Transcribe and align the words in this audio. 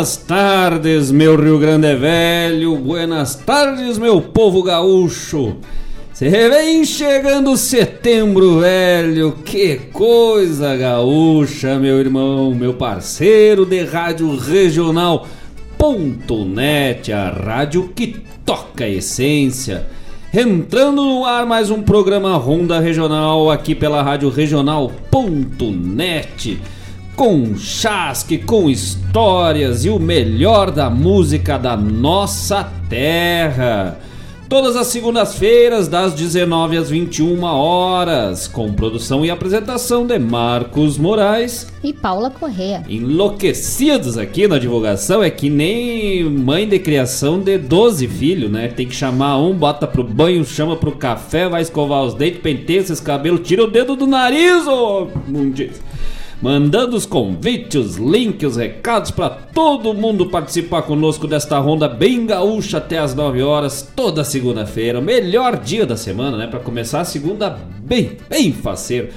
Buenas 0.00 0.16
tardes, 0.16 1.10
meu 1.10 1.36
Rio 1.36 1.58
Grande 1.58 1.94
Velho. 1.94 2.74
Buenas 2.74 3.34
tardes, 3.34 3.98
meu 3.98 4.22
povo 4.22 4.62
gaúcho. 4.62 5.56
Se 6.14 6.26
vem 6.30 6.86
chegando 6.86 7.54
setembro, 7.54 8.60
velho. 8.60 9.32
Que 9.44 9.76
coisa 9.92 10.74
gaúcha, 10.74 11.78
meu 11.78 12.00
irmão, 12.00 12.54
meu 12.54 12.72
parceiro 12.72 13.66
de 13.66 13.84
rádio 13.84 14.34
regional.net, 14.36 15.12
a 17.12 17.28
rádio 17.28 17.90
que 17.94 18.22
toca 18.42 18.84
a 18.84 18.88
essência. 18.88 19.86
Entrando 20.32 21.04
no 21.04 21.26
ar 21.26 21.44
mais 21.44 21.70
um 21.70 21.82
programa 21.82 22.38
Ronda 22.38 22.80
Regional 22.80 23.50
aqui 23.50 23.74
pela 23.74 24.02
rádio 24.02 24.30
regional.net 24.30 24.80
com 27.20 27.54
chasque, 27.54 28.38
com 28.38 28.70
histórias 29.10 29.84
e 29.84 29.90
o 29.90 29.98
melhor 29.98 30.70
da 30.70 30.88
música 30.88 31.58
da 31.58 31.76
nossa 31.76 32.62
terra. 32.88 33.98
Todas 34.48 34.76
as 34.76 34.86
segundas-feiras, 34.86 35.88
das 35.88 36.14
19 36.14 36.76
às 36.76 36.90
21 36.90 37.42
horas, 37.42 38.46
com 38.46 38.72
produção 38.72 39.24
e 39.24 39.30
apresentação 39.30 40.06
de 40.06 40.16
Marcos 40.16 40.96
Moraes 40.96 41.72
e 41.82 41.92
Paula 41.92 42.30
Correa. 42.30 42.84
Enlouquecidos 42.88 44.16
aqui 44.16 44.46
na 44.46 44.60
divulgação, 44.60 45.24
é 45.24 45.30
que 45.30 45.50
nem 45.50 46.22
mãe 46.22 46.68
de 46.68 46.78
criação 46.78 47.40
de 47.40 47.58
12 47.58 48.06
filhos, 48.06 48.48
né? 48.48 48.68
Tem 48.68 48.86
que 48.86 48.94
chamar 48.94 49.38
um, 49.38 49.52
bota 49.52 49.88
pro 49.88 50.04
banho, 50.04 50.44
chama 50.44 50.76
pro 50.76 50.92
café, 50.92 51.48
vai 51.48 51.62
escovar 51.62 52.04
os 52.04 52.14
dentes, 52.14 52.40
penteia 52.40 52.78
esses 52.78 53.00
cabelos, 53.00 53.40
tira 53.42 53.64
o 53.64 53.70
dedo 53.70 53.96
do 53.96 54.06
nariz, 54.06 54.68
ô! 54.68 55.02
Oh, 55.02 55.08
mandando 56.40 56.96
os 56.96 57.04
convites, 57.04 57.76
os 57.76 57.96
links, 57.96 58.52
os 58.52 58.56
recados 58.56 59.10
para 59.10 59.28
todo 59.28 59.92
mundo 59.92 60.26
participar 60.26 60.82
conosco 60.82 61.26
desta 61.26 61.58
ronda 61.58 61.86
bem 61.86 62.24
gaúcha 62.24 62.78
até 62.78 62.98
as 62.98 63.14
9 63.14 63.42
horas, 63.42 63.92
toda 63.94 64.24
segunda-feira. 64.24 65.00
Melhor 65.00 65.58
dia 65.58 65.84
da 65.84 65.96
semana, 65.96 66.36
né? 66.36 66.46
Para 66.46 66.60
começar 66.60 67.00
a 67.00 67.04
segunda 67.04 67.58
bem, 67.82 68.16
bem 68.28 68.52
faceiro. 68.52 69.08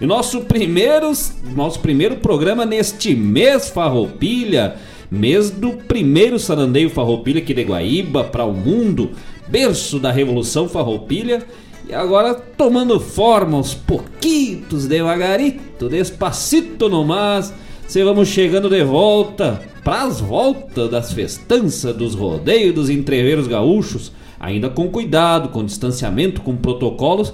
E 0.00 0.06
nosso 0.06 0.42
primeiro, 0.42 1.10
nosso 1.56 1.80
primeiro 1.80 2.16
programa 2.16 2.64
neste 2.64 3.14
mês 3.16 3.68
Farroupilha, 3.68 4.76
mês 5.10 5.50
do 5.50 5.72
primeiro 5.72 6.38
sarandeio 6.38 6.88
Farroupilha 6.88 7.40
aqui 7.40 7.52
de 7.52 7.64
Guaíba 7.64 8.22
para 8.22 8.44
o 8.44 8.54
mundo, 8.54 9.10
berço 9.48 9.98
da 9.98 10.12
Revolução 10.12 10.68
Farroupilha 10.68 11.44
e 11.88 11.94
agora 11.94 12.34
tomando 12.34 13.00
forma 13.00 13.56
aos 13.56 13.72
pouquitos, 13.72 14.86
devagarito, 14.86 15.88
despacito 15.88 16.88
nomás, 16.88 17.52
se 17.86 18.04
vamos 18.04 18.28
chegando 18.28 18.68
de 18.68 18.84
volta 18.84 19.62
para 19.82 20.02
as 20.02 20.20
voltas 20.20 20.90
das 20.90 21.12
festanças, 21.12 21.96
dos 21.96 22.14
rodeios, 22.14 22.74
dos 22.74 22.90
entreveiros 22.90 23.46
gaúchos, 23.46 24.12
ainda 24.38 24.68
com 24.68 24.90
cuidado, 24.90 25.48
com 25.48 25.64
distanciamento, 25.64 26.42
com 26.42 26.54
protocolos, 26.54 27.32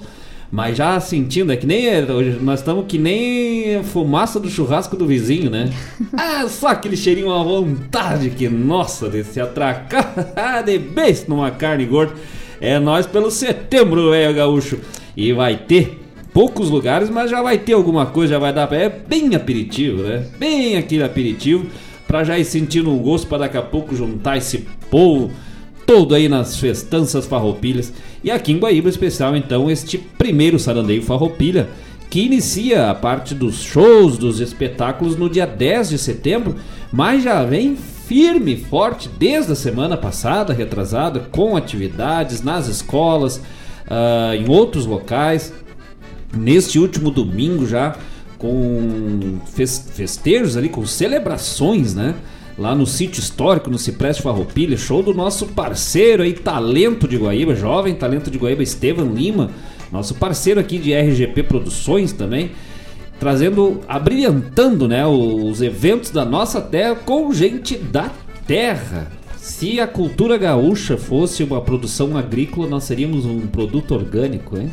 mas 0.49 0.77
já 0.77 0.97
sentindo, 1.01 1.51
é 1.51 1.57
que 1.57 1.67
nem 1.67 1.89
hoje 2.09 2.39
nós 2.41 2.61
estamos 2.61 2.85
que 2.87 2.97
nem 2.97 3.83
fumaça 3.83 4.39
do 4.39 4.49
churrasco 4.49 4.95
do 4.95 5.05
vizinho, 5.05 5.49
né? 5.49 5.69
ah, 6.15 6.47
só 6.47 6.67
aquele 6.69 6.95
cheirinho 6.95 7.33
à 7.33 7.43
vontade 7.43 8.29
que, 8.29 8.47
nossa, 8.47 9.09
de 9.09 9.21
se 9.25 9.41
atracar 9.41 10.63
de 10.63 10.77
beijo 10.77 11.25
numa 11.27 11.51
carne 11.51 11.85
gorda. 11.85 12.13
É 12.59 12.79
nós 12.79 13.05
pelo 13.05 13.29
setembro, 13.31 14.11
velho 14.11 14.33
gaúcho. 14.33 14.79
E 15.15 15.31
vai 15.33 15.55
ter 15.55 15.99
poucos 16.33 16.69
lugares, 16.69 17.09
mas 17.09 17.31
já 17.31 17.41
vai 17.41 17.57
ter 17.57 17.73
alguma 17.73 18.05
coisa, 18.05 18.33
já 18.33 18.39
vai 18.39 18.51
dar 18.51 18.67
pra... 18.67 18.77
É 18.77 18.89
bem 18.89 19.35
aperitivo, 19.35 20.03
né? 20.03 20.27
Bem 20.37 20.77
aquele 20.77 21.03
aperitivo 21.03 21.65
pra 22.07 22.23
já 22.23 22.37
ir 22.37 22.45
sentindo 22.45 22.91
um 22.91 22.97
gosto 22.99 23.27
para 23.27 23.39
daqui 23.39 23.57
a 23.57 23.61
pouco 23.61 23.95
juntar 23.95 24.37
esse 24.37 24.65
povo 24.89 25.31
todo 25.85 26.15
aí 26.15 26.27
nas 26.27 26.59
festanças 26.59 27.25
farroupilhas. 27.25 27.93
E 28.23 28.31
aqui 28.31 28.51
em 28.51 28.57
Guaíba, 28.57 28.89
especial, 28.89 29.35
então, 29.35 29.69
este 29.69 29.97
primeiro 29.97 30.57
sarandeio 30.57 31.01
farroupilha, 31.01 31.69
que 32.09 32.21
inicia 32.21 32.89
a 32.89 32.95
parte 32.95 33.35
dos 33.35 33.61
shows, 33.61 34.17
dos 34.17 34.39
espetáculos 34.39 35.15
no 35.15 35.29
dia 35.29 35.45
10 35.45 35.89
de 35.89 35.97
setembro, 35.97 36.55
mas 36.91 37.23
já 37.23 37.43
vem 37.43 37.77
firme 38.07 38.53
e 38.53 38.57
forte 38.57 39.09
desde 39.09 39.51
a 39.51 39.55
semana 39.55 39.97
passada, 39.97 40.53
retrasada, 40.53 41.19
com 41.31 41.57
atividades 41.57 42.41
nas 42.41 42.67
escolas, 42.67 43.37
uh, 43.37 44.35
em 44.35 44.49
outros 44.49 44.85
locais. 44.85 45.53
Neste 46.35 46.77
último 46.79 47.11
domingo 47.11 47.65
já, 47.65 47.95
com 48.37 49.39
festejos 49.45 50.57
ali, 50.57 50.69
com 50.69 50.85
celebrações, 50.85 51.95
né? 51.95 52.15
Lá 52.57 52.73
no 52.73 52.85
sítio 52.85 53.19
histórico, 53.19 53.69
no 53.69 53.77
Cipreste 53.77 54.21
Farroupilha, 54.21 54.77
show 54.77 55.03
do 55.03 55.13
nosso 55.13 55.47
parceiro 55.47 56.23
aí, 56.23 56.33
talento 56.33 57.07
de 57.07 57.17
Guaíba, 57.17 57.53
jovem 57.53 57.93
talento 57.95 58.31
de 58.31 58.37
Guaíba, 58.37 58.63
Estevam 58.63 59.13
Lima, 59.13 59.51
nosso 59.91 60.15
parceiro 60.15 60.59
aqui 60.59 60.77
de 60.77 60.93
RGP 60.93 61.43
Produções 61.43 62.13
também 62.13 62.51
trazendo, 63.19 63.81
abrilhantando 63.87 64.87
né, 64.87 65.05
os 65.05 65.61
eventos 65.61 66.11
da 66.11 66.25
nossa 66.25 66.61
terra 66.61 66.95
com 66.95 67.33
gente 67.33 67.77
da 67.77 68.11
terra. 68.45 69.11
Se 69.37 69.79
a 69.79 69.87
cultura 69.87 70.37
gaúcha 70.37 70.97
fosse 70.97 71.43
uma 71.43 71.61
produção 71.61 72.17
agrícola, 72.17 72.67
nós 72.67 72.83
seríamos 72.83 73.25
um 73.25 73.41
produto 73.47 73.93
orgânico, 73.93 74.57
hein? 74.57 74.71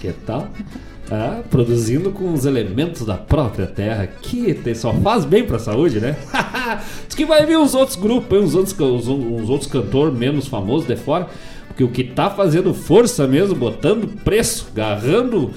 Que 0.00 0.12
tal? 0.12 0.48
Ah, 1.12 1.42
produzindo 1.50 2.12
com 2.12 2.32
os 2.32 2.46
elementos 2.46 3.04
da 3.04 3.16
própria 3.16 3.66
terra, 3.66 4.06
que 4.06 4.56
só 4.76 4.94
faz 4.94 5.24
bem 5.24 5.44
para 5.44 5.56
a 5.56 5.58
saúde, 5.58 5.98
né? 5.98 6.14
Diz 7.08 7.16
que 7.16 7.24
vai 7.24 7.44
vir 7.44 7.58
uns 7.58 7.74
outros 7.74 7.96
grupos, 7.96 8.54
uns 8.54 8.54
outros, 8.54 8.78
uns, 8.78 9.08
uns 9.08 9.50
outros 9.50 9.68
cantores 9.68 10.16
menos 10.16 10.46
famosos 10.46 10.86
de 10.86 10.94
fora, 10.94 11.26
porque 11.66 11.82
o 11.82 11.88
que 11.88 12.04
tá 12.04 12.30
fazendo 12.30 12.72
força 12.72 13.26
mesmo, 13.26 13.56
botando 13.56 14.06
preço, 14.22 14.68
agarrando 14.72 15.50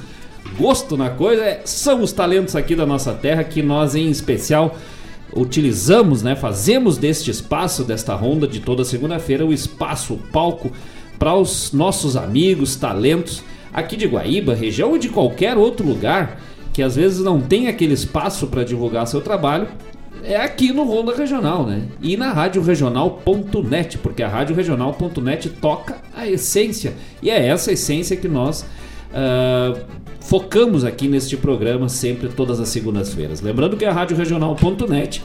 gosto 0.58 0.96
na 0.98 1.10
coisa, 1.10 1.44
é, 1.44 1.62
são 1.66 2.02
os 2.02 2.12
talentos 2.12 2.56
aqui 2.56 2.76
da 2.76 2.86
nossa 2.86 3.14
terra 3.14 3.44
que 3.44 3.62
nós, 3.62 3.96
em 3.96 4.10
especial, 4.10 4.78
utilizamos, 5.36 6.22
né? 6.22 6.36
Fazemos 6.36 6.98
deste 6.98 7.32
espaço, 7.32 7.84
desta 7.84 8.14
ronda 8.14 8.48
de 8.48 8.60
toda 8.60 8.84
segunda-feira, 8.84 9.46
o 9.46 9.54
espaço, 9.54 10.14
o 10.14 10.18
palco 10.18 10.72
para 11.18 11.36
os 11.36 11.72
nossos 11.72 12.16
amigos, 12.16 12.76
talentos 12.76 13.44
aqui 13.74 13.96
de 13.96 14.06
Guaíba, 14.06 14.54
região 14.54 14.92
ou 14.92 14.98
de 14.98 15.10
qualquer 15.10 15.58
outro 15.58 15.88
lugar 15.88 16.40
que 16.72 16.82
às 16.82 16.96
vezes 16.96 17.20
não 17.20 17.40
tem 17.40 17.68
aquele 17.68 17.94
espaço 17.94 18.48
para 18.48 18.64
divulgar 18.64 19.08
seu 19.08 19.22
trabalho. 19.22 19.68
É 20.24 20.38
aqui 20.38 20.72
no 20.72 20.84
Ronda 20.84 21.16
Regional, 21.16 21.66
né? 21.66 21.84
E 22.02 22.16
na 22.16 22.32
radioregional.net, 22.32 23.98
porque 23.98 24.24
a 24.24 24.28
radioregional.net 24.28 25.50
toca 25.50 25.98
a 26.16 26.28
essência. 26.28 26.94
E 27.22 27.30
é 27.30 27.48
essa 27.48 27.72
essência 27.72 28.16
que 28.16 28.28
nós 28.28 28.66
uh, 29.12 29.80
focamos 30.24 30.84
aqui 30.84 31.08
neste 31.08 31.38
programa 31.38 31.88
sempre 31.90 32.30
todas 32.30 32.60
as 32.60 32.70
segundas-feiras. 32.70 33.42
Lembrando 33.42 33.78
que 33.78 33.86
a 33.86 33.92
Rádio 33.92 34.18
Regional.net 34.18 35.22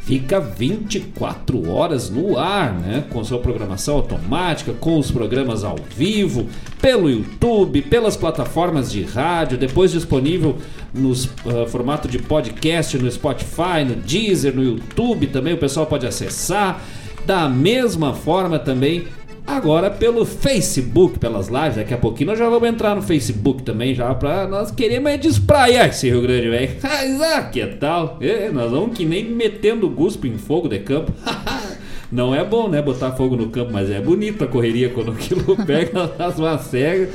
fica 0.00 0.38
24 0.38 1.70
horas 1.70 2.10
no 2.10 2.38
ar, 2.38 2.74
né? 2.74 3.04
Com 3.10 3.24
sua 3.24 3.38
programação 3.38 3.96
automática, 3.96 4.72
com 4.74 4.98
os 4.98 5.10
programas 5.10 5.64
ao 5.64 5.76
vivo, 5.96 6.46
pelo 6.80 7.08
YouTube, 7.08 7.80
pelas 7.82 8.16
plataformas 8.16 8.92
de 8.92 9.02
rádio, 9.02 9.56
depois 9.56 9.92
disponível 9.92 10.58
no 10.92 11.12
uh, 11.12 11.66
formato 11.68 12.06
de 12.06 12.18
podcast 12.18 12.98
no 12.98 13.10
Spotify, 13.10 13.82
no 13.86 13.96
Deezer, 13.96 14.54
no 14.54 14.62
YouTube 14.62 15.28
também 15.28 15.54
o 15.54 15.58
pessoal 15.58 15.86
pode 15.86 16.06
acessar. 16.06 16.82
Da 17.24 17.48
mesma 17.48 18.12
forma 18.12 18.58
também 18.58 19.06
agora 19.46 19.90
pelo 19.90 20.24
Facebook, 20.24 21.18
pelas 21.18 21.48
lives. 21.48 21.76
Daqui 21.76 21.94
a 21.94 21.98
pouquinho 21.98 22.30
nós 22.30 22.38
já 22.38 22.48
vamos 22.48 22.68
entrar 22.68 22.94
no 22.94 23.02
Facebook 23.02 23.62
também, 23.62 23.94
já 23.94 24.14
pra 24.14 24.46
nós 24.46 24.70
queremos 24.70 25.10
é 25.10 25.16
despraiar 25.16 25.88
esse 25.88 26.08
Rio 26.08 26.22
Grande, 26.22 26.48
velho. 26.48 26.70
Mas 26.82 27.20
ah, 27.20 27.42
que 27.42 27.66
tal? 27.66 28.18
É, 28.20 28.50
nós 28.50 28.70
vamos 28.70 28.96
que 28.96 29.04
nem 29.04 29.24
metendo 29.24 29.88
guspo 29.88 30.26
em 30.26 30.38
fogo 30.38 30.68
de 30.68 30.78
campo. 30.80 31.12
Não 32.12 32.32
é 32.32 32.44
bom, 32.44 32.68
né, 32.68 32.80
botar 32.80 33.12
fogo 33.12 33.34
no 33.34 33.48
campo, 33.48 33.72
mas 33.72 33.90
é 33.90 34.00
bonito 34.00 34.44
a 34.44 34.46
correria 34.46 34.88
quando 34.88 35.10
aquilo 35.10 35.56
pega 35.66 36.12
as 36.16 36.38
macegas. 36.38 37.08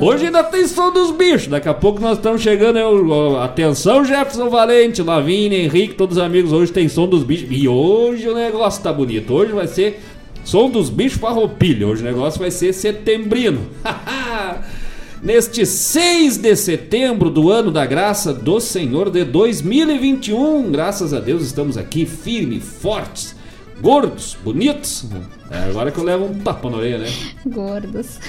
Hoje 0.00 0.26
ainda 0.26 0.42
tem 0.42 0.66
som 0.66 0.90
dos 0.90 1.10
bichos. 1.10 1.48
Daqui 1.48 1.68
a 1.68 1.74
pouco 1.74 2.00
nós 2.00 2.16
estamos 2.16 2.40
chegando. 2.40 2.78
Eu, 2.78 3.38
atenção, 3.38 4.02
Jefferson 4.04 4.48
Valente, 4.48 5.02
Lavínia, 5.02 5.58
Henrique, 5.58 5.94
todos 5.94 6.16
os 6.16 6.22
amigos. 6.22 6.50
Hoje 6.50 6.72
tem 6.72 6.88
som 6.88 7.06
dos 7.06 7.22
bichos. 7.22 7.48
E 7.50 7.68
hoje 7.68 8.26
o 8.26 8.34
negócio 8.34 8.82
tá 8.82 8.90
bonito. 8.90 9.34
Hoje 9.34 9.52
vai 9.52 9.66
ser 9.66 10.00
som 10.44 10.70
dos 10.70 10.90
bichos 10.90 11.20
farroupilha. 11.20 11.86
Hoje 11.86 12.02
o 12.02 12.04
negócio 12.04 12.40
vai 12.40 12.50
ser 12.50 12.72
setembrino. 12.72 13.66
Neste 15.22 15.64
6 15.64 16.38
de 16.38 16.56
setembro 16.56 17.30
do 17.30 17.50
ano 17.50 17.70
da 17.70 17.86
graça 17.86 18.34
do 18.34 18.58
Senhor 18.58 19.08
de 19.08 19.24
2021, 19.24 20.72
graças 20.72 21.14
a 21.14 21.20
Deus 21.20 21.44
estamos 21.44 21.76
aqui 21.76 22.04
firmes, 22.04 22.64
fortes 22.64 23.36
gordos, 23.82 24.36
bonitos. 24.42 25.04
É, 25.50 25.68
agora 25.68 25.90
que 25.90 25.98
eu 25.98 26.04
levo 26.04 26.26
um 26.26 26.38
tapa 26.38 26.70
na 26.70 26.76
orelha, 26.76 26.98
né? 26.98 27.08
Gordos. 27.44 28.20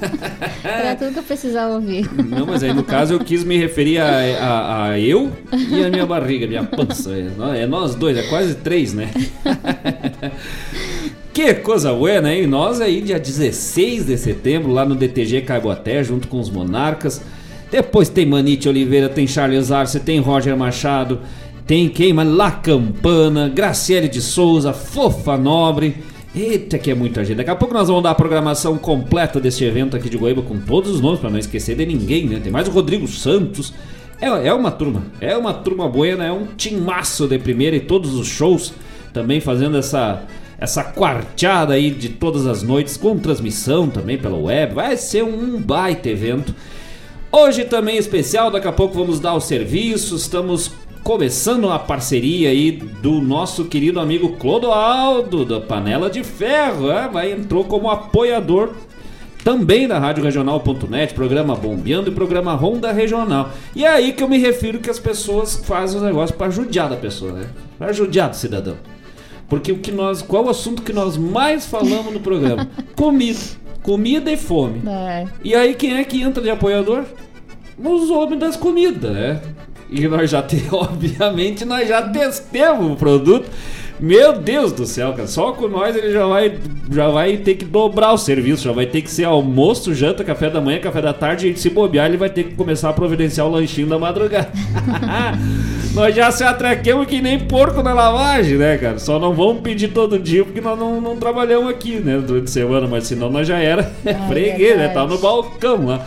Era 0.64 0.96
tudo 0.96 1.12
que 1.12 1.18
eu 1.18 1.22
precisava 1.22 1.74
ouvir. 1.74 2.10
Não, 2.24 2.46
mas 2.46 2.62
aí 2.62 2.72
no 2.72 2.82
caso 2.82 3.12
eu 3.12 3.20
quis 3.20 3.44
me 3.44 3.56
referir 3.56 3.98
a, 3.98 4.08
a, 4.08 4.90
a 4.90 4.98
eu 4.98 5.30
e 5.52 5.84
a 5.84 5.90
minha 5.90 6.06
barriga, 6.06 6.46
minha 6.46 6.64
pança. 6.64 7.10
É, 7.12 7.62
é 7.62 7.66
nós 7.66 7.94
dois, 7.94 8.16
é 8.16 8.22
quase 8.22 8.54
três, 8.56 8.94
né? 8.94 9.10
Que 11.34 11.52
coisa 11.52 11.92
boa, 11.92 12.20
né? 12.20 12.40
E 12.40 12.46
nós 12.46 12.80
aí, 12.80 13.00
dia 13.00 13.18
16 13.18 14.06
de 14.06 14.16
setembro, 14.16 14.70
lá 14.70 14.84
no 14.84 14.94
DTG 14.94 15.40
Caiboaté, 15.40 16.04
junto 16.04 16.28
com 16.28 16.38
os 16.38 16.48
Monarcas. 16.48 17.20
Depois 17.72 18.08
tem 18.08 18.24
Manite 18.24 18.68
Oliveira, 18.68 19.08
tem 19.08 19.26
Charles 19.26 19.72
Arce, 19.72 19.98
tem 19.98 20.20
Roger 20.20 20.56
Machado, 20.56 21.18
tem 21.66 21.88
quem? 21.88 22.12
La 22.12 22.52
Campana, 22.52 23.48
Graciele 23.48 24.08
de 24.08 24.22
Souza, 24.22 24.72
Fofa 24.72 25.36
Nobre. 25.36 25.96
Eita, 26.36 26.78
que 26.78 26.92
é 26.92 26.94
muita 26.94 27.24
gente. 27.24 27.38
Daqui 27.38 27.50
a 27.50 27.56
pouco 27.56 27.74
nós 27.74 27.88
vamos 27.88 28.04
dar 28.04 28.12
a 28.12 28.14
programação 28.14 28.78
completa 28.78 29.40
deste 29.40 29.64
evento 29.64 29.96
aqui 29.96 30.08
de 30.08 30.16
Goiaba 30.16 30.42
com 30.42 30.60
todos 30.60 30.92
os 30.92 31.00
nomes, 31.00 31.18
para 31.18 31.30
não 31.30 31.38
esquecer 31.38 31.74
de 31.74 31.84
ninguém, 31.84 32.28
né? 32.28 32.38
Tem 32.40 32.52
mais 32.52 32.68
o 32.68 32.70
Rodrigo 32.70 33.08
Santos. 33.08 33.74
É, 34.20 34.28
é 34.28 34.54
uma 34.54 34.70
turma, 34.70 35.02
é 35.20 35.36
uma 35.36 35.52
turma 35.52 35.88
buena, 35.88 36.24
é 36.24 36.30
um 36.30 36.46
timaço 36.56 37.26
de 37.26 37.40
primeira 37.40 37.74
e 37.74 37.80
todos 37.80 38.14
os 38.14 38.28
shows 38.28 38.72
também 39.12 39.40
fazendo 39.40 39.76
essa 39.76 40.22
essa 40.64 40.82
quarteada 40.82 41.74
aí 41.74 41.90
de 41.90 42.08
todas 42.08 42.46
as 42.46 42.62
noites 42.62 42.96
com 42.96 43.18
transmissão 43.18 43.88
também 43.88 44.18
pela 44.18 44.36
web. 44.36 44.74
Vai 44.74 44.96
ser 44.96 45.22
um 45.22 45.60
baita 45.60 46.08
evento. 46.08 46.54
Hoje 47.30 47.64
também 47.64 47.96
especial, 47.96 48.50
daqui 48.50 48.66
a 48.66 48.72
pouco 48.72 48.94
vamos 48.94 49.20
dar 49.20 49.34
o 49.34 49.40
serviço. 49.40 50.16
Estamos 50.16 50.72
começando 51.02 51.70
a 51.70 51.78
parceria 51.78 52.48
aí 52.48 52.72
do 52.72 53.20
nosso 53.20 53.66
querido 53.66 54.00
amigo 54.00 54.36
Clodoaldo, 54.36 55.44
da 55.44 55.60
Panela 55.60 56.08
de 56.08 56.24
Ferro. 56.24 56.90
É, 56.90 57.08
vai, 57.08 57.32
entrou 57.32 57.64
como 57.64 57.90
apoiador 57.90 58.70
também 59.44 59.86
da 59.86 59.98
Rádio 59.98 60.24
Regional.net, 60.24 61.12
programa 61.12 61.54
Bombeando 61.54 62.10
e 62.10 62.14
programa 62.14 62.54
Ronda 62.54 62.90
Regional. 62.90 63.50
E 63.76 63.84
é 63.84 63.88
aí 63.88 64.14
que 64.14 64.22
eu 64.22 64.28
me 64.28 64.38
refiro 64.38 64.78
que 64.78 64.88
as 64.88 64.98
pessoas 64.98 65.56
fazem 65.56 65.98
os 65.98 66.02
negócios 66.02 66.34
para 66.34 66.50
judiar 66.50 66.88
da 66.88 66.96
pessoa, 66.96 67.32
né? 67.32 67.46
Para 67.78 67.92
judiar 67.92 68.30
do 68.30 68.36
cidadão. 68.36 68.76
Porque 69.48 69.72
o 69.72 69.78
que 69.78 69.92
nós, 69.92 70.22
qual 70.22 70.44
o 70.44 70.50
assunto 70.50 70.82
que 70.82 70.92
nós 70.92 71.16
mais 71.16 71.66
falamos 71.66 72.12
no 72.12 72.20
programa? 72.20 72.68
Comida. 72.96 73.38
Comida 73.82 74.32
e 74.32 74.36
fome. 74.36 74.82
É. 74.88 75.26
E 75.42 75.54
aí 75.54 75.74
quem 75.74 75.96
é 75.96 76.04
que 76.04 76.22
entra 76.22 76.42
de 76.42 76.50
apoiador? 76.50 77.04
Os 77.78 78.08
homens 78.10 78.40
das 78.40 78.56
comidas, 78.56 79.12
né? 79.12 79.42
E 79.90 80.08
nós 80.08 80.30
já 80.30 80.42
temos, 80.42 80.72
obviamente, 80.72 81.64
nós 81.64 81.88
já 81.88 82.02
testemos 82.02 82.92
o 82.92 82.96
produto. 82.96 83.48
Meu 84.00 84.32
Deus 84.32 84.72
do 84.72 84.86
céu, 84.86 85.12
cara. 85.12 85.28
Só 85.28 85.52
com 85.52 85.68
nós 85.68 85.94
ele 85.96 86.12
já 86.12 86.26
vai, 86.26 86.58
já 86.90 87.08
vai 87.08 87.36
ter 87.36 87.54
que 87.54 87.64
dobrar 87.64 88.12
o 88.12 88.18
serviço. 88.18 88.64
Já 88.64 88.72
vai 88.72 88.86
ter 88.86 89.02
que 89.02 89.10
ser 89.10 89.24
almoço, 89.24 89.94
janta, 89.94 90.24
café 90.24 90.50
da 90.50 90.60
manhã, 90.60 90.80
café 90.80 91.00
da 91.00 91.12
tarde. 91.12 91.50
E 91.50 91.56
se 91.56 91.70
bobear, 91.70 92.06
ele 92.06 92.16
vai 92.16 92.28
ter 92.28 92.44
que 92.44 92.54
começar 92.54 92.90
a 92.90 92.92
providenciar 92.92 93.46
o 93.46 93.50
lanchinho 93.50 93.86
da 93.86 93.98
madrugada. 93.98 94.48
nós 95.94 96.14
já 96.14 96.30
se 96.30 96.42
atrequemos 96.42 97.06
que 97.06 97.20
nem 97.20 97.38
porco 97.38 97.82
na 97.82 97.92
lavagem, 97.94 98.58
né, 98.58 98.76
cara? 98.78 98.98
Só 98.98 99.18
não 99.18 99.32
vamos 99.32 99.62
pedir 99.62 99.88
todo 99.88 100.18
dia 100.18 100.44
porque 100.44 100.60
nós 100.60 100.78
não, 100.78 101.00
não 101.00 101.16
trabalhamos 101.16 101.70
aqui, 101.70 102.00
né, 102.00 102.18
durante 102.18 102.44
a 102.44 102.52
semana. 102.52 102.86
Mas 102.88 103.06
senão 103.06 103.30
nós 103.30 103.46
já 103.46 103.58
era 103.58 103.92
é, 104.04 104.14
freguês, 104.28 104.76
né? 104.76 104.88
Tava 104.88 105.14
no 105.14 105.18
balcão 105.18 105.86
lá. 105.86 106.04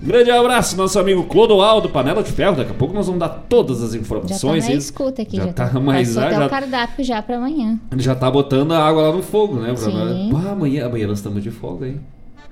Grande 0.00 0.30
abraço, 0.30 0.76
nosso 0.76 0.98
amigo 0.98 1.24
Clodoaldo, 1.24 1.88
Panela 1.88 2.22
de 2.22 2.30
Ferro. 2.30 2.56
Daqui 2.56 2.70
a 2.70 2.74
pouco 2.74 2.94
nós 2.94 3.06
vamos 3.06 3.18
dar 3.18 3.28
todas 3.28 3.82
as 3.82 3.94
informações. 3.94 4.62
Já 4.62 4.68
tá 4.68 4.74
na 4.74 4.78
escuta 4.78 5.22
aqui, 5.22 5.36
já, 5.36 5.46
já 5.46 5.52
tá, 5.52 5.80
mais 5.80 6.12
já, 6.12 6.30
já 6.30 6.46
o 6.46 6.48
cardápio 6.48 7.04
já 7.04 7.20
para 7.20 7.36
amanhã. 7.36 7.78
Já 7.96 8.14
tá 8.14 8.30
botando 8.30 8.72
a 8.72 8.78
água 8.78 9.08
lá 9.08 9.12
no 9.12 9.22
fogo, 9.22 9.56
né? 9.56 9.68
Pra 9.68 9.76
Sim. 9.76 10.30
Ah, 10.34 10.52
amanhã, 10.52 10.86
amanhã 10.86 11.08
nós 11.08 11.18
estamos 11.18 11.42
de 11.42 11.50
folga, 11.50 11.88
hein? 11.88 12.00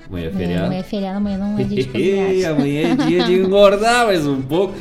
Amanhã 0.09 0.27
é 0.27 0.31
feriado. 0.31 0.67
amanhã 0.67 0.81
é 0.81 0.83
feriado, 0.83 1.17
amanhã 1.17 1.39
não 1.39 1.59
é 1.59 1.65
dia 1.65 1.83
de 1.83 1.89
cozinhar. 1.89 2.53
amanhã 2.53 2.81
é 2.81 2.97
dia 2.97 3.25
de 3.25 3.35
engordar 3.39 4.07
mais 4.07 4.27
um 4.27 4.43
pouco. 4.43 4.75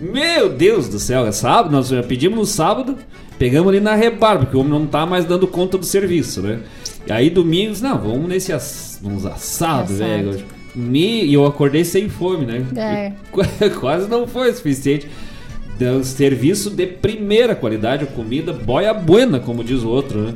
Meu 0.00 0.48
Deus 0.48 0.88
do 0.88 0.98
céu, 0.98 1.26
é 1.26 1.32
sábado, 1.32 1.70
nós 1.70 1.88
já 1.88 2.02
pedimos 2.02 2.38
no 2.38 2.46
sábado, 2.46 2.96
pegamos 3.38 3.68
ali 3.68 3.80
na 3.80 3.94
rebarba, 3.94 4.44
porque 4.44 4.56
o 4.56 4.60
homem 4.60 4.72
não 4.72 4.86
tá 4.86 5.04
mais 5.04 5.24
dando 5.26 5.46
conta 5.46 5.76
do 5.76 5.84
serviço, 5.84 6.40
né? 6.40 6.60
E 7.06 7.12
aí 7.12 7.28
domingos, 7.28 7.82
não, 7.82 7.98
vamos 7.98 8.28
nesse 8.28 8.52
ass, 8.52 9.00
uns 9.04 9.26
assados, 9.26 9.98
velho 9.98 10.57
me, 10.78 11.24
e 11.24 11.34
eu 11.34 11.44
acordei 11.44 11.84
sem 11.84 12.08
fome, 12.08 12.46
né? 12.46 12.64
É. 12.76 13.68
Quase 13.80 14.08
não 14.08 14.26
foi 14.26 14.50
o 14.50 14.54
suficiente. 14.54 15.08
Deu 15.78 16.02
serviço 16.02 16.70
de 16.70 16.86
primeira 16.86 17.54
qualidade, 17.54 18.06
comida 18.06 18.52
boia 18.52 18.92
buena, 18.92 19.38
como 19.38 19.62
diz 19.62 19.82
o 19.82 19.88
outro, 19.88 20.20
né? 20.20 20.34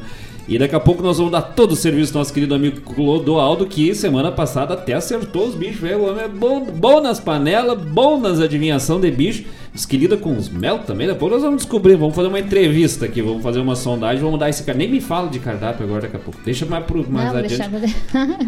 E 0.49 0.59
daqui 0.59 0.75
a 0.75 0.81
pouco 0.81 1.03
nós 1.03 1.19
vamos 1.19 1.31
dar 1.31 1.43
todo 1.43 1.73
o 1.73 1.77
serviço 1.77 2.13
do 2.13 2.19
nosso 2.19 2.33
querido 2.33 2.55
amigo 2.55 2.81
Clodoaldo, 2.81 3.65
que 3.65 3.95
semana 3.95 4.33
passada 4.33 4.75
até 4.75 4.93
acertou 4.93 5.47
os 5.47 5.55
bichos. 5.55 5.89
O 5.91 6.03
homem 6.03 6.25
é 6.25 6.29
bom, 6.29 6.65
bom 6.65 7.01
nas 7.01 7.21
panelas, 7.21 7.79
bom 7.79 8.19
nas 8.19 8.41
adivinhação 8.41 9.01
de 9.01 9.11
bicho. 9.11 9.45
Diz 9.73 9.87
que 9.87 9.97
lida 9.97 10.17
com 10.19 10.37
os 10.37 10.51
mel 10.51 10.81
também. 10.81 11.07
Depois 11.07 11.33
nós 11.33 11.43
vamos 11.43 11.63
descobrir, 11.63 11.97
vamos 11.97 12.15
fazer 12.15 12.29
uma 12.29 12.41
entrevista 12.41 13.07
aqui, 13.07 13.23
vamos 13.23 13.43
fazer 13.43 13.61
uma 13.61 13.75
sondagem, 13.75 14.23
vamos 14.23 14.39
dar 14.39 14.51
esse 14.51 14.63
cara. 14.65 14.77
Nem 14.77 14.91
me 14.91 15.01
fala 15.01 15.29
de 15.29 15.39
cardápio 15.39 15.87
agora 15.87 16.03
daqui 16.03 16.17
a 16.17 16.19
pouco. 16.19 16.39
Deixa 16.45 16.67
mais, 16.67 16.85
pro, 16.85 17.09
mais 17.09 17.33
não, 17.33 17.39
adiante. 17.39 17.71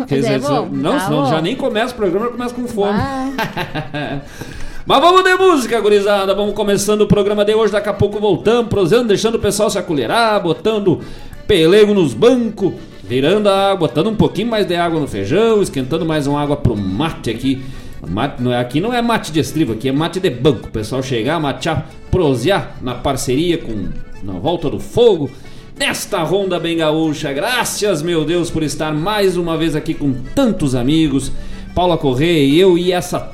Deixa... 0.09 0.29
é, 0.35 0.39
bom, 0.39 0.69
não, 0.71 0.93
tá 0.93 1.01
senão 1.01 1.27
já 1.27 1.41
nem 1.41 1.57
começa 1.57 1.95
o 1.95 1.97
programa, 1.97 2.29
começa 2.29 2.55
com 2.55 2.67
fome. 2.67 2.99
Mas 4.87 5.01
vamos 5.01 5.25
de 5.25 5.35
música, 5.37 5.81
gurizada. 5.81 6.35
Vamos 6.35 6.55
começando 6.55 7.01
o 7.01 7.07
programa 7.07 7.43
de 7.43 7.55
hoje. 7.55 7.73
Daqui 7.73 7.89
a 7.89 7.95
pouco 7.95 8.21
voltamos, 8.21 8.69
prosando, 8.69 9.09
deixando 9.09 9.37
o 9.37 9.39
pessoal 9.39 9.71
se 9.71 9.79
acolherar, 9.79 10.43
botando 10.43 11.01
pelego 11.47 11.95
nos 11.95 12.15
bancos, 12.15 12.73
virando 13.03 13.49
a 13.49 13.71
água, 13.71 13.89
botando 13.89 14.09
um 14.09 14.17
pouquinho 14.17 14.49
mais 14.49 14.67
de 14.67 14.75
água 14.75 15.01
no 15.01 15.07
feijão, 15.07 15.63
esquentando 15.63 16.05
mais 16.05 16.27
uma 16.27 16.41
água 16.41 16.57
pro 16.57 16.77
mate 16.77 17.31
aqui. 17.31 17.63
Mate, 18.07 18.43
não 18.43 18.53
é, 18.53 18.59
aqui 18.59 18.81
não 18.81 18.93
é 18.93 19.01
mate 19.01 19.33
de 19.33 19.41
estribo, 19.41 19.73
aqui 19.73 19.89
é 19.89 19.93
mate 19.93 20.21
de 20.21 20.31
banco. 20.31 20.69
O 20.69 20.71
pessoal 20.71 21.03
chegar, 21.03 21.41
matear, 21.41 21.89
prosear 22.11 22.77
na 22.83 22.95
parceria 22.95 23.59
com 23.59 23.89
na 24.23 24.35
volta 24.35 24.71
do 24.71 24.81
fogo. 24.81 25.31
Nesta 25.79 26.23
ronda 26.23 26.61
bem 26.61 26.77
gaúcha, 26.77 27.33
graças 27.33 28.01
meu 28.01 28.25
Deus 28.25 28.51
por 28.51 28.63
estar 28.63 28.93
mais 28.93 29.37
uma 29.37 29.57
vez 29.57 29.75
aqui 29.75 29.93
com 29.93 30.13
tantos 30.35 30.75
amigos. 30.75 31.33
Paula 31.75 31.99
Correia 31.99 32.45
e 32.45 32.59
eu 32.59 32.79
e 32.79 32.93
essa 32.93 33.33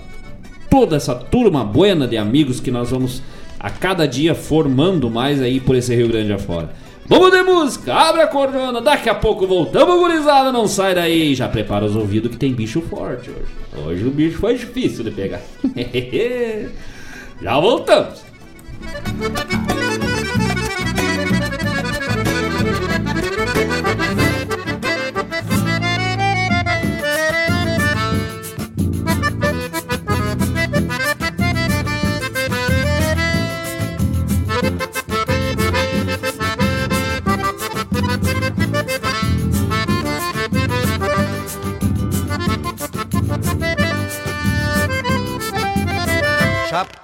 toda 0.70 0.96
essa 0.96 1.14
turma 1.14 1.64
buena 1.64 2.06
de 2.06 2.16
amigos 2.16 2.60
que 2.60 2.70
nós 2.70 2.90
vamos 2.90 3.22
a 3.58 3.68
cada 3.68 4.06
dia 4.06 4.34
formando 4.34 5.10
mais 5.10 5.42
aí 5.42 5.60
por 5.60 5.76
esse 5.76 5.94
Rio 5.94 6.08
Grande 6.08 6.32
afora. 6.32 6.70
Vamos 7.10 7.32
de 7.32 7.42
música, 7.42 7.92
abre 7.92 8.22
a 8.22 8.28
cordona, 8.28 8.80
daqui 8.80 9.08
a 9.08 9.14
pouco 9.16 9.44
voltamos, 9.44 9.98
gurizada, 9.98 10.52
não 10.52 10.68
sai 10.68 10.94
daí. 10.94 11.34
Já 11.34 11.48
prepara 11.48 11.84
os 11.84 11.96
ouvidos 11.96 12.30
que 12.30 12.36
tem 12.36 12.54
bicho 12.54 12.80
forte 12.82 13.30
hoje. 13.30 13.84
Hoje 13.84 14.04
o 14.04 14.12
bicho 14.12 14.38
foi 14.38 14.54
difícil 14.54 15.02
de 15.02 15.10
pegar. 15.10 15.40
Já 17.42 17.58
voltamos. 17.58 18.22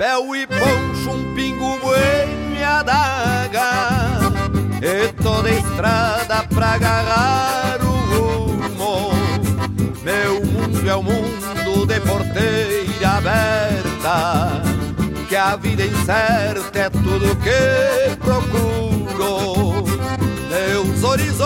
Chapéu 0.07 0.37
e 0.37 0.47
poncho, 0.47 1.11
um 1.11 1.35
pingo 1.35 1.79
bueno 1.81 2.57
e 2.57 2.63
adaga 2.63 4.21
E 4.81 5.13
toda 5.21 5.51
estrada 5.51 6.45
pra 6.55 6.75
agarrar 6.75 7.79
o 7.83 7.87
rumo 7.87 9.11
o 10.97 11.03
mundo 11.03 11.87
de 11.87 12.01
porteira 12.01 13.09
aberta, 13.17 14.63
que 15.29 15.35
a 15.35 15.57
vida 15.57 15.85
incerta 15.85 16.79
é 16.79 16.89
tudo 16.89 17.37
que 17.37 18.17
procuro. 18.19 19.85
Meus 20.49 21.03
horizontes, 21.03 21.41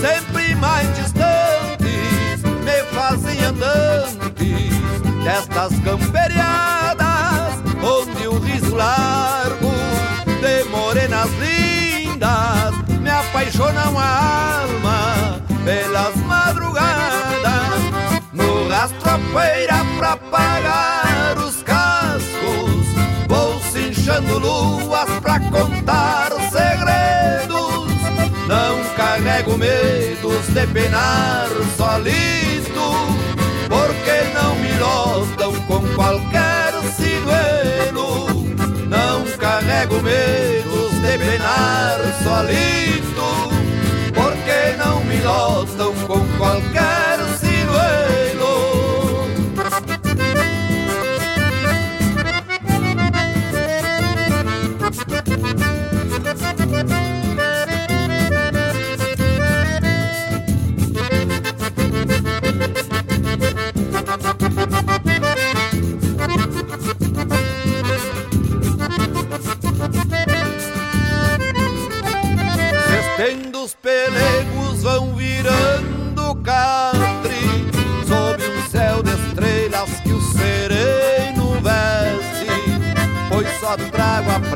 sempre 0.00 0.54
mais 0.56 0.86
distantes, 0.96 2.42
me 2.62 2.84
fazem 2.92 3.42
andantes 3.42 4.28
destas 5.24 5.78
camperiadas, 5.80 6.17
me 13.48 13.56
apaixonam 13.56 13.98
a 13.98 14.62
alma 14.62 15.42
pelas 15.64 16.16
madrugadas, 16.16 17.80
no 18.32 18.68
rastro 18.68 19.10
a 19.10 19.18
feira 19.18 19.84
pra 19.96 20.16
pagar 20.16 21.38
os 21.38 21.62
cascos, 21.62 22.86
vou 23.26 23.58
cinchando 23.72 24.38
luas 24.38 25.08
pra 25.22 25.40
contar 25.40 26.30
segredos, 26.50 27.90
não 28.46 28.94
carrego 28.96 29.56
medos 29.56 30.46
de 30.48 30.66
penar 30.66 31.48
solito, 31.76 33.16
porque 33.68 34.24
não 34.34 34.54
me 34.56 34.72
lotam 34.78 35.54
com 35.66 35.80
qualquer 35.94 36.74
sinuelo, 36.96 38.44
não 38.88 39.24
carrego 39.38 40.02
medos 40.02 40.47
penar 41.18 41.98
solito 42.22 43.50
porque 44.14 44.76
não 44.78 45.04
me 45.04 45.20
lotam 45.20 45.92
com 46.06 46.26
qualquer 46.38 46.97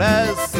horas 0.03 0.52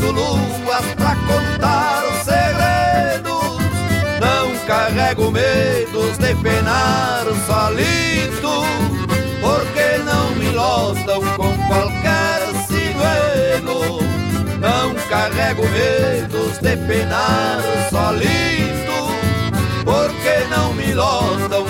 cinchando 0.00 0.12
luas 0.12 0.84
pra 0.96 1.14
contar 1.26 2.02
os 2.10 2.24
segredos. 2.24 3.58
Não 4.20 4.66
carrego 4.66 5.30
medos 5.30 6.18
de 6.18 6.34
penar 6.36 7.24
solito, 7.46 8.64
porque 9.40 9.98
não 10.04 10.30
me 10.36 10.50
lotam 10.52 11.20
com 11.36 11.56
qualquer 11.68 12.40
sinuelo. 12.66 14.00
Não 14.58 14.94
carrego 15.08 15.62
medos 15.68 16.58
de 16.58 16.76
penar 16.86 17.60
solito, 17.90 19.84
porque 19.84 20.46
não 20.50 20.72
me 20.74 20.94
lotam 20.94 21.69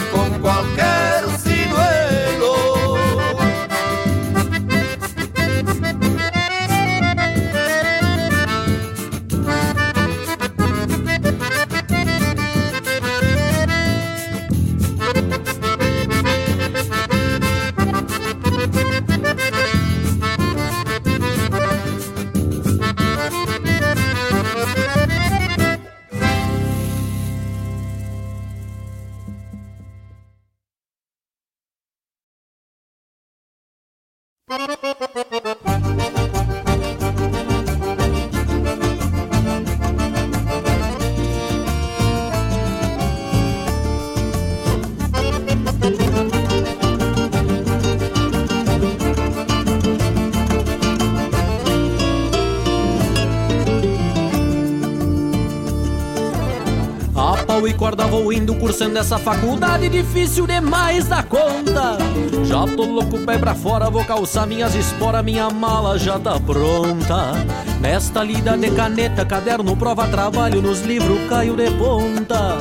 vou 58.11 58.33
indo 58.33 58.55
cursando 58.57 58.99
essa 58.99 59.17
faculdade 59.19 59.89
difícil 59.89 60.45
demais 60.45 61.07
da 61.07 61.23
conta. 61.23 61.97
Já 62.45 62.67
tô 62.67 62.85
louco, 62.85 63.19
pé 63.21 63.39
pra 63.39 63.55
fora, 63.55 63.89
vou 63.89 64.05
calçar 64.05 64.47
minhas 64.47 64.75
esporas, 64.75 65.25
minha 65.25 65.49
mala 65.49 65.97
já 65.97 66.19
tá 66.19 66.39
pronta. 66.41 67.33
Nesta 67.81 68.25
lida 68.25 68.59
de 68.59 68.71
caneta, 68.73 69.25
caderno, 69.25 69.77
prova, 69.77 70.09
trabalho, 70.09 70.61
nos 70.61 70.83
livros 70.83 71.21
caio 71.29 71.55
de 71.55 71.71
ponta. 71.71 72.59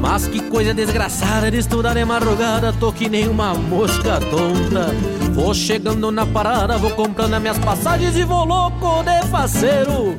Mas 0.00 0.26
que 0.26 0.40
coisa 0.42 0.74
desgraçada 0.74 1.50
de 1.50 1.58
estudar 1.58 1.94
de 1.94 2.04
madrugada, 2.04 2.72
tô 2.72 2.92
que 2.92 3.08
nem 3.08 3.28
uma 3.28 3.54
mosca 3.54 4.20
tonta. 4.20 4.86
Vou 5.32 5.54
chegando 5.54 6.10
na 6.10 6.26
parada, 6.26 6.76
vou 6.76 6.90
comprando 6.90 7.34
as 7.34 7.40
minhas 7.40 7.58
passagens 7.58 8.16
e 8.16 8.24
vou 8.24 8.44
louco 8.44 9.02
de 9.04 9.26
faceiro. 9.28 10.16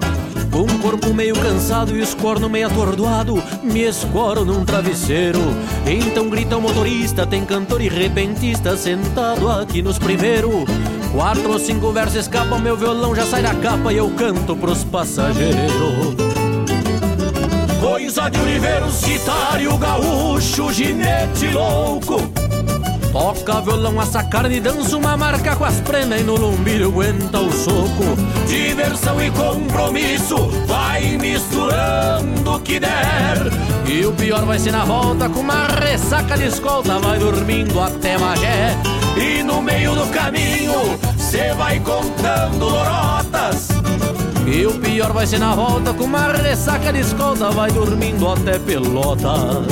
Com 0.51 0.63
o 0.63 0.79
corpo 0.79 1.13
meio 1.13 1.35
cansado 1.35 1.95
e 1.95 2.01
os 2.01 2.13
cornos 2.13 2.49
meio 2.49 2.67
atordoado, 2.67 3.41
me 3.63 3.81
escoro 3.81 4.43
num 4.43 4.65
travesseiro. 4.65 5.39
Então 5.85 6.29
grita 6.29 6.57
o 6.57 6.61
motorista, 6.61 7.25
tem 7.25 7.45
cantor 7.45 7.81
e 7.81 7.87
repentista 7.87 8.75
sentado 8.75 9.49
aqui 9.49 9.81
nos 9.81 9.99
primeiros. 9.99 10.65
Quatro 11.11 11.51
ou 11.51 11.59
cinco 11.59 11.91
versos 11.91 12.15
escapam, 12.15 12.59
meu 12.59 12.75
violão 12.75 13.15
já 13.15 13.25
sai 13.25 13.41
da 13.41 13.53
capa 13.55 13.91
e 13.93 13.97
eu 13.97 14.09
canto 14.11 14.55
pros 14.55 14.83
passageiros. 14.83 16.15
Coisa 17.79 18.29
de 18.29 18.39
universitário, 18.39 19.77
gaúcho, 19.77 20.71
ginete 20.71 21.47
louco. 21.47 22.38
Toca 23.19 23.59
violão, 23.59 23.99
assa 23.99 24.23
carne, 24.23 24.61
dança 24.61 24.95
uma 24.95 25.17
marca 25.17 25.53
com 25.53 25.65
as 25.65 25.81
prenas 25.81 26.21
e 26.21 26.23
no 26.23 26.37
lombilho 26.37 26.87
aguenta 26.87 27.37
o 27.37 27.51
soco. 27.51 28.15
Diversão 28.47 29.21
e 29.21 29.29
compromisso, 29.29 30.37
vai 30.65 31.17
misturando 31.17 32.49
o 32.49 32.59
que 32.61 32.79
der. 32.79 33.51
E 33.85 34.05
o 34.05 34.13
pior 34.13 34.45
vai 34.45 34.57
ser 34.57 34.71
na 34.71 34.85
volta, 34.85 35.27
com 35.27 35.41
uma 35.41 35.67
ressaca 35.67 36.37
de 36.37 36.45
escolta, 36.45 36.97
vai 36.97 37.19
dormindo 37.19 37.77
até 37.81 38.17
Magé. 38.17 38.77
E 39.17 39.43
no 39.43 39.61
meio 39.61 39.93
do 39.95 40.07
caminho, 40.07 40.97
cê 41.17 41.53
vai 41.55 41.77
contando 41.81 42.69
lorotas. 42.69 43.67
E 44.47 44.65
o 44.65 44.73
pior 44.79 45.11
vai 45.11 45.27
ser 45.27 45.39
na 45.39 45.53
volta 45.53 45.93
com 45.93 46.05
uma 46.05 46.31
ressaca 46.31 46.93
de 46.93 47.01
escolta, 47.01 47.51
vai 47.51 47.69
dormindo 47.69 48.29
até 48.29 48.57
pelotas. 48.57 49.67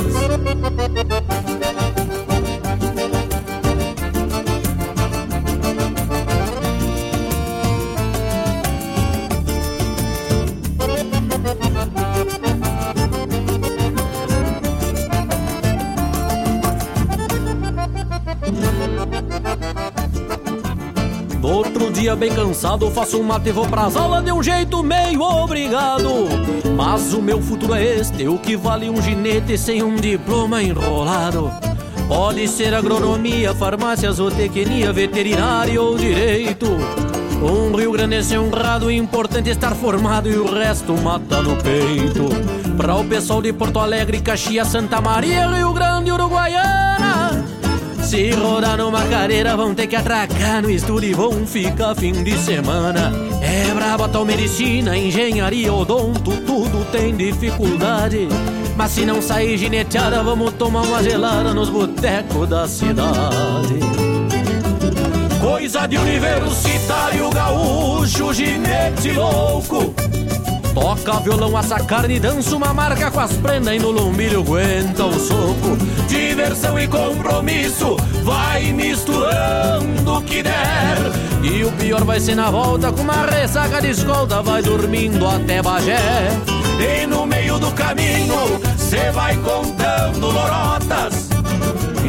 Dia, 22.08 22.16
bem 22.16 22.34
cansado, 22.34 22.90
faço 22.90 23.20
um 23.20 23.24
mate 23.24 23.50
e 23.50 23.52
vou 23.52 23.68
pras 23.68 23.98
aulas 23.98 24.24
de 24.24 24.32
um 24.32 24.42
jeito 24.42 24.82
meio 24.82 25.22
obrigado. 25.22 26.08
Mas 26.74 27.14
o 27.14 27.22
meu 27.22 27.42
futuro 27.42 27.74
é 27.74 27.84
este: 27.84 28.26
o 28.30 28.38
que 28.38 28.56
vale 28.56 28.90
um 28.90 29.02
ginete 29.02 29.58
sem 29.58 29.84
um 29.84 29.96
diploma 29.98 30.64
enrolado? 30.64 31.52
Pode 32.08 32.48
ser 32.48 32.74
agronomia, 32.74 33.54
farmácia, 33.54 34.10
zootecnia, 34.10 34.94
veterinária 34.94 35.82
ou 35.82 35.98
direito. 35.98 36.68
Um 37.42 37.76
Rio 37.76 37.92
Grande 37.92 38.34
é 38.34 38.40
honrado, 38.40 38.90
importante 38.90 39.50
estar 39.50 39.76
formado 39.76 40.30
e 40.30 40.38
o 40.38 40.50
resto 40.50 40.94
mata 40.94 41.42
no 41.42 41.58
peito. 41.58 42.30
Pra 42.78 42.96
o 42.96 43.04
pessoal 43.04 43.42
de 43.42 43.52
Porto 43.52 43.80
Alegre, 43.80 44.22
Caxias, 44.22 44.70
Santa 44.70 45.02
Maria, 45.02 45.46
Rio 45.48 45.74
Grande, 45.74 46.10
Uruguaiana. 46.10 46.97
Se 48.08 48.32
rodar 48.32 48.78
numa 48.78 49.04
cadeira, 49.04 49.58
vão 49.58 49.76
ter 49.76 49.86
que 49.86 49.96
atracar 49.98 50.62
no 50.62 50.72
estúdio 50.72 51.10
e 51.10 51.14
vão 51.14 51.46
ficar 51.46 51.94
fim 51.94 52.14
de 52.24 52.38
semana. 52.38 53.12
É 53.42 53.74
braba 53.74 54.08
tal 54.08 54.24
medicina, 54.24 54.98
engenharia, 54.98 55.74
odonto, 55.74 56.32
tudo 56.46 56.90
tem 56.90 57.14
dificuldade. 57.14 58.30
Mas 58.78 58.92
se 58.92 59.06
não 59.06 59.22
sair 59.22 59.58
gineteada, 59.58 60.24
vamos 60.24 60.54
tomar 60.54 60.84
uma 60.84 61.04
gelada 61.04 61.54
nos 61.54 61.68
botecos 61.68 62.48
da 62.48 62.66
cidade. 62.66 63.78
Coisa 65.42 65.86
de 65.86 65.98
universitário 65.98 67.30
gaúcho, 67.32 68.34
ginete 68.34 69.12
louco. 69.12 69.94
Toca 70.80 71.20
violão, 71.22 71.58
assa 71.58 71.80
carne, 71.80 72.20
dança 72.20 72.56
uma 72.56 72.72
marca 72.72 73.10
com 73.10 73.20
as 73.20 73.34
prendas 73.34 73.74
e 73.74 73.80
no 73.80 73.90
lombilho 73.90 74.42
aguenta 74.42 75.06
o 75.06 75.20
soco. 75.20 75.76
Diversão 76.08 76.78
e 76.78 76.88
compromisso, 76.88 77.98
vai 78.24 78.72
misturando 78.74 80.14
o 80.14 80.22
que 80.22 80.44
der. 80.44 80.54
E 81.42 81.64
o 81.64 81.72
pior 81.72 82.04
vai 82.04 82.20
ser 82.20 82.36
na 82.36 82.52
volta 82.52 82.92
com 82.92 83.02
uma 83.02 83.26
ressaca 83.26 83.82
de 83.82 83.90
escolta, 83.90 84.44
vai 84.44 84.62
dormindo 84.62 85.28
até 85.28 85.64
Bagé. 85.64 86.30
E 86.80 87.08
no 87.08 87.26
meio 87.26 87.58
do 87.58 87.72
caminho, 87.72 88.62
cê 88.78 89.10
vai 89.10 89.36
contando 89.38 90.28
lorotas. 90.28 91.27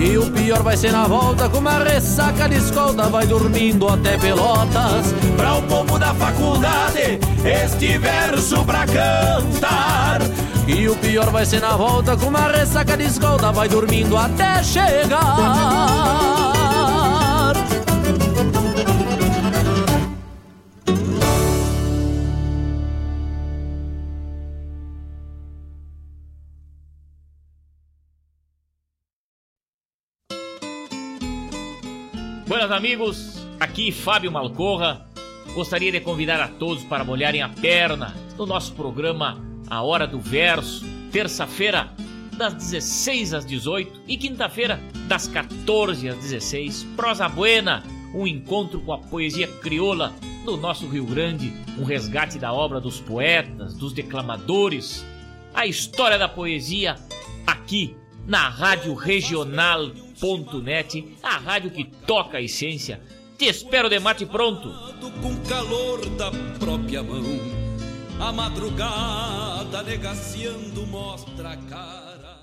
E 0.01 0.17
o 0.17 0.31
pior 0.31 0.63
vai 0.63 0.77
ser 0.77 0.93
na 0.93 1.09
volta 1.09 1.49
com 1.49 1.59
uma 1.59 1.83
ressaca 1.83 2.49
de 2.49 2.57
escolta, 2.57 3.09
vai 3.09 3.27
dormindo 3.27 3.89
até 3.89 4.17
Pelotas. 4.17 5.13
Pra 5.37 5.57
o 5.57 5.63
povo 5.63 5.99
da 5.99 6.15
faculdade, 6.15 7.19
este 7.45 7.99
verso 7.99 8.65
pra 8.65 8.87
cantar. 8.87 10.21
E 10.69 10.89
o 10.89 10.95
pior 10.97 11.31
vai 11.31 11.45
ser 11.45 11.61
na 11.61 11.77
volta 11.77 12.17
com 12.17 12.27
uma 12.27 12.47
ressaca 12.47 12.97
de 12.97 13.05
escolta, 13.05 13.51
vai 13.51 13.69
dormindo 13.69 14.17
até 14.17 14.63
chegar. 14.63 16.58
Amigos, 32.71 33.47
aqui 33.59 33.91
Fábio 33.91 34.31
Malcorra. 34.31 35.07
Gostaria 35.55 35.91
de 35.91 36.01
convidar 36.01 36.41
a 36.41 36.49
todos 36.49 36.85
para 36.85 37.05
molharem 37.05 37.43
a 37.43 37.49
perna 37.49 38.15
no 38.37 38.45
nosso 38.47 38.73
programa 38.75 39.43
A 39.69 39.83
Hora 39.83 40.07
do 40.07 40.21
Verso, 40.21 40.85
terça-feira 41.11 41.93
das 42.37 42.55
16 42.55 43.35
às 43.35 43.47
18 43.47 44.03
e 44.07 44.17
quinta-feira 44.17 44.81
das 45.07 45.27
14 45.27 46.09
às 46.09 46.19
16. 46.19 46.85
Prosa 46.97 47.29
Buena, 47.29 47.83
um 48.15 48.27
encontro 48.27 48.81
com 48.81 48.93
a 48.93 48.99
poesia 48.99 49.49
crioula 49.49 50.13
do 50.45 50.57
nosso 50.57 50.87
Rio 50.87 51.05
Grande, 51.05 51.53
um 51.79 51.85
resgate 51.85 52.39
da 52.39 52.53
obra 52.53 52.81
dos 52.81 53.01
poetas, 53.01 53.75
dos 53.75 53.93
declamadores, 53.93 55.05
a 55.55 55.67
história 55.67 56.19
da 56.19 56.29
poesia 56.29 56.97
aqui 57.47 57.97
na 58.27 58.49
Rádio 58.49 58.95
Regional.net, 58.95 60.08
a 61.23 61.39
rádio 61.39 61.71
que 61.71 61.85
toca 62.07 62.39
a 62.39 62.43
essência. 62.43 63.01
Te 63.37 63.47
espero 63.47 63.89
de 63.89 64.01
mate 64.01 64.27
pronto. 64.27 64.69
Com 65.23 65.37
calor 65.49 66.05
da 66.11 66.31
própria 66.59 67.03
mão, 67.03 67.23
a 68.21 68.33
madrugada 68.33 69.83
negaciando 69.83 70.87
mostra 70.87 71.51
a 71.51 71.57
cara. 71.57 72.39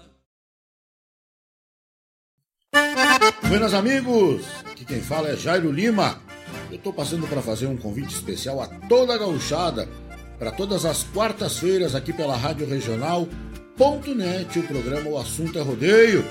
Buenas 3.47 3.73
amigos, 3.73 4.45
aqui 4.71 4.85
quem 4.85 5.01
fala 5.01 5.29
é 5.29 5.38
Jairo 5.38 5.71
Lima. 5.71 6.21
Eu 6.71 6.77
tô 6.77 6.91
passando 6.91 7.27
para 7.27 7.41
fazer 7.41 7.67
um 7.67 7.77
convite 7.77 8.13
especial 8.13 8.61
a 8.61 8.67
toda 8.67 9.13
a 9.13 9.17
gauchada 9.17 9.88
para 10.39 10.51
todas 10.51 10.85
as 10.85 11.03
quartas-feiras 11.03 11.95
aqui 11.95 12.11
pela 12.11 12.35
Rádio 12.35 12.67
Regional.net, 12.67 14.59
o 14.59 14.63
programa 14.63 15.09
O 15.09 15.17
Assunto 15.17 15.57
é 15.57 15.61
Rodeio. 15.61 16.25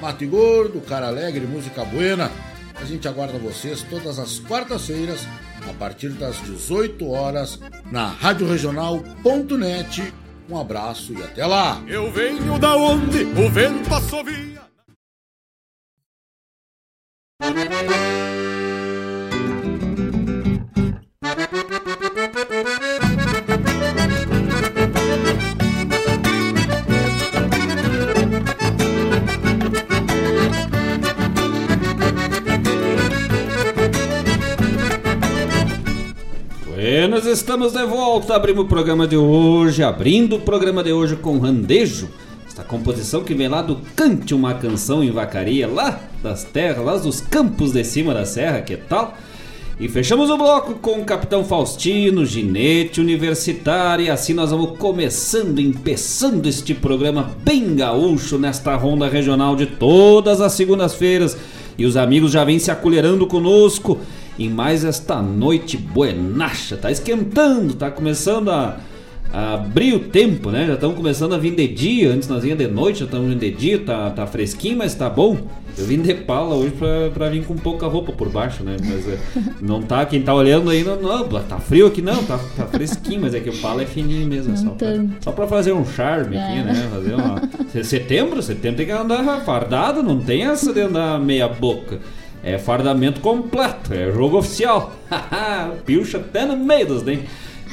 Mate 0.00 0.26
Gordo, 0.26 0.80
Cara 0.80 1.08
Alegre, 1.08 1.46
Música 1.46 1.84
Buena. 1.84 2.30
A 2.74 2.84
gente 2.84 3.06
aguarda 3.06 3.38
vocês 3.38 3.82
todas 3.82 4.18
as 4.18 4.38
quartas-feiras, 4.38 5.26
a 5.68 5.72
partir 5.74 6.08
das 6.10 6.40
18 6.42 7.06
horas, 7.10 7.60
na 7.92 8.06
Rádio 8.08 8.48
Regional.net. 8.48 10.12
Um 10.48 10.58
abraço 10.58 11.12
e 11.12 11.22
até 11.22 11.44
lá! 11.44 11.82
Eu 11.86 12.10
venho 12.10 12.58
da 12.58 12.74
onde 12.76 13.24
o 13.24 13.50
vento 13.50 13.94
assovia. 13.94 14.60
Buenas, 36.90 37.24
estamos 37.24 37.72
de 37.72 37.86
volta. 37.86 38.34
Abrimos 38.34 38.64
o 38.64 38.66
programa 38.66 39.06
de 39.06 39.16
hoje, 39.16 39.80
abrindo 39.80 40.34
o 40.34 40.40
programa 40.40 40.82
de 40.82 40.92
hoje 40.92 41.14
com 41.14 41.38
Randejo. 41.38 42.08
Esta 42.44 42.64
composição 42.64 43.22
que 43.22 43.32
vem 43.32 43.46
lá 43.46 43.62
do 43.62 43.76
Cante 43.94 44.34
uma 44.34 44.54
Canção 44.54 45.00
em 45.00 45.12
Vacaria, 45.12 45.68
lá 45.68 46.00
das 46.20 46.42
terras, 46.42 46.84
lá 46.84 46.96
dos 46.96 47.20
campos 47.20 47.70
de 47.70 47.84
cima 47.84 48.12
da 48.12 48.26
serra, 48.26 48.60
que 48.60 48.76
tal? 48.76 49.16
E 49.78 49.88
fechamos 49.88 50.30
o 50.30 50.36
bloco 50.36 50.74
com 50.74 51.00
o 51.00 51.04
Capitão 51.04 51.44
Faustino, 51.44 52.26
Ginete 52.26 53.00
Universitário. 53.00 54.06
E 54.06 54.10
assim 54.10 54.34
nós 54.34 54.50
vamos 54.50 54.76
começando, 54.76 55.60
empeçando 55.60 56.48
este 56.48 56.74
programa 56.74 57.30
bem 57.44 57.76
gaúcho 57.76 58.36
nesta 58.36 58.74
ronda 58.74 59.08
regional 59.08 59.54
de 59.54 59.66
todas 59.66 60.40
as 60.40 60.54
segundas-feiras. 60.54 61.36
E 61.78 61.86
os 61.86 61.96
amigos 61.96 62.32
já 62.32 62.42
vêm 62.42 62.58
se 62.58 62.72
acolherando 62.72 63.28
conosco 63.28 63.96
em 64.38 64.48
mais 64.48 64.84
esta 64.84 65.20
noite 65.20 65.76
buenacha. 65.76 66.76
Tá 66.76 66.90
esquentando, 66.90 67.74
tá 67.74 67.90
começando 67.90 68.50
a, 68.50 68.78
a 69.32 69.54
abrir 69.54 69.94
o 69.94 70.00
tempo, 70.00 70.50
né? 70.50 70.66
Já 70.66 70.74
estamos 70.74 70.96
começando 70.96 71.34
a 71.34 71.38
vir 71.38 71.54
de 71.54 71.68
dia. 71.68 72.12
Antes 72.12 72.28
nós 72.28 72.42
vinha 72.42 72.56
de 72.56 72.66
noite, 72.66 73.00
já 73.00 73.04
estamos 73.04 73.28
vindo 73.28 73.40
de 73.40 73.50
dia. 73.50 73.78
Tá, 73.78 74.10
tá 74.10 74.26
fresquinho, 74.26 74.78
mas 74.78 74.94
tá 74.94 75.08
bom. 75.08 75.38
Eu 75.78 75.86
vim 75.86 76.02
de 76.02 76.12
pala 76.14 76.54
hoje 76.56 76.72
pra, 76.72 77.10
pra 77.14 77.28
vir 77.30 77.44
com 77.44 77.54
pouca 77.54 77.86
roupa 77.86 78.12
por 78.12 78.28
baixo, 78.28 78.62
né? 78.64 78.76
Mas 78.84 79.08
é, 79.08 79.18
não 79.62 79.80
tá, 79.80 80.04
quem 80.04 80.20
tá 80.20 80.34
olhando 80.34 80.68
aí, 80.68 80.82
não, 80.82 81.00
não, 81.00 81.28
tá 81.42 81.58
frio 81.58 81.86
aqui 81.86 82.02
não, 82.02 82.22
tá, 82.24 82.38
tá 82.56 82.66
fresquinho, 82.66 83.20
mas 83.22 83.34
é 83.34 83.40
que 83.40 83.48
o 83.50 83.56
pala 83.58 83.82
é 83.82 83.86
fininho 83.86 84.26
mesmo. 84.26 84.52
é 84.52 84.56
Só 84.56 84.70
pra, 84.70 84.88
só 85.20 85.32
pra 85.32 85.46
fazer 85.46 85.72
um 85.72 85.84
charme 85.84 86.36
aqui, 86.36 86.58
É. 86.58 86.64
né? 86.64 86.88
Fazer 86.92 87.14
uma... 87.14 87.40
Setembro, 87.84 88.42
setembro 88.42 88.78
tem 88.78 88.86
que 88.86 88.92
andar 88.92 89.22
fardado, 89.42 90.02
não 90.02 90.18
tem 90.18 90.42
essa 90.42 90.72
de 90.72 90.80
andar 90.80 91.20
meia 91.20 91.48
boca. 91.48 92.00
É 92.42 92.58
fardamento 92.58 93.20
completo, 93.20 93.92
é 93.92 94.10
jogo 94.10 94.38
oficial. 94.38 94.92
Pilcha 95.84 96.18
até 96.18 96.46
no 96.46 96.56
meio 96.56 96.86
dos 96.86 97.02
dentes. 97.02 97.28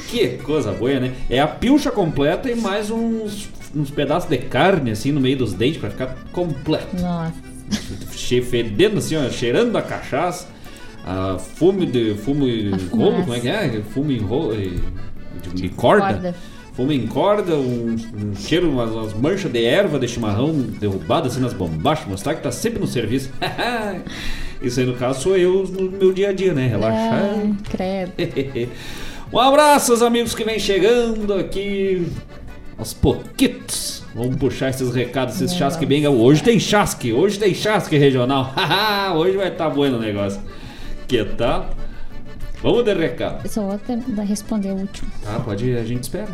Que 0.08 0.38
coisa 0.38 0.72
boa, 0.72 1.00
né? 1.00 1.12
É 1.28 1.40
a 1.40 1.46
pilcha 1.46 1.90
completa 1.90 2.50
e 2.50 2.54
mais 2.54 2.90
uns, 2.90 3.48
uns 3.74 3.90
pedaços 3.90 4.28
de 4.28 4.38
carne 4.38 4.90
assim 4.90 5.12
no 5.12 5.20
meio 5.20 5.36
dos 5.36 5.52
dentes 5.52 5.78
pra 5.78 5.90
ficar 5.90 6.16
completo. 6.32 6.96
Nossa. 7.00 7.34
Fedendo 8.50 8.98
assim, 8.98 9.16
ó, 9.16 9.28
cheirando 9.30 9.76
a 9.76 9.82
cachaça. 9.82 10.46
a 11.04 11.38
fume 11.38 11.86
de 11.86 12.14
fumo 12.14 12.46
em 12.46 12.70
rolo, 12.90 13.22
como 13.22 13.34
é 13.34 13.40
que 13.40 13.48
é? 13.48 13.82
Fumo 13.92 14.12
em 14.12 14.18
rolo, 14.18 14.54
de, 14.54 14.80
de 15.54 15.68
corda. 15.70 16.12
Corda. 16.12 16.34
Fumo 16.74 16.92
em 16.92 17.06
corda, 17.06 17.56
um, 17.56 17.96
um 18.14 18.36
cheiro, 18.36 18.70
umas, 18.70 18.90
umas 18.90 19.14
manchas 19.14 19.50
de 19.50 19.64
erva 19.64 19.98
de 19.98 20.06
chimarrão 20.06 20.52
derrubadas 20.52 21.32
assim 21.32 21.40
nas 21.40 21.52
bombachas, 21.52 22.06
mostrar 22.06 22.34
que 22.34 22.42
tá 22.42 22.52
sempre 22.52 22.78
no 22.78 22.86
serviço. 22.86 23.30
Isso 24.60 24.80
aí 24.80 24.86
no 24.86 24.94
caso 24.94 25.22
sou 25.22 25.36
eu 25.36 25.64
no 25.64 25.90
meu 25.90 26.12
dia 26.12 26.30
a 26.30 26.32
dia, 26.32 26.52
né? 26.52 26.66
Relaxar. 26.66 27.22
Ai, 27.22 27.54
credo. 27.70 28.70
um 29.32 29.38
abraço 29.38 29.92
aos 29.92 30.02
amigos 30.02 30.34
que 30.34 30.44
vem 30.44 30.58
chegando 30.58 31.32
aqui 31.34 32.06
aos 32.76 32.92
pouquitos. 32.92 34.02
Vamos 34.14 34.36
puxar 34.36 34.70
esses 34.70 34.94
recados, 34.94 35.40
esses 35.40 35.56
chasque 35.56 35.86
bem. 35.86 36.06
Hoje 36.06 36.42
tem 36.42 36.58
chasque, 36.58 37.12
hoje 37.12 37.38
tem 37.38 37.54
chasque 37.54 37.96
regional. 37.96 38.52
hoje 39.14 39.36
vai 39.36 39.48
estar 39.48 39.68
tá 39.68 39.70
bueno 39.70 39.96
o 39.96 40.00
negócio. 40.00 40.40
Que 41.06 41.24
tal? 41.24 41.70
Vamos 42.62 42.84
de 42.84 42.94
recado. 42.94 43.40
Eu 43.44 43.50
só 43.50 43.62
vou 43.62 44.24
responder 44.24 44.72
o 44.72 44.76
último. 44.76 45.10
Tá, 45.22 45.38
pode 45.38 45.66
ir, 45.66 45.78
a 45.78 45.84
gente 45.84 46.02
espera. 46.02 46.28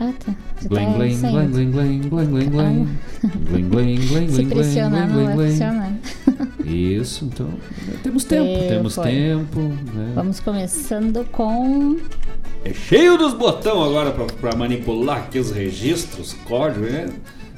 Ah, 0.00 0.12
tá. 0.24 0.32
Tá 0.32 0.68
glen, 0.68 1.14
saindo. 1.14 1.50
glen, 1.50 1.70
glen, 1.70 1.70
glen, 1.70 2.00
glen, 2.08 2.26
glen, 2.30 2.50
glen. 2.50 2.88
Glen, 3.50 3.68
glen, 3.68 3.96
glen, 4.08 4.28
Se 4.28 4.34
glen, 4.42 4.48
pressionar, 4.48 5.08
glen, 5.08 5.08
não 5.08 5.14
vai 5.14 5.24
glen, 5.24 5.36
glen. 5.36 5.50
funcionar. 5.50 5.92
Isso, 6.64 7.24
então. 7.26 7.48
Temos 8.02 8.24
tempo, 8.24 8.44
Tempo, 8.46 8.68
temos 8.68 8.98
é. 8.98 9.02
tempo. 9.02 9.60
Né? 9.60 10.12
Vamos 10.14 10.40
começando 10.40 11.24
com. 11.30 11.98
É 12.64 12.72
cheio 12.72 13.18
dos 13.18 13.34
botão 13.34 13.82
agora 13.82 14.10
pra, 14.12 14.24
pra 14.24 14.56
manipular 14.56 15.18
aqui 15.18 15.38
os 15.38 15.50
registros, 15.50 16.34
código, 16.44 16.86
né? 16.86 17.08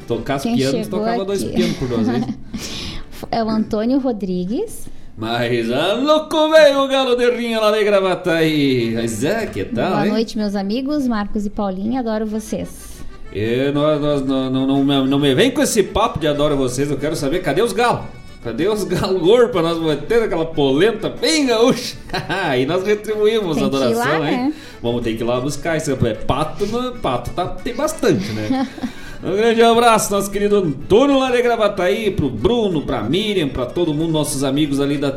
Tocar 0.08 0.36
as 0.36 0.42
pianos, 0.42 0.88
tocava 0.88 1.24
dois 1.24 1.42
aqui? 1.44 1.54
pianos 1.54 1.76
por 1.76 1.88
duas 1.88 2.08
vezes. 2.08 2.26
É 3.30 3.42
o 3.42 3.48
Antônio 3.48 4.00
Rodrigues. 4.00 4.88
Mas 5.16 5.70
a 5.70 5.94
louco 5.94 6.50
veio 6.50 6.84
o 6.84 6.88
galo 6.88 7.14
de 7.14 7.30
rinha 7.30 7.60
lá 7.60 7.70
de 7.70 7.84
Gravataí. 7.84 8.92
Mas 8.94 9.22
é, 9.22 9.46
que 9.46 9.64
tal, 9.64 9.90
Boa 9.92 10.06
hein? 10.06 10.12
noite, 10.12 10.36
meus 10.38 10.54
amigos. 10.54 11.06
Marcos 11.06 11.44
e 11.44 11.50
Paulinha, 11.50 12.00
adoro 12.00 12.24
vocês. 12.26 12.92
E 13.32 13.70
nós, 13.72 14.00
nós- 14.00 14.22
não, 14.24 14.50
não, 14.50 14.84
não, 14.84 15.06
não 15.06 15.18
me 15.18 15.34
vem 15.34 15.50
com 15.50 15.62
esse 15.62 15.82
papo 15.82 16.18
de 16.18 16.26
adoro 16.26 16.56
vocês, 16.56 16.90
eu 16.90 16.96
quero 16.98 17.16
saber 17.16 17.40
cadê 17.40 17.62
os 17.62 17.72
galos? 17.72 18.02
Cadê 18.42 18.66
os 18.68 18.82
galos 18.84 19.22
gordos 19.22 19.52
pra 19.52 19.62
nós 19.62 19.78
meter 19.78 20.22
aquela 20.22 20.44
polenta 20.46 21.08
bem 21.08 21.46
gaúcha? 21.46 21.96
Aí 22.28 22.66
nós 22.66 22.84
retribuímos 22.84 23.54
Tem 23.56 23.64
a 23.64 23.66
adoração, 23.68 24.18
lá, 24.18 24.30
hein? 24.30 24.36
né? 24.36 24.52
Vamos 24.82 25.02
ter 25.02 25.14
que 25.14 25.22
ir 25.22 25.26
lá 25.26 25.40
buscar. 25.40 25.76
Isso 25.76 25.92
é 25.92 26.14
pato, 26.14 26.66
no, 26.66 26.92
pato 26.98 27.30
tá, 27.30 27.46
tem 27.46 27.74
bastante, 27.74 28.32
né? 28.32 28.66
Um 29.24 29.36
grande 29.36 29.62
abraço, 29.62 30.10
nosso 30.12 30.28
querido 30.28 30.56
Antônio 30.56 31.16
lá 31.16 31.30
de 31.30 31.40
Gravataí, 31.40 32.10
pro 32.10 32.28
Bruno, 32.28 32.82
pra 32.82 33.04
Miriam, 33.04 33.48
pra 33.48 33.66
todo 33.66 33.94
mundo, 33.94 34.10
nossos 34.10 34.42
amigos 34.42 34.80
ali 34.80 34.98
da 34.98 35.12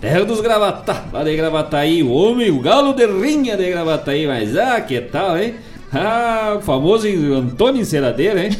Terra 0.00 0.24
dos 0.24 0.40
lá 0.40 1.22
de 1.22 1.36
Gravataí, 1.36 2.02
o 2.02 2.10
homem, 2.10 2.50
o 2.50 2.58
galo 2.58 2.94
de 2.94 3.04
rinha 3.04 3.58
de 3.58 3.68
Gravataí, 3.68 4.26
mas 4.26 4.56
ah, 4.56 4.80
que 4.80 4.98
tal, 5.02 5.38
hein? 5.38 5.56
Ah, 5.92 6.56
o 6.56 6.62
famoso 6.62 7.06
Antônio 7.34 7.82
Enceradeira, 7.82 8.46
hein? 8.46 8.56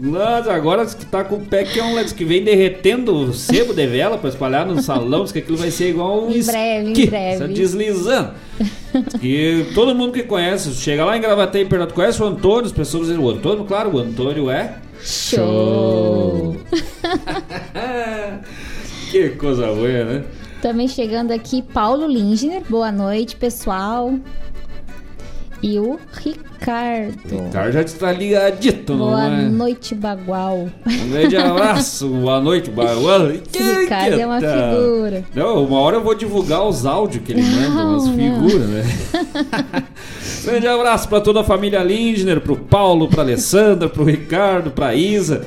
Mas 0.00 0.48
agora 0.48 0.84
diz 0.84 0.94
que 0.94 1.06
tá 1.06 1.24
com 1.24 1.36
o 1.36 1.40
pé 1.40 1.64
que 1.64 1.80
é 1.80 1.84
um 1.84 1.96
que 2.04 2.24
vem 2.24 2.44
derretendo 2.44 3.14
o 3.14 3.32
sebo 3.32 3.72
de 3.72 3.86
vela 3.86 4.18
pra 4.18 4.28
espalhar 4.28 4.66
no 4.66 4.80
salão, 4.82 5.24
diz 5.24 5.32
que 5.32 5.38
aquilo 5.38 5.56
vai 5.56 5.70
ser 5.70 5.90
igual 5.90 6.26
um 6.26 6.30
Em 6.30 6.44
breve, 6.44 6.88
em 6.88 6.92
esqui, 6.92 7.06
breve. 7.06 7.38
só 7.38 7.46
deslizando. 7.46 8.30
E 9.22 9.66
todo 9.74 9.94
mundo 9.94 10.12
que 10.12 10.22
conhece, 10.22 10.72
chega 10.74 11.04
lá 11.04 11.16
em 11.16 11.20
Gravataí 11.20 11.62
e 11.62 11.66
pergunta, 11.66 11.92
conhece 11.92 12.22
o 12.22 12.26
Antônio? 12.26 12.66
As 12.66 12.72
pessoas 12.72 13.08
dizem, 13.08 13.22
o 13.22 13.28
Antônio, 13.28 13.64
claro, 13.64 13.94
o 13.94 13.98
Antônio 13.98 14.50
é 14.50 14.76
Show! 15.02 16.56
que 19.10 19.30
coisa 19.30 19.66
boa, 19.66 20.04
né? 20.04 20.24
Também 20.60 20.88
chegando 20.88 21.32
aqui, 21.32 21.62
Paulo 21.62 22.06
Lindner. 22.06 22.62
Boa 22.68 22.90
noite, 22.90 23.36
pessoal. 23.36 24.14
E 25.62 25.78
o 25.78 25.98
Ricardo. 26.12 27.44
Ricardo 27.46 27.72
já 27.72 27.80
está 27.82 28.12
ligadito, 28.12 28.92
não 28.94 29.06
Boa 29.06 29.24
é? 29.26 29.48
noite, 29.48 29.94
Bagual. 29.94 30.68
Um 30.86 31.10
grande 31.10 31.36
abraço, 31.36 32.08
boa 32.20 32.40
noite, 32.40 32.70
Bagual. 32.70 33.30
Esse 33.30 33.80
Ricardo 33.80 34.20
é 34.20 34.26
uma 34.26 34.38
figura. 34.38 35.24
Não, 35.34 35.64
uma 35.64 35.78
hora 35.80 35.96
eu 35.96 36.02
vou 36.02 36.14
divulgar 36.14 36.62
os 36.66 36.84
áudios 36.84 37.24
que 37.24 37.32
ele 37.32 37.42
manda, 37.42 37.84
umas 37.84 38.04
Não, 38.06 38.12
não. 38.12 38.48
figuras, 38.48 38.68
né? 38.68 38.84
grande 40.44 40.66
abraço 40.68 41.08
para 41.08 41.20
toda 41.20 41.40
a 41.40 41.44
família 41.44 41.82
Lindner, 41.82 42.40
pro 42.40 42.56
Paulo, 42.56 43.08
pra 43.08 43.22
Alessandra, 43.22 43.88
pro 43.88 44.04
Ricardo, 44.04 44.70
pra 44.70 44.94
Isa. 44.94 45.44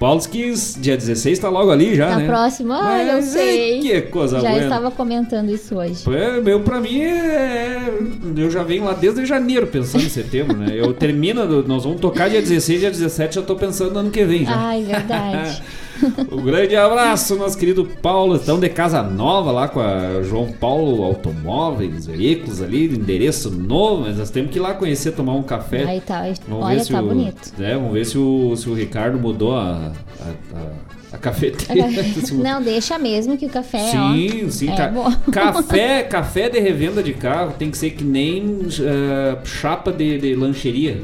Paulo 0.00 0.18
que 0.22 0.50
dia 0.78 0.96
16 0.96 1.38
tá 1.38 1.50
logo 1.50 1.70
ali 1.70 1.94
já, 1.94 2.08
Tá 2.08 2.16
né? 2.16 2.26
próximo? 2.26 2.72
Ah, 2.72 3.02
eu 3.02 3.16
Mas, 3.16 3.26
sei. 3.26 3.80
Que 3.80 4.00
coisa 4.00 4.40
Já 4.40 4.56
estava 4.56 4.90
comentando 4.90 5.50
isso 5.50 5.76
hoje. 5.76 6.02
É, 6.16 6.40
meu, 6.40 6.60
pra 6.60 6.80
mim, 6.80 7.02
é... 7.02 7.92
eu 8.34 8.50
já 8.50 8.62
venho 8.62 8.84
lá 8.84 8.94
desde 8.94 9.26
janeiro 9.26 9.66
pensando 9.66 10.02
em 10.02 10.08
setembro, 10.08 10.56
né? 10.56 10.68
Eu 10.74 10.94
termino, 10.94 11.44
nós 11.64 11.84
vamos 11.84 12.00
tocar 12.00 12.30
dia 12.30 12.40
16, 12.40 12.80
dia 12.80 12.90
17, 12.90 13.34
já 13.34 13.42
tô 13.42 13.54
pensando 13.56 13.92
no 13.92 13.98
ano 14.00 14.10
que 14.10 14.24
vem 14.24 14.46
já. 14.46 14.56
Ai, 14.56 14.82
verdade. 14.84 15.62
Um 16.30 16.42
grande 16.42 16.76
abraço, 16.76 17.36
nosso 17.36 17.56
querido 17.58 17.84
Paulo. 18.00 18.36
Estão 18.36 18.58
de 18.58 18.68
casa 18.68 19.02
nova 19.02 19.50
lá 19.52 19.68
com 19.68 19.80
a 19.80 20.22
João 20.22 20.50
Paulo 20.52 21.02
Automóveis, 21.04 22.06
veículos 22.06 22.60
ali, 22.62 22.86
endereço 22.86 23.50
novo, 23.50 24.02
mas 24.02 24.16
nós 24.18 24.30
temos 24.30 24.50
que 24.50 24.58
ir 24.58 24.60
lá 24.62 24.74
conhecer, 24.74 25.12
tomar 25.12 25.34
um 25.34 25.42
café. 25.42 25.84
Aí 25.84 26.00
tá, 26.00 26.22
Vamos 26.48 26.64
olha, 26.64 26.76
ver 26.78 26.84
se 26.84 26.92
tá 26.92 27.02
o, 27.02 27.06
bonito. 27.06 27.52
É, 27.62 27.74
vamos 27.74 27.92
ver 27.92 28.04
se 28.06 28.18
o, 28.18 28.54
se 28.56 28.68
o 28.68 28.74
Ricardo 28.74 29.18
mudou 29.18 29.54
a, 29.56 29.92
a, 30.20 30.56
a, 30.56 31.16
a 31.16 31.18
cafeteira. 31.18 31.88
Não, 32.32 32.62
deixa 32.62 32.98
mesmo 32.98 33.36
que 33.36 33.46
o 33.46 33.50
café, 33.50 33.78
Sim, 33.90 34.44
ó. 34.46 34.50
sim. 34.50 34.70
é 34.70 34.76
ca- 34.76 34.88
bom. 34.88 35.10
Café, 35.32 36.02
café 36.04 36.48
de 36.48 36.58
revenda 36.60 37.02
de 37.02 37.12
carro 37.12 37.54
tem 37.58 37.70
que 37.70 37.76
ser 37.78 37.90
que 37.90 38.04
nem 38.04 38.60
eh, 38.80 39.38
chapa 39.44 39.92
de, 39.92 40.18
de 40.18 40.34
lancheria. 40.34 41.02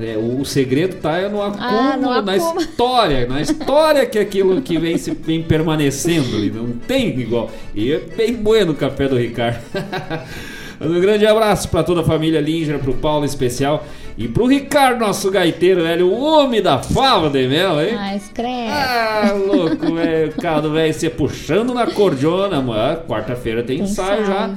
É, 0.00 0.16
o, 0.16 0.44
segredo 0.44 0.96
tá 0.96 1.28
no 1.28 1.42
acúmulo, 1.42 1.66
Ah, 1.68 1.96
no 1.96 2.22
na 2.22 2.34
acúmulo. 2.34 2.60
história, 2.60 3.26
na 3.26 3.40
história 3.40 4.06
que 4.06 4.18
aquilo 4.18 4.62
que 4.62 4.78
vem 4.78 4.96
se 4.96 5.10
vem 5.10 5.42
permanecendo 5.42 6.36
ali, 6.36 6.50
não 6.50 6.68
tem 6.70 7.08
igual. 7.18 7.50
E 7.74 7.92
é 7.92 7.98
bem 7.98 8.34
bueno 8.34 8.72
o 8.72 8.76
café 8.76 9.08
do 9.08 9.16
Ricardo. 9.16 9.58
Um 10.80 11.00
grande 11.00 11.26
abraço 11.26 11.68
para 11.68 11.82
toda 11.82 12.02
a 12.02 12.04
família 12.04 12.40
Linger, 12.40 12.78
pro 12.78 12.94
Paulo 12.94 13.24
especial 13.24 13.84
e 14.16 14.28
pro 14.28 14.46
Ricardo, 14.46 15.00
nosso 15.00 15.28
gaiteiro, 15.28 15.82
velho, 15.82 16.06
o 16.06 16.20
homem 16.20 16.62
da 16.62 16.78
fava 16.78 17.28
de 17.28 17.48
mel, 17.48 17.80
hein? 17.80 17.94
Mas 17.94 18.28
credo. 18.28 18.70
Ah, 18.70 19.32
louco, 19.32 19.94
velho. 19.94 20.32
O 20.36 20.60
do 20.60 20.72
velho 20.72 20.94
se 20.94 21.10
puxando 21.10 21.74
na 21.74 21.86
cordiona, 21.88 22.60
mano. 22.60 23.00
Quarta-feira 23.08 23.62
tem 23.64 23.78
Tem 23.78 23.86
ensaio 23.86 24.24
já. 24.24 24.50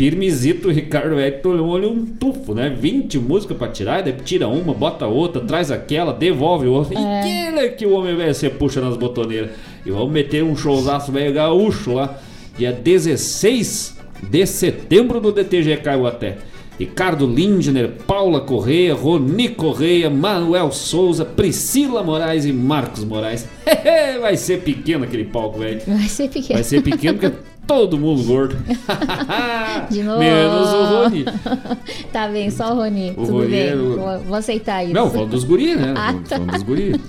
Firmezito, 0.00 0.68
o 0.68 0.72
Ricardo 0.72 1.14
tomou 1.42 1.76
ali 1.76 1.84
um 1.84 2.06
tufo, 2.06 2.54
né? 2.54 2.70
20 2.70 3.18
músicas 3.18 3.54
pra 3.54 3.68
tirar, 3.68 4.02
daí 4.02 4.14
tira 4.24 4.48
uma, 4.48 4.72
bota 4.72 5.06
outra, 5.06 5.42
traz 5.42 5.70
aquela, 5.70 6.10
devolve 6.10 6.66
outra. 6.66 6.98
É. 6.98 7.02
E 7.02 7.18
aquele 7.18 7.68
que 7.72 7.84
o 7.84 7.92
homem 7.92 8.16
velho 8.16 8.34
se 8.34 8.48
puxa 8.48 8.80
nas 8.80 8.96
botoneiras. 8.96 9.50
E 9.84 9.90
vamos 9.90 10.10
meter 10.10 10.42
um 10.42 10.56
showzaço 10.56 11.12
velho 11.12 11.34
gaúcho 11.34 11.92
lá, 11.92 12.18
dia 12.56 12.72
16 12.72 13.98
de 14.22 14.46
setembro 14.46 15.20
do 15.20 15.32
DTG 15.32 15.76
Caiuaté. 15.76 16.38
Ricardo 16.78 17.26
Lindner, 17.26 17.90
Paula 18.06 18.40
Correia, 18.40 18.94
Roni 18.94 19.50
Correia, 19.50 20.08
Manuel 20.08 20.72
Souza, 20.72 21.26
Priscila 21.26 22.02
Moraes 22.02 22.46
e 22.46 22.54
Marcos 22.54 23.04
Moraes. 23.04 23.46
Vai 24.18 24.38
ser 24.38 24.62
pequeno 24.62 25.04
aquele 25.04 25.26
palco, 25.26 25.58
velho. 25.58 25.82
Vai 25.86 26.08
ser 26.08 26.30
pequeno. 26.30 26.54
Vai 26.54 26.64
ser 26.64 26.82
pequeno 26.82 27.18
porque 27.18 27.36
é 27.36 27.38
todo 27.70 27.96
mundo 27.96 28.24
gordo. 28.24 28.56
De 29.88 30.02
novo. 30.02 30.18
Menos 30.18 30.68
o 30.72 30.84
Rony. 30.86 31.24
Tá 32.12 32.26
bem, 32.26 32.50
só 32.50 32.72
o 32.72 32.74
Rony. 32.74 33.10
O 33.12 33.14
Tudo 33.14 33.32
Rony 33.34 33.46
bem. 33.46 33.68
é 33.68 33.74
o- 33.76 34.20
Vou, 34.26 34.34
aceitar 34.34 34.82
isso. 34.82 34.92
Não, 34.92 35.08
falando 35.08 35.30
dos 35.30 35.44
guri, 35.44 35.76
né? 35.76 35.94
Ah, 35.96 36.12
tá. 36.28 36.36
Falando 36.36 36.50
dos 36.50 36.62
guri. 36.64 37.00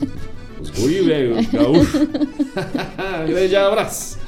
Os 0.62 0.70
guri, 0.70 1.02
velho, 1.02 1.36
gaúcho. 1.52 2.08
Grande 3.28 3.56
abraço. 3.56 4.20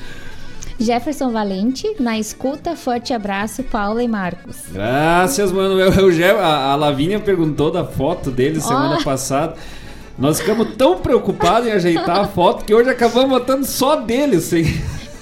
Jefferson 0.80 1.32
Valente, 1.32 1.88
na 2.00 2.18
escuta, 2.18 2.76
forte 2.76 3.14
abraço, 3.14 3.62
Paula 3.62 4.04
e 4.04 4.08
Marcos. 4.08 4.56
Graças, 4.74 5.52
mano. 5.52 5.80
Eu, 5.80 5.94
eu 6.12 6.40
a, 6.40 6.72
a 6.72 6.76
Lavínia 6.76 7.20
perguntou 7.20 7.70
da 7.70 7.86
foto 7.86 8.32
dele 8.32 8.60
semana 8.60 8.98
Ó. 9.00 9.04
passada. 9.04 9.54
Nós 10.18 10.40
ficamos 10.40 10.70
tão 10.76 10.98
preocupados 10.98 11.68
em 11.68 11.72
ajeitar 11.72 12.20
a 12.20 12.28
foto 12.28 12.66
que 12.66 12.74
hoje 12.74 12.90
acabamos 12.90 13.30
botando 13.30 13.66
só 13.66 13.96
dele, 13.98 14.38
assim. 14.38 14.64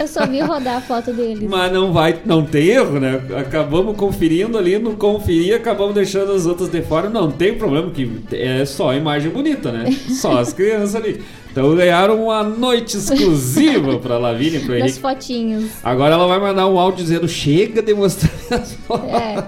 Eu 0.01 0.07
só 0.07 0.25
vi 0.25 0.39
rodar 0.41 0.77
a 0.77 0.81
foto 0.81 1.13
deles. 1.13 1.47
Mas 1.47 1.71
não 1.71 1.93
vai, 1.93 2.17
não 2.25 2.43
tem 2.43 2.69
erro, 2.69 2.99
né? 2.99 3.21
Acabamos 3.37 3.95
conferindo 3.95 4.57
ali, 4.57 4.79
não 4.79 4.95
conferir, 4.95 5.55
acabamos 5.55 5.93
deixando 5.93 6.31
as 6.31 6.47
outras 6.47 6.69
de 6.69 6.81
fora. 6.81 7.07
Não 7.07 7.29
tem 7.29 7.53
problema, 7.53 7.91
que 7.91 8.09
é 8.31 8.65
só 8.65 8.89
a 8.89 8.95
imagem 8.95 9.29
bonita, 9.29 9.71
né? 9.71 9.95
Só 10.09 10.39
as 10.39 10.53
crianças 10.53 10.95
ali. 10.95 11.21
Então 11.51 11.75
ganharam 11.75 12.23
uma 12.23 12.41
noite 12.43 12.97
exclusiva 12.97 13.99
pra 13.99 14.17
Lavínia 14.17 14.57
e 14.57 14.61
pro 14.61 14.71
Das 14.73 14.81
Henrique. 14.81 14.99
fotinhos. 14.99 15.65
Agora 15.83 16.15
ela 16.15 16.25
vai 16.25 16.39
mandar 16.39 16.65
um 16.67 16.79
áudio 16.79 17.03
dizendo: 17.03 17.27
chega 17.27 17.81
de 17.81 17.93
mostrar 17.93 18.31
as 18.57 18.73
fotos. 18.73 19.09
É. 19.09 19.43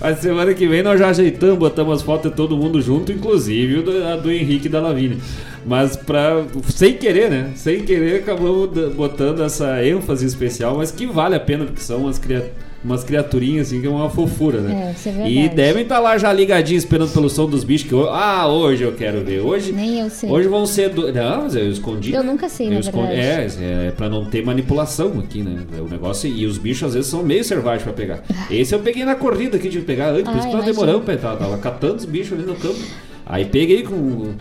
A 0.00 0.14
semana 0.16 0.52
que 0.54 0.66
vem 0.66 0.82
nós 0.82 0.98
já 0.98 1.10
ajeitamos, 1.10 1.56
botamos 1.56 1.98
as 1.98 2.02
fotos 2.02 2.30
de 2.30 2.36
todo 2.36 2.56
mundo 2.56 2.80
junto, 2.82 3.12
inclusive 3.12 3.84
a 4.10 4.16
do 4.16 4.30
Henrique 4.30 4.66
e 4.66 4.68
da 4.70 4.80
Lavínia. 4.80 5.18
Mas 5.66 5.96
pra. 5.96 6.44
Sem 6.68 6.94
querer, 6.94 7.30
né? 7.30 7.50
Sem 7.54 7.82
querer 7.82 8.16
acabamos 8.20 8.68
botando 8.94 9.42
essa 9.42 9.84
ênfase 9.84 10.26
especial, 10.26 10.76
mas 10.76 10.90
que 10.90 11.06
vale 11.06 11.34
a 11.34 11.40
pena, 11.40 11.64
porque 11.64 11.80
são 11.80 12.00
umas, 12.02 12.18
cria... 12.18 12.52
umas 12.84 13.02
criaturinhas 13.02 13.68
assim 13.68 13.80
que 13.80 13.86
é 13.86 13.90
uma 13.90 14.10
fofura, 14.10 14.60
né? 14.60 14.88
É, 14.88 14.92
isso 14.92 15.08
é 15.08 15.12
e 15.12 15.34
verdade. 15.34 15.56
devem 15.56 15.82
estar 15.84 15.98
lá 16.00 16.18
já 16.18 16.30
ligadinhos 16.32 16.84
esperando 16.84 17.12
pelo 17.12 17.30
som 17.30 17.46
dos 17.48 17.64
bichos 17.64 17.88
que 17.88 17.94
ho- 17.94 18.10
Ah, 18.10 18.46
hoje 18.46 18.82
eu 18.84 18.92
quero 18.92 19.22
ver. 19.24 19.40
Hoje. 19.40 19.72
Nem 19.72 20.00
eu 20.00 20.10
sei. 20.10 20.28
Hoje 20.30 20.48
vão 20.48 20.66
ser. 20.66 20.90
Do... 20.90 21.10
Não, 21.10 21.42
mas 21.44 21.56
eu 21.56 21.70
escondi. 21.70 22.12
Eu 22.12 22.22
nunca 22.22 22.46
sei, 22.48 22.68
na 22.68 22.80
verdade. 22.80 23.12
É, 23.14 23.86
é 23.88 23.92
pra 23.96 24.08
não 24.10 24.26
ter 24.26 24.44
manipulação 24.44 25.18
aqui, 25.18 25.42
né? 25.42 25.60
É 25.78 25.80
o 25.80 25.88
negócio. 25.88 26.28
E 26.28 26.44
os 26.44 26.58
bichos 26.58 26.88
às 26.88 26.94
vezes 26.94 27.10
são 27.10 27.22
meio 27.22 27.42
selvagens 27.42 27.84
pra 27.84 27.92
pegar. 27.94 28.22
Esse 28.50 28.74
eu 28.74 28.80
peguei 28.80 29.04
na 29.06 29.14
corrida 29.14 29.56
aqui 29.56 29.70
de 29.70 29.80
pegar 29.80 30.10
antes, 30.10 30.24
por 30.24 30.34
Ah, 30.34 30.38
isso 30.40 30.48
que 30.48 30.52
imagino. 30.52 30.74
demorando 30.74 31.00
pra 31.00 31.14
entrar. 31.14 31.36
Tava 31.36 31.56
catando 31.56 31.94
os 31.96 32.04
bichos 32.04 32.32
ali 32.38 32.46
no 32.46 32.54
campo. 32.54 32.78
Aí 33.24 33.46
peguei 33.46 33.82
com. 33.82 34.34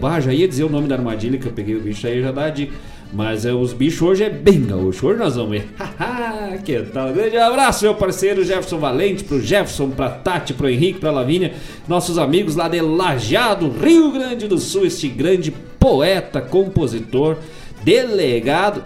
Bah, 0.00 0.20
já 0.20 0.32
ia 0.32 0.48
dizer 0.48 0.64
o 0.64 0.68
nome 0.68 0.88
da 0.88 0.96
armadilha 0.96 1.38
que 1.38 1.46
eu 1.46 1.52
peguei 1.52 1.76
o 1.76 1.80
bicho 1.80 2.06
aí 2.06 2.20
já 2.20 2.32
dá 2.32 2.48
dica. 2.48 2.74
Mas 3.12 3.44
é, 3.44 3.52
os 3.52 3.74
bichos 3.74 4.00
hoje 4.00 4.24
é 4.24 4.30
bem 4.30 4.64
gaúcho. 4.64 5.06
Hoje 5.06 5.18
nós 5.18 5.36
vamos 5.36 5.50
ver. 5.50 5.68
Que 6.64 6.80
tal? 6.82 7.12
Grande 7.12 7.36
abraço, 7.36 7.84
meu 7.84 7.94
parceiro 7.94 8.44
Jefferson 8.44 8.78
Valente, 8.78 9.24
pro 9.24 9.40
Jefferson, 9.40 9.90
pra 9.90 10.08
Tati, 10.08 10.54
pro 10.54 10.68
Henrique, 10.68 11.00
pra 11.00 11.10
Lavínia, 11.10 11.54
nossos 11.88 12.18
amigos 12.18 12.56
lá 12.56 12.68
de 12.68 12.80
Lajeado, 12.80 13.70
Rio 13.70 14.12
Grande 14.12 14.46
do 14.46 14.58
Sul, 14.58 14.86
este 14.86 15.08
grande 15.08 15.50
poeta, 15.80 16.40
compositor, 16.40 17.38
delegado 17.82 18.82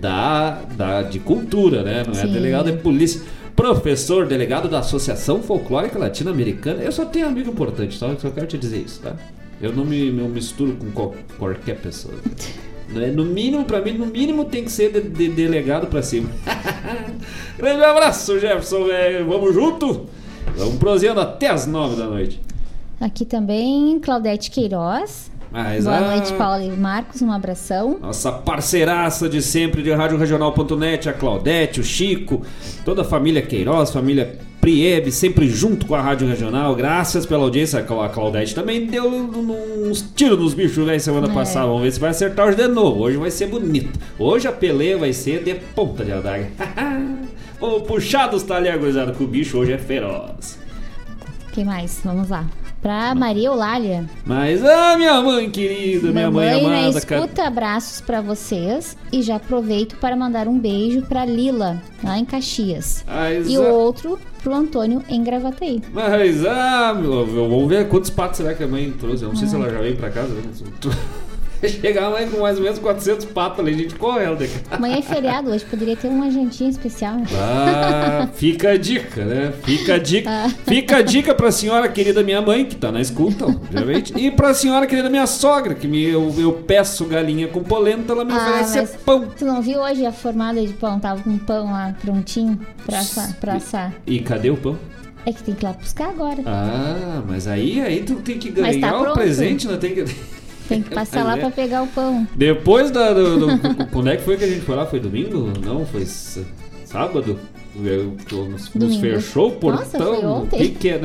da, 0.00 0.62
da, 0.76 1.02
de 1.02 1.18
cultura, 1.18 1.82
né? 1.82 2.02
Não 2.04 2.12
é 2.12 2.26
Sim. 2.26 2.32
delegado 2.32 2.72
de 2.72 2.78
polícia. 2.78 3.20
Professor, 3.54 4.26
delegado 4.26 4.68
da 4.68 4.78
Associação 4.78 5.42
Folclórica 5.42 5.98
Latino-Americana. 5.98 6.82
Eu 6.82 6.90
só 6.92 7.04
tenho 7.04 7.26
amigo 7.26 7.50
importante, 7.50 7.96
só, 7.96 8.14
só 8.16 8.30
quero 8.30 8.46
te 8.46 8.56
dizer 8.56 8.78
isso, 8.78 9.00
tá? 9.00 9.14
Eu 9.60 9.72
não 9.72 9.84
me 9.84 10.10
não 10.10 10.28
misturo 10.28 10.72
com 10.76 10.90
qual- 10.90 11.14
qualquer 11.38 11.76
pessoa. 11.80 12.14
Né? 12.88 13.08
No 13.08 13.24
mínimo, 13.24 13.64
pra 13.64 13.80
mim, 13.80 13.92
no 13.92 14.06
mínimo 14.06 14.44
tem 14.46 14.64
que 14.64 14.72
ser 14.72 14.90
de, 14.92 15.00
de- 15.08 15.28
delegado 15.28 15.86
pra 15.86 16.02
cima. 16.02 16.28
Grande 17.58 17.84
abraço, 17.84 18.38
Jefferson, 18.38 18.84
velho. 18.84 19.26
Vamos 19.28 19.54
junto? 19.54 20.06
Vamos 20.56 20.76
proseando 20.76 21.20
até 21.20 21.48
as 21.48 21.66
nove 21.66 21.96
da 21.96 22.06
noite. 22.06 22.40
Aqui 23.00 23.24
também, 23.24 23.98
Claudete 24.00 24.50
Queiroz. 24.50 25.30
Mas 25.52 25.84
Boa 25.84 25.96
a- 25.96 26.00
noite, 26.16 26.32
Paulo 26.34 26.62
e 26.62 26.70
Marcos. 26.70 27.22
Um 27.22 27.30
abração. 27.32 27.98
Nossa 28.00 28.30
parceiraça 28.32 29.28
de 29.28 29.42
sempre 29.42 29.82
de 29.82 29.90
RádioRegional.net, 29.92 31.08
a 31.08 31.12
Claudete, 31.12 31.80
o 31.80 31.84
Chico, 31.84 32.42
toda 32.84 33.02
a 33.02 33.04
família 33.04 33.42
Queiroz, 33.42 33.90
família 33.90 34.38
Priebe, 34.60 35.10
sempre 35.10 35.48
junto 35.48 35.86
com 35.86 35.94
a 35.94 36.02
Rádio 36.02 36.28
Regional. 36.28 36.74
Graças 36.74 37.24
pela 37.24 37.44
audiência. 37.44 37.78
A 37.78 37.82
Cla- 37.82 38.06
a 38.06 38.08
Claudete 38.10 38.54
também 38.54 38.86
deu 38.86 39.06
uns 39.08 40.02
tiros 40.14 40.38
nos 40.38 40.52
bichos 40.54 40.84
velho 40.84 41.00
semana 41.00 41.28
É. 41.28 41.32
passada. 41.32 41.66
Vamos 41.66 41.82
ver 41.82 41.92
se 41.92 42.00
vai 42.00 42.10
acertar 42.10 42.46
hoje 42.48 42.56
de 42.58 42.68
novo. 42.68 43.02
Hoje 43.02 43.16
vai 43.16 43.30
ser 43.30 43.46
bonito. 43.46 43.98
Hoje 44.18 44.46
a 44.46 44.52
peleia 44.52 44.98
vai 44.98 45.12
ser 45.14 45.42
de 45.42 45.54
ponta 45.54 46.04
de 46.04 46.12
adaga. 46.12 46.48
Vamos 47.58 47.82
puxar 47.86 48.26
dos 48.28 48.42
talheres, 48.42 48.94
que 49.16 49.22
o 49.24 49.26
bicho 49.26 49.58
hoje 49.58 49.72
é 49.72 49.78
feroz. 49.78 50.58
Quem 51.52 51.64
mais? 51.64 52.00
Vamos 52.04 52.28
lá. 52.28 52.44
Pra 52.80 53.14
Maria 53.14 53.48
Eulália. 53.48 54.08
Mas, 54.24 54.64
ah, 54.64 54.96
minha 54.96 55.20
mãe 55.20 55.50
querida, 55.50 56.10
minha 56.10 56.30
mãe 56.30 56.46
Mamãe 56.54 56.62
na 56.62 56.78
amada, 56.86 57.00
cara. 57.02 57.20
escuta, 57.22 57.44
abraços 57.46 58.00
pra 58.00 58.22
vocês. 58.22 58.96
E 59.12 59.20
já 59.20 59.36
aproveito 59.36 59.96
para 59.96 60.16
mandar 60.16 60.48
um 60.48 60.58
beijo 60.58 61.02
pra 61.02 61.26
Lila, 61.26 61.82
lá 62.02 62.18
em 62.18 62.24
Caxias. 62.24 63.04
Mas, 63.06 63.46
E 63.48 63.56
ah, 63.56 63.60
o 63.60 63.74
outro 63.74 64.18
pro 64.40 64.54
Antônio 64.54 65.02
em 65.08 65.22
Gravataí. 65.22 65.82
Mas, 65.92 66.44
ah, 66.46 66.92
vamos 66.92 67.68
ver 67.68 67.88
quantos 67.88 68.10
patos 68.10 68.38
será 68.38 68.54
que 68.54 68.62
a 68.62 68.68
mãe 68.68 68.90
trouxe. 68.92 69.22
Eu 69.22 69.28
não 69.30 69.36
sei 69.36 69.48
se 69.48 69.54
ela 69.54 69.70
já 69.70 69.78
veio 69.80 69.96
pra 69.96 70.10
casa. 70.10 70.32
né? 70.34 70.42
Chegar 71.80 72.10
mãe 72.10 72.28
com 72.28 72.40
mais 72.40 72.56
ou 72.56 72.62
menos 72.64 72.78
400 72.78 73.26
patos 73.26 73.60
ali, 73.60 73.74
a 73.74 73.76
gente 73.76 73.94
corre 73.94 74.24
ela 74.24 74.36
daqui. 74.36 74.54
Amanhã 74.70 74.96
é 74.98 75.02
feriado, 75.02 75.50
hoje 75.50 75.64
poderia 75.64 75.96
ter 75.96 76.08
uma 76.08 76.30
jantinha 76.30 76.70
especial. 76.70 77.16
né? 77.16 77.26
Ah, 77.34 78.28
fica 78.34 78.70
a 78.70 78.76
dica, 78.78 79.24
né? 79.24 79.52
Fica 79.62 79.94
a 79.94 79.98
dica. 79.98 80.30
Ah. 80.30 80.48
Fica 80.66 80.96
a 80.96 81.02
dica 81.02 81.34
pra 81.34 81.50
senhora 81.52 81.88
querida 81.88 82.22
minha 82.22 82.40
mãe, 82.40 82.64
que 82.64 82.76
tá 82.76 82.90
na 82.90 83.00
escuta, 83.00 83.44
obviamente. 83.46 84.12
E 84.16 84.30
pra 84.30 84.54
senhora 84.54 84.86
querida 84.86 85.10
minha 85.10 85.26
sogra, 85.26 85.74
que 85.74 85.86
me, 85.86 86.02
eu, 86.02 86.34
eu 86.38 86.52
peço 86.52 87.04
galinha 87.04 87.48
com 87.48 87.62
polenta, 87.62 88.12
ela 88.12 88.24
me 88.24 88.32
Ah, 88.32 88.36
oferece 88.62 88.96
pão. 89.04 89.28
Tu 89.38 89.44
não 89.44 89.60
viu 89.60 89.80
hoje 89.80 90.04
a 90.06 90.12
formada 90.12 90.60
de 90.64 90.72
pão? 90.72 90.98
Tava 90.98 91.22
com 91.22 91.36
pão 91.38 91.66
lá 91.72 91.94
prontinho 92.00 92.58
pra 92.86 93.00
assar. 93.00 93.34
Pra 93.36 93.54
assar. 93.54 93.94
E 94.06 94.18
cadê 94.20 94.50
o 94.50 94.56
pão? 94.56 94.78
É 95.26 95.32
que 95.34 95.42
tem 95.42 95.54
que 95.54 95.64
ir 95.64 95.68
lá 95.68 95.74
buscar 95.74 96.08
agora. 96.08 96.38
Ah, 96.46 97.22
mas 97.28 97.46
aí, 97.46 97.80
aí 97.82 98.02
tu 98.02 98.14
tem 98.16 98.38
que 98.38 98.50
tá 98.50 98.62
ganhar 98.62 98.96
o 98.96 99.02
pronto. 99.02 99.14
presente, 99.14 99.68
né? 99.68 99.76
Tem 99.76 99.94
que... 99.94 100.04
Tem 100.70 100.82
que 100.82 100.94
passar 100.94 101.24
lá 101.24 101.36
é. 101.36 101.40
pra 101.40 101.50
pegar 101.50 101.82
o 101.82 101.86
pão. 101.88 102.24
Depois 102.36 102.92
da. 102.92 103.12
Do, 103.12 103.38
do- 103.58 103.86
quando 103.90 104.08
é 104.08 104.16
que 104.16 104.22
foi 104.22 104.36
que 104.36 104.44
a 104.44 104.46
gente 104.46 104.60
foi 104.60 104.76
lá? 104.76 104.86
Foi 104.86 105.00
domingo? 105.00 105.52
Não, 105.66 105.84
foi 105.84 106.06
sábado? 106.06 107.36
Nos, 108.74 108.96
fechou 108.96 109.48
o 109.48 109.52
portão. 109.52 110.22
Nossa? 110.22 110.48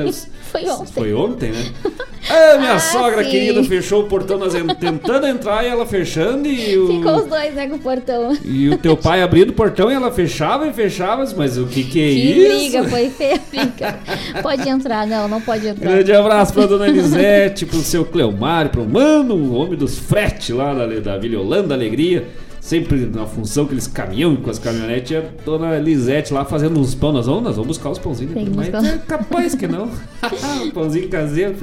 Nos- 0.04 0.28
Foi 0.52 0.64
ontem. 0.68 0.92
Foi 0.92 1.14
ontem, 1.14 1.50
né? 1.52 1.64
Ah, 2.28 2.58
minha 2.58 2.72
Ah, 2.72 2.80
sogra 2.80 3.22
sim. 3.22 3.30
querida 3.30 3.62
fechou 3.62 4.02
o 4.02 4.06
portão, 4.08 4.36
nós 4.36 4.52
en- 4.52 4.66
tentando 4.66 5.28
entrar 5.28 5.62
e 5.64 5.68
ela 5.68 5.86
fechando 5.86 6.48
e 6.48 6.76
o. 6.76 6.88
Ficou 6.88 7.18
os 7.18 7.26
dois, 7.26 7.54
né, 7.54 7.68
com 7.68 7.76
o 7.76 7.78
portão. 7.78 8.36
E 8.44 8.68
o 8.68 8.76
teu 8.78 8.96
pai 8.96 9.22
abrindo 9.22 9.50
o 9.50 9.52
portão 9.52 9.92
e 9.92 9.94
ela 9.94 10.10
fechava 10.10 10.66
e 10.66 10.72
fechava, 10.72 11.24
mas 11.36 11.56
o 11.56 11.66
que 11.68 11.84
que 11.84 12.00
é 12.00 12.08
Que 12.08 12.18
isso? 12.18 12.58
briga, 12.72 12.88
foi 12.88 13.10
feia 13.10 13.40
briga. 13.48 13.98
Pode 14.42 14.68
entrar, 14.68 15.06
não, 15.06 15.28
não 15.28 15.40
pode 15.40 15.68
entrar. 15.68 15.88
Grande 15.88 16.12
abraço 16.12 16.52
pra 16.52 16.66
dona 16.66 16.88
Elisete, 16.88 17.64
pro 17.64 17.78
seu 17.78 18.04
Cleomário, 18.04 18.72
pro 18.72 18.84
mano, 18.84 19.36
o 19.36 19.54
homem 19.54 19.78
dos 19.78 19.96
frete 19.96 20.52
lá 20.52 20.74
da, 20.74 20.86
da 20.98 21.16
Vila 21.18 21.40
Holanda 21.40 21.74
Alegria. 21.74 22.26
Sempre 22.66 23.06
na 23.06 23.24
função 23.26 23.64
que 23.64 23.74
eles 23.74 23.86
caminham 23.86 24.34
com 24.34 24.50
as 24.50 24.58
caminhonetes, 24.58 25.12
e 25.12 25.16
a 25.16 25.22
dona 25.44 25.76
Elisete 25.76 26.34
lá 26.34 26.44
fazendo 26.44 26.80
uns 26.80 26.96
pão. 26.96 27.12
Nós 27.12 27.26
vamos, 27.26 27.44
nós 27.44 27.54
vamos 27.54 27.68
buscar 27.68 27.90
os 27.90 27.98
pãozinhos. 28.00 28.34
Tem 28.34 28.50
Mas 28.50 28.74
é 28.74 28.98
capaz 29.06 29.54
que 29.54 29.68
não. 29.68 29.88
pãozinho 30.74 31.08
caseiro. 31.08 31.54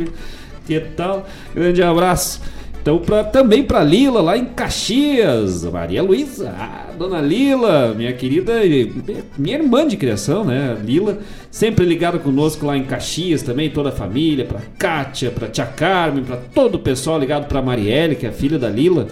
Que 0.66 0.80
tal? 0.80 1.28
Grande 1.54 1.84
abraço. 1.84 2.40
Então, 2.82 3.00
pra, 3.00 3.22
também 3.22 3.64
pra 3.64 3.84
Lila, 3.84 4.22
lá 4.22 4.38
em 4.38 4.46
Caxias, 4.46 5.66
Maria 5.66 6.02
Luísa, 6.02 6.56
ah, 6.58 6.94
dona 6.98 7.20
Lila, 7.20 7.94
minha 7.94 8.14
querida, 8.14 8.54
minha 9.38 9.58
irmã 9.58 9.86
de 9.86 9.98
criação, 9.98 10.46
né? 10.46 10.78
Lila, 10.86 11.20
sempre 11.52 11.84
ligada 11.84 12.18
conosco 12.18 12.66
lá 12.66 12.78
em 12.78 12.84
Caxias 12.86 13.42
também, 13.42 13.70
toda 13.70 13.90
a 13.90 13.92
família, 13.92 14.46
pra 14.46 14.62
Kátia, 14.78 15.32
pra 15.32 15.50
Tia 15.50 15.66
Carmen, 15.66 16.24
pra 16.24 16.38
todo 16.38 16.76
o 16.76 16.80
pessoal 16.80 17.20
ligado 17.20 17.48
pra 17.48 17.62
Marielle, 17.62 18.16
que 18.16 18.26
é 18.26 18.30
a 18.30 18.34
filha 18.34 18.58
da 18.58 18.70
Lila, 18.70 19.08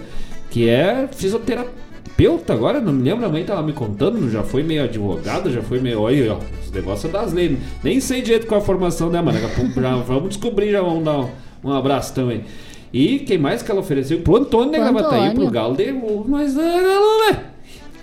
que 0.52 0.68
é 0.68 1.08
fisioterapeuta 1.10 2.52
agora, 2.52 2.78
não 2.78 2.92
me 2.92 3.02
lembro, 3.02 3.24
a 3.24 3.28
mãe 3.30 3.42
tava 3.42 3.62
me 3.62 3.72
contando, 3.72 4.30
já 4.30 4.42
foi 4.42 4.62
meio 4.62 4.84
advogada, 4.84 5.50
já 5.50 5.62
foi 5.62 5.80
meio. 5.80 5.98
Olha, 6.02 6.34
ó, 6.34 6.38
os 6.62 6.70
negócios 6.70 7.10
das 7.10 7.32
leis. 7.32 7.58
Nem 7.82 8.00
sei 8.00 8.20
direito 8.20 8.46
qual 8.46 8.60
é 8.60 8.62
a 8.62 8.66
formação 8.66 9.10
dela, 9.10 9.24
mas 9.24 9.40
daqui 9.40 9.46
a 9.46 9.56
pouco 9.56 9.80
já 9.80 9.96
vamos 10.04 10.28
descobrir, 10.28 10.70
já 10.70 10.82
vamos 10.82 11.02
dar 11.02 11.20
um, 11.20 11.28
um 11.64 11.72
abraço 11.72 12.14
também. 12.14 12.44
E 12.92 13.20
quem 13.20 13.38
mais 13.38 13.62
que 13.62 13.70
ela 13.70 13.80
ofereceu? 13.80 14.20
Pro 14.20 14.36
Antônio 14.36 14.72
Pro 14.72 14.80
Gravataí, 14.82 15.34
pro. 15.34 15.50
Galo 15.50 15.74
de 15.74 15.90
Mas, 16.28 16.54
Galo, 16.54 17.30
né? 17.30 17.44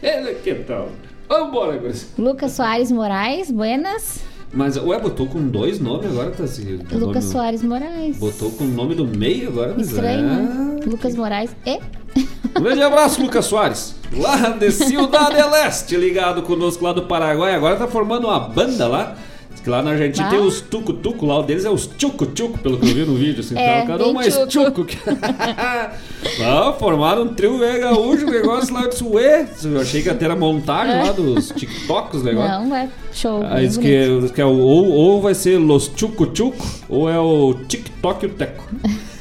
Ele, 0.02 0.34
que 0.36 0.56
tal? 0.56 0.90
Vambora, 1.30 1.78
Gris. 1.78 2.12
Lucas 2.18 2.54
Soares 2.54 2.92
Moraes, 2.92 3.52
buenas. 3.52 4.24
Mas, 4.52 4.76
ué, 4.78 5.00
botou 5.00 5.28
com 5.28 5.40
dois 5.48 5.80
nomes 5.80 6.08
agora, 6.10 6.32
tá 6.32 6.46
assim. 6.46 6.78
Lucas 6.78 7.00
nome- 7.00 7.22
Soares 7.22 7.62
Moraes. 7.62 8.18
Botou 8.18 8.50
com 8.50 8.64
o 8.64 8.68
nome 8.68 8.96
do 8.96 9.06
meio 9.06 9.50
agora, 9.50 9.76
mas 9.78 9.90
Estranho, 9.90 10.20
é... 10.20 10.24
né? 10.24 10.80
Lucas 10.88 11.16
Moraes 11.16 11.56
e. 11.68 11.80
Um 12.58 12.62
grande 12.62 12.82
abraço, 12.82 13.22
Lucas 13.22 13.46
Soares. 13.46 13.96
Lá 14.12 14.50
de 14.50 14.72
Ciudad 14.72 15.34
Leste, 15.52 15.96
ligado 15.96 16.42
conosco 16.42 16.84
lá 16.84 16.92
do 16.94 17.04
Paraguai. 17.04 17.54
Agora 17.54 17.76
tá 17.76 17.88
formando 17.88 18.26
uma 18.28 18.40
banda 18.40 18.88
lá. 18.88 19.16
Diz 19.52 19.62
que 19.62 19.70
lá 19.70 19.82
na 19.82 19.92
Argentina 19.92 20.28
Ah. 20.28 20.30
tem 20.32 20.40
os 20.40 20.62
tuco-tuco 20.62 21.26
lá. 21.26 21.40
O 21.40 21.44
deles 21.44 21.64
é 21.66 21.70
os 21.70 21.86
tchuco-tchuco, 21.88 22.58
pelo 22.60 22.78
que 22.80 22.88
eu 22.90 22.94
vi 22.96 23.06
no 23.06 23.16
vídeo. 23.16 23.40
Assim, 23.42 23.56
É, 23.58 23.78
então, 23.84 23.88
cada 23.88 24.08
um 24.10 24.14
mais 24.14 24.36
tchuco. 24.48 24.84
que- 24.84 24.98
Não, 26.40 26.74
formaram 26.80 27.24
um 27.24 27.28
trio 27.34 27.64
é 27.64 27.78
gaúcho, 27.80 28.26
o 28.26 28.30
negócio 28.32 28.74
lá. 28.74 28.84
Eu 28.84 28.90
disse, 28.90 29.04
ué, 29.04 29.48
eu 29.64 29.80
achei 29.82 30.02
que 30.02 30.10
até 30.10 30.26
era 30.26 30.36
montagem 30.36 31.04
lá 31.04 31.12
dos 31.12 31.50
TikToks, 31.56 32.24
negócio. 32.24 32.50
Não, 32.68 32.76
é 32.76 32.90
show. 33.14 33.44
Aí 33.48 33.68
diz 33.68 33.78
bonito. 33.78 34.28
que, 34.28 34.34
que 34.34 34.42
é 34.42 34.46
o, 34.46 34.58
ou, 34.58 34.90
ou 34.92 35.22
vai 35.22 35.34
ser 35.36 35.58
Los 35.60 35.92
Chuco, 35.96 36.28
ou 36.90 37.10
é 37.10 37.20
o 37.20 37.54
TikTok 37.68 38.26
e 38.26 38.30
o 38.30 38.34
Teco. 38.34 38.64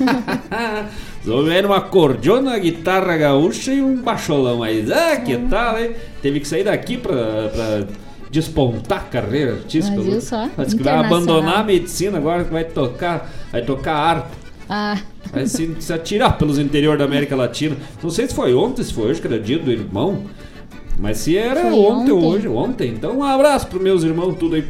Ver 1.25 1.67
uma 1.67 1.81
cordiona, 1.81 2.59
guitarra 2.59 3.17
gaúcha 3.17 3.73
e 3.73 3.83
um 3.83 3.97
baixolão 4.01 4.63
aí. 4.63 4.87
Ah, 4.93 5.17
que 5.17 5.37
tal, 5.37 5.79
hein? 5.79 5.91
Teve 6.23 6.41
que 6.41 6.49
sair 6.49 6.65
daqui 6.65 6.97
pra, 6.97 7.15
pra 7.53 7.85
despontar 8.31 8.99
a 8.99 9.03
carreira 9.03 9.53
artística. 9.55 9.97
Mas 9.97 10.07
viu 10.07 10.21
só? 10.21 10.49
Diz 10.59 10.75
que 10.75 10.83
vai 10.83 10.97
abandonar 10.97 11.59
a 11.59 11.65
medicina 11.65 12.19
agora, 12.19 12.45
que 12.45 12.53
vai 12.53 12.65
tocar, 12.65 13.31
vai 13.53 13.63
tocar 13.63 13.95
harpa. 13.95 14.31
Ah, 14.71 14.99
Vai 15.33 15.47
se, 15.47 15.77
se 15.81 15.93
atirar 15.93 16.37
pelos 16.39 16.59
interior 16.59 16.97
da 16.99 17.05
América 17.05 17.35
Latina. 17.35 17.77
Não 18.03 18.11
sei 18.11 18.27
se 18.29 18.35
foi 18.35 18.55
ontem, 18.55 18.83
se 18.83 18.93
foi 18.93 19.11
hoje, 19.11 19.21
que 19.21 19.27
era 19.27 19.39
dia 19.39 19.59
do 19.59 19.71
irmão. 19.71 20.25
Mas 20.99 21.19
se 21.19 21.37
era 21.37 21.61
Foi 21.61 21.71
ontem 21.71 22.11
ou 22.11 22.19
ontem. 22.19 22.27
hoje, 22.27 22.49
ontem, 22.49 22.89
então 22.91 23.19
um 23.19 23.23
abraço 23.23 23.69
pros 23.69 23.81
meus 23.81 24.03
irmãos, 24.03 24.35
tudo 24.37 24.57
aí. 24.57 24.65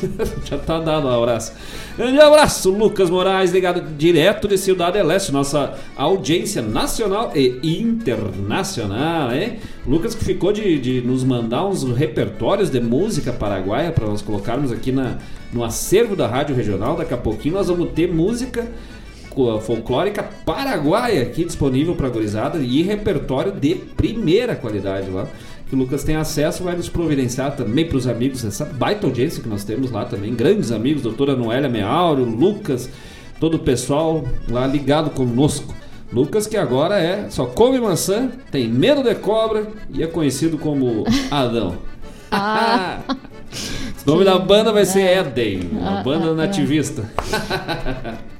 Já 0.44 0.56
tá 0.56 0.80
dado 0.80 1.06
um 1.06 1.10
abraço. 1.10 1.52
Grande 1.98 2.18
abraço, 2.18 2.70
Lucas 2.70 3.10
Moraes, 3.10 3.52
ligado 3.52 3.82
direto 3.96 4.48
de 4.48 4.56
Cidade 4.56 5.02
Leste, 5.02 5.30
nossa 5.32 5.74
audiência 5.94 6.62
nacional 6.62 7.32
e 7.34 7.80
internacional, 7.80 9.34
hein? 9.34 9.58
Lucas 9.86 10.14
que 10.14 10.24
ficou 10.24 10.52
de, 10.52 10.78
de 10.78 11.00
nos 11.02 11.22
mandar 11.22 11.66
uns 11.66 11.84
repertórios 11.84 12.70
de 12.70 12.80
música 12.80 13.32
paraguaia 13.32 13.92
para 13.92 14.06
nós 14.06 14.22
colocarmos 14.22 14.72
aqui 14.72 14.90
na, 14.90 15.18
no 15.52 15.62
acervo 15.62 16.16
da 16.16 16.26
Rádio 16.26 16.56
Regional. 16.56 16.96
Daqui 16.96 17.12
a 17.12 17.18
pouquinho 17.18 17.54
nós 17.54 17.68
vamos 17.68 17.90
ter 17.90 18.12
música 18.12 18.66
folclórica 19.60 20.22
paraguaia 20.46 21.22
aqui 21.22 21.44
disponível 21.44 21.94
para 21.94 22.08
gurizada 22.08 22.58
e 22.58 22.82
repertório 22.82 23.52
de 23.52 23.74
primeira 23.74 24.56
qualidade 24.56 25.10
lá. 25.10 25.26
Que 25.68 25.74
o 25.74 25.78
Lucas 25.78 26.04
tem 26.04 26.14
acesso, 26.14 26.62
vai 26.62 26.76
nos 26.76 26.88
providenciar 26.88 27.56
também 27.56 27.86
para 27.86 27.96
os 27.96 28.06
amigos, 28.06 28.44
essa 28.44 28.64
baita 28.64 29.06
audiência 29.06 29.42
que 29.42 29.48
nós 29.48 29.64
temos 29.64 29.90
lá 29.90 30.04
também. 30.04 30.32
Grandes 30.34 30.70
amigos, 30.70 31.02
doutora 31.02 31.34
Noélia 31.34 31.68
Meauro, 31.68 32.24
Lucas, 32.24 32.88
todo 33.40 33.54
o 33.54 33.58
pessoal 33.58 34.24
lá 34.48 34.66
ligado 34.66 35.10
conosco. 35.10 35.74
Lucas 36.12 36.46
que 36.46 36.56
agora 36.56 36.98
é 37.00 37.28
só 37.30 37.46
come 37.46 37.80
maçã, 37.80 38.30
tem 38.50 38.68
medo 38.68 39.02
de 39.02 39.14
cobra 39.16 39.66
e 39.92 40.02
é 40.04 40.06
conhecido 40.06 40.56
como 40.56 41.04
Adão. 41.30 41.78
Ah. 42.30 43.00
o 44.06 44.10
nome 44.10 44.24
da 44.24 44.38
banda 44.38 44.72
vai 44.72 44.84
ser 44.84 45.18
Eden, 45.18 45.68
uma 45.72 46.00
Ah, 46.00 46.02
banda 46.04 46.26
ah, 46.26 46.30
ah. 46.30 46.34
nativista. 46.34 47.02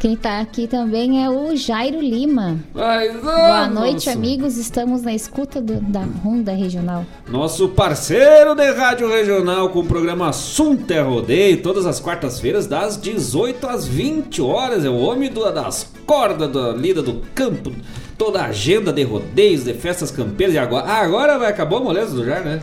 Quem 0.00 0.16
tá 0.16 0.40
aqui 0.40 0.66
também 0.66 1.22
é 1.22 1.28
o 1.28 1.54
Jairo 1.54 2.00
Lima. 2.00 2.56
Boa 2.72 3.68
noite, 3.68 4.08
amigos. 4.08 4.56
Estamos 4.56 5.02
na 5.02 5.12
escuta 5.12 5.60
do- 5.60 5.78
da 5.78 6.00
Ronda 6.24 6.52
Regional. 6.52 7.04
Nosso 7.28 7.68
parceiro 7.68 8.54
de 8.54 8.72
rádio 8.72 9.06
regional 9.10 9.68
com 9.68 9.80
o 9.80 9.84
programa 9.84 10.30
Assunto 10.30 10.90
é 10.90 11.00
Rodeio, 11.00 11.62
todas 11.62 11.84
as 11.84 12.00
quartas-feiras, 12.00 12.66
das 12.66 12.96
18 12.98 13.66
às 13.66 13.86
20 13.86 14.40
horas. 14.40 14.86
É 14.86 14.88
o 14.88 14.96
homem 14.96 15.30
do- 15.30 15.50
das 15.52 15.92
cordas 16.06 16.50
da 16.50 16.72
lida 16.72 17.02
do 17.02 17.20
campo, 17.34 17.70
toda 18.16 18.40
a 18.40 18.46
agenda 18.46 18.90
de 18.94 19.02
rodeios, 19.02 19.64
de 19.64 19.74
festas 19.74 20.10
campeiras. 20.10 20.54
E 20.54 20.58
agora, 20.58 20.86
ah, 20.86 21.02
agora 21.02 21.38
vai 21.38 21.50
acabar 21.50 21.76
a 21.76 21.80
moleza 21.80 22.16
do 22.16 22.24
Jar, 22.24 22.42
né? 22.42 22.62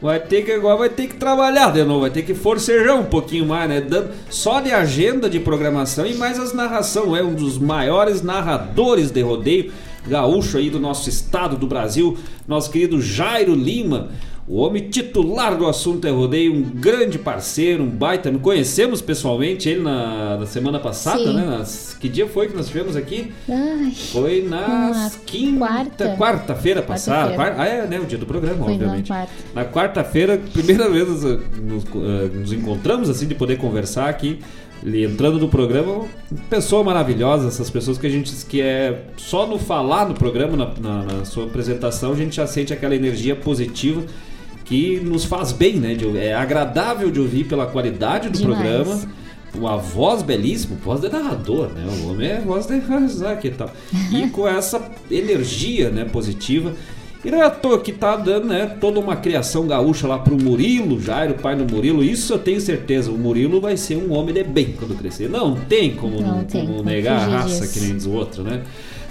Vai 0.00 0.20
ter 0.20 0.42
que 0.42 0.52
agora 0.52 0.76
vai 0.76 0.88
ter 0.88 1.08
que 1.08 1.16
trabalhar 1.16 1.72
de 1.72 1.82
novo, 1.82 2.02
vai 2.02 2.10
ter 2.10 2.22
que 2.22 2.32
forcejar 2.32 2.96
um 2.96 3.04
pouquinho 3.04 3.44
mais, 3.44 3.68
né? 3.68 3.80
Dando 3.80 4.10
só 4.30 4.60
de 4.60 4.70
agenda 4.70 5.28
de 5.28 5.40
programação 5.40 6.06
e 6.06 6.14
mais 6.14 6.38
as 6.38 6.52
narração. 6.52 7.16
É 7.16 7.22
um 7.22 7.34
dos 7.34 7.58
maiores 7.58 8.22
narradores 8.22 9.10
de 9.10 9.20
rodeio 9.20 9.72
gaúcho 10.06 10.56
aí 10.56 10.70
do 10.70 10.78
nosso 10.78 11.08
estado 11.08 11.56
do 11.56 11.66
Brasil, 11.66 12.16
nosso 12.46 12.70
querido 12.70 13.00
Jairo 13.02 13.54
Lima. 13.54 14.08
O 14.50 14.60
homem 14.60 14.88
titular 14.88 15.54
do 15.58 15.66
assunto 15.66 16.06
é 16.06 16.10
rodeio, 16.10 16.54
um 16.54 16.62
grande 16.62 17.18
parceiro, 17.18 17.82
um 17.82 17.86
baita. 17.90 18.32
Conhecemos 18.38 19.02
pessoalmente 19.02 19.68
ele 19.68 19.82
na, 19.82 20.38
na 20.38 20.46
semana 20.46 20.78
passada, 20.78 21.18
Sim. 21.18 21.34
né? 21.34 21.44
Nas- 21.44 21.94
que 22.00 22.08
dia 22.08 22.26
foi 22.26 22.48
que 22.48 22.56
nós 22.56 22.66
tivemos 22.68 22.96
aqui? 22.96 23.30
Ai, 23.46 23.92
Foi 24.10 24.42
na 24.48 24.88
Na 24.90 25.10
quinta, 25.26 25.58
quarta. 25.58 26.16
quarta-feira 26.16 26.80
passada. 26.80 27.34
Quarta-feira. 27.34 27.54
Quar- 27.56 27.60
Ah, 27.60 27.68
é, 27.68 27.86
né? 27.86 28.00
O 28.00 28.06
dia 28.06 28.16
do 28.16 28.24
programa, 28.24 28.64
Foi 28.64 28.72
obviamente. 28.72 29.08
quarta. 29.08 29.32
Na 29.54 29.64
quarta-feira, 29.66 30.40
primeira 30.52 30.88
vez 30.90 31.06
nos, 31.08 31.22
nos, 31.22 31.84
eh, 31.84 32.30
nos 32.34 32.50
encontramos 32.52 33.10
assim 33.10 33.26
de 33.26 33.34
poder 33.34 33.58
conversar 33.58 34.08
aqui. 34.08 34.38
Entrando 34.82 35.38
no 35.40 35.48
programa, 35.48 36.06
pessoa 36.48 36.82
maravilhosa, 36.84 37.48
essas 37.48 37.68
pessoas 37.68 37.98
que 37.98 38.06
a 38.06 38.10
gente 38.10 38.32
que 38.46 38.62
é 38.62 39.06
só 39.18 39.44
no 39.46 39.58
falar 39.58 40.08
no 40.08 40.14
programa, 40.14 40.56
na, 40.56 40.72
na- 40.80 41.02
na 41.18 41.24
sua 41.26 41.44
apresentação, 41.44 42.12
a 42.12 42.16
gente 42.16 42.36
já 42.36 42.46
sente 42.46 42.72
aquela 42.72 42.94
energia 42.94 43.36
positiva 43.36 44.02
que 44.68 45.00
nos 45.00 45.24
faz 45.24 45.50
bem, 45.52 45.74
né? 45.76 45.94
de- 45.94 46.16
é 46.18 46.34
agradável 46.34 47.10
de 47.10 47.20
ouvir 47.20 47.44
pela 47.44 47.66
qualidade 47.66 48.28
do 48.28 48.38
Demais. 48.38 48.58
programa. 48.58 49.00
Uma 49.54 49.78
voz 49.78 50.22
belíssima, 50.22 50.76
voz 50.84 51.00
de 51.00 51.08
narrador, 51.08 51.68
né? 51.70 51.82
O 52.04 52.10
homem 52.10 52.28
é 52.28 52.38
voz 52.40 52.66
de 52.66 52.74
aqui 53.24 53.48
e 53.48 53.50
tal. 53.50 53.70
E 54.12 54.28
com 54.28 54.46
essa 54.46 54.80
energia, 55.10 55.88
né, 55.90 56.04
positiva. 56.04 56.74
E 57.24 57.30
não 57.30 57.38
é 57.42 57.46
à 57.46 57.50
toa 57.50 57.80
que 57.80 57.90
tá 57.92 58.14
dando, 58.14 58.46
né, 58.46 58.76
toda 58.80 59.00
uma 59.00 59.16
criação 59.16 59.66
gaúcha 59.66 60.06
lá 60.06 60.18
pro 60.18 60.36
Murilo, 60.40 61.00
Jairo, 61.00 61.34
pai 61.34 61.56
do 61.56 61.64
Murilo. 61.74 62.04
Isso 62.04 62.34
eu 62.34 62.38
tenho 62.38 62.60
certeza, 62.60 63.10
o 63.10 63.18
Murilo 63.18 63.60
vai 63.60 63.76
ser 63.76 63.96
um 63.96 64.12
homem 64.12 64.32
de 64.34 64.44
bem 64.44 64.74
quando 64.78 64.94
crescer. 64.96 65.28
Não 65.28 65.54
tem 65.56 65.94
como, 65.96 66.20
Não 66.20 66.36
não 66.38 66.44
tem 66.44 66.64
como 66.66 66.82
negar 66.84 67.16
a 67.18 67.26
raça 67.40 67.62
disso. 67.66 67.72
que 67.72 67.80
nem 67.86 67.96
diz 67.96 68.06
o 68.06 68.12
outro, 68.12 68.44
né? 68.44 68.62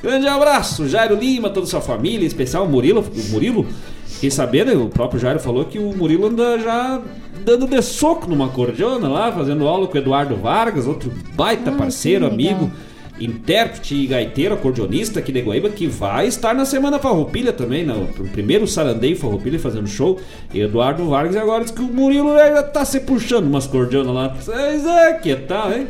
Grande 0.02 0.28
abraço, 0.28 0.88
Jairo 0.88 1.16
Lima, 1.16 1.50
toda 1.50 1.66
a 1.66 1.70
sua 1.70 1.82
família, 1.82 2.24
em 2.24 2.28
especial 2.28 2.66
o 2.66 2.70
Murilo. 2.70 3.02
O 3.02 3.32
Murilo, 3.32 3.66
fiquei 4.08 4.32
sabendo, 4.32 4.86
o 4.86 4.90
próprio 4.90 5.20
Jairo 5.20 5.40
falou 5.40 5.66
que 5.66 5.78
o 5.78 5.96
Murilo 5.96 6.28
anda 6.28 6.60
já 6.60 7.02
dando 7.46 7.68
de 7.68 7.82
soco 7.82 8.30
numa 8.30 8.50
cordiona 8.50 9.08
lá, 9.08 9.32
fazendo 9.32 9.68
aula 9.68 9.88
com 9.88 9.96
o 9.96 9.98
Eduardo 9.98 10.36
Vargas, 10.36 10.86
outro 10.86 11.12
baita 11.34 11.70
Ah, 11.70 11.76
parceiro, 11.76 12.26
amigo, 12.26 12.70
intérprete 13.20 13.96
e 13.96 14.08
gaiteiro, 14.08 14.54
acordeonista 14.54 15.20
aqui 15.20 15.32
de 15.32 15.42
Guaíba, 15.42 15.70
que 15.70 15.88
vai 15.88 16.28
estar 16.28 16.54
na 16.54 16.66
Semana 16.66 17.00
Farroupilha 17.00 17.54
também, 17.54 17.86
no, 17.86 18.02
no 18.02 18.30
primeiro 18.30 18.68
Sarandeio 18.68 19.16
Farroupilha 19.16 19.60
fazendo 19.60 19.88
show. 19.88 20.20
E 20.54 20.60
Eduardo 20.60 21.08
Vargas 21.10 21.36
e 21.36 21.40
agora 21.40 21.64
diz 21.64 21.72
que 21.72 21.82
o 21.82 21.88
Murilo 21.88 22.36
já 22.38 22.64
tá 22.64 22.86
se 22.86 23.00
puxando 23.00 23.46
umas 23.46 23.66
cordionas 23.66 24.14
lá. 24.14 24.36
Mas 24.46 24.86
é, 24.86 25.14
que 25.14 25.36
tal, 25.36 25.72
hein? 25.72 25.88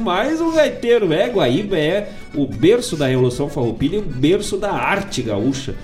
Mais 0.00 0.40
um 0.40 0.52
gaiteiro, 0.52 1.12
é, 1.12 1.28
Guaíba 1.28 1.78
é 1.78 2.10
o 2.34 2.46
berço 2.46 2.96
da 2.96 3.06
Revolução 3.06 3.48
Farroupilha 3.48 3.96
e 3.96 4.00
o 4.00 4.02
berço 4.02 4.56
da 4.56 4.72
arte 4.72 5.22
gaúcha. 5.22 5.74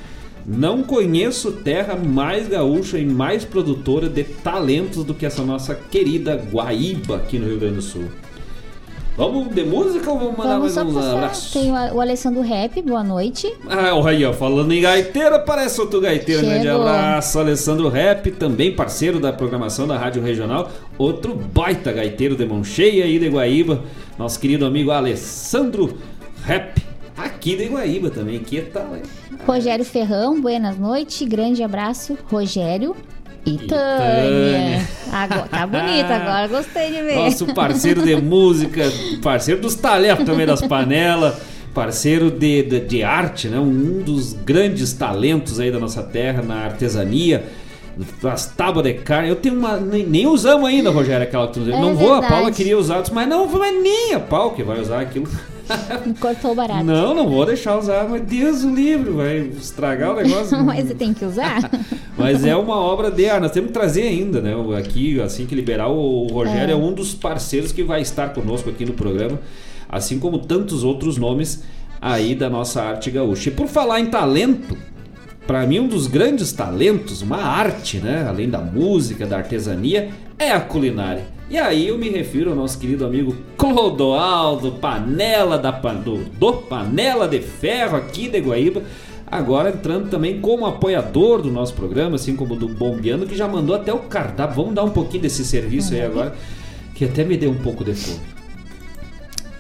Não 0.47 0.83
conheço 0.83 1.51
terra 1.51 1.97
mais 1.97 2.47
gaúcha 2.47 2.99
e 2.99 3.05
mais 3.05 3.45
produtora 3.45 4.09
de 4.09 4.23
talentos 4.23 5.03
do 5.03 5.13
que 5.13 5.27
essa 5.27 5.43
nossa 5.43 5.75
querida 5.75 6.37
Guaíba 6.37 7.17
aqui 7.17 7.37
no 7.37 7.47
Rio 7.49 7.59
Grande 7.59 7.75
do 7.77 7.83
Sul. 7.83 8.05
Vamos 9.17 9.49
de 9.53 9.65
música 9.65 10.11
ou 10.11 10.19
vamos 10.19 10.37
mandar 10.37 10.59
Vamos 10.59 10.75
mais 10.77 10.87
uns 10.89 10.95
passar. 10.95 11.13
abraços? 11.15 11.53
Tem 11.53 11.73
o, 11.73 12.01
Alessandro 12.01 12.43
Rap, 12.43 12.83
boa 12.83 13.03
noite. 13.03 13.53
Ah, 13.67 13.95
olha 13.95 14.33
falando 14.33 14.71
em 14.73 14.81
gaiteiro, 14.83 15.41
parece 15.41 15.81
outro 15.81 16.01
gaiteiro, 16.03 16.47
né? 16.47 16.59
De 16.59 16.67
Chegou. 16.67 16.83
abraço, 16.83 17.39
Alessandro 17.39 17.89
Rap, 17.89 18.31
também 18.33 18.71
parceiro 18.73 19.19
da 19.19 19.33
programação 19.33 19.89
da 19.89 19.97
Rádio 19.99 20.23
Regional, 20.23 20.71
outro 20.99 21.35
baita 21.35 21.93
gaiteiro 21.93 22.37
de 22.37 22.45
mão 22.45 22.63
cheia 22.63 23.05
aí 23.05 23.19
de 23.19 23.29
Guaíba, 23.29 23.83
nosso 24.19 24.39
querido 24.39 24.67
amigo 24.67 24.91
Alessandro 24.91 25.97
Rap, 26.45 26.81
aqui 27.17 27.57
de 27.57 27.67
Guaíba 27.67 28.11
também, 28.11 28.39
que 28.41 28.61
tal, 28.63 28.97
hein? 28.97 29.03
Rogério 29.47 29.85
Ferrão, 29.85 30.41
buenas 30.41 30.77
noites. 30.77 31.27
Grande 31.27 31.63
abraço, 31.63 32.17
Rogério. 32.27 32.95
E 33.45 33.59
Tânia. 33.59 34.89
Agora, 35.13 35.49
tá 35.49 35.67
bonito 35.67 36.11
agora, 36.11 36.49
gostei 36.49 36.89
de 36.89 37.03
ver. 37.03 37.15
Nosso 37.15 37.47
parceiro 37.55 38.03
de 38.03 38.17
música, 38.17 38.83
parceiro 39.23 39.61
dos 39.61 39.77
talentos 39.77 40.25
também 40.25 40.45
das 40.45 40.63
panelas, 40.63 41.37
parceiro 41.73 42.29
de, 42.29 42.65
de, 42.65 42.81
de 42.81 43.05
arte, 43.05 43.49
né? 43.49 43.61
Um 43.61 44.03
dos 44.03 44.33
grandes 44.33 44.93
talentos 44.93 45.61
aí 45.61 45.71
da 45.71 45.79
nossa 45.79 46.03
terra 46.03 46.43
na 46.43 46.65
artesania. 46.65 47.45
As 48.25 48.47
tábuas 48.47 48.85
de 48.85 48.95
carne, 48.95 49.29
eu 49.29 49.37
tenho 49.37 49.57
uma. 49.57 49.77
Nem, 49.77 50.05
nem 50.05 50.27
usamos 50.27 50.69
ainda, 50.69 50.91
Rogério, 50.91 51.23
aquela 51.23 51.47
que 51.47 51.55
tu 51.55 51.71
É 51.71 51.81
Não 51.81 51.95
vou, 51.95 52.13
a 52.13 52.21
verdade. 52.21 52.33
Paula 52.35 52.53
queria 52.53 52.77
usar, 52.77 53.03
mas 53.13 53.29
não, 53.29 53.47
mas 53.47 53.83
nem 53.83 54.13
a 54.13 54.21
Paula 54.21 54.55
que 54.55 54.63
vai 54.63 54.81
usar 54.81 55.01
aquilo. 55.01 55.29
Cortou 56.21 56.55
barato. 56.55 56.85
Não, 56.85 57.15
não 57.15 57.29
vou 57.29 57.45
deixar 57.45 57.79
usar, 57.79 58.09
mas 58.09 58.23
Deus 58.23 58.65
o 58.65 58.75
livre, 58.75 59.11
vai 59.11 59.39
estragar 59.39 60.13
o 60.13 60.17
negócio. 60.23 60.63
Mas 60.65 60.87
você 60.87 60.95
tem 60.95 61.13
que 61.13 61.25
usar. 61.25 61.71
Mas 62.19 62.47
é 62.47 62.57
uma 62.57 62.77
obra 62.77 63.11
de 63.11 63.29
arte. 63.29 63.43
Nós 63.43 63.51
temos 63.51 63.69
que 63.69 63.75
trazer 63.75 64.03
ainda, 64.03 64.41
né? 64.41 64.55
Aqui, 64.79 65.21
assim 65.21 65.45
que 65.45 65.55
liberar, 65.55 65.89
o 65.89 66.27
Rogério 66.29 66.71
é. 66.71 66.73
É. 66.73 66.75
um 66.75 66.93
dos 66.93 67.15
parceiros 67.15 67.73
que 67.73 67.83
vai 67.83 68.01
estar 68.01 68.31
conosco 68.31 68.71
aqui 68.71 68.87
no 68.87 68.95
programa, 68.95 69.39
assim 69.87 70.19
como 70.19 70.39
tantos 70.39 70.83
outros 70.83 71.19
nomes 71.19 71.63
aí 72.01 72.35
da 72.35 72.49
nossa 72.49 72.83
arte 72.83 73.11
gaúcha. 73.11 73.51
E 73.51 73.53
por 73.53 73.67
falar 73.67 74.01
em 74.01 74.07
talento, 74.07 74.79
para 75.47 75.67
mim 75.67 75.81
um 75.81 75.89
dos 75.89 76.07
grandes 76.07 76.53
talentos, 76.53 77.21
uma 77.21 77.37
arte, 77.37 77.99
né? 77.99 78.25
Além 78.27 78.49
da 78.49 78.61
música, 78.61 79.27
da 79.27 79.37
artesania, 79.37 80.09
é 80.39 80.51
a 80.51 80.61
culinária. 80.61 81.36
E 81.49 81.57
aí 81.57 81.89
eu 81.89 81.97
me 81.97 82.09
refiro 82.09 82.51
ao 82.51 82.57
nosso 82.57 82.79
querido 82.79 83.07
amigo 83.07 83.35
Clodoaldo, 83.57 84.73
Panela 84.73 85.57
da 85.57 85.71
do, 85.71 86.17
do 86.25 86.53
Panela 86.55 87.29
de 87.29 87.41
Ferro 87.41 87.97
aqui 87.97 88.29
de 88.29 88.41
Guaíba. 88.41 88.83
Agora 89.29 89.71
entrando 89.71 90.09
também 90.09 90.41
como 90.41 90.67
apoiador 90.67 91.43
do 91.43 91.51
nosso 91.51 91.75
programa, 91.75 92.17
assim 92.17 92.35
como 92.37 92.57
do 92.57 92.69
Bombeando, 92.69 93.27
que 93.27 93.37
já 93.37 93.47
mandou 93.47 93.75
até 93.77 93.93
o 93.93 93.99
cardápio. 94.01 94.57
Vamos 94.57 94.75
dar 94.75 94.85
um 94.85 94.91
pouquinho 94.91 95.23
desse 95.23 95.45
serviço 95.45 95.95
aí 95.95 96.03
agora, 96.03 96.35
que 96.95 97.05
até 97.05 97.25
me 97.25 97.37
deu 97.37 97.51
um 97.51 97.57
pouco 97.59 97.85
de 97.85 97.95
fome. 97.95 98.21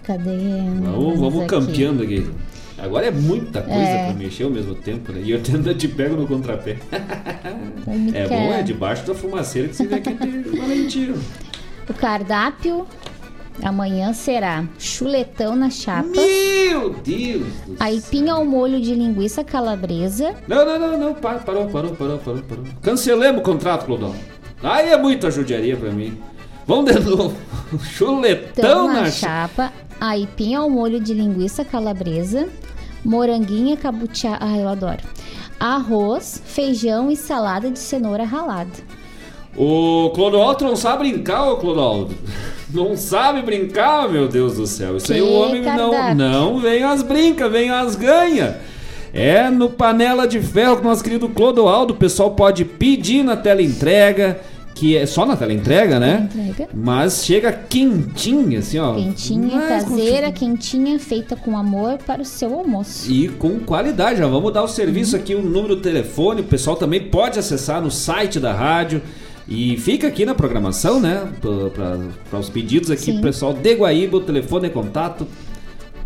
Cadê? 0.02 0.30
Vamos, 0.82 1.18
vamos 1.18 1.38
aqui? 1.40 1.46
campeando 1.48 2.02
aqui. 2.02 2.26
Agora 2.78 3.06
é 3.06 3.10
muita 3.10 3.62
coisa 3.62 3.80
É. 3.80 4.06
pra 4.06 4.14
mexer 4.14 4.44
ao 4.44 4.50
mesmo 4.50 4.74
tempo, 4.74 5.10
né? 5.10 5.20
E 5.24 5.30
eu 5.32 5.40
ainda 5.52 5.74
te 5.74 5.88
pego 5.88 6.14
no 6.16 6.26
contrapé. 6.28 6.76
É 8.12 8.12
quer- 8.12 8.28
bom, 8.28 8.52
é 8.52 8.62
debaixo 8.62 9.06
da 9.06 9.14
fumaceira 9.14 9.68
que 9.68 9.74
você 9.76 9.86
vê 9.86 10.00
que 10.00 10.14
tem 10.14 10.42
valentia. 10.42 11.14
O 11.88 11.94
cardápio 11.94 12.86
Amanhã 13.62 14.12
será 14.12 14.64
chuletão 14.78 15.56
na 15.56 15.70
chapa, 15.70 16.08
Meu 16.10 16.90
Deus 16.90 17.46
do 17.66 17.66
céu. 17.68 17.76
aipim 17.80 18.28
ao 18.28 18.44
molho 18.44 18.78
de 18.80 18.94
linguiça 18.94 19.42
calabresa, 19.42 20.34
Não, 20.46 20.64
não, 20.66 20.78
não, 20.78 20.98
não, 20.98 21.14
parou, 21.14 21.40
parou, 21.40 21.66
parou, 21.68 22.18
parou, 22.18 22.18
parou. 22.42 22.64
Cancelemos 22.82 23.40
o 23.40 23.42
contrato, 23.44 23.86
Clodão. 23.86 24.14
Aí 24.62 24.90
é 24.90 24.96
muita 24.98 25.30
judiaria 25.30 25.74
pra 25.76 25.90
mim. 25.90 26.18
Vamos 26.66 26.92
de 26.92 26.98
novo. 27.00 27.34
Chuletão 27.82 28.62
tão 28.62 28.88
na 28.88 29.02
na 29.02 29.10
chapa. 29.10 29.72
aipim 30.00 30.54
ao 30.54 30.68
molho 30.68 31.00
de 31.00 31.14
linguiça 31.14 31.64
calabresa, 31.64 32.48
moranguinha 33.02 33.76
cabuchá, 33.76 34.36
ai 34.38 34.62
eu 34.62 34.68
adoro. 34.68 35.00
Arroz, 35.58 36.42
feijão 36.44 37.10
e 37.10 37.16
salada 37.16 37.70
de 37.70 37.78
cenoura 37.78 38.24
ralada. 38.24 38.70
O 39.56 40.10
Clodoaldo 40.14 40.64
não 40.64 40.76
sabe 40.76 41.08
brincar, 41.10 41.50
ô 41.50 41.56
Clodoaldo. 41.56 42.14
Não 42.74 42.96
sabe 42.96 43.42
brincar, 43.42 44.08
meu 44.08 44.26
Deus 44.26 44.56
do 44.56 44.66
céu. 44.66 44.96
Isso 44.96 45.12
aí 45.12 45.22
o 45.22 45.26
Que 45.26 45.32
homem 45.32 45.62
não, 45.62 45.90
cardápio. 45.92 46.14
não 46.16 46.58
vem 46.58 46.82
as 46.82 47.00
brinca, 47.00 47.48
vem 47.48 47.70
as 47.70 47.94
ganha. 47.94 48.58
É 49.14 49.48
no 49.48 49.70
panela 49.70 50.26
de 50.26 50.40
ferro 50.40 50.76
com 50.78 50.82
o 50.82 50.88
nosso 50.90 51.02
querido 51.02 51.28
Clodoaldo. 51.28 51.94
O 51.94 51.96
pessoal 51.96 52.32
pode 52.32 52.64
pedir 52.64 53.22
na 53.22 53.36
tela 53.36 53.62
entrega, 53.62 54.40
que 54.74 54.96
é 54.96 55.06
só 55.06 55.24
na 55.24 55.36
tela 55.36 55.52
entrega, 55.52 56.00
né? 56.00 56.28
Entrega. 56.34 56.68
Mas 56.74 57.24
chega 57.24 57.52
quentinha, 57.52 58.58
assim, 58.58 58.80
ó. 58.80 58.94
Quentinha, 58.96 59.56
Mas 59.56 59.84
com- 59.84 59.90
caseira, 59.90 60.32
quentinha, 60.32 60.98
feita 60.98 61.36
com 61.36 61.56
amor 61.56 61.98
para 62.04 62.20
o 62.20 62.24
seu 62.24 62.52
almoço. 62.52 63.10
E 63.10 63.28
com 63.28 63.60
qualidade, 63.60 64.18
já 64.18 64.26
vamos 64.26 64.52
dar 64.52 64.64
o 64.64 64.68
serviço 64.68 65.14
aqui, 65.14 65.36
o 65.36 65.40
número 65.40 65.76
do 65.76 65.82
telefone, 65.82 66.40
o 66.40 66.44
pessoal 66.44 66.74
também 66.74 67.00
pode 67.00 67.38
acessar 67.38 67.80
no 67.80 67.92
site 67.92 68.40
da 68.40 68.52
rádio. 68.52 69.00
E 69.48 69.76
fica 69.76 70.08
aqui 70.08 70.26
na 70.26 70.34
programação, 70.34 71.00
né? 71.00 71.32
Para 72.28 72.38
os 72.38 72.48
pedidos 72.48 72.90
aqui 72.90 73.12
Sim. 73.12 73.20
pessoal 73.20 73.52
de 73.52 73.74
Guaíba, 73.74 74.16
o 74.16 74.20
telefone 74.20 74.66
de 74.68 74.74
contato 74.74 75.26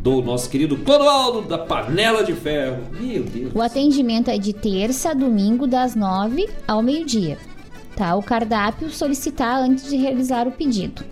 do 0.00 0.20
nosso 0.22 0.50
querido 0.50 0.76
Clodoaldo 0.78 1.48
da 1.48 1.58
Panela 1.58 2.24
de 2.24 2.34
Ferro. 2.34 2.82
Meu 2.98 3.22
Deus. 3.22 3.52
O 3.54 3.62
atendimento 3.62 4.28
é 4.30 4.38
de 4.38 4.52
terça 4.52 5.10
a 5.10 5.14
domingo, 5.14 5.64
das 5.66 5.94
9 5.94 6.48
ao 6.66 6.82
meio-dia. 6.82 7.38
Tá? 7.96 8.14
O 8.14 8.22
cardápio 8.22 8.90
solicitar 8.90 9.62
antes 9.62 9.88
de 9.88 9.96
realizar 9.96 10.46
o 10.46 10.52
pedido. 10.52 11.02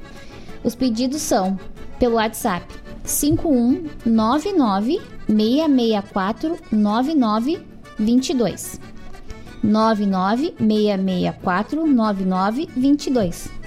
Os 0.63 0.75
pedidos 0.75 1.23
são 1.23 1.59
pelo 1.99 2.17
WhatsApp 2.17 2.67
5199 3.05 5.01
664 5.27 6.59
9922. 6.71 8.79
99 9.63 10.55
664 10.59 11.87
9922. 11.87 13.59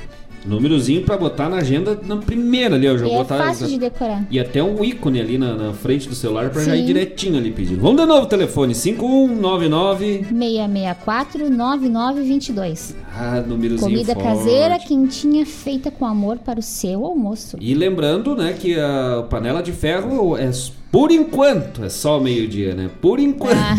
Númerozinho 0.44 1.04
para 1.04 1.18
botar 1.18 1.50
na 1.50 1.58
agenda 1.58 2.00
na 2.08 2.18
primeira 2.18 2.76
ali, 2.76 2.88
eu 2.88 2.98
já 2.98 3.06
E 3.06 3.12
é 3.12 3.18
botar. 3.18 3.38
fácil 3.38 3.68
de 3.68 3.78
decorar. 3.78 4.26
E 4.32 4.40
até 4.40 4.64
um 4.64 4.84
ícone 4.84 5.22
ali 5.22 5.38
na, 5.38 5.54
na 5.56 5.74
frente 5.74 6.10
do 6.10 6.16
celular 6.16 6.50
para 6.50 6.64
já 6.64 6.76
ir 6.76 6.84
direitinho 6.84 7.38
ali 7.38 7.52
pedindo. 7.52 7.80
Vamos 7.80 8.02
de 8.02 8.08
novo, 8.08 8.26
telefone 8.26 8.74
5199. 8.74 10.26
664 10.30 11.48
9922. 11.48 12.96
Ah, 13.16 13.40
númerozinho 13.42 13.90
Comida 13.92 14.14
forte. 14.16 14.28
caseira, 14.28 14.80
quentinha, 14.80 15.46
feita 15.46 15.92
com 15.92 16.06
amor 16.06 16.40
para 16.40 16.60
o 16.60 16.64
seu 16.64 17.06
almoço. 17.06 17.58
E 17.62 17.76
lembrando, 17.76 18.36
né, 18.36 18.54
que 18.60 18.80
a 18.80 19.24
panela 19.30 19.62
de 19.62 19.72
ferro 19.72 20.36
é 20.38 20.50
por 20.92 21.12
enquanto, 21.12 21.84
é 21.86 21.90
só 21.90 22.20
meio-dia, 22.20 22.74
né? 22.74 22.90
Por 23.00 23.20
enquanto. 23.20 23.56
Ah. 23.58 23.78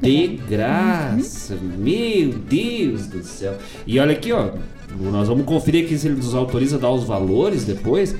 de 0.00 0.26
graça. 0.48 1.56
Meu 1.56 2.30
Deus 2.32 3.06
do 3.06 3.22
céu. 3.22 3.56
E 3.86 3.98
olha 3.98 4.12
aqui, 4.12 4.32
ó. 4.32 4.50
Nós 5.00 5.28
vamos 5.28 5.44
conferir 5.46 5.84
aqui 5.84 5.96
se 5.96 6.06
ele 6.08 6.16
nos 6.16 6.34
autoriza 6.34 6.76
a 6.76 6.78
dar 6.80 6.90
os 6.90 7.04
valores 7.04 7.64
depois. 7.64 8.14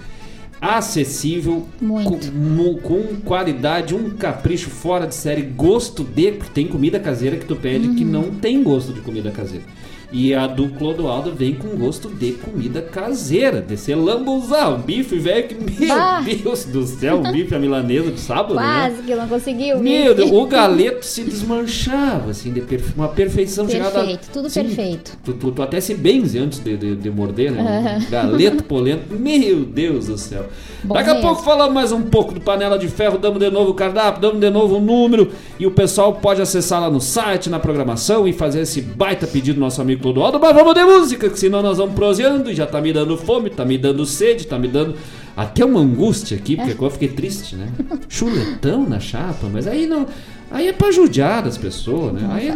Acessível, 0.60 1.66
com, 1.80 2.74
com 2.76 3.20
qualidade, 3.24 3.94
um 3.96 4.10
capricho 4.10 4.70
fora 4.70 5.06
de 5.06 5.14
série, 5.14 5.42
gosto 5.42 6.04
de. 6.04 6.32
Porque 6.32 6.52
tem 6.54 6.68
comida 6.68 7.00
caseira 7.00 7.36
que 7.36 7.46
tu 7.46 7.56
pede 7.56 7.94
que 7.94 8.04
não 8.04 8.30
tem 8.30 8.62
gosto 8.62 8.92
de 8.92 9.00
comida 9.00 9.30
caseira. 9.32 9.64
E 10.12 10.34
a 10.34 10.46
do 10.46 10.68
Clodoaldo 10.68 11.32
vem 11.32 11.54
com 11.54 11.68
gosto 11.76 12.08
de 12.10 12.32
comida 12.32 12.82
caseira, 12.82 13.62
de 13.62 13.76
ser 13.78 13.94
lambuzar, 13.94 14.70
um 14.74 14.78
bife 14.78 15.16
velho 15.18 15.48
que, 15.48 15.54
meu! 15.54 16.42
Deus 16.42 16.64
do 16.66 16.86
céu, 16.86 17.18
um 17.24 17.32
bife 17.32 17.54
à 17.54 17.58
milanesa 17.58 18.10
de 18.10 18.20
sábado, 18.20 18.54
né? 18.54 18.62
Quase 18.90 19.02
que 19.04 19.14
não 19.14 19.26
conseguiu. 19.26 19.78
Meu. 19.78 20.14
Deus, 20.14 20.30
o 20.30 20.46
galeto 20.46 21.06
se 21.06 21.22
desmanchava, 21.24 22.30
assim, 22.30 22.52
de 22.52 22.60
perfe- 22.60 22.92
uma 22.94 23.08
perfeição 23.08 23.66
chegada. 23.68 23.90
Perfeito, 24.00 24.28
tudo 24.32 24.50
perfeito. 24.50 25.18
Tu, 25.24 25.32
tu- 25.32 25.50
tu 25.52 25.62
até 25.62 25.80
se 25.80 25.94
benze 25.94 26.38
antes 26.38 26.58
de, 26.58 26.76
de, 26.76 26.96
de 26.96 27.10
morder, 27.10 27.50
né? 27.50 28.02
Um 28.06 28.10
Galeto 28.10 28.64
polento, 28.64 29.14
meu 29.14 29.64
Deus 29.64 30.08
do 30.08 30.18
céu. 30.18 30.46
Bom 30.84 30.94
Daqui 30.94 31.10
a 31.10 31.14
mesmo. 31.14 31.28
pouco 31.28 31.42
falamos 31.44 31.72
mais 31.72 31.92
um 31.92 32.02
pouco 32.02 32.34
do 32.34 32.40
panela 32.40 32.78
de 32.78 32.88
ferro, 32.88 33.16
damos 33.16 33.38
de 33.38 33.50
novo 33.50 33.70
o 33.70 33.74
cardápio, 33.74 34.20
damos 34.20 34.40
de 34.40 34.50
novo 34.50 34.76
o 34.76 34.80
número 34.80 35.30
e 35.58 35.66
o 35.66 35.70
pessoal 35.70 36.14
pode 36.14 36.42
acessar 36.42 36.80
lá 36.80 36.90
no 36.90 37.00
site, 37.00 37.48
na 37.48 37.58
programação 37.60 38.26
e 38.26 38.32
fazer 38.32 38.60
esse 38.62 38.82
baita 38.82 39.26
pedido 39.26 39.54
do 39.54 39.60
nosso 39.60 39.80
amigo 39.80 40.01
Clodoaldo. 40.02 40.38
Mas 40.40 40.54
vamos 40.54 40.74
de 40.74 40.84
música, 40.84 41.30
que 41.30 41.38
senão 41.38 41.62
nós 41.62 41.78
vamos 41.78 41.94
proseando 41.94 42.50
e 42.50 42.54
já 42.54 42.66
tá 42.66 42.80
me 42.80 42.92
dando 42.92 43.16
fome, 43.16 43.48
tá 43.48 43.64
me 43.64 43.78
dando 43.78 44.04
sede, 44.04 44.46
tá 44.46 44.58
me 44.58 44.68
dando 44.68 44.96
até 45.36 45.64
uma 45.64 45.80
angústia 45.80 46.36
aqui, 46.36 46.56
porque 46.56 46.72
agora 46.72 46.86
eu 46.88 46.90
fiquei 46.90 47.08
triste, 47.08 47.56
né? 47.56 47.68
Chuletão 48.08 48.86
na 48.86 49.00
chapa, 49.00 49.48
mas 49.50 49.66
aí 49.66 49.86
não. 49.86 50.06
Aí 50.50 50.68
é 50.68 50.72
pra 50.72 50.90
judiar 50.90 51.42
das 51.42 51.56
pessoas, 51.56 52.12
né? 52.12 52.28
Aí 52.30 52.52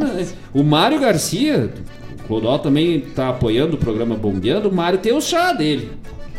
o 0.53 0.63
Mário 0.63 1.01
Garcia, 1.01 1.73
o 2.21 2.27
Clodó 2.27 2.59
também 2.59 3.01
tá 3.01 3.31
apoiando 3.31 3.77
o 3.77 3.79
programa 3.79 4.15
Bombeando, 4.15 4.69
o 4.69 4.75
Mário 4.75 4.99
tem 4.99 5.15
o 5.15 5.21
chá 5.21 5.53
dele. 5.53 5.91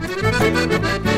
Tirei 0.00 1.13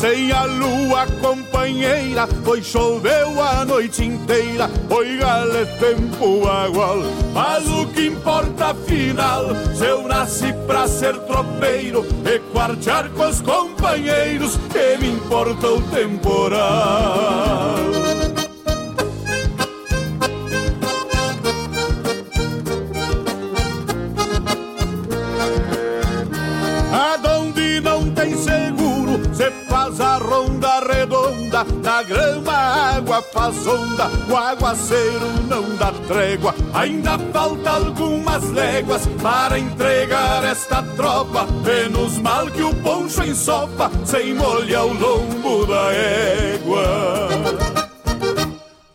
sem 0.00 0.32
a 0.32 0.44
lua 0.44 1.06
companheira. 1.20 2.26
Foi 2.42 2.62
choveu 2.62 3.42
a 3.42 3.66
noite 3.66 4.02
inteira, 4.02 4.66
foi 4.88 5.18
gale 5.18 5.66
tempo 5.78 6.48
agual. 6.48 7.00
Mas 7.34 7.68
o 7.68 7.86
que 7.88 8.06
importa 8.06 8.68
afinal, 8.68 9.44
se 9.74 9.84
eu 9.84 10.08
nasci 10.08 10.54
pra 10.66 10.88
ser 10.88 11.18
tropeiro 11.20 12.06
e 12.24 12.38
quartear 12.50 13.10
com 13.10 13.28
os 13.28 13.42
companheiros, 13.42 14.58
que 14.72 14.96
me 14.98 15.12
importa 15.12 15.68
o 15.68 15.82
temporal. 15.82 17.99
Faz 29.68 30.00
a 30.00 30.18
ronda 30.18 30.80
redonda. 30.80 31.64
Na 31.82 32.02
grama 32.02 32.52
a 32.52 32.96
água 32.96 33.22
faz 33.22 33.66
onda, 33.66 34.10
o 34.28 34.36
aguaceiro 34.36 35.26
não 35.48 35.76
dá 35.76 35.92
trégua. 36.06 36.54
Ainda 36.74 37.18
falta 37.32 37.70
algumas 37.70 38.50
léguas 38.50 39.06
para 39.22 39.58
entregar 39.58 40.44
esta 40.44 40.82
tropa. 40.96 41.46
Menos 41.64 42.18
mal 42.18 42.46
que 42.46 42.62
o 42.62 42.74
poncho 42.76 43.22
ensopa, 43.22 43.90
sem 44.04 44.34
molhar 44.34 44.86
o 44.86 44.92
lombo 44.92 45.66
da 45.66 45.92
égua. 45.92 47.69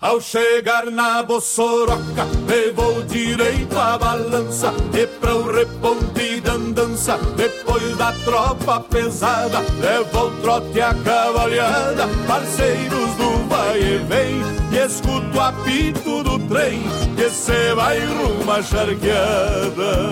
Ao 0.06 0.22
chegar 0.22 0.86
na 0.91 1.24
Bossoroca, 1.24 2.28
levou 2.47 3.01
direito 3.06 3.76
a 3.76 3.97
balança 3.97 4.72
E 4.93 5.08
pra 5.08 5.36
o 5.36 5.51
reponte 5.51 6.41
da 6.41 6.51
andança, 6.51 7.18
depois 7.36 7.97
da 7.97 8.12
tropa 8.24 8.82
pesada 8.82 9.62
Levou 9.82 10.30
trote 10.43 10.80
a 10.80 10.93
cavalhada, 10.93 12.08
parceiros 12.28 13.16
do 13.16 13.49
vai 13.49 13.82
e 13.82 13.97
vem 13.97 14.43
E 14.72 14.86
escuto 14.86 15.39
o 15.39 15.41
apito 15.41 16.24
do 16.24 16.38
trem, 16.49 16.84
que 17.16 17.28
cê 17.28 17.74
vai 17.74 17.99
rumo 18.06 18.51
à 18.51 18.62
charqueada 18.62 20.06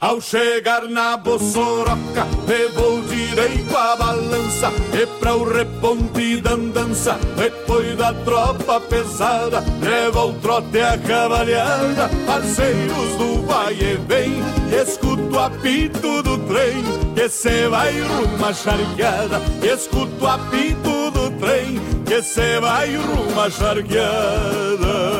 ao 0.00 0.20
chegar 0.20 0.88
na 0.88 1.16
Bossoroca, 1.16 2.26
levou 2.48 3.02
direito 3.02 3.76
a 3.76 3.96
balança 3.96 4.72
E 4.92 5.06
pra 5.18 5.36
o 5.36 5.44
reponte 5.44 6.40
da 6.40 6.52
andança, 6.52 7.18
depois 7.36 7.96
da 7.96 8.14
tropa 8.14 8.80
pesada 8.80 9.62
Leva 9.82 10.24
o 10.24 10.32
trote 10.34 10.80
a 10.80 10.96
cavalhada, 10.96 12.08
parceiros 12.26 13.16
do 13.18 13.46
vai 13.46 13.74
e 13.74 13.96
vem 14.08 14.60
Escuto 14.82 15.34
o 15.34 15.38
apito 15.38 16.22
do 16.22 16.38
trem, 16.46 16.82
que 17.14 17.28
cê 17.28 17.68
vai 17.68 18.00
rumo 18.00 18.44
à 18.44 18.52
charqueada. 18.52 19.40
Escuto 19.62 20.24
o 20.24 20.28
apito 20.28 21.10
do 21.10 21.30
trem, 21.38 21.80
que 22.06 22.22
cê 22.22 22.60
vai 22.60 22.94
rumo 22.94 23.40
à 23.40 23.50
charqueada 23.50 25.19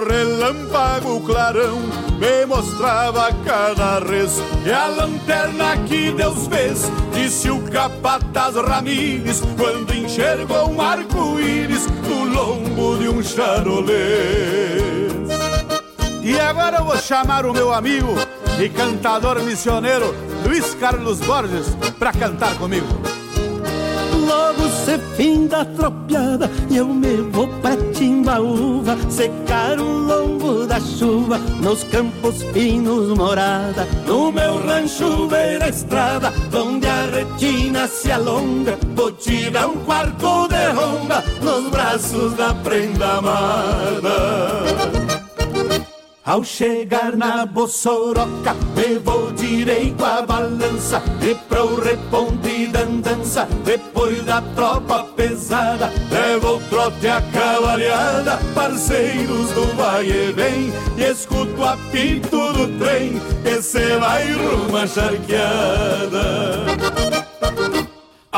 Relâmpago 0.00 1.20
clarão 1.20 1.78
me 2.18 2.46
mostrava 2.46 3.32
cada 3.44 3.98
res 4.00 4.42
E 4.64 4.72
a 4.72 4.86
lanterna 4.86 5.76
que 5.86 6.12
Deus 6.12 6.46
fez, 6.48 6.90
disse 7.12 7.50
o 7.50 7.62
capataz 7.70 8.56
Ramires 8.56 9.42
Quando 9.56 9.94
enxergou 9.94 10.70
um 10.70 10.80
arco-íris 10.80 11.86
no 11.86 12.24
lombo 12.24 12.96
de 12.98 13.08
um 13.08 13.22
charolês 13.22 13.92
E 16.22 16.38
agora 16.40 16.78
eu 16.78 16.84
vou 16.84 16.98
chamar 16.98 17.46
o 17.46 17.52
meu 17.52 17.72
amigo 17.72 18.14
e 18.60 18.68
cantador 18.68 19.40
missioneiro 19.42 20.14
Luiz 20.44 20.74
Carlos 20.74 21.20
Borges 21.20 21.76
para 21.98 22.12
cantar 22.12 22.56
comigo. 22.58 22.86
Logo 24.26 24.68
se 24.68 24.98
fim 25.16 25.46
da 25.46 25.64
tropiada 25.64 26.50
e 26.68 26.76
eu 26.76 26.86
me 26.86 27.16
vou 27.30 27.48
pra 27.60 27.76
Timbaúva 28.28 28.98
Secar 29.08 29.80
o 29.80 29.84
lombo 29.84 30.66
da 30.66 30.78
chuva 30.78 31.38
nos 31.62 31.82
campos 31.84 32.42
finos 32.52 33.16
morada. 33.16 33.86
No 34.06 34.30
meu 34.30 34.62
rancho 34.66 35.26
beira 35.28 35.64
a 35.64 35.68
estrada, 35.70 36.32
onde 36.52 36.86
a 36.86 37.06
retina 37.06 37.88
se 37.88 38.12
alonga 38.12 38.78
Vou 38.94 39.12
tirar 39.12 39.68
um 39.68 39.76
quarto 39.78 40.46
de 40.48 40.66
ronda 40.72 41.24
nos 41.42 41.70
braços 41.70 42.34
da 42.34 42.52
prenda 42.52 43.14
amada 43.14 44.97
ao 46.28 46.44
chegar 46.44 47.16
na 47.16 47.46
Bossoroca, 47.46 48.54
levou 48.76 49.32
direito 49.32 50.04
a 50.04 50.20
balança 50.20 51.02
E 51.22 51.34
pra 51.34 51.64
o 51.64 51.80
reponte 51.80 52.66
da 52.66 52.80
andança, 52.80 53.48
depois 53.64 54.22
da 54.24 54.42
tropa 54.54 55.04
pesada 55.16 55.90
Levou 56.10 56.60
trote 56.68 57.08
a 57.08 57.22
cavalhada, 57.32 58.38
parceiros 58.54 59.50
do 59.52 59.74
vai 59.74 60.04
e 60.04 60.32
vem 60.32 60.70
E 60.98 61.10
escuto 61.10 61.62
o 61.62 61.64
apito 61.64 62.52
do 62.52 62.78
trem, 62.78 63.18
que 63.42 63.62
cê 63.62 63.96
vai 63.96 64.30
rumo 64.32 64.76
à 64.76 64.86
charqueada 64.86 66.87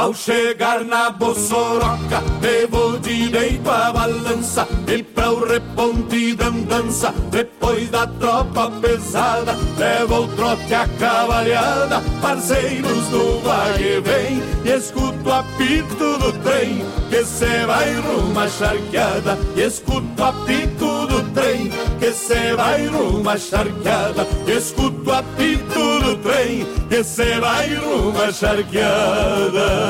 ao 0.00 0.14
chegar 0.14 0.82
na 0.82 1.10
Bossoroca, 1.10 2.22
levou 2.40 2.98
direito 2.98 3.68
a 3.68 3.92
balança 3.92 4.66
E 4.88 5.02
pra 5.02 5.30
o 5.30 5.46
reponte 5.46 6.34
da 6.34 6.46
andança, 6.46 7.12
depois 7.30 7.90
da 7.90 8.06
tropa 8.06 8.70
pesada 8.80 9.54
Leva 9.76 10.20
o 10.20 10.28
trote 10.28 10.72
a 10.74 10.88
cavalhada, 10.98 12.00
parceiros 12.22 13.06
do 13.08 13.42
vai 13.42 14.00
vem 14.00 14.42
E 14.64 14.70
escuto 14.70 15.28
o 15.28 15.32
apito 15.32 16.18
do 16.18 16.32
trem, 16.42 16.84
que 17.08 17.24
cê 17.24 17.66
vai 17.66 17.94
à 17.94 18.48
charqueada. 18.48 19.38
E 19.56 19.62
escuto 19.62 20.20
o 20.20 20.24
apito 20.24 21.06
do 21.06 21.22
trem, 21.32 21.70
que 21.98 22.12
cê 22.12 22.54
vai 22.54 22.86
à 22.86 23.38
charqueada. 23.38 24.26
E 24.46 24.52
escuto 24.52 25.10
o 25.10 25.12
apito 25.12 26.00
do 26.00 26.16
trem, 26.16 26.66
que 26.88 27.02
cê 27.02 27.40
vai 27.40 27.70
à 27.74 28.32
charqueada 28.32 29.89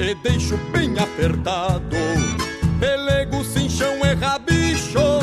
e 0.00 0.14
deixo 0.14 0.56
bem 0.72 0.98
apertado. 0.98 1.96
Pelego, 2.78 3.44
cinchão 3.44 3.94
e 4.04 4.14
rabicho, 4.14 5.20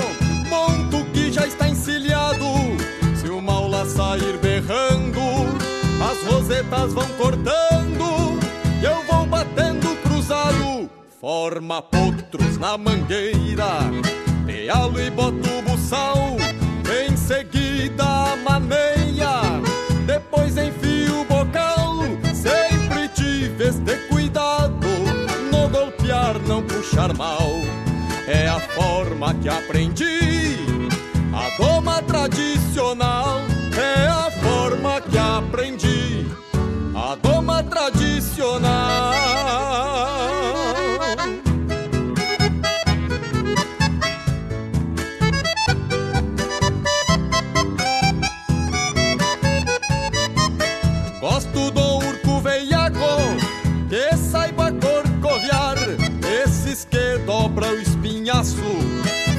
monto 0.50 1.04
que 1.12 1.32
já 1.32 1.48
está 1.48 1.68
encilhado. 1.70 2.46
Se 3.16 3.30
o 3.30 3.42
maula 3.42 3.86
sair 3.86 4.38
berrando, 4.38 5.20
as 6.02 6.32
rosetas 6.32 6.94
vão 6.94 7.08
cortando 7.18 8.40
e 8.82 8.86
eu 8.86 9.02
vou 9.04 9.26
batendo 9.26 9.96
cruzado. 10.04 10.90
Forma 11.22 11.82
potros 11.82 12.58
na 12.58 12.78
mangueira, 12.78 13.80
pealo 14.46 15.00
e 15.00 15.10
boto 15.10 15.50
o 15.58 15.62
buçal. 15.62 16.36
Em 16.88 17.16
seguida 17.16 18.36
maneia, 18.44 19.62
depois 20.06 20.58
enfio 20.58 21.22
o 21.22 21.26
bocal. 21.26 21.96
Sempre 22.34 23.08
tive 23.10 23.70
este 23.70 23.96
cuidado, 24.08 24.15
no 25.52 25.70
golpear 25.70 26.40
não 26.48 26.64
puxar 26.64 27.16
mal. 27.16 27.52
É 28.28 28.48
a 28.48 28.60
forma 28.60 29.34
que 29.36 29.48
aprendi, 29.48 30.58
a 31.34 31.50
doma 31.58 32.02
tradicional. 32.02 33.42
É 33.78 34.08
a 34.08 34.32
forma 34.32 35.00
que 35.02 35.18
aprendi, 35.18 36.26
a 36.96 37.16
doma 37.16 37.62
tradicional. 37.64 39.95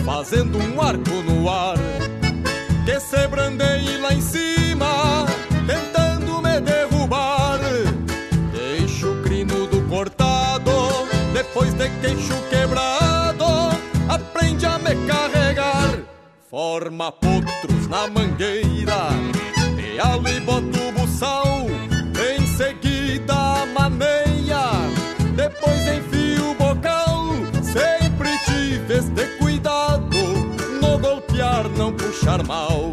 Fazendo 0.04 0.58
um 0.58 0.80
arco 0.80 1.22
no 1.28 1.48
ar 1.48 1.76
que 2.84 2.98
se 2.98 3.26
brandeie 3.28 3.98
lá 3.98 4.12
em 4.12 4.20
cima 4.20 5.26
tentando 5.66 6.40
me 6.40 6.60
derrubar. 6.60 7.60
Deixo 8.52 9.12
o 9.12 9.22
crino 9.22 9.66
do 9.66 9.82
cortado 9.88 10.72
depois 11.32 11.74
de 11.74 11.88
queixo 12.00 12.34
quebrado 12.48 13.44
aprende 14.08 14.66
a 14.66 14.78
me 14.78 14.94
carregar. 15.06 15.98
Forma 16.50 17.12
potros 17.12 17.88
na 17.88 18.08
mangueira 18.08 19.10
pealo 19.76 20.28
e 20.28 20.40
boto 20.40 20.78
o 20.88 20.92
buçal 20.92 21.66
em 22.30 22.46
seguida 22.46 23.66
maneia 23.74 24.62
depois 25.34 25.80
enfio 25.86 26.25
mal. 32.46 32.90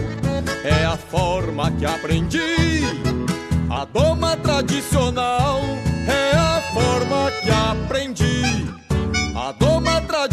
É 0.63 0.85
a 0.85 0.95
forma 0.95 1.71
que 1.71 1.85
aprendi. 1.85 2.81
A 3.69 3.85
doma 3.85 4.37
tradicional 4.37 5.59
é 6.07 6.37
a 6.37 6.61
forma 6.73 7.31
que 7.41 7.49
aprendi. 7.49 8.67
A 9.35 9.51
doma 9.51 9.99
tradicional 10.01 10.32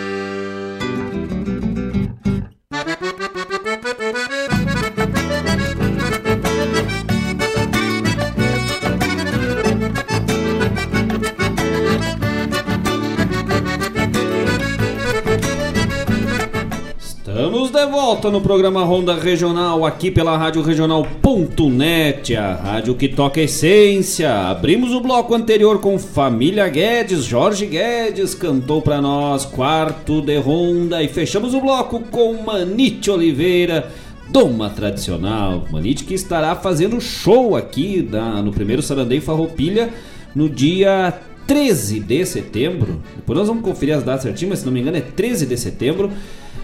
De 17.85 17.87
volta 17.91 18.29
no 18.29 18.39
programa 18.41 18.83
Ronda 18.83 19.15
Regional, 19.15 19.83
aqui 19.85 20.11
pela 20.11 20.37
Rádio 20.37 20.61
Regional.net, 20.61 22.35
a 22.35 22.53
rádio 22.53 22.93
que 22.93 23.07
toca 23.07 23.41
essência. 23.41 24.31
Abrimos 24.49 24.91
o 24.93 25.01
bloco 25.01 25.33
anterior 25.33 25.79
com 25.79 25.97
Família 25.97 26.67
Guedes, 26.69 27.23
Jorge 27.23 27.65
Guedes 27.65 28.35
cantou 28.35 28.81
pra 28.83 29.01
nós 29.01 29.45
quarto 29.45 30.21
de 30.21 30.37
ronda 30.37 31.01
e 31.01 31.07
fechamos 31.07 31.55
o 31.55 31.61
bloco 31.61 32.01
com 32.11 32.43
Manite 32.43 33.09
Oliveira, 33.09 33.89
Doma 34.29 34.69
Tradicional. 34.69 35.65
Manite 35.71 36.03
que 36.03 36.13
estará 36.13 36.55
fazendo 36.55 37.01
show 37.01 37.55
aqui 37.55 38.07
na- 38.11 38.41
no 38.43 38.51
primeiro 38.51 38.83
Sarandeio 38.83 39.21
Farroupilha 39.23 39.89
no 40.35 40.47
dia 40.47 41.13
13 41.47 41.99
de 41.99 42.23
setembro. 42.25 43.01
Depois 43.15 43.39
nós 43.39 43.47
vamos 43.47 43.63
conferir 43.63 43.95
as 43.95 44.03
datas 44.03 44.21
certinho, 44.21 44.49
mas 44.51 44.59
se 44.59 44.65
não 44.65 44.71
me 44.71 44.81
engano 44.81 44.97
é 44.97 45.01
13 45.01 45.45
de 45.47 45.57
setembro. 45.57 46.11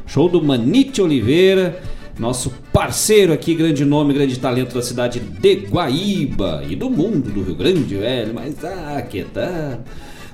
Show 0.08 0.30
do 0.30 0.42
Manite 0.42 1.02
Oliveira, 1.02 1.82
nosso 2.18 2.50
parceiro 2.72 3.34
aqui, 3.34 3.54
grande 3.54 3.84
nome, 3.84 4.14
grande 4.14 4.40
talento 4.40 4.74
da 4.74 4.82
cidade 4.82 5.20
de 5.20 5.56
Guaíba 5.56 6.64
e 6.68 6.76
do 6.76 6.90
mundo 6.90 7.30
do 7.30 7.44
Rio 7.44 7.56
Grande, 7.56 7.96
velho. 7.96 8.34
Mas 8.34 8.64
ah, 8.64 9.02
que 9.02 9.24
tal? 9.26 9.84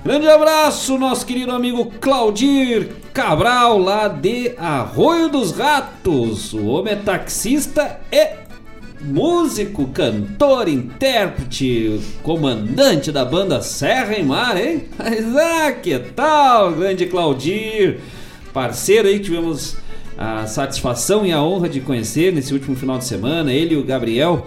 Grande 0.05 0.27
abraço, 0.27 0.97
nosso 0.97 1.25
querido 1.25 1.51
amigo 1.51 1.91
Claudir 1.99 2.89
Cabral, 3.13 3.79
lá 3.79 4.07
de 4.07 4.53
Arroio 4.57 5.27
dos 5.27 5.51
Ratos. 5.51 6.53
O 6.53 6.67
homem 6.67 6.93
é 6.93 6.97
taxista 6.97 7.99
e 8.11 8.43
músico, 9.01 9.87
cantor, 9.87 10.67
intérprete, 10.67 11.99
comandante 12.21 13.11
da 13.11 13.25
banda 13.25 13.61
Serra 13.61 14.17
e 14.17 14.23
Mar, 14.23 14.55
hein? 14.55 14.83
Mas 14.97 15.35
ah, 15.35 15.71
que 15.71 15.97
tal, 15.97 16.73
grande 16.73 17.07
Claudir, 17.07 17.99
parceiro 18.53 19.07
aí 19.07 19.17
que 19.19 19.25
tivemos 19.25 19.77
a 20.17 20.45
satisfação 20.45 21.25
e 21.25 21.31
a 21.31 21.41
honra 21.41 21.67
de 21.67 21.79
conhecer 21.79 22.31
nesse 22.31 22.53
último 22.53 22.75
final 22.75 22.97
de 22.97 23.05
semana, 23.05 23.51
ele 23.51 23.73
e 23.73 23.77
o 23.77 23.83
Gabriel 23.83 24.45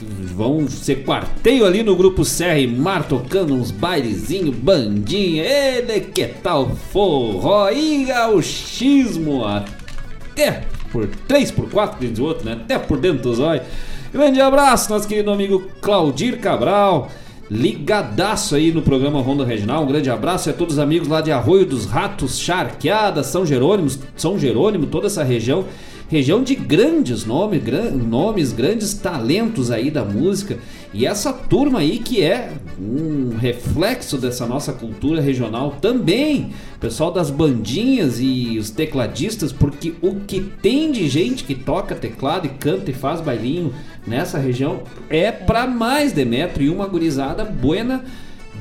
vão 0.00 0.68
ser 0.68 1.04
quarteio 1.04 1.66
ali 1.66 1.82
no 1.82 1.96
grupo 1.96 2.22
e 2.22 2.66
Mar 2.66 3.06
tocando 3.06 3.54
uns 3.54 3.70
bailezinho, 3.70 4.52
bandinha, 4.52 5.44
ele 5.44 6.00
que 6.00 6.26
tal 6.26 6.70
forró 6.90 7.70
e 7.70 8.04
gauchismo 8.04 9.44
até 9.44 10.64
por 10.90 11.06
3 11.06 11.50
por 11.50 11.68
4 11.68 12.06
diz 12.06 12.18
o 12.18 12.24
outro, 12.24 12.46
né? 12.46 12.52
Até 12.52 12.78
por 12.78 12.98
dentro 12.98 13.24
dos 13.24 13.40
olhos. 13.40 13.64
Grande 14.12 14.40
abraço, 14.40 14.90
nosso 14.90 15.06
querido 15.06 15.30
amigo 15.30 15.68
Claudir 15.82 16.38
Cabral, 16.38 17.10
ligadaço 17.50 18.54
aí 18.54 18.72
no 18.72 18.82
programa 18.82 19.20
Ronda 19.20 19.44
Regional. 19.44 19.84
Um 19.84 19.86
grande 19.86 20.10
abraço 20.10 20.50
a 20.50 20.52
todos 20.52 20.74
os 20.74 20.78
amigos 20.78 21.08
lá 21.08 21.20
de 21.20 21.32
Arroio 21.32 21.64
dos 21.64 21.86
Ratos, 21.86 22.38
Charqueada, 22.38 23.22
São 23.22 23.46
Jerônimo, 23.46 23.90
São 24.16 24.38
Jerônimo, 24.38 24.86
toda 24.86 25.06
essa 25.06 25.22
região. 25.22 25.64
Região 26.08 26.42
de 26.42 26.54
grandes 26.54 27.26
nomes, 27.26 27.62
gran- 27.62 27.90
nomes, 27.90 28.50
grandes 28.50 28.94
talentos 28.94 29.70
aí 29.70 29.90
da 29.90 30.02
música. 30.04 30.56
E 30.94 31.04
essa 31.04 31.34
turma 31.34 31.80
aí 31.80 31.98
que 31.98 32.22
é 32.22 32.50
um 32.80 33.36
reflexo 33.36 34.16
dessa 34.16 34.46
nossa 34.46 34.72
cultura 34.72 35.20
regional 35.20 35.76
também. 35.82 36.50
Pessoal 36.80 37.12
das 37.12 37.30
bandinhas 37.30 38.18
e 38.20 38.56
os 38.58 38.70
tecladistas, 38.70 39.52
porque 39.52 39.92
o 40.00 40.14
que 40.26 40.40
tem 40.40 40.90
de 40.90 41.06
gente 41.08 41.44
que 41.44 41.54
toca 41.54 41.94
teclado 41.94 42.46
e 42.46 42.50
canta 42.50 42.90
e 42.90 42.94
faz 42.94 43.20
bailinho 43.20 43.74
nessa 44.06 44.38
região 44.38 44.82
é 45.10 45.30
pra 45.30 45.66
mais 45.66 46.12
Demetrio 46.12 46.68
e 46.68 46.74
uma 46.74 46.86
gurizada 46.86 47.44
buena 47.44 48.02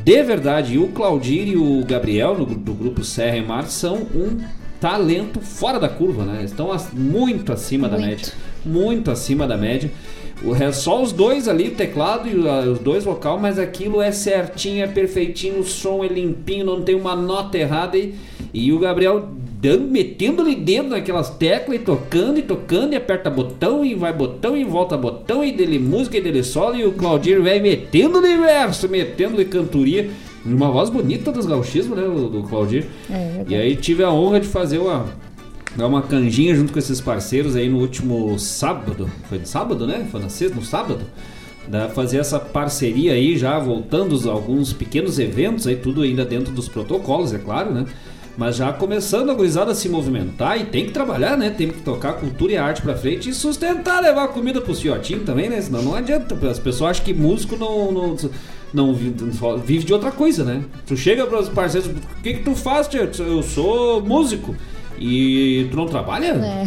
de 0.04 0.22
verdade. 0.22 0.74
E 0.74 0.78
o 0.78 0.88
Claudir 0.90 1.48
e 1.48 1.56
o 1.56 1.82
Gabriel, 1.86 2.36
do, 2.36 2.46
do 2.46 2.74
grupo 2.74 3.06
Serra 3.06 3.38
e 3.38 3.46
Mar, 3.46 3.68
são 3.68 4.00
um 4.14 4.38
talento 4.80 5.40
fora 5.40 5.80
da 5.80 5.90
curva, 5.90 6.24
né? 6.24 6.44
Estão 6.44 6.70
muito 6.94 7.52
acima 7.52 7.88
da 7.90 7.98
Muito. 7.98 8.10
média. 8.10 8.34
Muito 8.66 9.12
acima 9.12 9.48
da 9.48 9.58
média. 9.58 9.92
O 10.44 10.52
resto, 10.52 10.84
só 10.84 11.02
os 11.02 11.12
dois 11.12 11.48
ali, 11.48 11.70
o 11.70 11.72
teclado 11.72 12.30
e 12.30 12.36
o- 12.36 12.48
a- 12.50 12.60
os 12.62 12.78
dois 12.80 13.04
vocal, 13.04 13.40
mas 13.40 13.58
aquilo 13.58 14.02
é 14.02 14.12
certinho, 14.12 14.84
é 14.84 14.88
perfeitinho, 14.88 15.60
o 15.60 15.64
som 15.64 16.04
é 16.04 16.08
limpinho, 16.08 16.64
não 16.66 16.82
tem 16.84 16.94
uma 16.96 17.16
nota 17.16 17.58
errada. 17.58 17.98
E, 17.98 18.14
e 18.54 18.72
o 18.72 18.78
Gabriel 18.78 19.30
dando, 19.60 19.90
metendo-lhe 19.90 20.54
dedo 20.56 20.90
naquelas 20.90 21.32
teclas 21.32 21.78
e 21.78 21.84
tocando 21.84 22.38
e 22.38 22.44
tocando, 22.44 22.94
e 22.94 22.96
aperta 22.96 23.28
botão 23.32 23.84
e 23.84 23.96
vai 23.96 24.14
botão 24.14 24.56
e 24.56 24.64
volta 24.64 24.96
botão, 24.96 25.44
e 25.44 25.52
dele 25.52 25.80
música 25.80 26.18
e 26.18 26.22
dele 26.22 26.44
solo, 26.44 26.76
e 26.76 26.86
o 26.86 26.92
Claudir 26.92 27.42
vai 27.42 27.60
metendo-lhe 27.60 28.38
verso, 28.38 28.88
metendo-lhe 28.88 29.46
cantoria. 29.46 30.12
Uma 30.48 30.72
voz 30.72 30.90
bonita 30.90 31.32
dos 31.32 31.46
gauchismos, 31.46 31.98
né, 31.98 32.06
o- 32.06 32.30
do 32.30 32.44
Claudir. 32.44 32.86
É 33.10 33.14
verdade. 33.14 33.54
E 33.54 33.56
aí 33.56 33.76
tive 33.76 34.04
a 34.04 34.12
honra 34.12 34.40
de 34.40 34.48
fazer 34.48 34.78
uma, 34.78 35.06
dar 35.76 35.88
uma 35.88 36.02
canjinha 36.02 36.56
junto 36.56 36.72
com 36.74 36.80
esses 36.80 37.02
parceiros 37.02 37.56
aí 37.56 37.68
no 37.70 37.80
último 37.80 38.38
sábado. 38.40 39.10
Foi 39.28 39.40
no 39.40 39.46
sábado, 39.46 39.86
né? 39.86 40.08
Foi 40.12 40.22
na 40.22 40.30
sexta, 40.30 40.56
no 40.56 40.64
sábado. 40.64 41.02
Da, 41.68 41.90
fazer 41.90 42.20
essa 42.20 42.40
parceria 42.40 43.12
aí, 43.12 43.38
já 43.38 43.60
voltando 43.60 44.18
alguns 44.30 44.72
pequenos 44.72 45.20
eventos 45.20 45.68
aí, 45.68 45.76
tudo 45.76 46.02
ainda 46.02 46.24
dentro 46.24 46.54
dos 46.54 46.70
protocolos, 46.70 47.34
é 47.34 47.38
claro, 47.38 47.74
né? 47.74 47.86
Mas 48.38 48.56
já 48.56 48.72
começando 48.72 49.32
a 49.32 49.34
gurizada 49.34 49.72
a 49.72 49.76
se 49.76 49.90
movimentar 49.90 50.62
e 50.62 50.66
tem 50.66 50.86
que 50.86 50.92
trabalhar, 50.92 51.36
né? 51.36 51.50
Tem 51.50 51.68
que 51.70 51.82
tocar 51.82 52.14
cultura 52.14 52.54
e 52.54 52.58
arte 52.58 52.82
pra 52.84 52.96
frente 52.96 53.30
e 53.30 53.34
sustentar, 53.34 54.00
levar 54.02 54.28
comida 54.30 54.62
pros 54.62 54.80
fiotinhos 54.80 55.24
também, 55.26 55.50
né? 55.50 55.60
Senão 55.60 55.82
não 55.82 55.96
adianta. 55.96 56.36
As 56.48 56.60
pessoas 56.60 56.92
acham 56.92 57.04
que 57.06 57.14
músico 57.16 57.58
não, 57.58 57.92
não, 57.92 58.16
não 58.74 58.94
vi- 58.94 59.14
vive 59.66 59.86
de 59.86 59.94
outra 59.94 60.12
coisa, 60.12 60.44
né? 60.44 60.62
Tu 60.86 60.96
chega 60.98 61.26
pros 61.26 61.50
parceiros, 61.50 61.90
o 61.90 62.22
que 62.22 62.34
que 62.36 62.44
tu 62.44 62.56
faz, 62.56 62.88
tia? 62.88 63.10
Eu 63.20 63.42
sou 63.44 64.02
músico. 64.02 64.56
E 65.00 65.68
tu 65.72 65.78
não 65.78 65.86
trabalha? 65.88 66.28
É. 66.34 66.66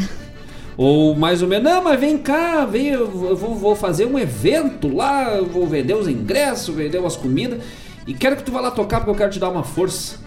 Ou 0.76 1.14
mais 1.14 1.42
ou 1.42 1.48
menos, 1.48 1.64
não, 1.70 1.82
mas 1.84 2.00
vem 2.00 2.16
cá, 2.16 2.64
vem, 2.64 2.86
eu 2.88 3.06
vou, 3.36 3.54
vou 3.54 3.76
fazer 3.76 4.06
um 4.06 4.18
evento 4.18 4.88
lá, 4.94 5.40
vou 5.40 5.66
vender 5.66 5.94
os 5.94 6.08
ingressos, 6.08 6.74
vender 6.74 6.98
umas 6.98 7.16
comidas, 7.16 7.60
e 8.06 8.14
quero 8.14 8.36
que 8.36 8.42
tu 8.44 8.52
vá 8.52 8.60
lá 8.60 8.70
tocar 8.70 8.98
porque 9.00 9.10
eu 9.10 9.14
quero 9.14 9.30
te 9.30 9.38
dar 9.38 9.50
uma 9.50 9.62
força. 9.64 10.18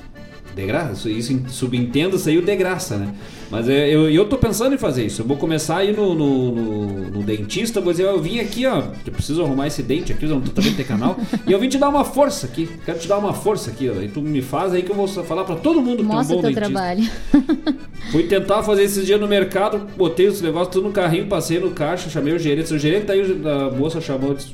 De 0.55 0.63
graça, 0.67 1.09
isso 1.09 1.41
subentenda 1.47 2.15
saiu 2.19 2.43
de 2.43 2.55
graça, 2.55 2.95
né? 2.97 3.15
Mas 3.53 3.69
é, 3.69 3.87
eu, 3.87 4.09
eu 4.09 4.25
tô 4.25 4.35
pensando 4.35 4.73
em 4.73 4.79
fazer 4.79 5.05
isso. 5.05 5.21
Eu 5.21 5.25
vou 5.27 5.37
começar 5.37 5.77
aí 5.77 5.95
no, 5.95 6.15
no, 6.15 6.51
no- 6.51 7.09
no 7.11 7.23
dentista, 7.23 7.79
vou 7.79 7.93
dizer, 7.93 8.05
eu 8.05 8.19
vim 8.19 8.39
aqui, 8.39 8.65
ó, 8.65 8.81
eu 9.05 9.13
preciso 9.13 9.43
arrumar 9.43 9.67
esse 9.67 9.83
dente 9.83 10.11
aqui, 10.11 10.25
eu 10.25 10.29
não 10.31 10.41
tô 10.41 10.49
também 10.51 10.73
ter 10.73 10.83
canal, 10.85 11.15
e 11.45 11.51
eu 11.51 11.59
vim 11.59 11.69
te 11.69 11.77
dar 11.77 11.89
uma 11.89 12.03
força 12.03 12.47
aqui. 12.47 12.67
Quero 12.83 12.97
te 12.97 13.07
dar 13.07 13.19
uma 13.19 13.31
força 13.31 13.69
aqui, 13.69 13.87
ó. 13.89 14.01
E 14.01 14.07
tu 14.07 14.21
me 14.21 14.41
faz 14.41 14.73
aí 14.73 14.81
que 14.81 14.91
eu 14.91 14.95
vou 14.95 15.07
falar 15.07 15.43
pra 15.43 15.55
todo 15.55 15.79
mundo 15.83 15.97
que 15.97 16.03
Mostra 16.03 16.35
tem 16.35 16.37
um 16.37 16.41
bom 16.41 16.41
teu 16.41 16.71
dentista. 16.71 16.71
trabalho. 16.71 17.77
Fui 18.11 18.23
tentar 18.23 18.63
fazer 18.63 18.83
esses 18.83 19.05
dias 19.05 19.19
no 19.21 19.27
mercado, 19.27 19.87
botei 19.95 20.27
os 20.27 20.41
negócios 20.41 20.69
tudo 20.73 20.87
no 20.87 20.91
carrinho, 20.91 21.27
passei 21.27 21.59
no 21.59 21.71
caixa, 21.71 22.09
chamei 22.09 22.33
o 22.33 22.39
gerente. 22.39 22.73
O 22.73 22.79
gerente 22.79 23.05
tá 23.05 23.13
aí, 23.13 23.21
a 23.21 23.71
moça 23.75 24.01
chamou, 24.01 24.33
disse, 24.33 24.51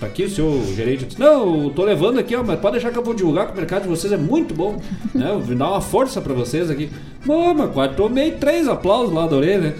tá 0.00 0.06
aqui 0.06 0.24
o 0.24 0.30
senhor 0.30 0.48
o 0.52 0.74
gerente? 0.74 1.02
Eu 1.02 1.08
disse, 1.08 1.20
não, 1.20 1.64
eu 1.64 1.70
tô 1.70 1.84
levando 1.84 2.18
aqui, 2.18 2.34
ó, 2.36 2.42
mas 2.42 2.58
pode 2.60 2.74
deixar 2.74 2.90
que 2.92 2.98
eu 2.98 3.04
vou 3.04 3.14
divulgar 3.14 3.46
que 3.48 3.52
o 3.52 3.56
mercado 3.56 3.82
de 3.82 3.88
vocês 3.88 4.12
é 4.12 4.16
muito 4.16 4.54
bom. 4.54 4.80
né? 5.14 5.30
Eu 5.30 5.40
vou 5.40 5.54
dar 5.56 5.68
uma 5.70 5.80
força 5.80 6.20
pra 6.20 6.32
vocês 6.34 6.70
aqui. 6.70 6.88
Mas 7.24 7.70
quase 7.72 7.94
tomei 8.12 8.32
três 8.32 8.68
aplausos 8.68 9.12
lá 9.14 9.24
orelha, 9.26 9.58
né? 9.58 9.74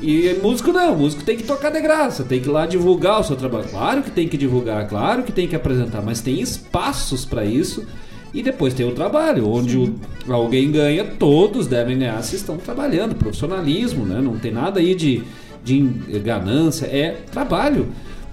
E 0.00 0.38
músico 0.42 0.72
não, 0.72 0.94
músico 0.96 1.24
tem 1.24 1.36
que 1.36 1.42
tocar 1.44 1.70
de 1.70 1.80
graça, 1.80 2.24
tem 2.24 2.40
que 2.40 2.48
ir 2.48 2.52
lá 2.52 2.66
divulgar 2.66 3.20
o 3.20 3.24
seu 3.24 3.36
trabalho. 3.36 3.64
Claro 3.68 4.02
que 4.02 4.10
tem 4.10 4.28
que 4.28 4.36
divulgar, 4.36 4.86
claro 4.88 5.22
que 5.22 5.32
tem 5.32 5.48
que 5.48 5.56
apresentar, 5.56 6.02
mas 6.02 6.20
tem 6.20 6.40
espaços 6.40 7.24
pra 7.24 7.44
isso. 7.44 7.84
E 8.32 8.42
depois 8.42 8.74
tem 8.74 8.86
o 8.86 8.92
trabalho, 8.92 9.48
onde 9.48 9.78
o- 9.78 9.94
alguém 10.28 10.70
ganha, 10.70 11.04
todos 11.04 11.66
devem 11.68 11.98
ganhar 11.98 12.20
se 12.22 12.36
estão 12.36 12.56
trabalhando, 12.56 13.14
profissionalismo, 13.14 14.04
né? 14.04 14.20
Não 14.20 14.36
tem 14.36 14.50
nada 14.52 14.80
aí 14.80 14.94
de, 14.94 15.22
de 15.62 15.80
ganância, 16.24 16.86
é 16.86 17.12
trabalho. 17.30 17.86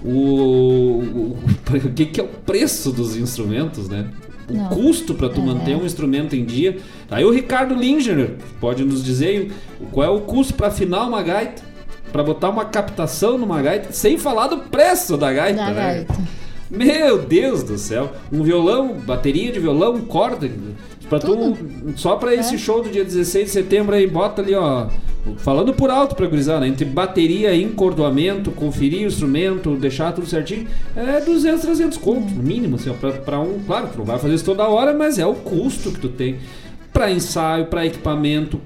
O, 0.04 0.10
o, 0.10 1.38
o 1.86 1.92
que, 1.94 2.06
que 2.06 2.20
é 2.20 2.24
o 2.24 2.28
preço 2.28 2.90
dos 2.90 3.16
instrumentos, 3.16 3.88
né? 3.88 4.06
O 4.48 4.52
Não. 4.54 4.68
custo 4.68 5.14
para 5.14 5.28
tu 5.28 5.40
É. 5.40 5.44
manter 5.44 5.76
um 5.76 5.84
instrumento 5.84 6.34
em 6.36 6.44
dia. 6.44 6.78
Aí 7.10 7.24
o 7.24 7.30
Ricardo 7.30 7.74
Linger 7.74 8.34
pode 8.60 8.84
nos 8.84 9.02
dizer 9.04 9.50
qual 9.90 10.06
é 10.06 10.10
o 10.10 10.20
custo 10.22 10.54
para 10.54 10.66
afinar 10.68 11.06
uma 11.06 11.22
gaita, 11.22 11.62
para 12.12 12.22
botar 12.22 12.50
uma 12.50 12.64
captação 12.64 13.38
numa 13.38 13.62
gaita, 13.62 13.92
sem 13.92 14.18
falar 14.18 14.48
do 14.48 14.58
preço 14.58 15.16
da 15.16 15.32
gaita, 15.32 15.56
Da 15.64 15.70
né? 15.70 15.74
gaita. 16.06 16.14
Meu 16.70 17.18
Deus 17.18 17.62
do 17.62 17.76
céu. 17.78 18.12
Um 18.32 18.42
violão, 18.42 18.94
bateria 18.94 19.52
de 19.52 19.60
violão, 19.60 20.00
corda. 20.00 20.50
Pra 21.08 21.18
tu, 21.18 21.54
só 21.96 22.16
pra 22.16 22.34
esse 22.34 22.54
É. 22.54 22.58
show 22.58 22.82
do 22.82 22.88
dia 22.88 23.04
16 23.04 23.46
de 23.46 23.50
setembro 23.50 23.94
aí, 23.94 24.06
bota 24.06 24.40
ali, 24.40 24.54
ó. 24.54 24.86
Falando 25.36 25.72
por 25.72 25.88
alto 25.88 26.16
pra 26.16 26.26
gurizar, 26.26 26.60
né? 26.60 26.66
Entre 26.66 26.84
bateria, 26.84 27.54
encordoamento, 27.54 28.50
conferir 28.50 29.04
o 29.04 29.06
instrumento, 29.06 29.76
deixar 29.76 30.12
tudo 30.12 30.26
certinho, 30.26 30.66
é 30.96 31.20
200, 31.20 31.62
300 31.62 31.98
conto, 31.98 32.32
mínimo, 32.34 32.74
assim. 32.74 32.92
Pra, 32.94 33.12
pra 33.12 33.40
um, 33.40 33.60
claro, 33.64 33.88
tu 33.92 33.98
não 33.98 34.04
vai 34.04 34.18
fazer 34.18 34.34
isso 34.34 34.44
toda 34.44 34.66
hora, 34.66 34.92
mas 34.92 35.18
é 35.18 35.26
o 35.26 35.34
custo 35.34 35.92
que 35.92 36.00
tu 36.00 36.08
tem. 36.08 36.38
Pra 36.92 37.10
ensaio, 37.10 37.66
pra 37.66 37.86
equipamento. 37.86 38.60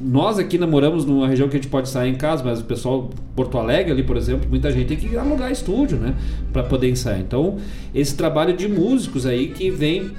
Nós 0.00 0.38
aqui 0.38 0.58
namoramos 0.58 1.04
numa 1.04 1.26
região 1.26 1.48
que 1.48 1.56
a 1.56 1.58
gente 1.58 1.70
pode 1.70 1.88
sair 1.88 2.10
em 2.10 2.14
casa, 2.14 2.44
mas 2.44 2.60
o 2.60 2.64
pessoal, 2.64 3.10
Porto 3.34 3.58
Alegre 3.58 3.90
ali, 3.90 4.02
por 4.02 4.16
exemplo, 4.16 4.48
muita 4.48 4.70
gente 4.70 4.86
tem 4.86 4.96
que 4.96 5.16
alugar 5.16 5.50
estúdio, 5.50 5.96
né? 5.96 6.14
Pra 6.52 6.62
poder 6.62 6.90
ensaiar. 6.90 7.20
Então, 7.20 7.56
esse 7.94 8.14
trabalho 8.14 8.54
de 8.54 8.68
músicos 8.68 9.26
aí 9.26 9.48
que 9.48 9.70
vem 9.70 10.12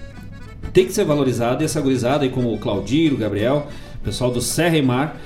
tem 0.74 0.86
que 0.86 0.91
ser 0.91 1.06
valorizado. 1.06 1.62
E 1.62 1.66
essa 1.66 1.80
gurizada 1.80 2.24
aí, 2.24 2.30
como 2.30 2.52
o 2.52 2.58
Claudir, 2.58 3.14
o 3.14 3.18
Gabriel, 3.18 3.68
o 4.02 4.04
pessoal 4.04 4.32
do 4.32 4.41
Serra 4.41 4.78
e 4.78 4.82
Mar, 4.82 5.18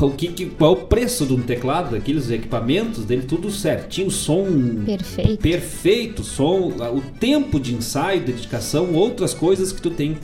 o 0.00 0.10
que, 0.10 0.28
que- 0.28 0.46
qual 0.46 0.72
o 0.72 0.76
preço 0.76 1.24
de 1.26 1.32
um 1.32 1.40
teclado, 1.40 1.92
daqueles 1.92 2.30
equipamentos 2.30 3.04
dele, 3.04 3.22
tudo 3.22 3.50
certinho, 3.50 4.10
som 4.10 4.46
Perfeito. 4.84 5.38
perfeito, 5.42 6.22
som, 6.24 6.72
o 6.92 7.02
tempo 7.18 7.58
de 7.58 7.74
ensaio, 7.74 8.20
dedicação, 8.20 8.92
outras 8.94 9.32
coisas 9.32 9.72
que 9.72 9.80
tu 9.80 9.90
tem, 9.90 10.16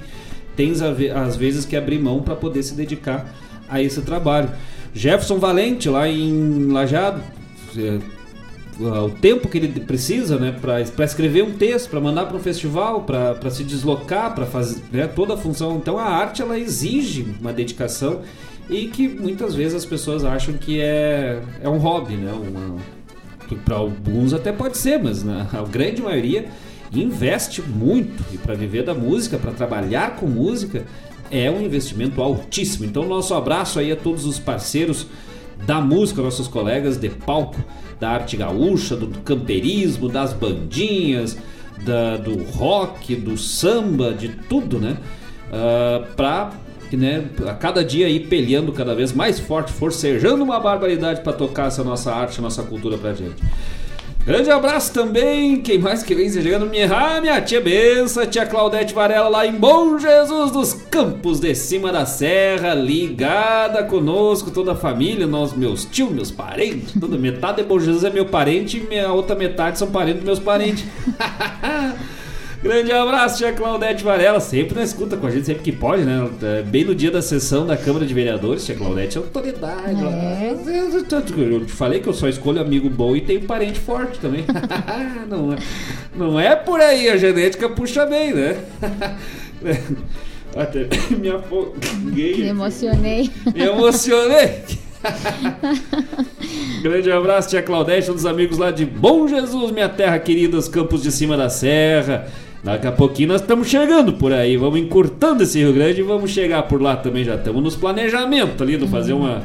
tens 0.57 0.81
às 0.83 1.37
vezes 1.37 1.65
que 1.65 1.75
abrir 1.77 1.99
mão 1.99 2.21
para 2.23 2.37
poder 2.37 2.63
se 2.63 2.75
dedicar 2.75 3.35
a 3.69 3.81
esse 3.83 4.03
trabalho. 4.03 4.51
Jefferson 4.95 5.39
Valente, 5.39 5.89
lá 5.89 6.07
em 6.09 6.69
Lajado. 6.71 7.23
é, 7.79 7.99
o 8.81 9.11
tempo 9.11 9.49
que 9.49 9.59
ele 9.59 9.69
precisa, 9.81 10.39
né, 10.39 10.51
para 10.61 10.81
escrever 11.05 11.43
um 11.45 11.53
texto, 11.53 11.89
para 11.91 12.01
mandar 12.01 12.27
para 12.27 12.37
um 12.37 12.41
festival, 12.41 13.03
para 13.03 13.51
se 13.51 13.63
deslocar, 13.65 14.35
para 14.35 14.45
fazer 14.47 14.83
né, 14.91 15.07
toda 15.07 15.35
a 15.35 15.37
função. 15.37 15.77
Então 15.77 15.99
a 15.99 16.05
arte 16.05 16.43
ela 16.43 16.59
exige 16.59 17.25
uma 17.41 17.53
dedicação 17.53 18.23
e 18.69 18.87
que 18.87 19.09
muitas 19.09 19.55
vezes 19.55 19.75
as 19.75 19.85
pessoas 19.85 20.25
acham 20.25 20.55
que 20.55 20.81
é, 20.81 21.41
é 21.61 21.69
um 21.69 21.79
hobby, 21.79 22.15
né? 22.15 22.33
Para 23.65 23.77
alguns 23.77 24.33
até 24.33 24.51
pode 24.51 24.79
ser, 24.79 25.03
mas 25.03 25.23
na, 25.23 25.43
a 25.53 25.63
grande 25.63 26.01
maioria 26.01 26.47
investe 26.93 27.63
muito 27.63 28.25
e 28.33 28.39
para 28.39 28.55
viver 28.55 28.83
da 28.83 28.95
música, 28.95 29.39
para 29.39 29.53
trabalhar 29.53 30.17
com 30.17 30.27
música 30.27 30.85
é 31.31 31.51
um 31.51 31.63
investimento 31.63 32.21
altíssimo. 32.21 32.85
Então 32.85 33.07
nosso 33.07 33.35
abraço 33.35 33.79
aí 33.79 33.91
a 33.91 33.97
todos 33.97 34.27
os 34.27 34.39
parceiros 34.39 35.07
da 35.67 35.81
música, 35.81 36.21
nossos 36.21 36.49
colegas 36.49 36.97
de 36.99 37.09
palco, 37.09 37.63
da 37.99 38.11
arte 38.11 38.37
gaúcha, 38.37 38.97
do, 38.97 39.07
camperismo, 39.21 40.09
das 40.09 40.33
bandinhas, 40.33 41.39
da, 41.85 42.17
do 42.17 42.43
rock, 42.43 43.15
do 43.15 43.39
samba, 43.39 44.13
de 44.13 44.29
tudo, 44.29 44.79
né? 44.79 44.97
Uh, 45.49 46.15
pra 46.15 46.53
né, 46.97 47.25
a 47.47 47.55
cada 47.55 47.85
dia 47.85 48.09
ir 48.09 48.29
peleando 48.29 48.73
cada 48.73 48.95
vez 48.95 49.13
mais 49.13 49.39
forte, 49.39 49.73
forcejando 49.73 50.43
uma 50.43 50.61
barbaridade 50.61 51.21
para 51.21 51.33
tocar 51.33 51.69
essa 51.69 51.83
nossa 51.83 52.13
arte, 52.13 52.41
nossa 52.41 52.63
cultura 52.63 52.99
pra 52.99 53.15
gente. 53.15 53.43
Grande 54.25 54.53
abraço 54.53 54.93
também, 54.93 55.61
quem 55.63 55.79
mais 55.79 56.05
que 56.05 56.15
vem 56.15 56.31
chegando? 56.31 56.65
Minha, 56.65 57.21
minha 57.21 57.41
tia 57.41 57.61
Bença, 57.61 58.25
tia 58.25 58.47
Claudete 58.47 58.95
Varela 58.95 59.29
lá 59.29 59.45
em 59.45 59.53
Bom 59.53 59.99
Jesus 59.99 60.53
dos 60.53 60.75
Campos 60.75 61.41
de 61.41 61.53
Cima 61.57 61.91
da 61.91 62.07
Serra, 62.07 62.73
ligada 62.73 63.83
conosco, 63.83 64.53
toda 64.53 64.73
a 64.73 64.77
família, 64.77 65.27
nós, 65.27 65.53
meus 65.53 65.85
tios, 65.85 66.13
meus 66.13 66.31
parentes, 66.31 66.95
toda 67.01 67.19
metade 67.19 67.63
de 67.63 67.69
Bom 67.69 67.81
Jesus 67.81 68.05
é 68.05 68.11
meu 68.11 68.27
parente 68.27 68.77
e 68.77 68.81
minha 68.81 69.13
outra 69.13 69.35
metade 69.35 69.77
são 69.77 69.91
parentes 69.91 70.19
dos 70.19 70.25
meus 70.25 70.39
parentes. 70.39 70.85
Grande 72.63 72.93
abraço, 72.93 73.39
tia 73.39 73.53
Claudete 73.53 74.05
Varela, 74.05 74.39
sempre 74.39 74.77
na 74.77 74.85
escuta 74.85 75.17
com 75.17 75.27
a 75.27 75.31
gente, 75.31 75.47
sempre 75.47 75.65
que 75.65 75.73
pode, 75.73 76.05
né? 76.05 76.31
É, 76.43 76.63
Bem 76.63 76.85
no 76.85 76.95
dia 76.95 77.11
da 77.11 77.21
sessão 77.21 77.67
da 77.67 77.77
Câmara 77.77 78.07
de 78.07 78.15
Vereadores, 78.15 78.65
tia 78.65 78.77
Claudete 78.77 79.19
é 79.19 79.21
autoridade. 79.21 80.01
Eu 81.37 81.67
te 81.67 81.73
falei 81.73 81.99
que 81.99 82.09
eu 82.09 82.13
só 82.13 82.29
escolho 82.29 82.61
amigo 82.61 82.89
bom 82.89 83.17
e 83.17 83.21
tenho 83.21 83.41
parente 83.43 83.81
forte 83.81 84.21
também. 84.21 84.45
não, 85.29 85.53
é, 85.53 85.57
não 86.15 86.39
é 86.39 86.55
por 86.55 86.81
aí, 86.81 87.09
a 87.09 87.17
genética 87.17 87.69
puxa 87.69 88.07
bem, 88.07 88.33
né? 88.33 88.57
Até 90.55 90.87
me 91.17 91.31
afoguei. 91.31 92.37
Me 92.37 92.47
emocionei. 92.47 93.29
Me 93.53 93.63
emocionei. 93.65 94.63
Grande 96.81 97.11
abraço, 97.11 97.49
tia 97.49 97.63
Claudete, 97.63 98.07
todos 98.07 98.23
os 98.23 98.31
amigos 98.31 98.57
lá 98.57 98.71
de 98.71 98.87
Bom 98.87 99.27
Jesus, 99.27 99.73
minha 99.73 99.89
terra 99.89 100.17
querida, 100.21 100.57
os 100.57 100.69
campos 100.69 101.03
de 101.03 101.11
cima 101.11 101.37
da 101.37 101.49
serra. 101.49 102.29
Daqui 102.63 102.87
a 102.87 102.93
pouquinho 102.93 103.31
nós 103.31 103.41
estamos 103.41 103.67
chegando 103.67 104.13
por 104.13 104.33
aí, 104.33 104.57
vamos 104.57 104.79
encurtando 104.79 105.43
esse 105.43 105.59
Rio 105.59 105.73
Grande 105.73 106.01
e 106.01 106.05
vamos 106.05 106.31
chegar 106.31 106.63
por 106.63 106.81
lá 106.81 106.95
também. 106.95 107.25
Já 107.25 107.35
estamos 107.35 107.61
nos 107.61 107.75
planejamentos 107.75 108.63
ali, 108.63 108.77
de 108.77 108.87
fazer 108.87 109.15
uma, 109.15 109.43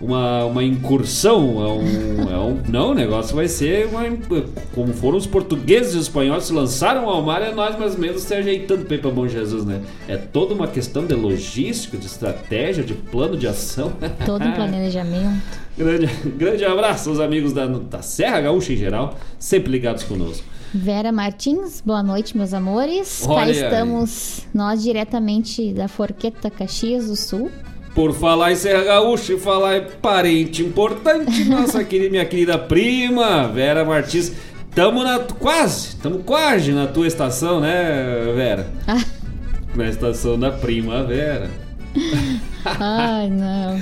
uma, 0.00 0.44
uma 0.46 0.64
incursão. 0.64 1.62
É 1.62 1.68
um, 1.68 2.30
é 2.32 2.38
um, 2.38 2.60
não, 2.68 2.90
o 2.90 2.94
negócio 2.94 3.36
vai 3.36 3.46
ser 3.46 3.86
uma, 3.86 4.02
como 4.74 4.92
foram 4.92 5.16
os 5.16 5.28
portugueses 5.28 5.94
e 5.94 5.96
os 5.96 6.02
espanhóis 6.06 6.42
se 6.42 6.52
lançaram 6.52 7.08
ao 7.08 7.22
mar, 7.22 7.40
é 7.40 7.52
nós 7.52 7.78
mais 7.78 7.94
ou 7.94 8.00
menos 8.00 8.22
se 8.22 8.34
ajeitando 8.34 8.84
para 8.84 8.96
ir 8.96 9.00
para 9.00 9.12
Bom 9.12 9.28
Jesus, 9.28 9.64
né? 9.64 9.80
É 10.08 10.16
toda 10.16 10.52
uma 10.52 10.66
questão 10.66 11.06
de 11.06 11.14
logística, 11.14 11.96
de 11.96 12.06
estratégia, 12.06 12.82
de 12.82 12.94
plano 12.94 13.36
de 13.36 13.46
ação. 13.46 13.92
Todo 14.26 14.44
um 14.44 14.52
planejamento. 14.52 15.66
Grande, 15.78 16.06
grande 16.36 16.64
abraço 16.64 17.10
aos 17.10 17.20
amigos 17.20 17.52
da, 17.52 17.66
da 17.66 18.02
Serra 18.02 18.40
Gaúcha 18.40 18.72
em 18.72 18.76
geral, 18.76 19.16
sempre 19.38 19.70
ligados 19.70 20.02
conosco. 20.02 20.55
Vera 20.76 21.10
Martins, 21.10 21.80
boa 21.80 22.02
noite, 22.02 22.36
meus 22.36 22.52
amores. 22.52 23.22
Cá 23.24 23.32
Olha 23.32 23.44
aí. 23.44 23.50
estamos 23.52 24.40
nós 24.52 24.82
diretamente 24.82 25.72
da 25.72 25.88
Forqueta, 25.88 26.50
Caxias 26.50 27.06
do 27.06 27.16
Sul. 27.16 27.50
Por 27.94 28.12
falar 28.12 28.52
em 28.52 28.56
Serra 28.56 28.84
Gaúcha 28.84 29.32
e 29.32 29.38
falar 29.40 29.78
em 29.78 29.84
parente 30.02 30.62
importante, 30.62 31.44
nossa 31.48 31.82
querida, 31.82 32.10
minha 32.10 32.26
querida 32.26 32.58
prima, 32.58 33.48
Vera 33.48 33.86
Martins. 33.86 34.32
Tamo 34.74 35.02
na. 35.02 35.18
Quase! 35.20 35.96
Tamo 35.96 36.18
quase 36.18 36.72
na 36.72 36.86
tua 36.86 37.06
estação, 37.06 37.58
né, 37.58 38.32
Vera? 38.34 38.66
Ah. 38.86 39.02
Na 39.74 39.88
estação 39.88 40.38
da 40.38 40.50
primavera. 40.50 41.50
Ai, 42.64 43.30
não. 43.30 43.80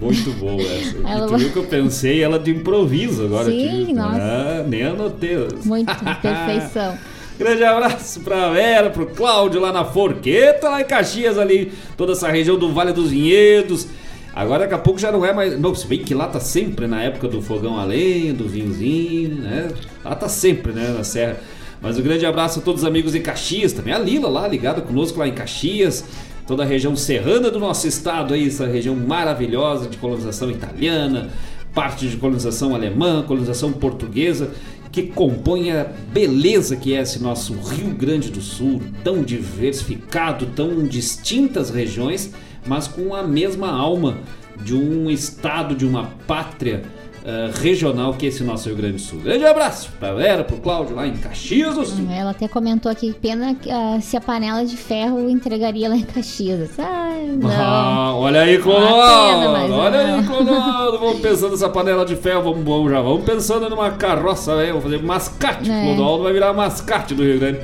Muito 0.00 0.30
boa 0.32 0.60
essa. 0.62 0.96
Ela 1.06 1.26
tu 1.26 1.36
viu 1.36 1.50
que 1.50 1.56
eu 1.56 1.64
pensei 1.64 2.22
ela 2.22 2.38
de 2.38 2.50
improviso 2.50 3.24
agora 3.24 3.50
Sim, 3.50 3.82
aqui. 3.82 3.92
nossa. 3.92 4.18
Ah, 4.20 4.64
nem 4.66 4.82
anotei. 4.82 5.36
Muito 5.64 5.92
perfeição. 6.22 6.96
Grande 7.38 7.64
abraço 7.64 8.20
pra 8.20 8.50
Vera, 8.50 8.90
pro 8.90 9.06
Cláudio 9.06 9.60
lá 9.60 9.72
na 9.72 9.84
Forqueta, 9.84 10.68
lá 10.68 10.80
em 10.80 10.84
Caxias, 10.84 11.38
ali, 11.38 11.72
toda 11.96 12.12
essa 12.12 12.28
região 12.28 12.58
do 12.58 12.72
Vale 12.72 12.92
dos 12.92 13.10
Vinhedos. 13.10 13.86
Agora 14.34 14.60
daqui 14.60 14.74
a 14.74 14.78
pouco 14.78 14.98
já 15.00 15.10
não 15.10 15.24
é 15.24 15.32
mais. 15.32 15.58
Não, 15.58 15.74
se 15.74 15.86
bem 15.86 15.98
que 16.00 16.14
lá 16.14 16.26
tá 16.28 16.38
sempre 16.38 16.86
na 16.86 17.02
época 17.02 17.28
do 17.28 17.42
fogão 17.42 17.78
a 17.78 17.84
lenha, 17.84 18.32
do 18.32 18.48
vinhozinho, 18.48 19.36
né? 19.36 19.68
Lá 20.04 20.14
tá 20.14 20.28
sempre, 20.28 20.72
né, 20.72 20.94
na 20.96 21.02
Serra. 21.02 21.38
Mas 21.82 21.98
um 21.98 22.02
grande 22.02 22.24
abraço 22.26 22.58
a 22.60 22.62
todos 22.62 22.82
os 22.82 22.86
amigos 22.86 23.12
de 23.12 23.20
Caxias, 23.20 23.72
também 23.72 23.92
a 23.92 23.98
Lila 23.98 24.28
lá, 24.28 24.46
ligada 24.46 24.82
conosco 24.82 25.18
lá 25.18 25.26
em 25.26 25.32
Caxias. 25.32 26.04
Toda 26.46 26.62
a 26.62 26.66
região 26.66 26.96
serrana 26.96 27.50
do 27.50 27.58
nosso 27.58 27.86
estado 27.86 28.34
aí, 28.34 28.46
essa 28.46 28.66
região 28.66 28.96
maravilhosa 28.96 29.88
de 29.88 29.96
colonização 29.96 30.50
italiana, 30.50 31.30
parte 31.74 32.08
de 32.08 32.16
colonização 32.16 32.74
alemã, 32.74 33.22
colonização 33.22 33.72
portuguesa, 33.72 34.50
que 34.90 35.04
compõe 35.04 35.70
a 35.70 35.84
beleza 36.12 36.74
que 36.74 36.94
é 36.94 37.00
esse 37.00 37.22
nosso 37.22 37.54
Rio 37.54 37.94
Grande 37.94 38.30
do 38.30 38.40
Sul, 38.40 38.82
tão 39.04 39.22
diversificado, 39.22 40.46
tão 40.46 40.84
distintas 40.86 41.70
regiões, 41.70 42.32
mas 42.66 42.88
com 42.88 43.14
a 43.14 43.22
mesma 43.22 43.70
alma 43.70 44.18
de 44.62 44.74
um 44.74 45.08
estado, 45.08 45.74
de 45.74 45.86
uma 45.86 46.06
pátria 46.26 46.82
eh, 47.24 47.50
regional 47.60 48.14
que 48.14 48.26
é 48.26 48.28
esse 48.30 48.42
nosso 48.42 48.68
Rio 48.68 48.76
Grande 48.76 48.94
do 48.94 49.00
Sul. 49.00 49.20
Grande 49.20 49.44
abraço 49.44 49.90
pra 49.98 50.12
Vera, 50.14 50.42
pro 50.42 50.56
Cláudio 50.56 50.96
lá 50.96 51.06
em 51.06 51.16
Caxias 51.16 51.74
do 51.74 51.84
Sul. 51.84 52.06
Ela 52.10 52.30
até 52.30 52.48
comentou 52.48 52.90
aqui, 52.90 53.12
pena 53.12 53.56
ah, 53.70 53.98
se 54.00 54.16
a 54.16 54.20
panela 54.20 54.64
de 54.64 54.76
ferro 54.76 55.28
entregaria 55.28 55.88
lá 55.88 55.96
em 55.96 56.02
Caxias. 56.02 56.70
Ai, 56.78 57.26
não. 57.36 57.50
Ah, 57.50 58.14
olha 58.14 58.40
aí, 58.42 58.56
Uma 58.56 58.62
Clodoaldo! 58.62 59.40
pena, 59.40 59.76
olha 59.76 60.06
não. 60.06 60.18
aí, 60.18 60.26
Clodoaldo! 60.26 60.98
Vamos 60.98 61.20
pensando 61.20 61.50
nessa 61.52 61.68
panela 61.68 62.04
de 62.04 62.16
ferro, 62.16 62.42
vamos, 62.42 62.64
vamos 62.64 62.90
já. 62.90 63.00
Vamos 63.00 63.24
pensando 63.24 63.68
numa 63.68 63.90
carroça, 63.90 64.56
velho. 64.56 64.68
Vamos 64.68 64.84
fazer 64.84 65.02
mascate. 65.02 65.70
É. 65.70 65.84
Clodoaldo 65.84 66.24
vai 66.24 66.32
virar 66.32 66.52
mascate 66.52 67.14
do 67.14 67.22
Rio 67.22 67.38
Grande. 67.38 67.60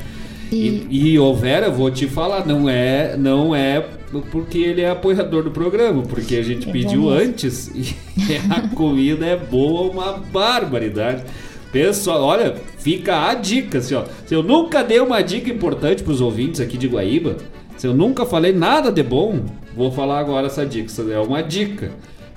E, 0.50 0.86
e 0.90 1.18
Vera, 1.34 1.70
vou 1.70 1.90
te 1.90 2.06
falar, 2.06 2.46
não 2.46 2.68
é, 2.68 3.16
não 3.16 3.54
é 3.54 3.84
porque 4.30 4.58
ele 4.58 4.80
é 4.80 4.90
apoiador 4.90 5.42
do 5.42 5.50
programa, 5.50 6.02
porque 6.02 6.36
a 6.36 6.42
gente 6.42 6.68
É 6.68 6.72
pediu 6.72 7.10
antes 7.10 7.68
e 7.74 7.94
a 8.50 8.68
comida 8.74 9.26
é 9.26 9.36
boa, 9.36 9.90
uma 9.90 10.12
barbaridade. 10.12 11.24
Pessoal, 11.72 12.22
olha, 12.22 12.54
fica 12.78 13.28
a 13.28 13.34
dica, 13.34 13.78
assim, 13.78 13.94
ó. 13.94 14.04
Se 14.24 14.34
eu 14.34 14.42
nunca 14.42 14.82
dei 14.82 15.00
uma 15.00 15.20
dica 15.20 15.50
importante 15.50 16.02
pros 16.02 16.20
ouvintes 16.20 16.60
aqui 16.60 16.78
de 16.78 16.86
Guaíba, 16.86 17.36
se 17.76 17.86
eu 17.86 17.94
nunca 17.94 18.24
falei 18.24 18.52
nada 18.52 18.90
de 18.90 19.02
bom, 19.02 19.40
vou 19.76 19.90
falar 19.90 20.20
agora 20.20 20.46
essa 20.46 20.64
dica. 20.64 20.86
Isso 20.86 21.10
é 21.10 21.18
uma 21.18 21.42
dica. 21.42 21.90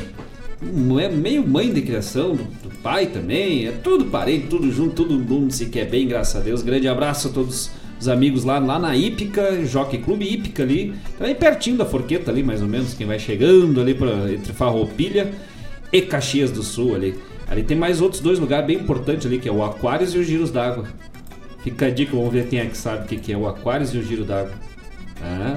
é 1.00 1.08
meio 1.08 1.46
mãe 1.46 1.72
de 1.72 1.82
criação 1.82 2.34
do 2.34 2.69
pai 2.82 3.06
também, 3.06 3.66
é 3.66 3.72
tudo 3.72 4.06
parente, 4.06 4.46
tudo 4.48 4.70
junto, 4.70 5.04
todo 5.04 5.18
mundo 5.18 5.52
se 5.52 5.66
quer 5.66 5.88
bem, 5.88 6.06
graças 6.06 6.36
a 6.36 6.44
Deus. 6.44 6.62
Grande 6.62 6.88
abraço 6.88 7.28
a 7.28 7.30
todos 7.30 7.70
os 8.00 8.08
amigos 8.08 8.44
lá, 8.44 8.58
lá 8.58 8.78
na 8.78 8.96
Ípica, 8.96 9.64
Jockey 9.64 9.98
Clube 9.98 10.24
Ípica 10.24 10.62
ali, 10.62 10.94
também 11.18 11.34
pertinho 11.34 11.76
da 11.76 11.84
Forqueta 11.84 12.30
ali, 12.30 12.42
mais 12.42 12.62
ou 12.62 12.68
menos, 12.68 12.94
quem 12.94 13.06
vai 13.06 13.18
chegando 13.18 13.80
ali 13.80 13.94
pra, 13.94 14.32
entre 14.32 14.52
Farroupilha 14.52 15.32
e 15.92 16.00
Caxias 16.00 16.50
do 16.50 16.62
Sul 16.62 16.94
ali. 16.94 17.14
Ali 17.46 17.62
tem 17.62 17.76
mais 17.76 18.00
outros 18.00 18.20
dois 18.20 18.38
lugares 18.38 18.66
bem 18.66 18.76
importantes 18.76 19.26
ali, 19.26 19.38
que 19.38 19.48
é 19.48 19.52
o 19.52 19.62
Aquários 19.62 20.14
e 20.14 20.18
os 20.18 20.26
Giros 20.26 20.50
d'Água. 20.50 20.86
Fica 21.62 21.86
a 21.86 21.90
dica, 21.90 22.16
vamos 22.16 22.32
ver 22.32 22.46
quem 22.46 22.58
é 22.58 22.66
que 22.66 22.76
sabe 22.76 23.04
o 23.04 23.18
que 23.18 23.32
é 23.32 23.36
o 23.36 23.46
Aquários 23.46 23.92
e 23.92 23.98
o 23.98 24.02
Giro 24.02 24.24
d'Água. 24.24 24.52
Ah, 25.22 25.56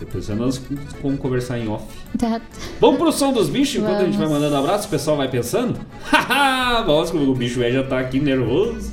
depois 0.00 0.28
nós 0.30 0.60
vamos 1.02 1.20
conversar 1.20 1.58
em 1.58 1.68
off. 1.68 1.84
Tá. 2.18 2.40
Vamos 2.80 2.98
pro 2.98 3.12
som 3.12 3.32
dos 3.32 3.48
bichos 3.48 3.76
enquanto 3.76 4.00
a 4.00 4.04
gente 4.04 4.16
vai 4.16 4.26
Vamos. 4.26 4.42
mandando 4.42 4.56
abraço, 4.56 4.88
o 4.88 4.90
pessoal 4.90 5.16
vai 5.16 5.28
pensando? 5.28 5.78
Haha, 6.04 6.84
nossa, 6.84 7.12
como 7.12 7.30
o 7.30 7.34
bicho 7.34 7.60
velho 7.60 7.74
já 7.74 7.84
tá 7.84 8.00
aqui 8.00 8.18
nervoso. 8.18 8.92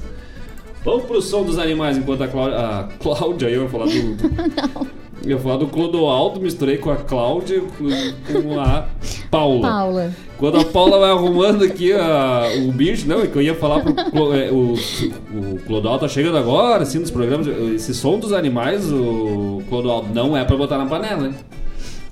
Vamos 0.83 1.05
pro 1.05 1.21
som 1.21 1.43
dos 1.43 1.57
animais 1.57 1.97
enquanto 1.97 2.23
a 2.23 2.27
Cláudia. 2.27 2.57
A 2.57 2.83
Cláudia, 2.99 3.49
eu 3.49 3.63
ia 3.63 3.69
falar 3.69 3.85
do. 3.85 4.15
do 4.15 5.06
eu 5.31 5.37
ia 5.37 5.39
falar 5.43 5.57
do 5.57 5.67
Clodoaldo, 5.67 6.39
misturei 6.39 6.77
com 6.77 6.89
a 6.91 6.95
Cláudia 6.95 7.61
com, 7.61 8.41
com 8.41 8.59
a 8.59 8.85
Paula. 9.29 9.61
Paula. 9.69 10.11
Quando 10.37 10.59
a 10.59 10.65
Paula 10.65 10.99
vai 10.99 11.09
arrumando 11.11 11.63
aqui 11.63 11.91
a- 11.93 12.43
o 12.67 12.71
bicho, 12.71 13.07
não, 13.07 13.21
é 13.21 13.27
que 13.27 13.35
eu 13.35 13.41
ia 13.41 13.55
falar 13.55 13.81
pro 13.81 13.93
Clo- 13.93 14.33
é, 14.35 14.51
o, 14.51 14.73
o 14.75 15.59
Clodoaldo 15.65 16.01
tá 16.01 16.07
chegando 16.07 16.37
agora, 16.37 16.83
assim, 16.83 16.99
nos 16.99 17.09
programas. 17.11 17.47
Esse 17.47 17.93
som 17.93 18.19
dos 18.19 18.31
animais, 18.33 18.91
o 18.91 19.61
Clodoaldo, 19.69 20.13
não 20.13 20.35
é 20.37 20.43
pra 20.45 20.55
botar 20.55 20.77
na 20.77 20.85
panela, 20.85 21.27
hein? 21.27 21.33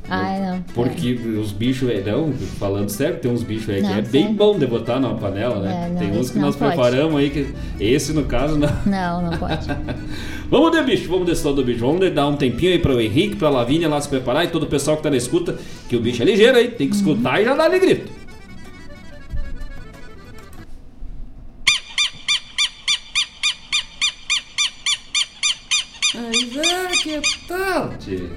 Ai, 0.07 0.39
não. 0.39 0.61
Porque 0.73 1.13
os 1.13 1.51
bichos, 1.51 1.89
é, 1.89 2.01
não, 2.01 2.31
falando 2.59 2.89
sério, 2.89 3.17
tem 3.17 3.31
uns 3.31 3.41
bichos 3.41 3.69
aí 3.69 3.81
que 3.81 3.87
Não, 3.87 3.95
é 3.95 4.01
bem 4.01 4.27
sim. 4.27 4.33
bom 4.33 4.57
de 4.57 4.67
botar 4.67 4.99
numa 4.99 5.15
panela, 5.15 5.59
né? 5.59 5.85
É, 5.85 5.89
não, 5.89 5.99
tem 5.99 6.11
uns 6.19 6.29
que 6.29 6.37
nós 6.37 6.55
pode. 6.55 6.73
preparamos 6.75 7.19
aí, 7.19 7.29
que 7.29 7.47
esse 7.79 8.13
no 8.13 8.25
caso 8.25 8.57
não. 8.57 8.69
Não, 8.85 9.21
não 9.23 9.37
pode. 9.37 9.67
Vamos 10.49 10.71
de 10.71 10.83
bicho, 10.83 11.09
vamos 11.09 11.25
de 11.25 11.35
som 11.35 11.53
do 11.53 11.63
bicho. 11.63 11.79
Vamos 11.79 12.07
dar 12.13 12.27
um 12.27 12.35
tempinho 12.35 12.71
aí 12.71 12.77
pro 12.77 13.01
Henrique, 13.01 13.35
pra 13.35 13.49
Lavínia 13.49 13.89
lá 13.89 13.99
se 13.99 14.07
preparar 14.07 14.45
e 14.45 14.49
todo 14.49 14.63
o 14.63 14.67
pessoal 14.67 14.95
que 14.95 15.01
tá 15.01 15.09
na 15.09 15.17
escuta, 15.17 15.57
que 15.89 15.95
o 15.95 15.99
bicho 15.99 16.21
é 16.21 16.25
ligeiro 16.25 16.55
aí, 16.55 16.67
tem 16.67 16.87
que 16.87 16.95
escutar 16.95 17.41
e 17.41 17.45
já 17.45 17.55
dá 17.55 17.67
grito. 17.67 18.11
Mas 26.13 26.57
é, 26.57 26.87
que 27.03 27.21
tal, 27.47 27.89
tio? 27.97 28.29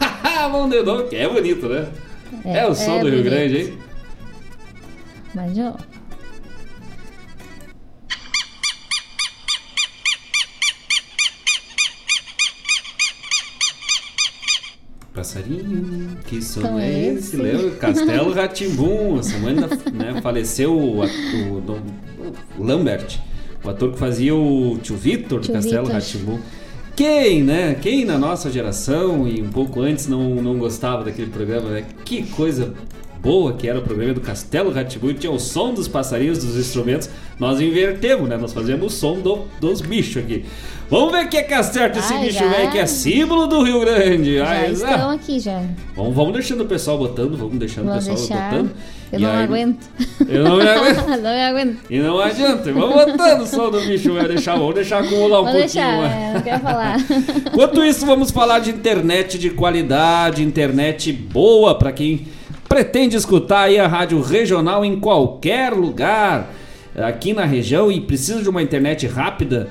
Vamos 0.50 0.70
de 0.70 0.82
novo, 0.82 1.08
que 1.08 1.16
é 1.16 1.28
bonito, 1.28 1.68
né? 1.68 1.88
É, 2.44 2.66
o 2.66 2.74
som 2.74 2.98
é 2.98 3.00
do 3.00 3.08
Rio 3.08 3.18
bonito. 3.18 3.24
Grande, 3.24 3.56
hein? 3.58 3.78
Mas, 5.34 5.58
ó. 5.58 5.76
Passarinho, 15.14 16.18
que 16.26 16.42
som 16.42 16.60
Então 16.60 16.78
é 16.78 16.90
é 16.92 17.08
esse? 17.14 17.18
esse. 17.28 17.36
Lembra? 17.36 17.70
Castelo 17.80 18.32
Ratimbum. 18.32 19.18
Essa 19.18 19.30
semana 19.30 19.66
né, 19.92 20.20
faleceu 20.20 20.76
o, 20.78 21.00
o 21.02 21.60
Dom- 21.60 21.80
o 22.58 22.62
Lambert, 22.62 23.18
o 23.64 23.70
ator 23.70 23.92
que 23.92 23.98
fazia 23.98 24.34
o 24.34 24.78
tio 24.82 24.96
Vitor 24.96 25.40
do 25.40 25.52
Castelo. 25.52 25.88
Ratimbum. 25.88 26.38
Quem, 26.96 27.42
né? 27.42 27.76
Quem 27.80 28.04
na 28.04 28.18
nossa 28.18 28.50
geração 28.50 29.28
e 29.28 29.42
um 29.42 29.48
pouco 29.50 29.80
antes 29.82 30.08
não, 30.08 30.36
não 30.36 30.56
gostava 30.58 31.04
daquele 31.04 31.30
programa, 31.30 31.68
né? 31.68 31.84
Que 32.04 32.22
coisa 32.22 32.72
boa 33.20 33.52
que 33.54 33.68
era 33.68 33.78
o 33.78 33.82
programa 33.82 34.14
do 34.14 34.20
Castelo 34.20 34.72
Ratimbum. 34.72 35.12
Tinha 35.12 35.30
o 35.32 35.38
som 35.38 35.74
dos 35.74 35.88
passarinhos, 35.88 36.38
dos 36.38 36.56
instrumentos. 36.56 37.10
Nós 37.38 37.60
invertemos, 37.60 38.28
né? 38.28 38.36
Nós 38.38 38.52
fazemos 38.52 38.94
o 38.94 38.96
som 38.96 39.20
do- 39.20 39.42
dos 39.60 39.80
bichos 39.82 40.22
aqui. 40.22 40.44
Vamos 40.88 41.12
ver 41.12 41.26
o 41.26 41.28
que 41.28 41.36
é 41.36 41.42
que 41.42 41.52
acerta 41.52 41.98
esse 41.98 42.14
bicho 42.18 42.38
já. 42.38 42.48
velho 42.48 42.70
que 42.70 42.78
é 42.78 42.86
símbolo 42.86 43.46
do 43.46 43.62
Rio 43.62 43.80
Grande. 43.80 44.36
Já 44.36 44.48
Ai, 44.48 44.70
estão 44.72 45.10
aqui 45.10 45.38
já. 45.40 45.62
Vamos, 45.94 46.14
vamos 46.14 46.32
deixando 46.32 46.62
o 46.62 46.66
pessoal 46.66 46.96
botando, 46.96 47.36
vamos 47.36 47.58
deixando 47.58 47.86
Vou 47.86 47.94
o 47.94 47.98
pessoal 47.98 48.16
deixar. 48.16 48.50
botando. 48.50 48.70
Eu 49.12 49.20
E 49.20 49.22
não 49.22 49.30
aí- 49.30 49.44
aguento. 49.44 49.86
Eu 50.28 50.44
não 50.44 50.56
me 50.56 50.68
aguento. 50.68 51.06
não 51.08 51.16
me 51.34 51.42
aguento. 51.42 51.78
E 51.88 51.98
não 52.00 52.18
adianta, 52.18 52.72
vamos 52.72 53.04
botando 53.04 53.40
o 53.42 53.46
som 53.46 53.70
do 53.70 53.80
bicho, 53.82 54.12
vai 54.12 54.26
deixar, 54.28 54.56
vamos 54.56 54.74
deixar 54.74 54.98
acumular 55.04 55.40
um 55.42 55.44
Vou 55.44 55.52
pouquinho. 55.52 55.60
deixar, 55.62 55.96
mais. 55.96 56.12
é, 56.12 56.32
não 56.34 56.40
quero 56.42 56.60
falar. 56.60 56.96
Enquanto 57.52 57.84
isso, 57.84 58.04
vamos 58.04 58.30
falar 58.30 58.58
de 58.58 58.70
internet 58.70 59.38
de 59.38 59.50
qualidade, 59.50 60.42
internet 60.42 61.12
boa 61.12 61.78
para 61.78 61.92
quem 61.92 62.26
pretende 62.68 63.16
escutar 63.16 63.60
aí 63.62 63.78
a 63.78 63.86
rádio 63.86 64.20
regional 64.20 64.84
em 64.84 64.98
qualquer 64.98 65.72
lugar 65.72 66.52
aqui 66.96 67.32
na 67.32 67.44
região 67.44 67.92
e 67.92 68.00
precisa 68.00 68.42
de 68.42 68.48
uma 68.48 68.60
internet 68.62 69.06
rápida. 69.06 69.68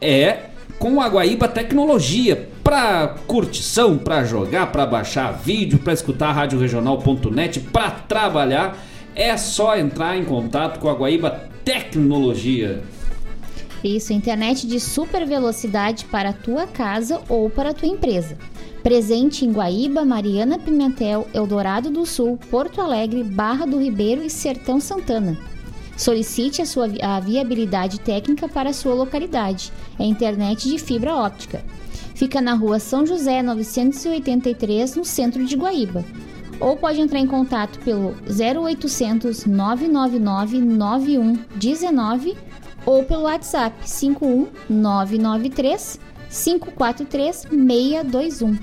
É 0.00 0.36
com 0.78 1.00
a 1.00 1.08
Guaíba 1.08 1.48
Tecnologia 1.48 2.48
para 2.62 3.14
curtição, 3.26 3.96
para 3.96 4.24
jogar, 4.24 4.72
para 4.72 4.84
baixar 4.84 5.32
vídeo, 5.32 5.78
para 5.78 5.92
escutar 5.92 6.28
a 6.28 6.32
rádio 6.32 6.58
regional.net, 6.58 7.60
para 7.60 7.90
trabalhar. 7.90 8.76
É 9.14 9.36
só 9.36 9.76
entrar 9.76 10.16
em 10.16 10.24
contato 10.24 10.78
com 10.78 10.88
a 10.88 10.94
Guaíba 10.94 11.48
Tecnologia. 11.64 12.82
Isso, 13.82 14.12
internet 14.12 14.66
de 14.66 14.80
super 14.80 15.24
velocidade 15.26 16.04
para 16.06 16.30
a 16.30 16.32
tua 16.32 16.66
casa 16.66 17.20
ou 17.28 17.48
para 17.48 17.70
a 17.70 17.74
tua 17.74 17.88
empresa. 17.88 18.36
Presente 18.82 19.44
em 19.44 19.52
Guaíba, 19.52 20.04
Mariana 20.04 20.58
Pimentel, 20.58 21.26
Eldorado 21.32 21.90
do 21.90 22.04
Sul, 22.04 22.38
Porto 22.50 22.80
Alegre, 22.80 23.22
Barra 23.22 23.66
do 23.66 23.80
Ribeiro 23.80 24.22
e 24.22 24.30
Sertão 24.30 24.80
Santana. 24.80 25.36
Solicite 25.96 26.60
a 26.60 26.66
sua 26.66 26.88
a 27.00 27.20
viabilidade 27.20 28.00
técnica 28.00 28.48
para 28.48 28.70
a 28.70 28.74
sua 28.74 28.94
localidade. 28.94 29.72
É 29.98 30.04
internet 30.04 30.68
de 30.68 30.78
fibra 30.78 31.14
óptica. 31.14 31.64
Fica 32.14 32.40
na 32.40 32.54
rua 32.54 32.78
São 32.78 33.04
José 33.06 33.42
983, 33.42 34.94
no 34.96 35.04
centro 35.04 35.44
de 35.44 35.56
Guaíba. 35.56 36.04
Ou 36.60 36.76
pode 36.76 37.00
entrar 37.00 37.18
em 37.18 37.26
contato 37.26 37.80
pelo 37.80 38.14
0800 38.28 39.46
999 39.46 40.60
9119 40.60 42.36
ou 42.84 43.02
pelo 43.04 43.22
WhatsApp 43.22 43.74
51993 43.84 45.98
543 46.30 47.46
621. 47.50 48.58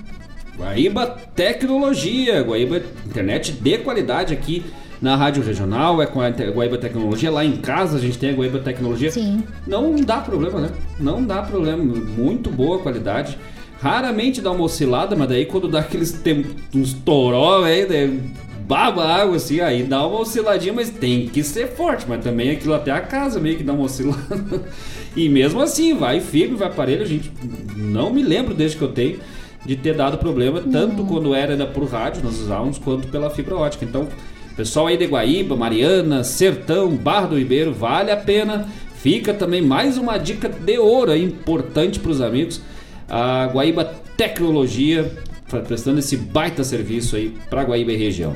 Guaíba 0.58 1.08
Tecnologia, 1.36 2.42
Guaíba 2.44 2.82
Internet 3.06 3.52
de 3.52 3.78
qualidade 3.80 4.34
aqui 4.34 4.64
na 5.04 5.18
Rádio 5.18 5.44
Regional, 5.44 6.02
é 6.02 6.06
com 6.06 6.22
a 6.22 6.30
Guaíba 6.30 6.78
Tecnologia, 6.78 7.30
lá 7.30 7.44
em 7.44 7.58
casa 7.58 7.98
a 7.98 8.00
gente 8.00 8.18
tem 8.18 8.30
a 8.30 8.34
Guaíba 8.34 8.60
Tecnologia. 8.60 9.12
Sim. 9.12 9.44
Não 9.68 9.94
dá 9.98 10.20
problema, 10.20 10.62
né? 10.62 10.70
Não 10.98 11.22
dá 11.22 11.42
problema, 11.42 11.84
muito 11.84 12.50
boa 12.50 12.80
qualidade. 12.80 13.38
Raramente 13.82 14.40
dá 14.40 14.50
uma 14.50 14.64
oscilada, 14.64 15.14
mas 15.14 15.28
daí 15.28 15.46
quando 15.46 15.68
dá 15.68 15.82
aqueles 15.82 16.14
tem, 16.14 16.46
uns 16.74 16.94
toró, 16.94 17.66
aí, 17.66 17.86
daí 17.86 18.18
baba 18.66 19.04
água 19.04 19.36
assim, 19.36 19.60
aí 19.60 19.84
dá 19.84 20.08
uma 20.08 20.22
osciladinha, 20.22 20.72
mas 20.72 20.90
tem 20.90 21.28
que 21.28 21.44
ser 21.44 21.68
forte, 21.68 22.06
mas 22.08 22.24
também 22.24 22.52
aquilo 22.52 22.74
até 22.74 22.92
a 22.92 23.02
casa 23.02 23.42
meio 23.42 23.58
que 23.58 23.64
dá 23.64 23.74
uma 23.74 23.84
oscilada. 23.84 24.64
e 25.18 25.28
mesmo 25.28 25.62
assim, 25.62 25.94
vai 25.94 26.22
firme, 26.22 26.56
vai 26.56 26.70
aparelho, 26.70 27.04
a 27.04 27.08
gente 27.08 27.30
não 27.76 28.10
me 28.10 28.24
lembro 28.24 28.54
desde 28.54 28.78
que 28.78 28.84
eu 28.84 28.94
tenho 28.94 29.20
de 29.66 29.76
ter 29.76 29.96
dado 29.96 30.18
problema, 30.18 30.62
tanto 30.62 31.04
quando 31.04 31.36
era 31.36 31.66
por 31.68 31.84
rádio, 31.90 32.24
nós 32.24 32.40
usávamos, 32.40 32.78
quanto 32.78 33.10
pela 33.10 33.30
fibra 33.30 33.56
ótica. 33.56 33.84
Então, 33.84 34.08
pessoal 34.56 34.88
aí 34.88 34.98
de 34.98 35.06
Guaíba, 35.06 35.56
Mariana, 35.56 36.24
Sertão, 36.24 36.90
Barra 36.96 37.28
do 37.28 37.38
Ribeiro, 37.38 37.74
vale 37.74 38.12
a 38.12 38.18
pena. 38.18 38.68
Fica 38.96 39.34
também 39.34 39.62
mais 39.62 39.98
uma 39.98 40.18
dica 40.18 40.48
de 40.48 40.78
ouro 40.78 41.12
aí, 41.12 41.24
importante 41.24 42.00
para 42.00 42.12
os 42.12 42.22
amigos. 42.22 42.62
A 43.10 43.48
Guaíba 43.48 43.84
Tecnologia, 44.16 45.12
tá 45.50 45.60
prestando 45.60 46.00
esse 46.00 46.16
baita 46.16 46.64
serviço 46.64 47.16
aí 47.16 47.36
para 47.50 47.64
Guaíba 47.64 47.92
e 47.92 47.98
região. 47.98 48.34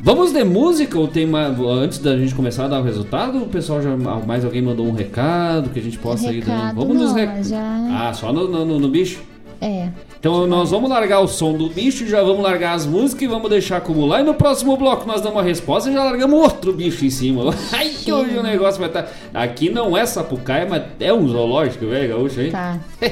Vamos 0.00 0.32
de 0.32 0.44
música 0.44 0.96
ou 0.98 1.08
tem 1.08 1.26
mais, 1.26 1.58
antes 1.60 1.98
da 1.98 2.16
gente 2.16 2.32
começar 2.34 2.66
a 2.66 2.68
dar 2.68 2.80
o 2.80 2.84
resultado? 2.84 3.42
O 3.42 3.46
pessoal 3.48 3.82
já 3.82 3.96
mais 3.96 4.44
alguém 4.44 4.62
mandou 4.62 4.86
um 4.86 4.92
recado 4.92 5.70
que 5.70 5.78
a 5.80 5.82
gente 5.82 5.98
possa 5.98 6.32
ir 6.32 6.40
dando. 6.40 6.54
Recado 6.56 6.76
Vamos 6.76 6.96
nos 6.96 7.08
não, 7.10 7.14
rec... 7.16 7.28
mas 7.28 7.48
já- 7.48 7.88
Ah, 8.08 8.12
só 8.14 8.32
no- 8.32 8.46
no- 8.64 8.78
no 8.78 8.88
bicho? 8.88 9.20
É. 9.60 9.88
Então 10.18 10.46
nós 10.46 10.70
vamos 10.70 10.90
largar 10.90 11.20
o 11.20 11.28
som 11.28 11.52
do 11.52 11.68
bicho, 11.68 12.06
já 12.06 12.22
vamos 12.22 12.42
largar 12.42 12.74
as 12.74 12.84
músicas 12.84 13.22
e 13.22 13.26
vamos 13.28 13.48
deixar 13.48 13.76
acumular. 13.76 14.20
E 14.20 14.24
no 14.24 14.34
próximo 14.34 14.76
bloco 14.76 15.06
nós 15.06 15.20
damos 15.20 15.38
a 15.38 15.42
resposta 15.42 15.90
e 15.90 15.92
já 15.92 16.02
largamos 16.02 16.40
outro 16.40 16.72
bicho 16.72 17.04
em 17.04 17.10
cima. 17.10 17.54
Ai, 17.72 17.90
que 17.90 18.12
hoje 18.12 18.36
o 18.36 18.42
negócio 18.42 18.80
vai 18.80 18.88
estar. 18.88 19.08
Aqui 19.32 19.70
não 19.70 19.96
é 19.96 20.04
sapucaia, 20.04 20.66
mas 20.68 20.82
é 20.98 21.12
um 21.12 21.28
zoológico, 21.28 21.86
velho, 21.86 22.08
gaúcho, 22.08 22.40
hein? 22.40 22.50
Tá. 22.50 22.78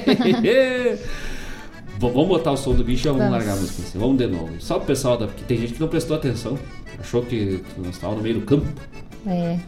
Vamos 1.98 2.28
botar 2.28 2.52
o 2.52 2.56
som 2.56 2.74
do 2.74 2.84
bicho 2.84 3.00
e 3.00 3.04
já 3.04 3.12
vamos, 3.12 3.26
Vamos. 3.26 3.38
largar 3.38 3.56
a 3.56 3.60
música 3.60 3.80
em 3.80 3.84
cima. 3.86 4.04
Vamos 4.04 4.18
de 4.18 4.26
novo. 4.26 4.50
Só 4.60 4.76
o 4.76 4.80
pessoal 4.80 5.16
da. 5.16 5.26
Porque 5.26 5.44
tem 5.44 5.56
gente 5.56 5.72
que 5.74 5.80
não 5.80 5.88
prestou 5.88 6.14
atenção. 6.14 6.58
Achou 7.00 7.22
que 7.22 7.62
nós 7.78 7.94
estávamos 7.94 8.18
no 8.18 8.22
meio 8.22 8.40
do 8.40 8.44
campo. 8.44 8.66
É. 9.26 9.58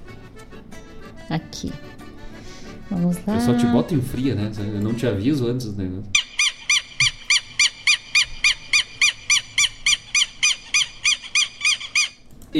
Aqui. 1.30 1.72
Vamos 2.90 3.16
lá. 3.26 3.34
O 3.34 3.36
pessoal 3.38 3.56
te 3.56 3.66
bota 3.66 3.94
em 3.94 4.00
fria, 4.02 4.34
né? 4.34 4.50
Eu 4.58 4.80
não 4.82 4.92
te 4.92 5.06
aviso 5.06 5.46
antes 5.46 5.72
do 5.72 5.82
negócio. 5.82 6.10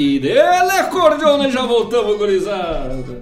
E 0.01 0.17
dele 0.17 0.71
acordeona, 0.79 1.51
já 1.51 1.65
voltamos, 1.65 2.17
gurizada. 2.17 3.21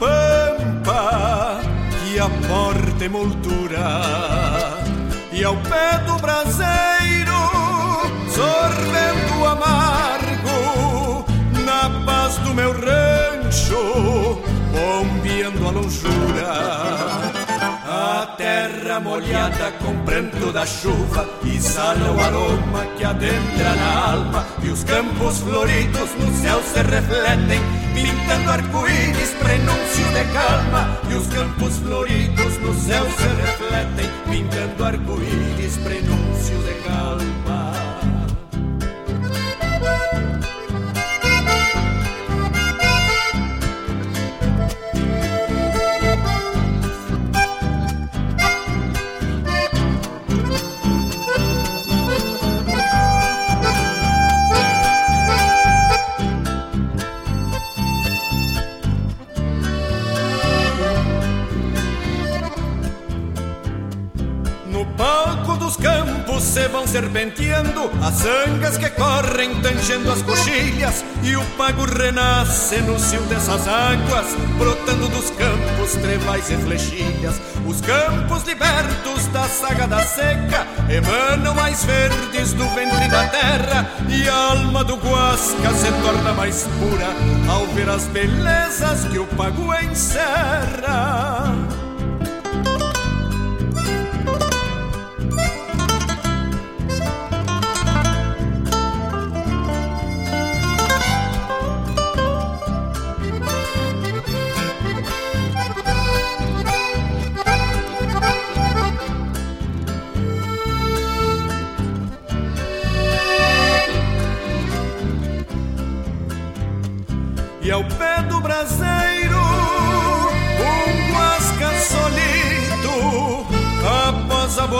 Pampa 0.00 1.60
que 2.00 2.18
a 2.18 2.28
porta 2.48 3.08
moldura 3.10 4.00
e 5.30 5.44
ao 5.44 5.56
pé 5.58 5.98
do 6.06 6.18
braseiro 6.18 7.40
sorvendo 8.34 9.46
amargo 9.46 11.26
na 11.66 12.04
paz 12.06 12.38
do 12.38 12.54
meu 12.54 12.72
rancho 12.72 14.40
bombeando 14.72 15.68
a 15.68 15.70
longura 15.70 17.39
a 18.20 18.26
terra 18.26 19.00
molhada 19.00 19.72
com 19.82 19.96
pranto 20.04 20.52
da 20.52 20.66
chuva 20.66 21.26
exala 21.42 22.10
o 22.12 22.20
aroma 22.20 22.84
que 22.98 23.02
adentra 23.02 23.74
na 23.74 24.12
alma 24.12 24.46
e 24.62 24.68
os 24.68 24.84
campos 24.84 25.38
floridos 25.38 26.10
no 26.18 26.30
céu 26.36 26.62
se 26.62 26.82
refletem 26.82 27.60
pintando 27.94 28.50
arco-íris, 28.50 29.30
prenúncio 29.40 30.04
de 30.12 30.32
calma 30.34 31.00
e 31.10 31.14
os 31.14 31.26
campos 31.28 31.78
floridos 31.78 32.58
no 32.58 32.74
céu 32.74 33.06
se 33.06 33.28
refletem 33.42 34.10
pintando 34.28 34.84
arco-íris, 34.84 35.78
prenúncio 35.78 36.58
de 36.58 36.74
calma 36.86 37.59
serpenteando 67.00 67.90
as 68.02 68.26
angas 68.26 68.76
que 68.76 68.90
correm 68.90 69.58
tangendo 69.62 70.12
as 70.12 70.20
coxilhas 70.20 71.02
e 71.22 71.34
o 71.34 71.42
pago 71.56 71.86
renasce 71.86 72.76
no 72.82 72.98
cio 72.98 73.22
dessas 73.22 73.66
águas, 73.66 74.26
brotando 74.58 75.08
dos 75.08 75.30
campos 75.30 75.92
trevais 75.92 76.50
e 76.50 76.56
flechilhas. 76.58 77.40
Os 77.66 77.80
campos 77.80 78.42
libertos 78.44 79.26
da 79.28 79.44
saga 79.48 79.86
da 79.86 80.02
seca 80.02 80.66
emanam 80.90 81.54
mais 81.54 81.82
verdes 81.84 82.52
do 82.52 82.68
ventre 82.74 83.08
da 83.08 83.26
terra 83.28 83.90
e 84.06 84.28
a 84.28 84.34
alma 84.34 84.84
do 84.84 84.96
Guasca 84.96 85.72
se 85.72 85.90
torna 86.02 86.34
mais 86.34 86.68
pura 86.78 87.50
ao 87.50 87.66
ver 87.68 87.88
as 87.88 88.04
belezas 88.08 89.04
que 89.04 89.18
o 89.18 89.26
pago 89.26 89.72
encerra. 89.74 91.39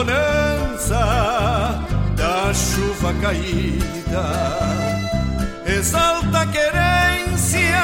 Bonança 0.01 1.85
da 2.17 2.55
chuva 2.55 3.13
caída, 3.21 4.25
exalta 5.67 6.41
a 6.41 6.47
querência 6.47 7.83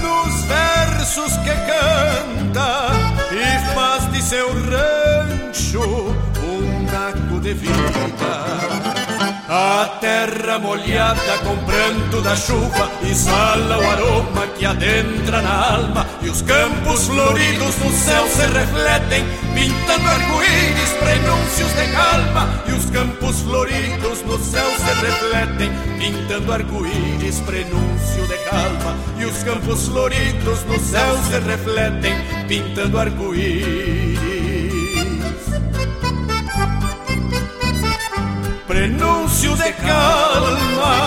nos 0.00 0.44
versos 0.44 1.36
que 1.38 1.50
canta 1.50 2.92
e 3.32 3.74
faz 3.74 4.12
de 4.12 4.22
seu 4.22 4.46
rancho 4.48 6.14
um 6.40 6.86
naco 6.92 7.40
de 7.40 7.52
vida. 7.52 7.74
A 9.48 9.98
terra 10.00 10.58
molhada 10.60 11.38
com 11.42 11.56
pranto 11.64 12.20
da 12.22 12.36
chuva 12.36 12.88
exala 13.02 13.78
o 13.78 13.90
aroma 13.90 14.46
que 14.56 14.64
adentra 14.64 15.42
na 15.42 15.74
alma 15.74 16.06
os 16.34 16.42
campos 16.42 17.06
floridos 17.06 17.78
no 17.78 17.92
céu 17.92 18.26
se 18.26 18.44
refletem, 18.46 19.24
pintando 19.54 20.08
arco-íris, 20.08 20.90
prenúncios 20.98 21.72
de 21.74 21.92
calma. 21.92 22.64
E 22.66 22.72
os 22.72 22.90
campos 22.90 23.40
floridos 23.42 24.22
no 24.22 24.36
céu 24.38 24.68
se 24.76 24.94
refletem, 25.06 25.70
pintando 25.96 26.52
arco-íris, 26.52 27.38
prenúncio 27.40 28.26
de 28.26 28.36
calma. 28.50 28.96
E 29.16 29.24
os 29.26 29.44
campos 29.44 29.86
floridos 29.86 30.64
no 30.64 30.80
céu 30.80 31.16
se 31.22 31.38
refletem, 31.38 32.14
pintando 32.48 32.98
arco-íris. 32.98 34.18
prenúncio 38.66 39.54
de 39.56 39.72
calma. 39.74 41.04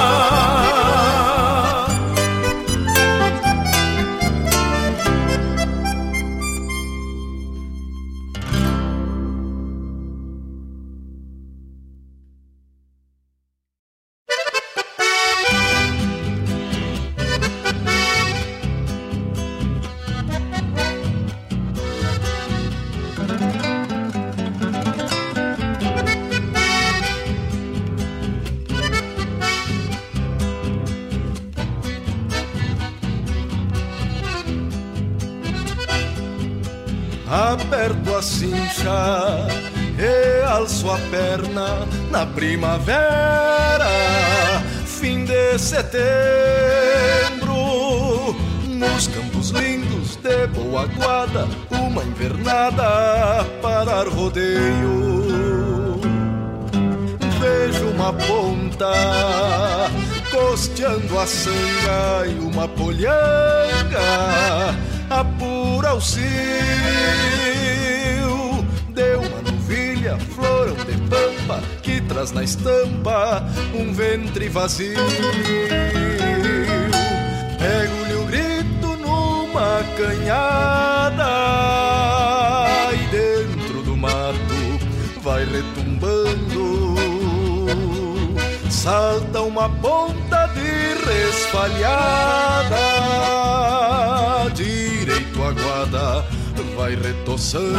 Setembro, 45.67 45.97
nos 48.67 49.07
campos 49.09 49.49
lindos 49.49 50.15
de 50.15 50.47
boa 50.47 50.85
guarda, 50.85 51.45
uma 51.69 52.01
invernada 52.05 53.43
para 53.61 54.03
rodeio. 54.09 55.99
Vejo 57.41 57.89
uma 57.89 58.13
ponta 58.13 58.93
costeando 60.31 61.19
a 61.19 61.27
sanga 61.27 62.25
e 62.27 62.39
uma 62.39 62.69
polhanga 62.69 63.17
apura 65.09 65.95
o 65.95 66.01
cio 66.01 67.66
letras 72.17 72.31
na 72.31 72.43
estampa, 72.43 73.45
um 73.75 73.93
ventre 73.93 74.49
vazio. 74.49 74.97
Pego-lhe 77.59 78.13
o 78.15 78.25
grito 78.25 78.97
numa 78.97 79.83
canhada 79.95 81.27
e 82.91 82.97
dentro 83.11 83.83
do 83.83 83.95
mato 83.95 84.79
vai 85.21 85.45
retumbando. 85.45 86.95
Salta 88.69 89.41
uma 89.41 89.69
ponta 89.69 90.47
de 90.47 90.95
resfalhada, 91.05 92.77
direito 94.55 95.43
à 95.43 95.51
guarda 95.51 96.25
vai 96.75 96.95
retoçando. 96.95 97.77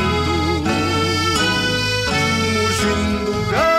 Mugindo 2.52 3.50
gado 3.50 3.77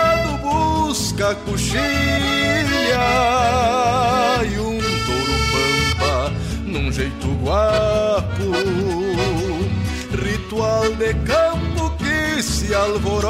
busca 1.20 1.34
coxilha 1.44 1.82
e 4.42 4.58
um 4.58 4.78
touro 5.04 5.34
pampa 5.52 6.32
num 6.64 6.90
jeito 6.90 7.28
guapo. 7.42 8.50
Ritual 10.24 10.90
de 10.96 11.12
campo 11.14 11.90
que 11.98 12.42
se 12.42 12.74
alvorota, 12.74 13.20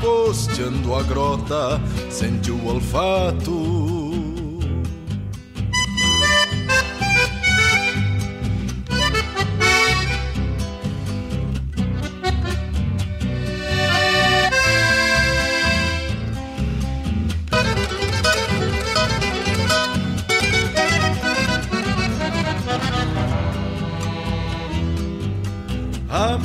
costeando 0.00 0.94
a 0.94 1.02
grota, 1.02 1.80
sente 2.10 2.50
o 2.50 2.66
olfato. 2.66 3.95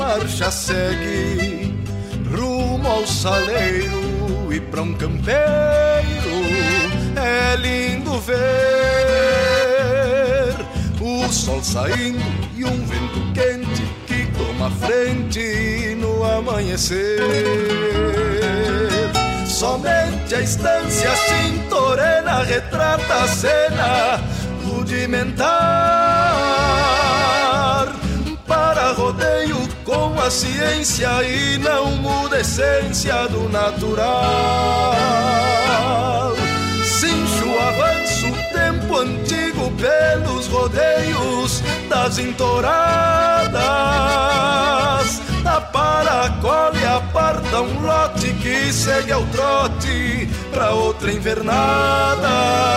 Marcha 0.01 0.49
segue 0.49 1.75
rumo 2.35 2.87
ao 2.87 3.05
saleiro 3.05 4.51
e 4.51 4.59
pra 4.59 4.81
um 4.81 4.95
campeiro 4.95 5.37
é 7.15 7.55
lindo 7.57 8.19
ver 8.21 8.35
o 10.99 11.31
sol 11.31 11.63
saindo 11.63 12.19
e 12.57 12.65
um 12.65 12.85
vento 12.87 13.31
quente 13.35 13.83
que 14.07 14.25
toma 14.37 14.71
frente 14.71 15.95
no 15.99 16.23
amanhecer. 16.23 17.21
Somente 19.45 20.33
a 20.33 20.41
estância 20.41 21.11
cintorena 21.15 22.41
retrata 22.43 23.23
a 23.23 23.27
cena 23.27 24.19
rudimentar 24.65 25.61
para 28.47 28.93
rodeio 28.93 29.70
com 29.91 30.18
a 30.22 30.31
ciência 30.31 31.09
e 31.23 31.57
não 31.57 31.91
muda 31.97 32.38
a 32.38 32.39
essência 32.39 33.27
do 33.27 33.49
natural. 33.49 34.95
Avanço 37.68 38.27
o 38.27 38.34
tempo 38.53 38.97
antigo 38.97 39.72
pelos 39.77 40.47
rodeios 40.47 41.61
das 41.89 42.18
entoradas. 42.18 43.51
Da 45.43 45.61
para 45.61 46.30
colhe 46.41 46.85
aparta 46.85 47.61
um 47.61 47.81
lote 47.81 48.34
que 48.35 48.73
segue 48.73 49.11
ao 49.11 49.23
trote 49.27 50.27
pra 50.51 50.72
outra 50.72 51.11
invernada. 51.11 52.72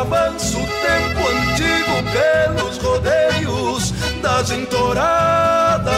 Avanço 0.00 0.58
o 0.58 0.66
tempo 0.66 1.20
antigo 1.28 2.02
pelos 2.12 2.67
das 4.38 4.50
entoradas. 4.52 5.88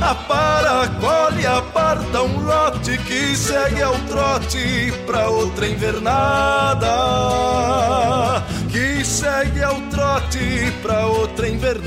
A 0.00 0.14
para 0.26 0.88
colhe 1.00 1.46
aparta 1.46 2.22
um 2.22 2.40
lote 2.42 2.96
que 2.98 3.36
segue 3.36 3.82
ao 3.82 3.94
trote 4.08 4.92
pra 5.06 5.28
outra 5.28 5.68
invernada. 5.68 6.86
Que 8.70 9.04
segue 9.04 9.62
ao 9.62 9.78
trote 9.90 10.72
pra 10.82 11.06
outra 11.06 11.46
invernada. 11.48 11.84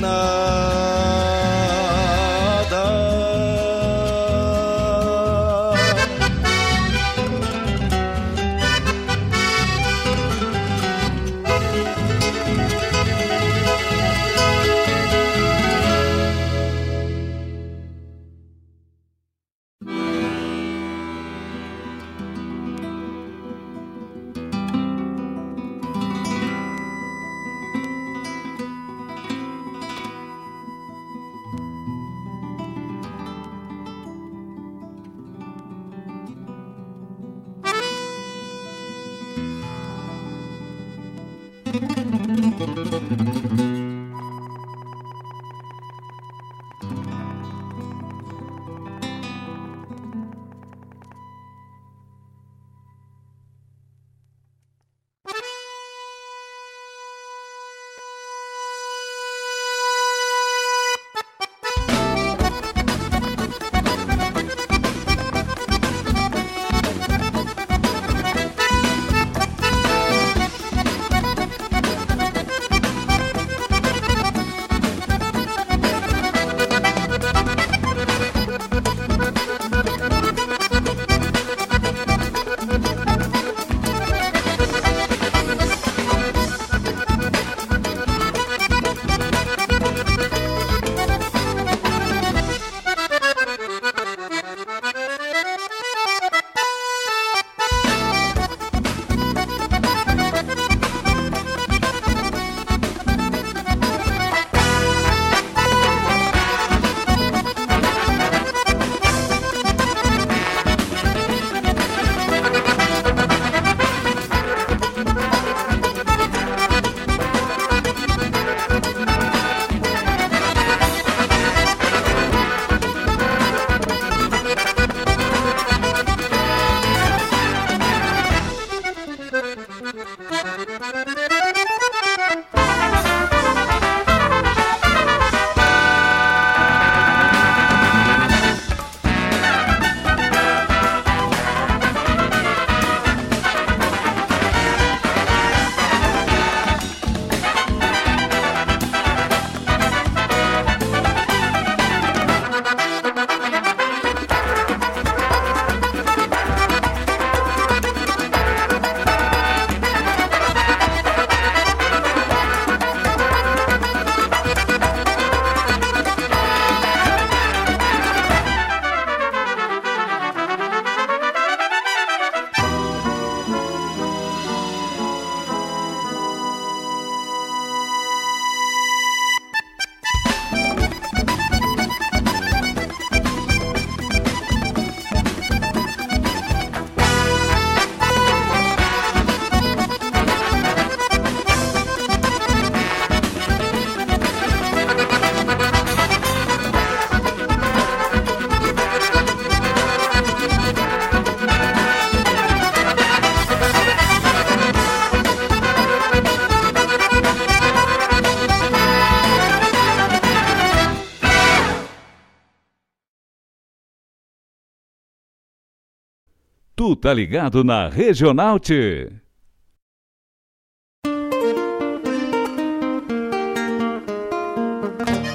Tá 216.96 217.12
ligado 217.12 217.62
na 217.62 217.88
Regional 217.88 218.58
T. 218.58 219.12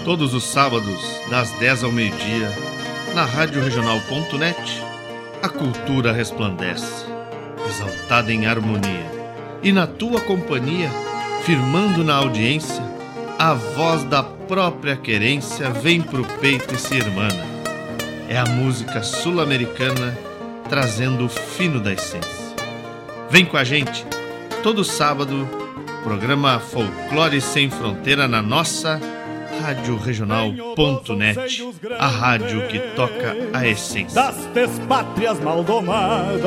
Todos 0.04 0.34
os 0.34 0.44
sábados, 0.44 1.00
das 1.30 1.52
10 1.60 1.84
ao 1.84 1.92
meio-dia, 1.92 2.50
na 3.14 3.24
Rádio 3.24 3.64
Regional.net, 3.64 4.82
a 5.42 5.48
cultura 5.48 6.12
resplandece, 6.12 7.06
exaltada 7.68 8.34
em 8.34 8.46
harmonia. 8.46 9.12
E 9.62 9.72
na 9.72 9.86
tua 9.86 10.20
companhia, 10.22 10.90
firmando 11.44 12.04
na 12.04 12.16
audiência, 12.16 12.84
a 13.38 13.54
voz 13.54 14.04
da 14.06 14.24
própria 14.24 14.98
querência 14.98 15.70
vem 15.70 16.02
pro 16.02 16.26
peito 16.40 16.74
e 16.74 16.78
se 16.78 16.96
irmana. 16.96 17.46
É 18.28 18.38
a 18.38 18.46
música 18.46 19.04
sul-americana 19.04 20.33
trazendo 20.74 21.26
o 21.26 21.30
fino 21.30 21.80
da 21.80 21.94
essência. 21.94 22.56
Vem 23.30 23.46
com 23.46 23.56
a 23.56 23.64
gente, 23.64 24.04
todo 24.64 24.84
sábado, 24.84 25.48
programa 26.04 26.60
Folclore 26.60 27.40
Sem 27.42 27.70
Fronteira 27.70 28.28
na 28.28 28.42
nossa 28.42 29.00
Rádio 29.62 29.96
Regional.net, 29.98 31.64
a 32.00 32.08
rádio 32.08 32.68
que 32.70 32.80
toca 32.96 33.36
a 33.54 33.68
essência. 33.68 34.20
das 34.20 34.48
despátrias 34.48 35.40
maldomadas 35.42 36.42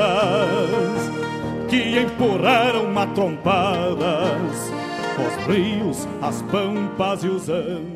que 1.68 1.96
empurraram 1.96 2.92
matrompadas 2.92 4.72
os 5.20 5.46
rios, 5.46 6.08
as 6.20 6.42
pampas 6.42 7.22
e 7.22 7.28
os 7.28 7.48
andes. 7.48 7.95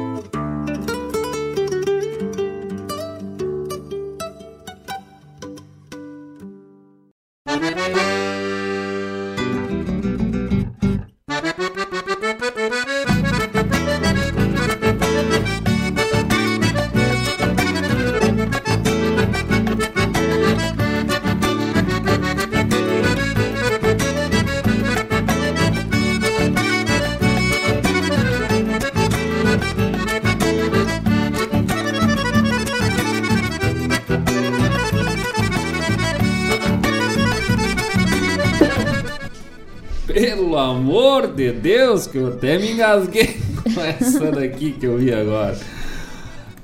De 41.51 41.59
Deus, 41.59 42.07
que 42.07 42.17
eu 42.17 42.27
até 42.27 42.57
me 42.57 42.71
engasguei 42.71 43.37
com 43.63 43.81
essa 43.81 44.31
daqui 44.31 44.71
que 44.73 44.85
eu 44.85 44.97
vi 44.97 45.13
agora. 45.13 45.57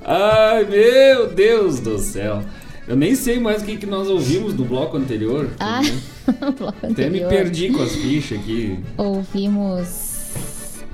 Ai, 0.04 0.64
meu 0.64 1.28
Deus 1.28 1.80
do 1.80 1.98
céu. 1.98 2.42
Eu 2.86 2.96
nem 2.96 3.14
sei 3.14 3.38
mais 3.38 3.62
o 3.62 3.66
que, 3.66 3.76
que 3.76 3.84
nós 3.86 4.08
ouvimos 4.08 4.54
no 4.54 4.64
bloco 4.64 4.96
anterior. 4.96 5.50
Ah, 5.60 5.82
bloco 6.58 6.74
Até 6.78 7.10
me 7.10 7.22
anterior. 7.22 7.28
perdi 7.28 7.68
com 7.70 7.82
as 7.82 7.94
fichas 7.94 8.38
aqui. 8.38 8.78
Ouvimos. 8.96 9.88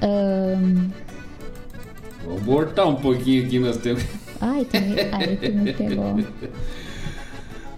ahn, 0.02 0.88
Vou 2.24 2.38
voltar 2.38 2.86
um 2.86 2.96
pouquinho 2.96 3.44
aqui, 3.46 3.58
nós 3.58 3.76
temos. 3.76 4.02
Ai, 4.40 4.64
tu 4.64 4.80
me, 4.80 5.00
ai, 5.12 5.36
tu 5.36 5.52
me 5.52 5.72
pegou. 5.72 6.18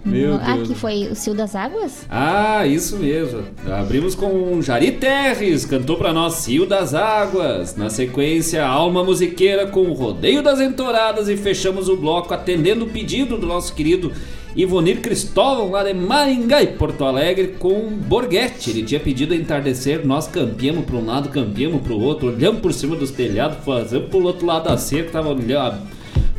Meu 0.07 0.35
ah, 0.35 0.55
Deus. 0.55 0.69
que 0.69 0.75
foi 0.75 1.09
o 1.11 1.15
Cio 1.15 1.33
das 1.33 1.53
Águas? 1.53 2.05
Ah, 2.09 2.65
isso 2.65 2.97
mesmo. 2.97 3.43
Abrimos 3.69 4.15
com 4.15 4.61
Jari 4.61 4.93
Terres, 4.93 5.65
cantou 5.65 5.97
pra 5.97 6.13
nós 6.13 6.35
Cio 6.35 6.65
das 6.65 6.93
Águas. 6.93 7.75
Na 7.75 7.89
sequência, 7.89 8.65
Alma 8.65 9.03
Musiqueira 9.03 9.67
com 9.67 9.91
Rodeio 9.91 10.41
das 10.41 10.61
Entoradas 10.61 11.27
e 11.27 11.35
fechamos 11.35 11.89
o 11.89 11.97
bloco 11.97 12.33
atendendo 12.33 12.85
o 12.85 12.89
pedido 12.89 13.37
do 13.37 13.45
nosso 13.45 13.75
querido 13.75 14.13
Ivonir 14.55 15.01
Cristóvão, 15.01 15.69
lá 15.69 15.83
de 15.83 15.93
Maringá 15.93 16.63
e 16.63 16.67
Porto 16.67 17.03
Alegre, 17.03 17.55
com 17.59 17.89
Borghetti. 17.89 18.71
Ele 18.71 18.83
tinha 18.83 18.99
pedido 18.99 19.35
entardecer, 19.35 20.05
nós 20.05 20.25
campeamos 20.25 20.85
pra 20.85 20.95
um 20.95 21.05
lado, 21.05 21.29
campeamos 21.29 21.81
pro 21.81 21.99
outro, 21.99 22.29
olhamos 22.29 22.61
por 22.61 22.73
cima 22.73 22.95
dos 22.95 23.11
telhados, 23.11 23.57
fazemos 23.65 24.09
pro 24.09 24.23
outro 24.23 24.47
lado 24.47 24.69
da 24.69 24.77
cerca, 24.77 25.11
tava 25.11 25.29
olhando, 25.29 25.81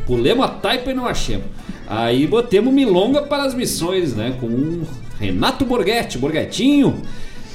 pulemos 0.05 0.43
a 0.43 0.49
taipa 0.49 0.91
e 0.91 0.93
não 0.93 1.05
achamos. 1.05 1.58
Aí 1.89 2.27
botemos 2.27 2.71
Milonga 2.71 3.23
para 3.23 3.43
as 3.43 3.55
missões, 3.55 4.15
né? 4.15 4.37
Com 4.39 4.45
um 4.45 4.83
Renato 5.19 5.65
Borghetti, 5.65 6.19
Borghetinho, 6.19 7.01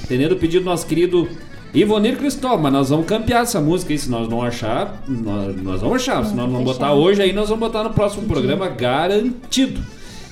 atendendo 0.03 0.35
o 0.35 0.39
pedido 0.39 0.65
do 0.65 0.71
nosso 0.71 0.85
querido 0.85 1.29
Ivonir 1.73 2.19
Cristóvão. 2.19 2.59
Mas 2.59 2.73
nós 2.73 2.91
vamos 2.91 3.07
campear 3.07 3.43
essa 3.43 3.61
música 3.61 3.93
aí, 3.93 3.99
se 3.99 4.11
nós 4.11 4.29
não 4.29 4.43
achar, 4.43 5.05
nós, 5.07 5.63
nós 5.63 5.81
vamos 5.81 5.97
achar. 5.97 6.25
Se 6.25 6.35
nós 6.35 6.51
não 6.51 6.65
botar 6.65 6.93
hoje, 6.93 7.23
aí 7.23 7.33
nós 7.33 7.49
vamos 7.49 7.61
botar 7.61 7.85
no 7.85 7.91
próximo 7.91 8.27
programa 8.27 8.69
garantido. 8.69 9.81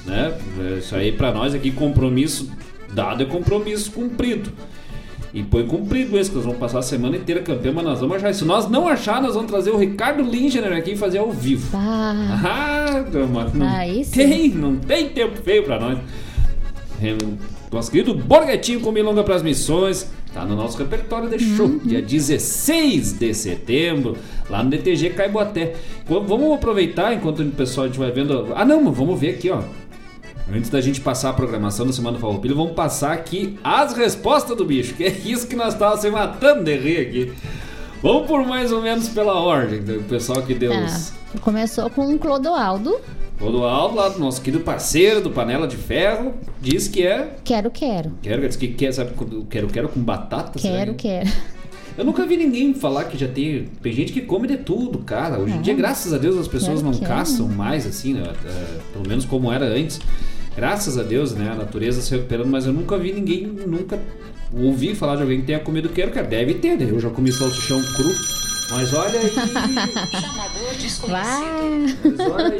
Né? 0.04 0.36
Isso 0.78 0.96
aí 0.96 1.12
pra 1.12 1.30
nós 1.30 1.54
aqui, 1.54 1.70
compromisso 1.70 2.50
dado 2.92 3.22
é 3.22 3.26
compromisso 3.26 3.92
cumprido. 3.92 4.52
E 5.34 5.42
põe 5.42 5.66
cumprido 5.66 6.18
esse, 6.18 6.28
que 6.28 6.36
nós 6.36 6.44
vamos 6.44 6.60
passar 6.60 6.80
a 6.80 6.82
semana 6.82 7.16
inteira 7.16 7.40
campeão, 7.40 7.72
mas 7.72 7.84
nós 7.84 8.00
vamos 8.00 8.16
achar. 8.16 8.34
Se 8.34 8.44
nós 8.44 8.68
não 8.68 8.86
achar, 8.86 9.22
nós 9.22 9.34
vamos 9.34 9.50
trazer 9.50 9.70
o 9.70 9.78
Ricardo 9.78 10.22
Lingener 10.22 10.72
aqui 10.72 10.92
e 10.92 10.96
fazer 10.96 11.18
ao 11.18 11.32
vivo. 11.32 11.74
Ah, 11.74 13.02
mas 13.32 13.54
não 13.54 13.66
sim. 14.04 14.10
tem, 14.10 14.48
não 14.50 14.76
tem 14.76 15.08
tempo 15.08 15.40
feio 15.42 15.62
pra 15.62 15.80
nós. 15.80 15.98
Nosso 17.72 17.90
querido 17.90 18.14
Borghetinho 18.14 18.80
com 18.80 18.92
Milonga 18.92 19.24
pras 19.24 19.42
Missões. 19.42 20.10
Tá 20.32 20.46
no 20.46 20.56
nosso 20.56 20.78
repertório 20.78 21.28
de 21.28 21.38
show. 21.38 21.66
Uhum. 21.66 21.78
Dia 21.84 22.00
16 22.00 23.18
de 23.18 23.34
setembro, 23.34 24.16
lá 24.48 24.62
no 24.62 24.70
DTG 24.70 25.10
Caiboaté. 25.10 25.74
Vamos 26.06 26.54
aproveitar 26.54 27.12
enquanto 27.12 27.40
o 27.40 27.50
pessoal 27.50 27.84
a 27.84 27.88
gente 27.88 27.98
vai 27.98 28.10
vendo. 28.10 28.48
Ah, 28.54 28.64
não, 28.64 28.90
vamos 28.92 29.20
ver 29.20 29.30
aqui, 29.30 29.50
ó. 29.50 29.62
Antes 30.50 30.70
da 30.70 30.80
gente 30.80 31.00
passar 31.00 31.30
a 31.30 31.32
programação 31.32 31.86
da 31.86 31.92
Semana 31.92 32.16
do 32.16 32.20
Farroupilha, 32.20 32.54
vamos 32.54 32.72
passar 32.72 33.12
aqui 33.12 33.58
as 33.62 33.94
respostas 33.94 34.56
do 34.56 34.64
bicho, 34.64 34.94
que 34.94 35.04
é 35.04 35.08
isso 35.08 35.46
que 35.46 35.56
nós 35.56 35.72
estávamos 35.74 36.00
se 36.00 36.10
matando 36.10 36.64
de 36.64 36.76
rir 36.76 36.98
aqui. 37.00 37.32
Vamos 38.02 38.26
por 38.26 38.44
mais 38.44 38.72
ou 38.72 38.82
menos 38.82 39.08
pela 39.08 39.34
ordem, 39.34 39.80
do 39.82 40.02
pessoal 40.08 40.42
que 40.42 40.52
deu 40.54 40.72
os... 40.72 41.12
Ah, 41.12 41.38
começou 41.40 41.88
com 41.88 42.12
o 42.12 42.18
Clodoaldo. 42.18 42.98
Clodoaldo, 43.38 43.94
lá 43.96 44.08
do 44.08 44.18
nosso 44.18 44.42
querido 44.42 44.62
parceiro 44.64 45.20
do 45.20 45.30
Panela 45.30 45.66
de 45.66 45.76
Ferro, 45.76 46.34
diz 46.60 46.86
que 46.88 47.06
é. 47.06 47.36
Quero, 47.44 47.70
quero. 47.70 48.12
Quero, 48.20 48.46
diz 48.46 48.56
que 48.56 48.68
quer, 48.68 48.92
sabe, 48.92 49.12
quero, 49.48 49.68
quero 49.68 49.88
com 49.88 50.00
batata? 50.00 50.58
será 50.58 50.78
Quero, 50.78 50.94
que- 50.94 51.08
quero. 51.08 51.30
Eu 51.96 52.04
nunca 52.04 52.24
vi 52.26 52.36
ninguém 52.36 52.72
falar 52.74 53.04
que 53.04 53.18
já 53.18 53.28
tem. 53.28 53.66
Tem 53.82 53.92
gente 53.92 54.12
que 54.12 54.20
come 54.22 54.48
de 54.48 54.56
tudo, 54.58 54.98
cara. 55.00 55.38
Hoje 55.38 55.54
em 55.54 55.58
É. 55.58 55.62
dia, 55.62 55.74
graças 55.74 56.12
a 56.12 56.18
Deus, 56.18 56.36
as 56.38 56.48
pessoas 56.48 56.80
Quero, 56.80 56.90
não 56.92 56.98
quero. 56.98 57.06
caçam 57.12 57.48
mais, 57.48 57.86
assim, 57.86 58.14
né? 58.14 58.32
É, 58.44 58.78
pelo 58.92 59.06
menos 59.06 59.24
como 59.24 59.52
era 59.52 59.66
antes. 59.66 60.00
Graças 60.56 60.98
a 60.98 61.02
Deus, 61.02 61.32
né? 61.34 61.50
A 61.50 61.54
natureza 61.54 62.00
se 62.00 62.10
recuperando, 62.10 62.48
mas 62.48 62.66
eu 62.66 62.72
nunca 62.72 62.96
vi 62.98 63.12
ninguém, 63.12 63.46
nunca 63.46 63.98
ouvi 64.54 64.94
falar 64.94 65.16
de 65.16 65.22
alguém 65.22 65.40
que 65.40 65.46
tenha 65.46 65.60
comido 65.60 65.88
quero, 65.88 66.10
quero. 66.10 66.28
Deve 66.28 66.54
ter, 66.54 66.76
né? 66.78 66.86
Eu 66.90 67.00
já 67.00 67.10
comi 67.10 67.30
salsichão 67.32 67.80
cru. 67.94 68.12
Mas 68.70 68.92
olha 68.94 69.18
aí. 69.20 69.30
Vai. 71.08 71.96
Mas 72.04 72.20
olha 72.20 72.46
aí 72.52 72.58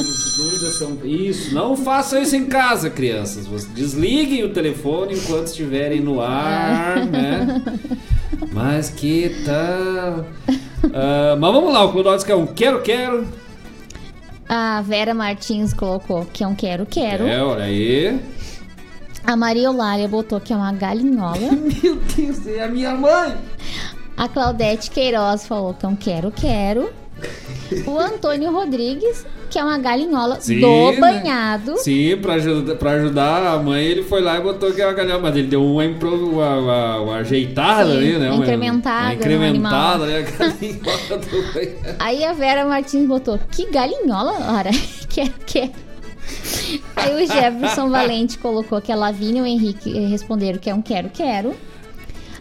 os 0.00 0.36
dúvidas 0.36 0.74
são. 0.78 0.98
Isso, 1.04 1.52
não 1.54 1.76
façam 1.76 2.22
isso 2.22 2.36
em 2.36 2.44
casa, 2.46 2.88
crianças. 2.90 3.46
Vocês 3.46 3.72
Desliguem 3.74 4.44
o 4.44 4.50
telefone 4.50 5.14
enquanto 5.14 5.48
estiverem 5.48 6.00
no 6.00 6.20
ar, 6.20 7.04
né? 7.06 7.62
Mas 8.52 8.90
que 8.90 9.42
tal? 9.44 10.26
Ah, 10.92 11.36
mas 11.38 11.52
vamos 11.52 11.72
lá, 11.72 11.84
o 11.84 12.24
que 12.24 12.32
é 12.32 12.36
um 12.36 12.46
quero, 12.46 12.82
quero. 12.82 13.26
A 14.48 14.82
Vera 14.82 15.14
Martins 15.14 15.72
colocou 15.72 16.26
que 16.26 16.44
é 16.44 16.46
um 16.46 16.54
quero, 16.54 16.84
quero. 16.84 17.26
É, 17.26 17.42
olha 17.42 17.64
aí. 17.64 18.20
A 19.26 19.36
Maria 19.36 19.64
Eulália 19.64 20.06
botou 20.06 20.38
que 20.40 20.52
é 20.52 20.56
uma 20.56 20.72
galinhola. 20.72 21.38
Meu 21.82 21.96
Deus, 21.96 22.46
é 22.46 22.62
a 22.62 22.68
minha 22.68 22.94
mãe. 22.94 23.36
A 24.16 24.28
Claudete 24.28 24.90
Queiroz 24.90 25.46
falou 25.46 25.74
que 25.74 25.86
é 25.86 25.88
um 25.88 25.96
quero, 25.96 26.30
quero. 26.30 26.92
O 27.86 27.98
Antônio 27.98 28.52
Rodrigues, 28.52 29.26
que 29.50 29.58
é 29.58 29.64
uma 29.64 29.78
galinhola 29.78 30.40
Sim, 30.40 30.60
do 30.60 30.92
né? 30.92 31.00
banhado. 31.00 31.76
Sim, 31.78 32.16
pra 32.20 32.34
ajudar, 32.34 32.74
pra 32.76 32.90
ajudar 32.92 33.46
a 33.46 33.58
mãe, 33.58 33.84
ele 33.84 34.02
foi 34.02 34.20
lá 34.20 34.38
e 34.38 34.40
botou 34.40 34.68
aquela 34.68 34.92
galinha, 34.92 35.18
mas 35.18 35.36
ele 35.36 35.48
deu 35.48 35.64
uma, 35.64 35.84
impro, 35.84 36.14
uma, 36.14 36.56
uma, 36.58 37.00
uma 37.00 37.16
ajeitada 37.16 37.90
Sim, 37.90 37.96
ali, 37.96 38.12
né? 38.18 38.26
uma 38.28 38.34
Uma, 38.36 38.44
incrementada 38.44 39.00
Uma 39.00 39.08
no 39.08 39.14
incrementada, 39.14 40.06
né? 40.06 40.18
A 40.18 40.22
galinhola 40.22 41.18
do 41.18 41.52
banhado. 41.52 41.96
Aí 41.98 42.24
a 42.24 42.32
Vera 42.32 42.64
Martins 42.66 43.06
botou, 43.06 43.38
que 43.50 43.70
galinhola, 43.70 44.32
ora, 44.56 44.70
quero, 45.08 45.32
quero. 45.46 45.72
Aí 46.96 47.22
o 47.22 47.26
Jefferson 47.26 47.90
Valente 47.90 48.38
colocou 48.38 48.80
que 48.80 48.90
a 48.90 48.96
Lavínia 48.96 49.40
e 49.40 49.42
o 49.42 49.46
Henrique 49.46 49.90
responderam 50.06 50.58
que 50.58 50.70
é 50.70 50.74
um 50.74 50.80
quero, 50.82 51.10
quero. 51.10 51.54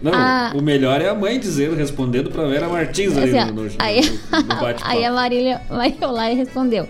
Não, 0.03 0.11
Ah. 0.13 0.51
o 0.53 0.61
melhor 0.61 1.01
é 1.01 1.07
a 1.09 1.15
mãe 1.15 1.39
dizendo, 1.39 1.75
respondendo 1.75 2.29
pra 2.29 2.45
Vera 2.45 2.67
Martins 2.67 3.17
ali 3.17 3.35
Assim, 3.37 3.51
no, 3.51 3.63
no, 3.63 3.71
aí, 3.79 4.01
no, 4.01 4.37
no 4.41 4.43
bate-papo. 4.61 4.81
aí 4.83 5.05
a 5.05 5.11
Marília 5.13 5.61
Mariolai 5.69 6.35
respondeu, 6.35 6.87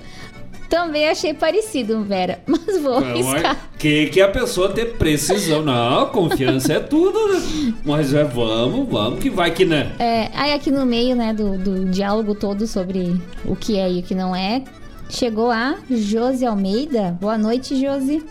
também 0.67 1.07
achei 1.07 1.33
parecido, 1.35 2.03
Vera, 2.03 2.39
mas 2.47 2.81
vou 2.81 2.95
arriscar. 2.97 3.55
que, 3.77 4.07
que 4.07 4.19
a 4.19 4.27
pessoa 4.27 4.69
ter 4.69 4.93
precisão. 4.97 5.61
Não, 5.61 6.07
confiança 6.07 6.73
é 6.73 6.79
tudo, 6.79 7.17
né? 7.33 7.73
Mas 7.85 8.11
é, 8.13 8.23
vamos, 8.23 8.89
vamos, 8.89 9.19
que 9.19 9.29
vai 9.29 9.51
que 9.51 9.63
né. 9.65 9.91
É, 9.99 10.29
aí 10.33 10.51
aqui 10.51 10.71
no 10.71 10.83
meio, 10.83 11.15
né, 11.15 11.31
do, 11.31 11.57
do 11.59 11.85
diálogo 11.91 12.33
todo 12.33 12.65
sobre 12.65 13.15
o 13.45 13.55
que 13.55 13.77
é 13.77 13.91
e 13.91 13.99
o 13.99 14.03
que 14.03 14.15
não 14.15 14.35
é, 14.35 14.63
chegou 15.07 15.51
a 15.51 15.75
Josi 15.91 16.43
Almeida. 16.47 17.15
Boa 17.21 17.37
noite, 17.37 17.79
Josi. 17.79 18.23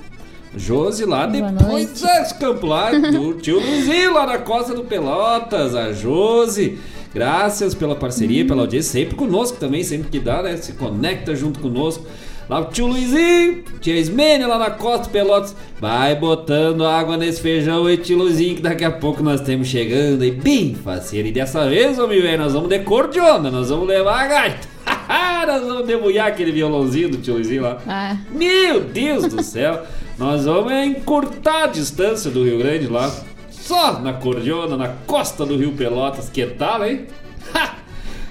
Josi 0.57 1.05
lá 1.05 1.27
Boa 1.27 1.51
depois 1.51 2.01
desse 2.01 2.35
campo 2.35 2.67
lá, 2.67 2.91
do 2.91 3.35
tio 3.41 3.59
Luizinho 3.59 4.15
lá 4.15 4.27
na 4.27 4.39
costa 4.39 4.75
do 4.75 4.85
Pelotas, 4.85 5.75
a 5.75 5.93
Josi. 5.93 6.79
Graças 7.15 7.75
pela 7.75 7.95
parceria, 7.95 8.45
pela 8.45 8.63
audiência, 8.63 8.93
sempre 8.93 9.15
conosco 9.15 9.59
também, 9.59 9.83
sempre 9.83 10.09
que 10.09 10.19
dá, 10.19 10.43
né? 10.43 10.57
Se 10.57 10.73
conecta 10.73 11.35
junto 11.35 11.61
conosco. 11.61 12.07
Lá 12.49 12.61
o 12.61 12.65
tio 12.67 12.87
Luizinho, 12.87 13.65
tia 13.81 13.97
Ismênia 13.97 14.47
lá 14.47 14.59
na 14.59 14.71
costa 14.71 15.05
do 15.07 15.11
Pelotas. 15.11 15.55
Vai 15.81 16.15
botando 16.15 16.85
água 16.85 17.17
nesse 17.17 17.41
feijão 17.41 17.89
e 17.89 17.97
tio 17.97 18.19
Luizinho, 18.19 18.57
que 18.57 18.63
daqui 18.63 18.85
a 18.85 18.91
pouco 18.91 19.23
nós 19.23 19.41
estamos 19.41 19.69
chegando 19.69 20.23
aí, 20.23 20.31
bem 20.31 20.75
faceiro. 20.75 21.29
E 21.29 21.33
dessa 21.33 21.69
vez, 21.69 21.99
ô 21.99 22.07
meu 22.07 22.21
velho, 22.21 22.43
nós 22.43 22.53
vamos 22.53 22.69
de 22.69 22.79
cordiona, 22.81 23.51
nós 23.51 23.71
vamos 23.71 23.87
levar 23.87 24.25
a 24.25 24.27
gaita. 24.27 24.69
nós 25.47 25.63
vamos 25.63 25.87
debulhar 25.87 26.29
aquele 26.29 26.53
violãozinho 26.53 27.11
do 27.11 27.19
tio 27.19 27.35
Luizinho 27.35 27.63
lá. 27.63 27.79
Ah, 27.87 28.17
Meu 28.31 28.81
Deus 28.81 29.27
do 29.27 29.43
céu! 29.43 29.83
Nós 30.23 30.45
vamos 30.45 30.73
encurtar 30.73 31.65
a 31.65 31.67
distância 31.67 32.31
do 32.31 32.45
Rio 32.45 32.57
Grande 32.57 32.87
lá. 32.87 33.13
Só 33.51 33.99
na 33.99 34.13
Cordiona, 34.13 34.77
na 34.77 34.87
costa 34.87 35.45
do 35.45 35.57
Rio 35.57 35.73
Pelotas. 35.73 36.29
Que 36.29 36.47
tal, 36.47 36.87
hein? 36.87 37.07
Ha! 37.53 37.75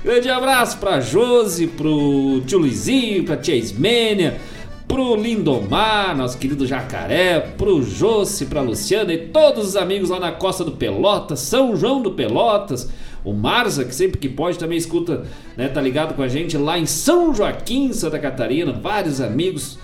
Grande 0.01 0.29
abraço 0.29 0.77
pra 0.77 1.01
Josi, 1.01 1.67
pro 1.67 2.41
tio 2.47 2.59
Luizinho, 2.59 3.25
pra 3.25 3.35
tia 3.35 3.57
Ismênia, 3.57 4.39
pro 4.87 5.17
Lindomar, 5.17 6.15
nosso 6.15 6.37
querido 6.37 6.65
Jacaré, 6.65 7.41
pro 7.57 7.83
Josi, 7.83 8.45
pra 8.45 8.61
Luciana 8.61 9.11
e 9.11 9.27
todos 9.27 9.67
os 9.67 9.75
amigos 9.75 10.09
lá 10.09 10.19
na 10.21 10.31
costa 10.31 10.63
do 10.63 10.71
Pelotas, 10.71 11.41
São 11.41 11.75
João 11.75 12.01
do 12.01 12.11
Pelotas. 12.11 12.89
O 13.21 13.33
Marza, 13.33 13.83
que 13.83 13.93
sempre 13.93 14.17
que 14.17 14.29
pode 14.29 14.57
também 14.57 14.77
escuta, 14.77 15.25
né, 15.57 15.67
tá 15.67 15.81
ligado 15.81 16.13
com 16.13 16.23
a 16.23 16.29
gente 16.29 16.57
lá 16.57 16.79
em 16.79 16.85
São 16.85 17.35
Joaquim, 17.35 17.91
Santa 17.91 18.17
Catarina. 18.17 18.71
Vários 18.71 19.19
amigos 19.19 19.77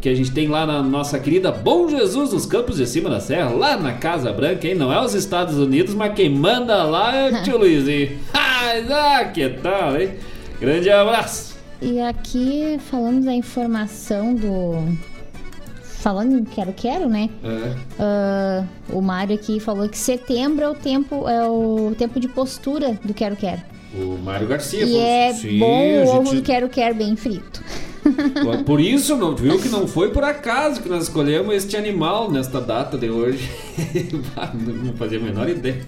que 0.00 0.08
a 0.08 0.14
gente 0.14 0.30
tem 0.30 0.48
lá 0.48 0.66
na 0.66 0.82
nossa 0.82 1.18
querida 1.18 1.50
Bom 1.50 1.88
Jesus 1.88 2.32
nos 2.32 2.44
Campos 2.46 2.76
de 2.76 2.86
Cima 2.86 3.08
da 3.08 3.20
Serra, 3.20 3.50
lá 3.50 3.76
na 3.76 3.94
Casa 3.94 4.32
Branca, 4.32 4.66
hein? 4.68 4.74
Não 4.74 4.92
é 4.92 5.00
os 5.02 5.14
Estados 5.14 5.56
Unidos, 5.56 5.94
mas 5.94 6.14
quem 6.14 6.28
manda 6.28 6.82
lá 6.84 7.14
é 7.14 7.30
o 7.30 7.42
tio 7.42 7.56
Luizinho. 7.58 8.18
Ah, 8.34 9.24
que 9.32 9.48
tal, 9.48 9.98
hein? 10.00 10.10
Grande 10.60 10.90
abraço. 10.90 11.56
e 11.80 12.00
aqui 12.00 12.78
falando 12.90 13.24
da 13.24 13.32
informação 13.34 14.34
do. 14.34 14.96
Falando 15.82 16.38
em 16.38 16.44
quero 16.44 16.72
quero, 16.72 17.08
né? 17.08 17.28
É. 17.42 17.74
Ah, 17.98 18.64
o 18.92 19.00
Mário 19.00 19.34
aqui 19.34 19.58
falou 19.58 19.88
que 19.88 19.98
setembro 19.98 20.64
é 20.64 20.68
o 20.68 20.74
tempo 20.74 21.28
é 21.28 21.44
o 21.48 21.92
tempo 21.98 22.20
de 22.20 22.28
postura 22.28 22.98
do 23.04 23.12
quero 23.14 23.34
quero. 23.36 23.62
O 23.94 24.16
Mário 24.22 24.46
Garcia. 24.46 24.84
E 24.84 24.92
falou- 24.92 25.02
é 25.02 25.32
bom 25.58 26.00
a 26.00 26.04
o 26.04 26.16
ovo 26.18 26.26
gente- 26.30 26.36
do 26.36 26.42
quero 26.42 26.68
quero 26.68 26.94
bem 26.94 27.16
frito. 27.16 27.62
Por 28.64 28.80
isso, 28.80 29.16
não, 29.16 29.34
viu 29.34 29.58
que 29.58 29.68
não 29.68 29.86
foi 29.86 30.10
por 30.10 30.24
acaso 30.24 30.82
que 30.82 30.88
nós 30.88 31.04
escolhemos 31.04 31.54
este 31.54 31.76
animal 31.76 32.30
nesta 32.30 32.60
data 32.60 32.96
de 32.96 33.10
hoje. 33.10 33.48
não 34.84 34.92
fazia 34.94 35.18
a 35.18 35.22
menor 35.22 35.48
ideia. 35.48 35.80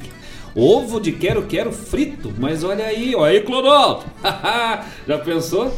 Ovo 0.54 1.00
de 1.00 1.12
quero-quero 1.12 1.72
frito. 1.72 2.32
Mas 2.38 2.64
olha 2.64 2.84
aí, 2.84 3.14
olha 3.14 3.32
aí, 3.32 3.40
Clodalto. 3.40 4.06
Já 5.06 5.18
pensou? 5.18 5.72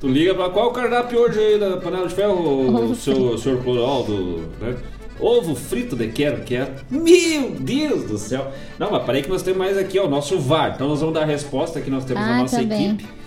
Tu 0.00 0.06
liga 0.06 0.34
pra 0.34 0.48
qual 0.50 0.70
cardápio 0.70 1.18
hoje 1.20 1.38
aí 1.38 1.58
da 1.58 1.76
panela 1.78 2.06
de 2.06 2.14
ferro, 2.14 2.90
o 2.90 2.94
seu, 2.94 3.36
senhor 3.36 3.62
Clodalto, 3.62 4.42
né? 4.60 4.76
Ovo 5.18 5.56
frito 5.56 5.96
de 5.96 6.06
quero-quero. 6.08 6.70
Meu 6.88 7.50
Deus 7.58 8.04
do 8.04 8.16
céu. 8.18 8.52
Não, 8.78 8.92
mas 8.92 9.02
parei 9.04 9.22
que 9.22 9.28
nós 9.28 9.42
temos 9.42 9.58
mais 9.58 9.76
aqui, 9.76 9.98
ó, 9.98 10.06
o 10.06 10.08
nosso 10.10 10.38
VAR. 10.38 10.74
Então 10.76 10.86
nós 10.88 11.00
vamos 11.00 11.14
dar 11.14 11.22
a 11.22 11.26
resposta 11.26 11.80
que 11.80 11.90
nós 11.90 12.04
temos 12.04 12.22
Ah, 12.22 12.26
na 12.28 12.38
nossa 12.38 12.60
também. 12.60 12.90
equipe 12.90 13.17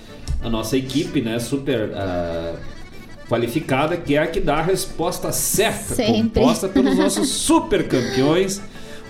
a 0.41 0.49
nossa 0.49 0.77
equipe, 0.77 1.21
né, 1.21 1.39
super 1.39 1.91
ah, 1.93 2.55
qualificada, 3.29 3.95
que 3.95 4.15
é 4.15 4.19
a 4.19 4.27
que 4.27 4.39
dá 4.39 4.57
a 4.57 4.61
resposta 4.61 5.31
certa, 5.31 5.95
Sempre. 5.95 6.41
composta 6.41 6.67
pelos 6.67 6.97
nossos 6.97 7.29
super 7.31 7.87
campeões, 7.87 8.61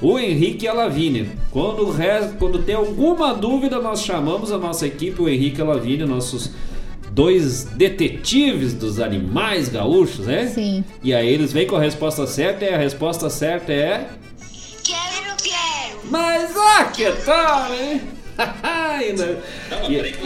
o 0.01 0.19
Henrique 0.19 0.65
e 0.65 0.67
a 0.67 0.73
Lavínia. 0.73 1.27
Quando, 1.51 1.95
quando 2.37 2.59
tem 2.63 2.75
alguma 2.75 3.33
dúvida, 3.33 3.79
nós 3.79 4.03
chamamos 4.03 4.51
a 4.51 4.57
nossa 4.57 4.85
equipe, 4.85 5.21
o 5.21 5.29
Henrique 5.29 5.59
e 5.59 5.61
a 5.61 5.65
Lavínia, 5.65 6.05
nossos 6.05 6.51
dois 7.11 7.65
detetives 7.65 8.73
dos 8.73 8.99
animais 8.99 9.69
gaúchos, 9.69 10.25
né? 10.25 10.47
Sim. 10.47 10.83
E 11.03 11.13
aí 11.13 11.27
eles 11.27 11.51
vêm 11.51 11.67
com 11.67 11.75
a 11.75 11.81
resposta 11.81 12.25
certa, 12.27 12.65
e 12.65 12.69
a 12.69 12.77
resposta 12.77 13.29
certa 13.29 13.71
é... 13.71 14.09
Quero, 14.83 15.35
quero. 15.41 15.99
Mas 16.09 16.55
ah, 16.55 16.85
que 16.85 17.11
tal, 17.23 17.73
hein? 17.73 18.01
Ainda. 18.63 19.39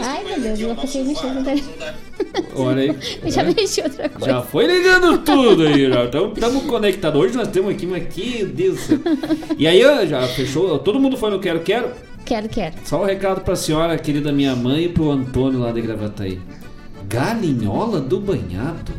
Ai 0.02 0.24
meu 0.24 0.40
Deus, 0.40 0.60
eu 0.60 0.74
passei 0.74 1.02
a 1.02 1.04
mexer 1.04 1.26
outra 1.26 1.54
Olha 2.54 2.82
aí. 2.82 2.96
Eu 3.22 3.30
já 3.30 3.42
É. 3.42 3.44
mexi 3.44 3.80
outra 3.82 4.08
coisa. 4.08 4.26
Já 4.26 4.42
foi 4.42 4.66
ligando 4.66 5.18
tudo 5.18 5.62
aí, 5.66 5.90
já 5.90 6.04
estamos 6.04 6.64
conectados. 6.64 7.20
Hoje 7.20 7.36
nós 7.36 7.48
temos 7.48 7.70
aqui, 7.72 7.86
mas 7.86 8.04
que 8.12 8.44
Deus. 8.44 8.80
E 9.58 9.66
aí, 9.66 9.84
ó, 9.84 10.04
já 10.06 10.22
fechou? 10.28 10.78
Todo 10.78 10.98
mundo 11.00 11.16
foi 11.16 11.30
no 11.30 11.38
Quero 11.40 11.60
Quero? 11.60 11.90
Quero, 12.24 12.48
quero. 12.48 12.74
Só 12.84 13.02
um 13.02 13.04
recado 13.04 13.40
pra 13.42 13.54
senhora, 13.54 13.96
querida 13.96 14.32
minha 14.32 14.56
mãe, 14.56 14.84
e 14.84 14.88
pro 14.88 15.10
Antônio 15.10 15.60
lá 15.60 15.70
de 15.70 15.80
Gravataí. 15.80 16.40
Galinhola 17.08 18.00
do 18.00 18.18
banhado? 18.20 18.92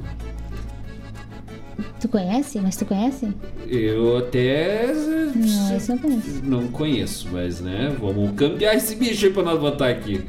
Tu 2.00 2.08
conhece? 2.08 2.60
Mas 2.60 2.76
tu 2.76 2.86
conhece? 2.86 3.28
Eu 3.68 4.18
até 4.18 4.94
Não, 5.36 5.76
esse 5.76 5.90
não 5.90 5.98
conheço. 5.98 6.42
não 6.44 6.68
conheço, 6.68 7.28
mas 7.32 7.60
né, 7.60 7.96
vamos 8.00 8.32
cambiar 8.36 8.76
esse 8.76 8.96
bicho 8.96 9.26
aí 9.26 9.34
pra 9.34 9.44
nós 9.44 9.60
botar 9.60 9.88
aqui. 9.88 10.24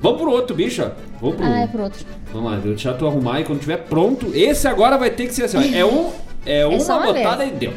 Vamos 0.00 0.20
pro 0.20 0.30
outro 0.30 0.56
bicho, 0.56 0.82
ó. 0.82 0.90
Vamos 1.20 1.36
pro... 1.36 1.44
Ah, 1.44 1.60
é 1.60 1.66
pro 1.66 1.82
outro. 1.82 2.06
Vamos 2.32 2.50
lá, 2.50 2.56
deixa 2.58 2.94
tu 2.94 3.06
arrumar 3.06 3.40
e 3.40 3.44
quando 3.44 3.60
tiver 3.60 3.76
pronto, 3.76 4.30
esse 4.34 4.66
agora 4.66 4.96
vai 4.96 5.10
ter 5.10 5.26
que 5.26 5.34
ser 5.34 5.44
assim, 5.44 5.58
ó. 5.58 5.76
É 5.76 5.84
um, 5.84 6.10
é 6.46 6.66
uma 6.66 6.80
só 6.80 6.96
uma 6.96 7.12
botada 7.12 7.44
vez. 7.44 7.50
e 7.50 7.54
deu. 7.54 7.72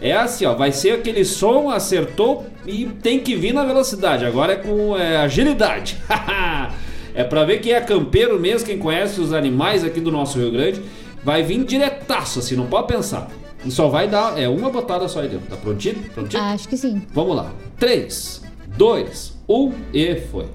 É 0.00 0.12
assim, 0.12 0.44
ó, 0.44 0.54
vai 0.54 0.72
ser 0.72 0.92
aquele 0.92 1.24
som, 1.24 1.70
acertou 1.70 2.46
e 2.66 2.86
tem 2.86 3.20
que 3.20 3.36
vir 3.36 3.52
na 3.52 3.64
velocidade. 3.64 4.24
Agora 4.24 4.52
é 4.52 4.56
com 4.56 4.96
é, 4.96 5.18
agilidade. 5.18 5.98
é 7.14 7.24
pra 7.24 7.44
ver 7.44 7.60
quem 7.60 7.72
é 7.72 7.80
campeiro 7.80 8.38
mesmo, 8.40 8.66
quem 8.66 8.78
conhece 8.78 9.20
os 9.20 9.32
animais 9.32 9.84
aqui 9.84 10.00
do 10.00 10.10
nosso 10.10 10.38
Rio 10.38 10.50
Grande, 10.52 10.80
vai 11.24 11.42
vir 11.42 11.64
diretaço, 11.64 12.38
assim, 12.38 12.56
não 12.56 12.66
pode 12.66 12.88
pensar. 12.88 13.28
Só 13.68 13.88
vai 13.88 14.08
dar, 14.08 14.38
é 14.38 14.48
uma 14.48 14.70
botada 14.70 15.08
só 15.08 15.20
aí 15.20 15.28
dentro. 15.28 15.48
Tá 15.48 15.56
prontinho? 15.56 16.02
Prontinho? 16.10 16.42
Acho 16.42 16.68
que 16.68 16.76
sim. 16.76 17.02
Vamos 17.12 17.36
lá. 17.36 17.52
3, 17.78 18.42
2, 18.76 19.38
1 19.48 19.74
e 19.92 20.20
foi. 20.20 20.46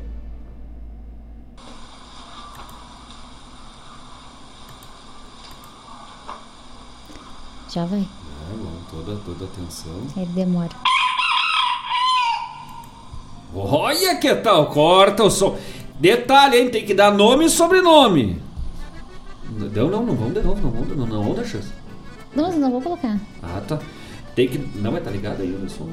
Já 7.73 7.85
vai. 7.85 7.99
É, 7.99 8.56
bom, 8.56 8.72
toda, 8.90 9.18
toda 9.26 9.45
atenção. 9.45 9.91
Ele 10.15 10.26
demora. 10.27 10.69
Olha 13.56 14.15
que 14.18 14.34
tal, 14.35 14.68
corta 14.68 15.23
o 15.23 15.30
som. 15.31 15.57
Detalhe, 15.99 16.57
hein? 16.57 16.69
Tem 16.69 16.85
que 16.85 16.94
dar 16.94 17.11
nome 17.11 17.45
e 17.45 17.49
sobrenome. 17.49 18.41
Não, 19.57 19.89
não, 19.89 20.05
não 20.05 20.15
vamos 20.15 20.34
de 20.34 20.41
novo, 20.41 20.61
não 20.61 20.71
vamos, 20.71 20.97
não, 20.97 21.05
não 21.05 21.21
vamos 21.23 21.38
dar 21.38 21.45
chance. 21.45 21.67
Não, 22.35 22.43
mas 22.45 22.53
eu 22.55 22.59
não 22.59 22.71
vou 22.71 22.81
colocar. 22.81 23.17
Ah, 23.41 23.61
tá. 23.67 23.80
Tem 24.35 24.47
que. 24.47 24.57
Não, 24.57 24.91
mas 24.91 25.03
tá 25.03 25.11
ligado 25.11 25.41
aí 25.41 25.51
o 25.51 25.69
som. 25.69 25.89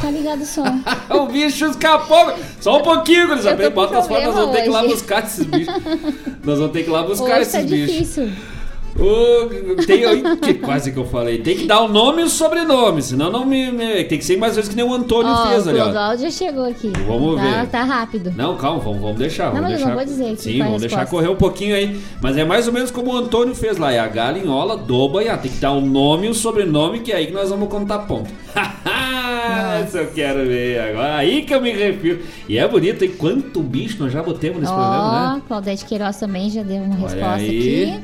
Tá 0.00 0.10
ligado 0.10 0.42
o 0.42 0.46
som. 0.46 0.64
o 1.10 1.26
bicho 1.26 1.66
escapou. 1.66 2.32
Só 2.60 2.78
um 2.78 2.82
pouquinho, 2.82 3.26
Gurizada. 3.26 3.68
Bota 3.70 3.98
as 3.98 4.06
fotos, 4.06 4.24
nós 4.26 4.34
vamos 4.34 4.54
ter 4.54 4.62
que 4.62 4.68
ir 4.68 4.72
lá 4.72 4.82
buscar 4.84 5.24
esses 5.24 5.44
bichos. 5.46 5.74
Nós 6.44 6.58
vamos 6.58 6.72
ter 6.72 6.82
que 6.84 6.90
ir 6.90 6.92
lá 6.92 7.02
buscar 7.02 7.24
Hoje 7.24 7.40
esses 7.42 7.52
tá 7.52 7.62
bichos. 7.62 7.92
difícil. 7.92 8.32
O, 8.98 9.76
tem, 9.86 10.22
que 10.40 10.54
quase 10.54 10.92
que 10.92 10.98
eu 10.98 11.06
falei. 11.06 11.38
Tem 11.38 11.56
que 11.56 11.66
dar 11.66 11.80
o 11.82 11.88
nome 11.88 12.20
e 12.22 12.24
o 12.24 12.28
sobrenome, 12.28 13.00
senão 13.02 13.30
não 13.30 13.46
me. 13.46 13.70
me- 13.70 14.04
tem 14.04 14.18
que 14.18 14.24
ser 14.24 14.36
mais 14.36 14.56
vezes 14.56 14.68
que 14.68 14.76
nem 14.76 14.84
o 14.84 14.92
Antônio 14.92 15.32
Ó, 15.32 15.46
fez 15.48 15.66
o 15.66 15.70
ali, 15.70 15.78
ó. 15.78 15.84
Clodoaldo 15.84 16.22
já 16.22 16.30
chegou 16.30 16.64
aqui. 16.64 16.92
Vamos 17.06 17.36
tá, 17.36 17.42
ver. 17.42 17.66
Tá 17.68 17.82
rápido. 17.84 18.32
Não, 18.36 18.56
calma, 18.56 18.80
vamos, 18.80 19.00
vamos 19.00 19.18
deixar. 19.18 19.46
Não, 19.54 19.62
vamos 19.62 19.70
mas 19.70 19.72
eu 19.72 19.76
deixar. 19.76 19.88
não 19.88 19.96
vou 19.96 20.04
dizer 20.04 20.36
Sim, 20.36 20.60
é 20.60 20.64
vamos 20.64 20.80
deixar 20.80 21.06
correr 21.06 21.28
um 21.28 21.36
pouquinho 21.36 21.74
aí. 21.74 22.00
Mas 22.20 22.36
é 22.36 22.44
mais 22.44 22.66
ou 22.66 22.72
menos 22.74 22.90
como 22.90 23.12
o 23.12 23.16
Antônio 23.16 23.54
fez 23.54 23.78
lá. 23.78 23.92
É 23.92 23.98
a 23.98 24.08
galinhola 24.08 24.76
do 24.76 25.08
banhar. 25.08 25.40
Tem 25.40 25.50
que 25.50 25.58
dar 25.58 25.72
o 25.72 25.80
nome 25.80 26.26
e 26.26 26.30
o 26.30 26.34
sobrenome, 26.34 27.00
que 27.00 27.12
é 27.12 27.16
aí 27.16 27.26
que 27.26 27.32
nós 27.32 27.48
vamos 27.50 27.68
contar 27.68 28.00
ponto. 28.00 28.30
Essa 29.82 29.98
eu 29.98 30.06
quero 30.08 30.46
ver 30.46 30.78
agora. 30.80 31.16
Aí 31.16 31.42
que 31.42 31.54
eu 31.54 31.60
me 31.60 31.72
refiro. 31.72 32.20
E 32.48 32.58
é 32.58 32.66
bonito, 32.68 33.02
hein? 33.04 33.12
Quanto 33.16 33.62
bicho 33.62 33.96
nós 34.02 34.12
já 34.12 34.22
botemos 34.22 34.60
nesse 34.60 34.72
programa, 34.72 35.32
Ó, 35.32 35.36
né? 35.36 35.42
Claudete 35.48 35.84
Queiroz 35.86 36.16
também 36.18 36.50
já 36.50 36.62
deu 36.62 36.82
uma 36.82 36.94
Olha 36.94 37.02
resposta 37.02 37.34
aí. 37.36 37.46
aqui. 37.92 38.00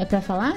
É 0.00 0.04
pra 0.06 0.22
falar? 0.22 0.56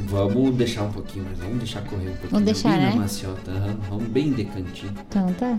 Vamos 0.00 0.54
deixar 0.54 0.82
um 0.82 0.92
pouquinho, 0.92 1.24
mas 1.30 1.38
vamos 1.38 1.56
deixar 1.56 1.80
correr 1.84 2.08
um 2.08 2.10
pouquinho. 2.10 2.30
Vamos 2.30 2.44
deixar, 2.44 2.72
bem 2.72 2.80
né? 2.80 2.90
na 2.90 2.96
maciota. 2.96 3.52
Vamos 3.88 4.08
bem 4.08 4.32
de 4.34 4.44
cantinho. 4.44 4.92
Então 5.08 5.32
tá. 5.32 5.58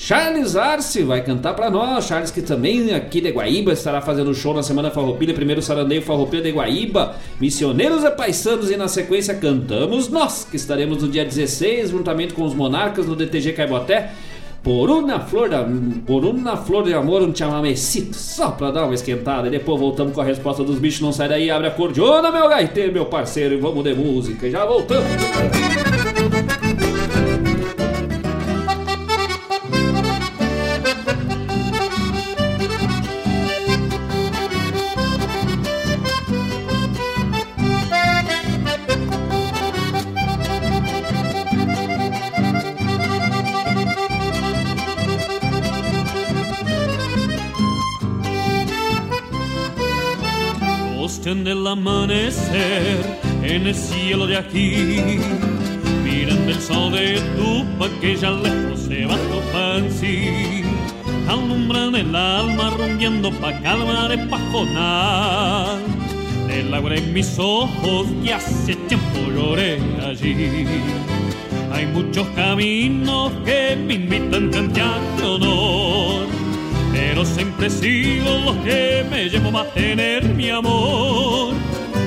Charles 0.03 0.55
Arce 0.55 1.03
vai 1.03 1.23
cantar 1.23 1.53
pra 1.53 1.69
nós. 1.69 2.05
Charles 2.05 2.31
que 2.31 2.41
também 2.41 2.91
aqui 2.91 3.21
de 3.21 3.29
Guaíba 3.29 3.71
estará 3.71 4.01
fazendo 4.01 4.33
show 4.33 4.51
na 4.51 4.63
Semana 4.63 4.89
Farroupilha, 4.89 5.31
primeiro 5.31 5.61
sarandeio 5.61 6.01
Farroupilha 6.01 6.41
de 6.41 6.51
Guaíba. 6.51 7.15
Missioneiros 7.39 8.03
e 8.03 8.09
Paisanos 8.09 8.71
e 8.71 8.77
na 8.77 8.87
sequência 8.87 9.35
cantamos 9.35 10.09
nós, 10.09 10.43
que 10.49 10.55
estaremos 10.55 11.03
no 11.03 11.07
dia 11.07 11.23
16, 11.23 11.91
juntamente 11.91 12.33
com 12.33 12.43
os 12.43 12.55
Monarcas 12.55 13.05
no 13.05 13.15
DTG 13.15 13.53
Caiboté. 13.53 14.11
Por 14.63 14.91
uma 14.91 15.19
flor 15.19 15.49
da, 15.49 15.65
por 16.05 16.23
uma 16.23 16.55
flor 16.55 16.83
de 16.83 16.93
amor, 16.93 17.23
um 17.23 17.35
chamamecito, 17.35 18.15
só 18.15 18.51
pra 18.51 18.69
dar 18.69 18.85
uma 18.85 18.93
esquentada. 18.93 19.47
E 19.47 19.51
depois 19.51 19.79
voltamos 19.79 20.13
com 20.13 20.21
a 20.21 20.23
resposta 20.23 20.63
dos 20.63 20.77
bichos. 20.77 21.01
Não 21.01 21.11
sai 21.11 21.29
daí, 21.29 21.49
abre 21.49 21.67
a 21.67 21.71
cordiona, 21.71 22.31
meu 22.31 22.47
gaiteiro, 22.47 22.93
meu 22.93 23.05
parceiro, 23.05 23.55
e 23.55 23.57
vamos 23.57 23.83
de 23.83 23.93
música. 23.95 24.49
Já 24.49 24.63
voltamos. 24.65 25.09
Osten 51.41 51.43
del 51.43 51.67
amanecer 51.67 53.19
en 53.43 53.65
el 53.65 53.73
cielo 53.73 54.27
de 54.27 54.37
aquí, 54.37 55.19
mirando 56.03 56.51
el 56.51 56.61
sol 56.61 56.91
de 56.91 57.19
tu 57.35 57.65
que 57.99 58.15
ya 58.15 58.29
lejos 58.29 58.81
se 58.81 59.05
va 59.05 59.17
fancy, 59.51 60.63
alumbran 61.27 61.95
el 61.95 62.15
alma 62.15 62.69
rumbiendo 62.77 63.31
pa' 63.31 63.59
calmar 63.61 64.11
el 64.11 64.27
pajonal. 64.29 65.79
Del 66.47 66.73
agua 66.73 66.95
en 66.95 67.13
mis 67.13 67.39
ojos 67.39 68.07
y 68.23 68.29
hace 68.29 68.75
tiempo 68.87 69.19
lloré 69.35 69.79
allí. 70.05 70.67
Hay 71.73 71.87
muchos 71.87 72.27
caminos 72.35 73.31
que 73.45 73.75
me 73.75 73.95
invitan 73.95 74.49
a 74.49 74.51
cantar 74.51 74.99
de 75.17 75.23
honor 75.23 76.40
pero 76.91 77.25
siempre 77.25 77.69
sigo 77.69 78.29
los 78.45 78.55
que 78.57 79.05
me 79.09 79.29
llevo 79.29 79.49
a 79.49 79.63
mantener 79.63 80.23
mi 80.25 80.49
amor. 80.49 81.53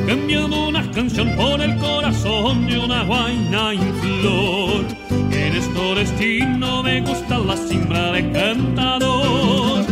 Cambiando 0.06 0.68
una 0.68 0.90
canción 0.90 1.34
por 1.36 1.60
el 1.60 1.76
corazón 1.76 2.66
de 2.66 2.78
una 2.78 3.04
guaina 3.04 3.72
en 3.72 3.94
flor. 3.94 4.84
En 5.32 5.56
este 5.56 5.94
destino 5.94 6.82
me 6.82 7.00
gusta 7.00 7.38
la 7.38 7.56
simbra 7.56 8.12
de 8.12 8.30
cantador. 8.30 9.84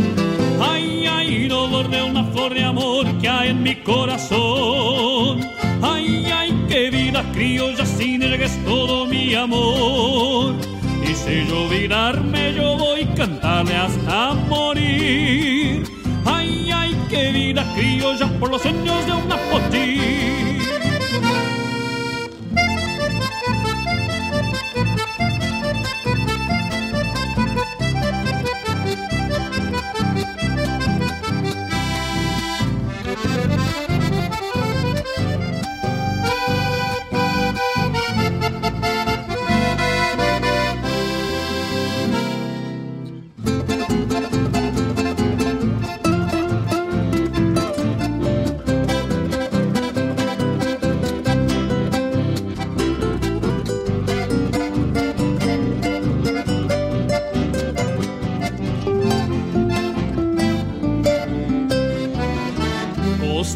Ay, 0.59 1.05
ay, 1.07 1.47
dolor 1.47 1.89
de 1.89 2.03
una 2.03 2.23
flor 2.25 2.53
de 2.53 2.63
amor 2.63 3.05
que 3.19 3.29
hay 3.29 3.49
en 3.49 3.63
mi 3.63 3.75
corazón. 3.77 5.41
Ay, 5.81 6.25
ay, 6.31 6.65
qué 6.69 6.89
vida 6.89 7.23
criolla 7.33 7.85
sin 7.85 8.21
el 8.23 8.37
que 8.37 8.49
todo 8.65 9.05
mi 9.05 9.33
amor. 9.33 10.55
Y 11.03 11.13
si 11.15 11.45
yo 11.47 11.63
olvidarme, 11.65 12.53
yo 12.53 12.77
voy 12.77 13.02
cantarle 13.23 13.75
hasta 13.77 14.33
morir. 14.49 15.83
Ay, 16.25 16.69
ay, 16.71 16.97
qué 17.09 17.31
vida 17.31 17.63
criolla 17.73 18.27
por 18.37 18.49
los 18.49 18.61
sueños 18.61 19.05
de 19.05 19.11
una 19.13 19.37
potín. 19.49 20.42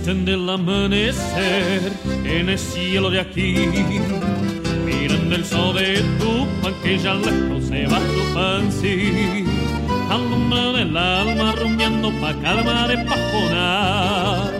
Del 0.07 0.49
amanecer 0.49 1.91
en 2.23 2.47
el 2.47 2.57
cielo 2.57 3.09
de 3.09 3.19
aquí, 3.19 3.55
mirando 4.85 5.35
el 5.35 5.43
sol 5.43 5.75
de 5.75 6.01
tu 6.17 6.47
pan 6.61 6.73
que 6.81 6.97
ya 6.97 7.13
lejos 7.13 7.65
se 7.65 7.87
va 7.87 7.99
tu 7.99 8.33
fancy, 8.33 9.43
alumbra 10.09 10.81
el 10.81 10.95
alma 10.95 11.51
rumbeando 11.51 12.09
pa' 12.21 12.33
calmar 12.41 12.89
el 12.89 13.03
pajonar. 13.03 14.53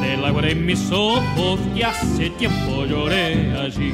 Del 0.00 0.24
agua 0.24 0.48
en 0.48 0.64
mis 0.64 0.90
ojos 0.90 1.60
que 1.74 1.84
hace 1.84 2.30
tiempo 2.30 2.86
lloré 2.86 3.52
allí. 3.58 3.92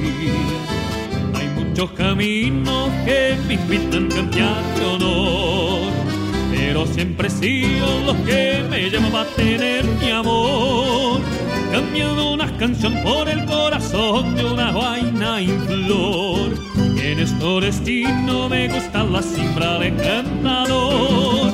Hay 1.34 1.48
muchos 1.64 1.90
caminos 1.92 2.90
que 3.04 3.36
me 3.48 3.54
invitan 3.54 4.06
a 4.12 4.14
cantar 4.14 4.62
de 4.78 4.84
honor 4.84 6.05
pero 6.76 6.92
siempre 6.92 7.30
sigo 7.30 7.86
los 8.04 8.16
que 8.18 8.62
me 8.68 8.90
llevan 8.90 9.16
a 9.16 9.24
tener 9.34 9.82
mi 9.98 10.10
amor. 10.10 11.22
Cambiando 11.72 12.34
una 12.34 12.54
canción 12.58 13.02
por 13.02 13.26
el 13.30 13.46
corazón 13.46 14.36
de 14.36 14.44
una 14.44 14.72
vaina 14.72 15.38
flor. 15.66 16.52
En 17.02 17.18
este 17.18 17.60
destino 17.62 18.50
me 18.50 18.68
gusta 18.68 19.04
la 19.04 19.22
simbra 19.22 19.78
de 19.78 19.94
cantador. 19.94 21.50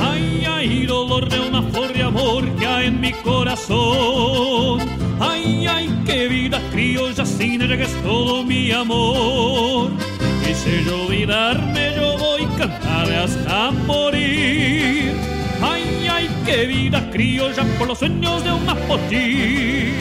Ay, 0.00 0.46
ay, 0.48 0.86
dolor 0.86 1.28
de 1.28 1.38
una 1.38 1.60
flor 1.60 2.00
amor 2.00 2.48
que 2.56 2.66
hay 2.66 2.86
en 2.86 2.98
mi 2.98 3.12
corazón. 3.12 4.80
Ay, 5.20 5.66
Ay, 5.68 5.90
qué 6.06 6.28
vida 6.28 6.60
criolla 6.70 7.26
sin 7.26 7.60
ella 7.60 7.76
que 7.76 7.82
es 7.82 8.02
todo 8.02 8.42
mi 8.42 8.72
amor. 8.72 9.55
Si 10.66 10.82
yo 10.84 11.06
olvidarme, 11.06 11.94
yo 11.94 12.18
voy 12.18 12.42
a 12.42 12.58
cantar 12.58 13.08
hasta 13.12 13.70
morir. 13.70 15.12
Ay, 15.62 16.08
ay, 16.10 16.28
qué 16.44 16.66
vida 16.66 17.08
criolla 17.12 17.62
por 17.78 17.86
los 17.86 18.00
sueños 18.00 18.42
de 18.42 18.52
un 18.52 18.66
mapotí. 18.66 19.92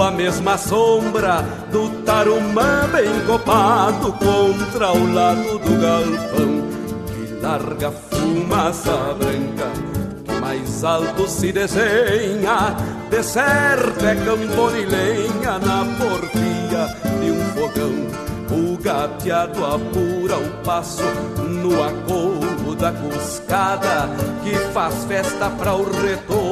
A 0.00 0.10
mesma 0.10 0.56
sombra 0.58 1.42
do 1.70 1.88
tarumã 2.02 2.88
bem 2.92 3.26
copado 3.26 4.12
contra 4.12 4.92
o 4.92 5.12
lado 5.12 5.58
do 5.58 5.80
galpão, 5.80 6.64
que 7.06 7.42
larga 7.42 7.90
fumaça 7.90 8.92
branca, 9.18 9.70
que 10.24 10.40
mais 10.40 10.84
alto 10.84 11.28
se 11.28 11.52
desenha, 11.52 12.76
de 13.10 13.22
certo 13.22 14.04
é 14.04 14.14
campo 14.16 14.70
de 14.72 14.86
lenha 14.86 15.58
na 15.58 15.84
porfia 15.98 16.86
de 17.20 17.30
um 17.30 17.44
fogão. 17.54 18.24
O 18.50 18.76
gateado 18.78 19.64
apura 19.64 20.36
o 20.36 20.64
passo 20.64 21.02
no 21.38 21.82
acordo 21.82 22.74
da 22.76 22.92
cuscada 22.92 24.08
que 24.42 24.54
faz 24.72 25.04
festa 25.06 25.50
para 25.50 25.74
o 25.74 25.84
retorno 25.84 26.43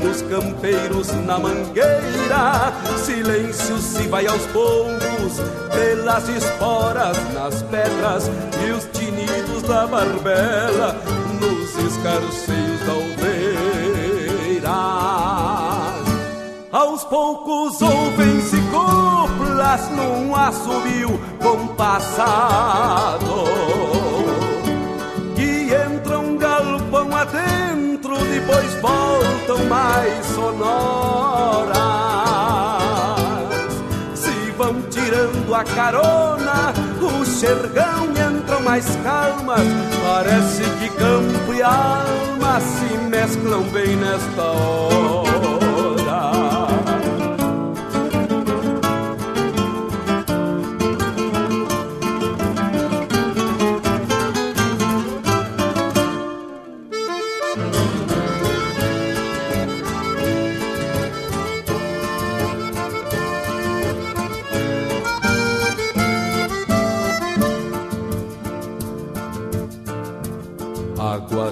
dos 0.00 0.22
campeiros 0.22 1.08
na 1.26 1.38
mangueira. 1.38 2.72
Silêncio 2.96 3.78
se 3.78 4.08
vai 4.08 4.26
aos 4.26 4.44
poucos 4.46 5.40
pelas 5.72 6.28
esporas 6.28 7.16
nas 7.34 7.62
pedras 7.62 8.30
e 8.66 8.70
os 8.70 8.84
tinidos 8.86 9.62
da 9.62 9.86
barbela 9.86 10.96
nos 11.40 11.76
escarceios 11.76 12.80
da 12.86 12.92
alveira. 12.92 13.18
Aos 16.70 17.04
poucos 17.04 17.80
ouvem-se 17.80 18.60
coplas 18.70 19.90
num 19.90 20.34
assobio 20.34 21.18
compassado 21.40 23.18
galpão 27.18 27.22
adentro, 27.22 28.16
depois 28.24 28.74
voltam 28.80 29.64
mais 29.64 30.26
sonoras. 30.26 31.78
Se 34.14 34.50
vão 34.56 34.80
tirando 34.82 35.54
a 35.54 35.64
carona, 35.64 36.72
o 37.00 37.24
xergão 37.24 38.08
entram 38.10 38.62
mais 38.62 38.86
calmas. 39.02 39.66
Parece 40.02 40.62
que 40.62 40.88
campo 40.90 41.54
e 41.54 41.62
alma 41.62 42.60
se 42.60 42.98
mesclam 43.08 43.62
bem 43.72 43.96
nesta 43.96 44.42
hora 44.42 45.08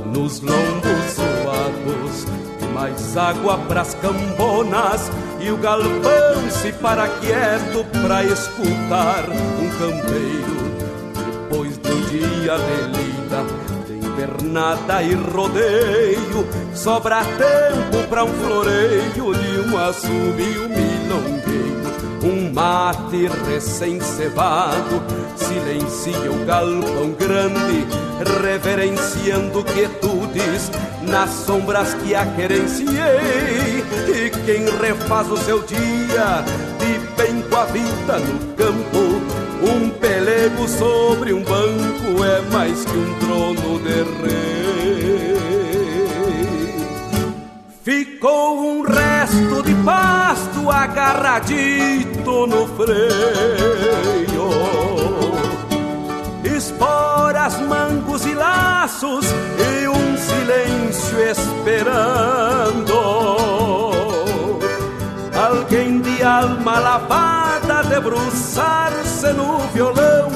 Nos 0.04 0.40
lombos 0.40 1.14
zoados, 1.14 2.26
mais 2.74 3.16
água 3.16 3.56
pras 3.66 3.94
cambonas 3.94 5.10
e 5.40 5.50
o 5.50 5.56
galpão 5.56 6.50
se 6.50 6.72
para 6.72 7.08
quieto 7.08 7.84
pra 8.02 8.22
escutar 8.22 9.24
um 9.30 9.68
campeiro. 9.78 10.56
Depois 11.14 11.78
do 11.78 12.10
dia 12.10 12.56
de 12.58 12.82
lida, 12.98 13.44
invernada 14.06 15.02
e 15.02 15.14
rodeio, 15.14 16.46
sobra 16.74 17.24
tempo 17.24 18.06
pra 18.08 18.24
um 18.24 18.32
floreio 18.32 19.34
de 19.34 19.68
um 19.68 19.78
assobio 19.78 20.68
milongueiro, 20.68 21.85
um 22.26 22.52
mate 22.52 23.28
recém-cevado, 23.46 25.02
silencia 25.36 26.30
o 26.32 26.44
galpão 26.44 27.12
grande, 27.12 27.86
reverenciando 28.42 29.62
quietudes 29.62 30.70
nas 31.02 31.30
sombras 31.30 31.94
que 31.94 32.14
a 32.14 32.26
querenciei. 32.26 33.84
E 34.08 34.30
quem 34.44 34.64
refaz 34.80 35.30
o 35.30 35.36
seu 35.36 35.62
dia 35.62 36.44
de 36.78 36.98
bem 37.16 37.42
com 37.42 37.56
a 37.56 37.64
vida 37.66 38.18
no 38.18 38.38
campo, 38.54 39.22
um 39.62 39.90
pelego 39.90 40.68
sobre 40.68 41.32
um 41.32 41.42
banco 41.44 42.24
é 42.24 42.40
mais 42.52 42.84
que 42.84 42.96
um 42.96 43.14
trono 43.20 43.78
de 43.78 44.02
rei. 44.22 44.95
Ficou 47.86 48.66
um 48.68 48.82
resto 48.82 49.62
de 49.62 49.72
pasto 49.84 50.68
agarradito 50.68 52.44
no 52.48 52.66
freio 52.66 54.26
esporas, 56.56 57.60
mangos 57.60 58.26
e 58.26 58.34
laços 58.34 59.26
e 59.56 59.86
um 59.86 60.16
silêncio 60.16 61.20
esperando. 61.30 62.92
Alguém 65.32 66.00
de 66.00 66.24
alma 66.24 66.80
lavada 66.80 67.84
debruçar-se 67.84 69.32
no 69.32 69.58
violão 69.72 70.28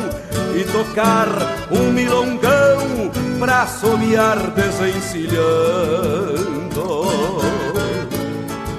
e 0.54 0.62
tocar 0.70 1.26
um 1.72 1.90
milongão 1.90 3.10
pra 3.40 3.62
assobiar 3.62 4.38
desencilhando. 4.50 5.40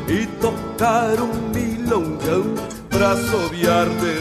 E 0.08 0.28
tocar 0.40 1.20
um 1.20 1.50
milongão 1.50 2.46
pra 2.88 3.14
assobiar 3.14 3.88
desencilhando. 3.88 4.21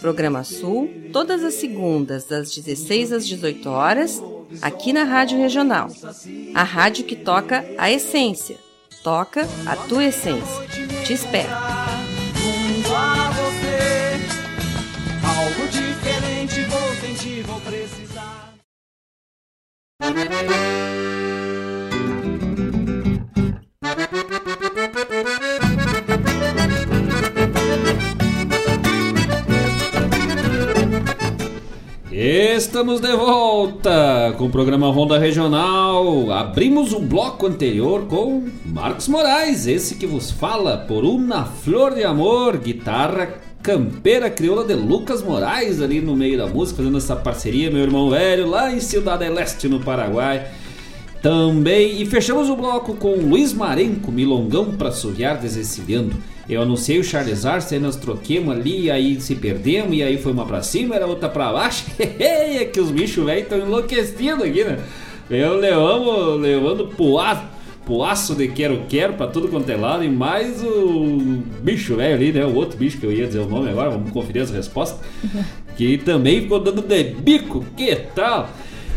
Programa 0.00 0.44
Sul, 0.44 1.10
todas 1.12 1.42
as 1.44 1.54
segundas, 1.54 2.24
das 2.24 2.54
16 2.54 3.12
às 3.12 3.26
18 3.26 3.68
horas, 3.68 4.22
aqui 4.62 4.92
na 4.92 5.04
Rádio 5.04 5.38
Regional. 5.38 5.88
A 6.54 6.62
rádio 6.62 7.04
que 7.04 7.16
toca 7.16 7.64
a 7.76 7.90
essência. 7.90 8.56
Toca 9.02 9.46
a 9.66 9.76
tua 9.76 10.04
essência. 10.04 10.66
Te 11.04 11.12
espero. 11.12 11.52
Algo 15.24 15.66
Estamos 32.18 32.98
de 32.98 33.14
volta 33.14 34.34
com 34.38 34.46
o 34.46 34.50
programa 34.50 34.90
Ronda 34.90 35.18
Regional. 35.18 36.32
Abrimos 36.32 36.94
o 36.94 36.98
bloco 36.98 37.46
anterior 37.46 38.06
com 38.06 38.48
Marcos 38.64 39.06
Moraes, 39.06 39.66
esse 39.66 39.96
que 39.96 40.06
vos 40.06 40.30
fala 40.30 40.78
por 40.78 41.04
uma 41.04 41.44
flor 41.44 41.94
de 41.94 42.04
amor, 42.04 42.56
guitarra 42.56 43.34
campeira 43.62 44.30
crioula 44.30 44.64
de 44.64 44.72
Lucas 44.72 45.22
Moraes 45.22 45.82
ali 45.82 46.00
no 46.00 46.16
meio 46.16 46.38
da 46.38 46.46
música, 46.46 46.78
fazendo 46.78 46.96
essa 46.96 47.14
parceria, 47.14 47.70
meu 47.70 47.82
irmão 47.82 48.08
velho, 48.08 48.48
lá 48.48 48.72
em 48.72 48.80
Cidade 48.80 49.28
Leste, 49.28 49.68
no 49.68 49.80
Paraguai. 49.80 50.46
Também, 51.20 52.00
e 52.00 52.06
fechamos 52.06 52.48
o 52.48 52.56
bloco 52.56 52.94
com 52.94 53.12
Luiz 53.12 53.52
Marenco, 53.52 54.10
Milongão 54.10 54.72
pra 54.72 54.90
Suviar 54.90 55.38
Desencilhando. 55.38 56.16
Eu 56.48 56.62
anunciei 56.62 56.98
o 57.00 57.04
Charles 57.04 57.44
Arce, 57.44 57.74
aí 57.74 57.80
nós 57.80 57.96
troquemos 57.96 58.54
ali, 58.54 58.88
aí 58.88 59.20
se 59.20 59.34
perdemos, 59.34 59.96
e 59.96 60.02
aí 60.02 60.16
foi 60.16 60.32
uma 60.32 60.46
pra 60.46 60.62
cima, 60.62 60.94
era 60.94 61.06
outra 61.06 61.28
pra 61.28 61.52
baixo. 61.52 61.86
é 61.98 62.64
que 62.64 62.80
os 62.80 62.90
bichos 62.90 63.24
velhos 63.24 63.42
estão 63.42 63.58
enlouquecendo 63.58 64.44
aqui, 64.44 64.62
né? 64.62 64.78
Eu 65.28 65.56
levamos, 65.56 66.40
levando 66.40 66.86
poaço, 66.86 67.42
poaço 67.84 68.36
de 68.36 68.46
quero-quero 68.46 69.14
pra 69.14 69.26
tudo 69.26 69.48
quanto 69.48 69.68
é 69.68 69.76
lado, 69.76 70.04
e 70.04 70.08
mais 70.08 70.62
o 70.62 71.42
bicho 71.62 71.96
velho 71.96 72.14
ali, 72.14 72.32
né? 72.32 72.44
O 72.44 72.54
outro 72.54 72.78
bicho 72.78 72.98
que 72.98 73.06
eu 73.06 73.12
ia 73.12 73.26
dizer 73.26 73.40
o 73.40 73.48
nome 73.48 73.68
agora, 73.68 73.90
vamos 73.90 74.12
conferir 74.12 74.42
as 74.42 74.50
respostas. 74.50 75.00
Que 75.76 75.98
também 75.98 76.40
ficou 76.40 76.58
dando 76.58 76.80
de 76.80 77.04
bico, 77.04 77.62
que 77.76 77.94
tal? 78.14 78.48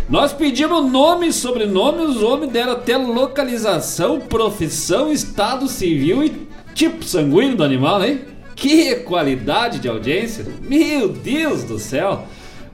Nós 0.10 0.32
pedimos 0.32 0.90
nome 0.90 1.34
sobrenome, 1.34 2.04
os 2.04 2.24
homens 2.24 2.54
deram 2.54 2.72
até 2.72 2.96
localização, 2.96 4.18
profissão, 4.22 5.12
estado 5.12 5.68
civil 5.68 6.24
e 6.24 6.49
tipo 6.80 7.04
sanguíneo 7.04 7.58
do 7.58 7.64
animal, 7.64 8.02
hein? 8.02 8.22
Que 8.56 8.96
qualidade 8.96 9.80
de 9.80 9.90
audiência! 9.90 10.46
Meu 10.62 11.10
Deus 11.10 11.66
do 11.66 11.78
céu! 11.78 12.26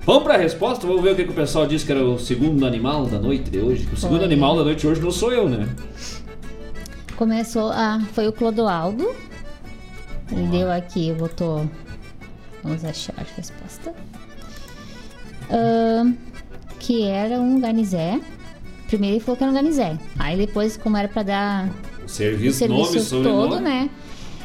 Vamos 0.05 0.21
para 0.21 0.35
a 0.35 0.37
resposta, 0.37 0.85
vamos 0.85 1.01
ver 1.01 1.13
o 1.13 1.15
que, 1.15 1.23
que 1.23 1.31
o 1.31 1.33
pessoal 1.33 1.65
disse 1.65 1.83
que 1.83 1.91
era 1.91 2.03
o 2.03 2.19
segundo 2.19 2.67
animal 2.67 3.07
da 3.07 3.17
noite 3.17 3.49
de 3.49 3.57
hoje. 3.57 3.89
O 3.91 3.97
segundo 3.97 4.23
animal 4.23 4.55
da 4.55 4.63
noite 4.63 4.85
hoje 4.85 5.01
não 5.01 5.09
sou 5.09 5.33
eu, 5.33 5.49
né? 5.49 5.67
Começou, 7.15 7.71
ah, 7.71 7.99
foi 8.13 8.27
o 8.27 8.31
Clodoaldo. 8.31 9.11
Ele 10.31 10.47
deu 10.49 10.71
aqui, 10.71 11.11
botou. 11.13 11.67
Vamos 12.63 12.85
achar 12.85 13.15
a 13.17 13.23
resposta. 13.35 13.91
Ahn, 15.49 16.13
que 16.79 17.07
era 17.07 17.39
um 17.39 17.59
ganizé. 17.59 18.21
Primeiro 18.85 19.15
ele 19.15 19.23
falou 19.23 19.35
que 19.35 19.43
era 19.43 19.51
um 19.51 19.55
ganizé. 19.55 19.97
Aí 20.19 20.37
depois, 20.37 20.77
como 20.77 20.95
era 20.95 21.07
pra 21.07 21.23
dar 21.23 21.69
O 22.05 22.07
o 22.07 22.09
serviço, 22.09 22.67
nome, 22.67 22.83
serviço 22.85 23.09
sobrenome. 23.09 23.49
todo, 23.49 23.59
né? 23.61 23.89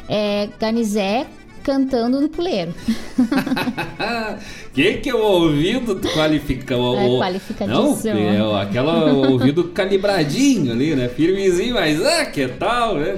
É, 0.09 0.49
ganizé 0.59 1.27
cantando 1.63 2.19
no 2.19 2.27
puleiro. 2.27 2.73
que 4.73 4.93
que 4.95 5.09
é 5.09 5.13
o 5.13 5.21
ouvido 5.21 5.95
qualifica? 6.13 6.75
O, 6.77 6.95
É, 6.95 7.05
o- 7.07 7.19
qualificadíssimo. 7.19 8.15
Não, 8.15 8.57
é 8.57 8.61
aquela 8.63 9.13
ouvido 9.13 9.65
calibradinho 9.65 10.71
ali, 10.71 10.95
né? 10.95 11.07
Firmezinho, 11.07 11.75
mas 11.75 12.03
ah, 12.03 12.25
que 12.25 12.47
tal, 12.47 12.95
né? 12.95 13.17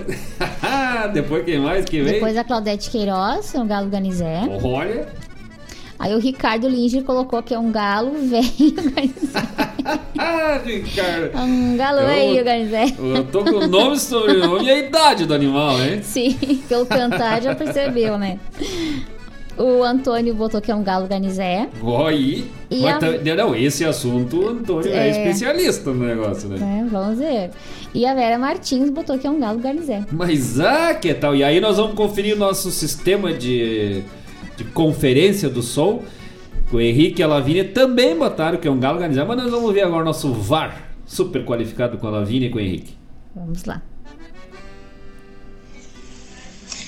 Depois 1.14 1.45
quem 1.45 1.60
mais 1.60 1.86
que 1.86 2.02
vem? 2.02 2.14
Depois 2.14 2.38
a 2.38 2.44
Claudete 2.44 2.90
Queiroz, 2.90 3.53
um 3.56 3.65
galo 3.68 3.90
ganizé. 3.90 4.41
Olha, 4.64 5.07
Aí 6.04 6.14
o 6.14 6.20
Ricardo 6.20 6.68
Linger 6.68 7.02
colocou 7.04 7.42
que 7.42 7.54
é 7.54 7.58
um 7.58 7.72
galo 7.72 8.12
velho 8.28 8.44
ah, 10.20 10.60
Ricardo. 10.66 11.38
Um 11.38 11.78
galo 11.78 12.00
Eu- 12.00 12.08
velho 12.08 12.44
ganizé. 12.44 12.86
Eu 13.00 13.24
tô 13.24 13.42
com 13.42 13.52
o 13.52 13.68
nome, 13.68 13.98
sobrenome 13.98 14.66
e 14.66 14.70
a 14.70 14.80
idade 14.80 15.26
do 15.26 15.34
animal, 15.34 15.82
hein? 15.82 16.02
Sim, 16.04 16.36
pelo 16.68 16.86
cantar 16.86 17.42
já 17.42 17.56
percebeu, 17.56 18.18
né? 18.18 18.38
O 19.58 19.82
Antônio 19.84 20.34
botou 20.34 20.60
que 20.60 20.72
é 20.72 20.76
um 20.76 20.84
galo 20.84 21.08
ganizé. 21.08 21.70
Aí. 22.06 22.52
E 22.70 22.82
Mas 22.82 22.96
a- 22.96 23.00
tá- 23.00 23.36
Não, 23.38 23.56
esse 23.56 23.86
assunto 23.86 24.42
o 24.42 24.50
Antônio 24.50 24.92
é, 24.92 25.08
É. 25.08 25.12
especialista 25.12 25.90
no 25.92 26.06
negócio, 26.06 26.50
né? 26.50 26.58
né? 26.58 26.88
Vamos 26.92 27.20
ver. 27.20 27.52
E 27.94 28.06
a 28.06 28.14
Vera 28.14 28.38
Martins 28.38 28.90
botou 28.90 29.18
que 29.18 29.26
é 29.26 29.30
um 29.30 29.40
galo 29.40 29.60
ganizé. 29.60 30.04
Mas 30.12 30.60
ah, 30.60 30.94
que 30.96 31.14
tal? 31.14 31.34
E 31.34 31.46
aí 31.46 31.62
nós 31.62 31.78
vamos 31.78 31.96
conferir 31.96 32.36
o 32.36 32.40
nosso 32.40 32.72
sistema 32.72 33.32
de, 33.32 34.02
de 34.56 34.64
conferência 34.64 35.50
do 35.50 35.62
som. 35.62 36.04
O 36.72 36.80
Henrique 36.80 37.22
e 37.22 37.24
a 37.24 37.28
Lavínia 37.28 37.66
também 37.66 38.18
botaram 38.18 38.58
que 38.58 38.68
é 38.68 38.72
um 38.72 38.80
galo 38.80 38.96
organizado, 38.96 39.28
mas 39.28 39.38
nós 39.38 39.52
vamos 39.52 39.74
ver 39.74 39.82
agora 39.82 40.02
o 40.02 40.06
nosso 40.06 40.34
VAR, 40.34 40.90
super 41.06 41.46
qualificado 41.46 41.98
com 41.98 42.08
a 42.08 42.10
Lavínia 42.10 42.48
e 42.48 42.52
com 42.52 42.58
o 42.58 42.62
Henrique. 42.62 42.98
Vamos 43.36 43.64
lá. 43.66 43.82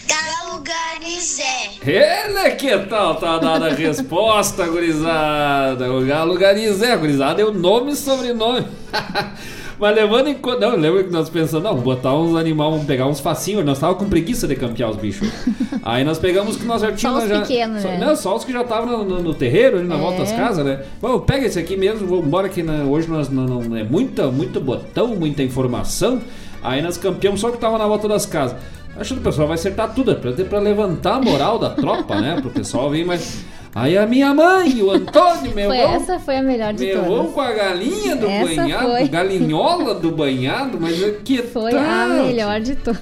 Galo 0.07 0.63
Ganizé. 0.63 1.71
Ele 1.85 2.51
que 2.55 2.77
tal? 2.85 3.15
Tá 3.15 3.37
dada 3.37 3.67
a 3.67 3.73
resposta, 3.73 4.65
gurizada. 4.67 5.91
O 5.91 6.05
galo 6.05 6.37
Garizé, 6.37 6.95
gurizada 6.97 7.41
é 7.41 7.45
o 7.45 7.53
nome 7.53 7.91
e 7.91 7.95
sobrenome. 7.95 8.65
Mas 9.77 9.95
levando 9.95 10.27
em 10.27 10.35
conta. 10.35 10.59
Não, 10.69 10.77
lembra 10.77 11.03
que 11.03 11.11
nós 11.11 11.29
pensamos, 11.29 11.63
não, 11.63 11.75
botar 11.75 12.13
uns 12.15 12.35
animais, 12.35 12.71
vamos 12.71 12.85
pegar 12.85 13.07
uns 13.07 13.19
facinhos. 13.19 13.65
Nós 13.65 13.77
tava 13.77 13.95
com 13.95 14.05
preguiça 14.05 14.47
de 14.47 14.55
campear 14.55 14.89
os 14.89 14.95
bichos. 14.95 15.27
Aí 15.83 16.03
nós 16.03 16.17
pegamos 16.17 16.55
que 16.55 16.65
nós 16.65 16.81
já 16.81 16.91
tínhamos. 16.91 17.23
os 17.23 17.29
já, 17.29 17.41
pequenos, 17.41 17.81
só, 17.81 17.87
né? 17.89 17.97
Não, 17.99 18.15
só 18.15 18.35
os 18.35 18.43
que 18.45 18.53
já 18.53 18.61
estavam 18.61 18.97
no, 18.99 19.03
no- 19.03 19.21
no 19.23 19.33
terreiro, 19.33 19.77
ali 19.79 19.87
na 19.87 19.95
É. 19.95 19.99
volta 19.99 20.19
das 20.19 20.31
casas, 20.31 20.65
né? 20.65 20.81
Bom, 21.01 21.19
pega 21.19 21.45
esse 21.45 21.59
aqui 21.59 21.75
mesmo, 21.75 22.07
vamos 22.07 22.25
embora 22.25 22.47
que 22.49 22.63
na- 22.63 22.83
hoje 22.85 23.07
nós 23.09 23.29
não, 23.29 23.45
não- 23.45 23.75
é 23.75 23.83
muita, 23.83 24.27
muito 24.31 24.59
botão, 24.61 25.09
muita 25.09 25.43
informação. 25.43 26.21
Aí 26.63 26.81
nós 26.81 26.97
campeamos 26.97 27.41
só 27.41 27.49
o 27.49 27.51
que 27.51 27.57
tava 27.57 27.77
na 27.77 27.85
volta 27.85 28.07
das 28.07 28.25
casas. 28.25 28.57
Acho 28.97 29.13
que 29.15 29.19
o 29.19 29.23
pessoal 29.23 29.45
vai 29.47 29.55
acertar 29.55 29.93
tudo, 29.93 30.11
é 30.11 30.15
pra, 30.15 30.31
pra 30.31 30.59
levantar 30.59 31.15
a 31.15 31.21
moral 31.21 31.59
da 31.59 31.69
tropa, 31.69 32.15
né? 32.21 32.39
Pro 32.41 32.49
pessoal 32.49 32.89
vir, 32.89 33.05
mas. 33.05 33.43
Aí 33.75 33.97
a 33.97 34.07
minha 34.07 34.33
mãe, 34.33 34.81
o 34.81 34.89
Antônio, 34.89 35.51
meu 35.53 35.67
Foi, 35.67 35.77
irmão. 35.77 35.95
essa 35.95 36.17
foi 36.17 36.37
a 36.37 36.41
melhor 36.41 36.73
de 36.73 36.85
Meu 36.85 37.03
todas. 37.03 37.33
com 37.33 37.41
a 37.41 37.51
galinha 37.51 38.15
do 38.15 38.25
Essa 38.25 38.55
banhado, 38.61 38.87
foi. 38.87 39.07
galinhola 39.09 39.95
do 39.95 40.11
banhado, 40.11 40.77
mas 40.79 41.03
é 41.03 41.11
que 41.21 41.41
Foi 41.43 41.71
tal? 41.71 41.81
a 41.81 42.07
melhor 42.07 42.61
de 42.61 42.77
todas. 42.77 43.01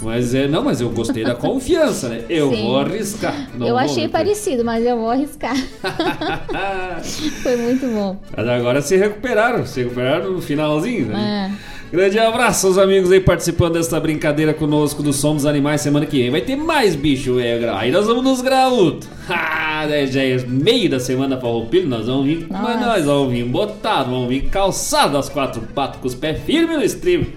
Mas 0.00 0.34
é, 0.34 0.48
não, 0.48 0.64
mas 0.64 0.80
eu 0.80 0.88
gostei 0.88 1.22
da 1.22 1.34
confiança, 1.34 2.08
né? 2.08 2.24
Eu 2.30 2.50
Sim. 2.50 2.62
vou 2.62 2.78
arriscar. 2.78 3.50
não 3.58 3.66
eu 3.68 3.76
achei 3.76 4.08
parecido, 4.08 4.64
mas 4.64 4.86
eu 4.86 4.96
vou 4.96 5.10
arriscar. 5.10 5.54
Foi 7.42 7.56
muito 7.56 7.86
bom. 7.88 8.16
Mas 8.34 8.48
agora 8.48 8.80
se 8.80 8.96
recuperaram, 8.96 9.66
se 9.66 9.82
recuperaram 9.82 10.32
no 10.32 10.40
finalzinho, 10.40 11.06
né? 11.08 11.52
É. 11.52 11.75
Grande 11.92 12.18
abraço 12.18 12.66
aos 12.66 12.78
amigos 12.78 13.12
aí 13.12 13.20
participando 13.20 13.74
dessa 13.74 14.00
brincadeira 14.00 14.52
conosco 14.52 15.04
do 15.04 15.12
Som 15.12 15.36
dos 15.36 15.46
Animais 15.46 15.80
semana 15.80 16.04
que 16.04 16.20
vem. 16.20 16.30
Vai 16.30 16.40
ter 16.40 16.56
mais 16.56 16.96
bicho, 16.96 17.38
é, 17.38 17.68
aí 17.70 17.92
nós 17.92 18.06
vamos 18.06 18.24
nos 18.24 18.40
graúdos. 18.40 19.08
Ah, 19.78 19.84
né, 19.86 20.06
já 20.06 20.22
é 20.22 20.38
meio 20.46 20.88
da 20.88 20.98
semana 20.98 21.36
pra 21.36 21.50
roupilho, 21.50 21.86
nós 21.86 22.06
vamos 22.06 22.24
vir, 22.24 22.46
mas 22.48 22.76
Nossa. 22.76 22.86
nós 22.86 23.04
vamos 23.04 23.30
vir 23.30 23.44
botado, 23.44 24.10
vamos 24.10 24.28
vir 24.28 24.48
calçado 24.48 25.18
as 25.18 25.28
quatro 25.28 25.60
patas 25.60 26.00
com 26.00 26.06
os 26.06 26.14
pés 26.14 26.42
firmes 26.44 26.78
no 26.78 26.82
estribo. 26.82 27.26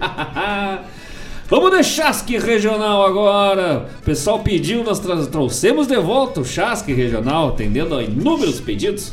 Vamos 1.50 1.76
de 1.76 1.82
chasque 1.82 2.38
regional 2.38 3.04
agora. 3.04 3.88
O 4.00 4.04
pessoal 4.04 4.38
pediu, 4.38 4.84
nós 4.84 5.00
trouxemos 5.00 5.88
de 5.88 5.96
volta 5.98 6.40
o 6.40 6.44
chasque 6.44 6.92
regional, 6.92 7.48
atendendo 7.48 7.96
a 7.96 8.04
inúmeros 8.04 8.60
pedidos. 8.60 9.12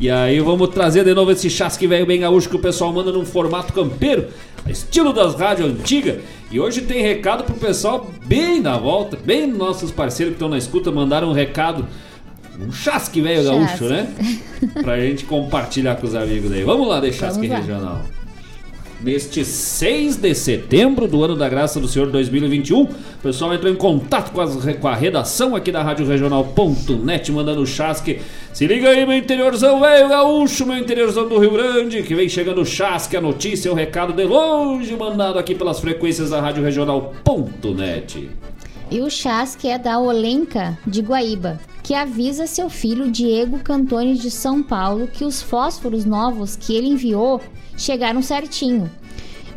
E 0.00 0.10
aí 0.10 0.40
vamos 0.40 0.68
trazer 0.70 1.04
de 1.04 1.14
novo 1.14 1.30
esse 1.30 1.48
chasque 1.48 1.86
velho 1.86 2.06
bem 2.06 2.20
gaúcho 2.20 2.48
que 2.48 2.56
o 2.56 2.58
pessoal 2.58 2.92
manda 2.92 3.12
num 3.12 3.24
formato 3.24 3.72
campeiro, 3.72 4.28
estilo 4.66 5.12
das 5.12 5.34
rádios 5.34 5.70
antigas. 5.70 6.20
E 6.50 6.58
hoje 6.58 6.82
tem 6.82 7.02
recado 7.02 7.44
pro 7.44 7.54
pessoal 7.54 8.10
bem 8.26 8.60
na 8.60 8.76
volta, 8.76 9.16
bem 9.16 9.46
nossos 9.46 9.90
parceiros 9.90 10.32
que 10.32 10.36
estão 10.36 10.48
na 10.48 10.58
escuta 10.58 10.90
mandaram 10.90 11.28
um 11.28 11.32
recado, 11.32 11.86
um 12.60 12.72
chasque 12.72 13.20
velho 13.20 13.44
gaúcho, 13.44 13.84
né? 13.84 14.12
Pra 14.82 14.98
gente 15.00 15.24
compartilhar 15.24 15.96
com 15.96 16.06
os 16.06 16.14
amigos 16.14 16.52
aí. 16.52 16.64
Vamos 16.64 16.88
lá 16.88 17.00
de 17.00 17.12
chasque 17.12 17.46
regional. 17.46 18.02
Neste 19.02 19.44
6 19.44 20.16
de 20.16 20.34
setembro 20.34 21.06
do 21.08 21.22
ano 21.24 21.36
da 21.36 21.48
graça 21.48 21.80
do 21.80 21.88
Senhor 21.88 22.08
2021. 22.10 22.82
O 22.82 22.88
pessoal 23.22 23.52
entrou 23.54 23.72
em 23.72 23.76
contato 23.76 24.32
com, 24.32 24.40
as- 24.40 24.56
com 24.76 24.88
a 24.88 24.94
redação 24.94 25.54
aqui 25.56 25.70
da 25.72 25.82
Rádio 25.82 26.06
Regional.net, 26.06 27.32
mandando 27.32 27.66
chasque. 27.66 28.20
Se 28.52 28.66
liga 28.66 28.90
aí, 28.90 29.04
meu 29.06 29.16
interiorzão 29.16 29.80
velho 29.80 30.08
gaúcho, 30.08 30.66
meu 30.66 30.76
interiorzão 30.78 31.28
do 31.28 31.38
Rio 31.38 31.52
Grande, 31.52 32.02
que 32.02 32.14
vem 32.14 32.28
chegando 32.28 32.60
o 32.60 32.66
chasque, 32.66 33.16
a 33.16 33.20
notícia, 33.20 33.70
o 33.72 33.74
recado 33.74 34.12
de 34.12 34.24
longe, 34.24 34.94
mandado 34.96 35.38
aqui 35.38 35.54
pelas 35.54 35.80
frequências 35.80 36.30
da 36.30 36.40
Rádio 36.40 36.62
Regional.net. 36.62 38.30
E 38.90 39.00
o 39.00 39.08
chasque 39.08 39.68
é 39.68 39.78
da 39.78 39.98
Olenca 39.98 40.78
de 40.86 41.00
Guaíba, 41.00 41.58
que 41.82 41.94
avisa 41.94 42.46
seu 42.46 42.70
filho 42.70 43.10
Diego 43.10 43.58
Cantoni 43.58 44.16
de 44.16 44.30
São 44.30 44.62
Paulo 44.62 45.08
que 45.08 45.24
os 45.24 45.42
fósforos 45.42 46.04
novos 46.04 46.56
que 46.56 46.74
ele 46.74 46.88
enviou 46.88 47.40
chegaram 47.76 48.22
certinho, 48.22 48.90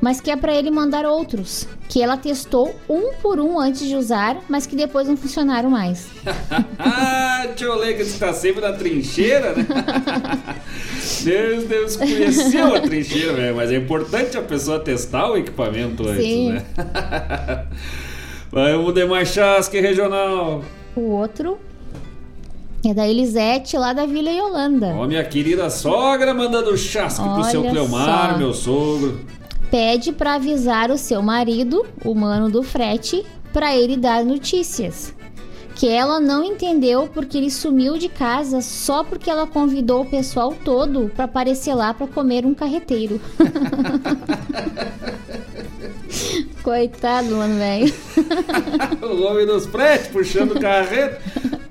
mas 0.02 0.20
que 0.20 0.32
é 0.32 0.36
para 0.36 0.54
ele 0.54 0.72
mandar 0.72 1.06
outros, 1.06 1.68
que 1.88 2.02
ela 2.02 2.18
testou 2.18 2.76
um 2.90 3.14
por 3.22 3.40
um 3.40 3.60
antes 3.60 3.88
de 3.88 3.96
usar, 3.96 4.38
mas 4.50 4.66
que 4.66 4.76
depois 4.76 5.08
não 5.08 5.16
funcionaram 5.16 5.70
mais. 5.70 6.08
ah, 6.80 7.48
tio 7.56 7.76
Lega 7.76 8.04
que 8.04 8.20
tá 8.20 8.34
sempre 8.34 8.62
na 8.62 8.74
trincheira, 8.74 9.54
né? 9.54 9.66
Deus, 11.24 11.64
Deus 11.66 11.96
conheceu 11.96 12.76
a 12.76 12.80
trincheira, 12.82 13.34
velho. 13.34 13.56
Mas 13.56 13.72
é 13.72 13.76
importante 13.78 14.38
a 14.38 14.42
pessoa 14.42 14.80
testar 14.80 15.30
o 15.32 15.38
equipamento 15.38 16.08
antes, 16.08 16.24
Sim. 16.26 16.52
né? 16.54 16.66
Vamos 18.52 18.94
de 18.94 19.06
mais 19.06 19.30
chasque 19.30 19.80
regional. 19.80 20.64
O 20.96 21.02
outro 21.12 21.60
é 22.90 22.94
da 22.94 23.08
Elisete 23.08 23.78
lá 23.78 23.94
da 23.94 24.06
Vila 24.06 24.30
Yolanda. 24.30 24.94
Ó, 24.98 25.08
minha 25.08 25.24
querida 25.24 25.70
sogra 25.70 26.34
mandando 26.34 26.78
chasque 26.78 27.28
pro 27.28 27.44
seu 27.46 27.62
Olha 27.62 27.72
Cleomar, 27.72 28.32
só. 28.34 28.38
meu 28.38 28.54
sogro. 28.54 29.20
Pede 29.72 30.12
para 30.12 30.36
avisar 30.36 30.92
o 30.92 30.98
seu 30.98 31.22
marido, 31.22 31.86
o 32.04 32.14
mano 32.14 32.50
do 32.50 32.62
frete, 32.64 33.26
para 33.52 33.76
ele 33.76 33.98
dar 33.98 34.24
notícias. 34.24 35.14
Que 35.76 35.90
ela 35.90 36.20
não 36.20 36.44
entendeu 36.44 37.10
porque 37.14 37.38
ele 37.38 37.52
sumiu 37.52 37.98
de 37.98 38.08
casa 38.08 38.62
só 38.62 39.04
porque 39.04 39.30
ela 39.30 39.46
convidou 39.46 40.04
o 40.04 40.06
pessoal 40.06 40.56
todo 40.64 41.12
para 41.14 41.26
aparecer 41.26 41.74
lá 41.74 41.94
para 41.94 42.08
comer 42.08 42.46
um 42.46 42.54
carreteiro. 42.54 43.20
Coitado, 46.64 47.36
mano, 47.36 47.58
velho. 47.60 47.94
o 49.04 49.24
homem 49.24 49.46
dos 49.46 49.66
fretes 49.66 50.08
puxando 50.08 50.52
o 50.52 50.60
carreto. 50.60 51.22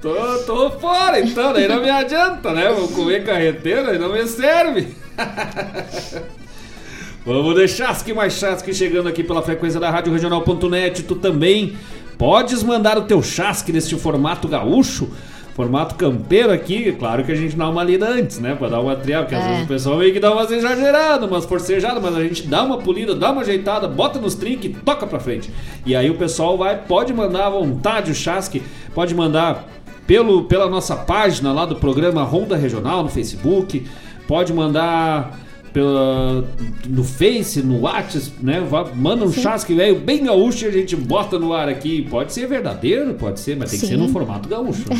Tô, 0.04 0.12
tô 0.44 0.70
fora 0.72 1.18
então, 1.18 1.54
daí 1.54 1.66
não 1.66 1.80
me 1.80 1.88
adianta, 1.88 2.52
né? 2.52 2.70
Vou 2.70 2.88
comer 2.88 3.24
carreteiro, 3.24 3.88
aí 3.88 3.98
não 3.98 4.12
me 4.12 4.26
serve. 4.26 4.88
Vamos 7.24 7.54
de 7.54 7.66
chasque 7.66 8.12
mais 8.12 8.34
chasque 8.34 8.74
chegando 8.74 9.08
aqui 9.08 9.24
pela 9.24 9.40
frequência 9.40 9.80
da 9.80 9.88
Rádio 9.88 10.12
Regional.net. 10.12 11.04
Tu 11.04 11.14
também 11.14 11.74
podes 12.18 12.62
mandar 12.62 12.98
o 12.98 13.04
teu 13.04 13.22
chasque 13.22 13.72
neste 13.72 13.96
formato 13.96 14.46
gaúcho. 14.46 15.08
Formato 15.54 15.94
campeiro 15.94 16.52
aqui, 16.52 16.92
claro 16.98 17.24
que 17.24 17.32
a 17.32 17.34
gente 17.34 17.56
dá 17.56 17.66
uma 17.70 17.82
lida 17.82 18.06
antes, 18.06 18.38
né? 18.40 18.54
Pra 18.56 18.68
dar 18.68 18.80
uma 18.80 18.96
triada, 18.96 19.22
porque 19.22 19.36
às 19.36 19.44
É. 19.44 19.48
vezes 19.48 19.64
o 19.64 19.68
pessoal 19.68 19.96
meio 19.96 20.12
que 20.12 20.20
dá 20.20 20.30
umas 20.32 20.50
exageradas, 20.50 21.26
umas 21.30 21.46
forcejadas, 21.46 22.02
mas 22.02 22.14
a 22.14 22.22
gente 22.22 22.46
dá 22.46 22.62
uma 22.62 22.76
polida, 22.76 23.14
dá 23.14 23.30
uma 23.30 23.40
ajeitada, 23.40 23.88
bota 23.88 24.18
nos 24.18 24.34
trinques 24.34 24.70
e 24.70 24.74
toca 24.74 25.06
pra 25.06 25.18
frente. 25.18 25.50
E 25.86 25.96
aí 25.96 26.10
o 26.10 26.14
pessoal 26.16 26.58
vai, 26.58 26.76
pode 26.76 27.14
mandar 27.14 27.46
à 27.46 27.50
vontade 27.50 28.10
o 28.10 28.14
chasque, 28.14 28.62
pode 28.94 29.14
mandar 29.14 29.66
pelo, 30.06 30.44
pela 30.44 30.68
nossa 30.68 30.96
página 30.96 31.52
lá 31.52 31.64
do 31.64 31.76
programa 31.76 32.22
Ronda 32.22 32.56
Regional 32.56 33.02
no 33.02 33.08
Facebook, 33.08 33.86
pode 34.26 34.52
mandar 34.52 35.38
pela, 35.72 36.44
no 36.88 37.02
Face, 37.02 37.60
no 37.62 37.80
WhatsApp, 37.80 38.32
né? 38.40 38.62
Manda 38.94 39.24
um 39.24 39.32
Sim. 39.32 39.42
chasque 39.42 39.74
velho 39.74 39.98
bem 39.98 40.24
gaúcho 40.24 40.64
e 40.64 40.68
a 40.68 40.70
gente 40.70 40.94
bota 40.94 41.38
no 41.38 41.52
ar 41.52 41.68
aqui. 41.68 42.02
Pode 42.08 42.32
ser 42.32 42.46
verdadeiro, 42.46 43.14
pode 43.14 43.40
ser, 43.40 43.56
mas 43.56 43.70
tem 43.70 43.80
que 43.80 43.86
Sim. 43.86 43.92
ser 43.92 43.98
no 43.98 44.08
formato 44.08 44.48
gaúcho. 44.48 44.84
né? 44.88 44.96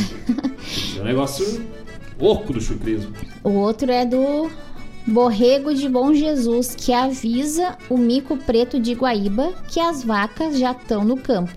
é 0.99 1.01
um 1.01 1.05
negócio 1.05 1.65
oco 2.19 2.53
do 2.53 2.61
chucrismo. 2.61 3.13
O 3.45 3.51
outro 3.51 3.91
é 3.91 4.05
do 4.05 4.51
Borrego 5.07 5.75
de 5.75 5.87
Bom 5.87 6.15
Jesus, 6.15 6.75
que 6.75 6.93
avisa 6.93 7.77
o 7.91 7.99
mico 7.99 8.39
preto 8.39 8.81
de 8.81 8.95
Guaíba 8.95 9.53
que 9.69 9.79
as 9.79 10.03
vacas 10.03 10.59
já 10.59 10.73
estão 10.73 11.05
no 11.05 11.17
campo. 11.17 11.53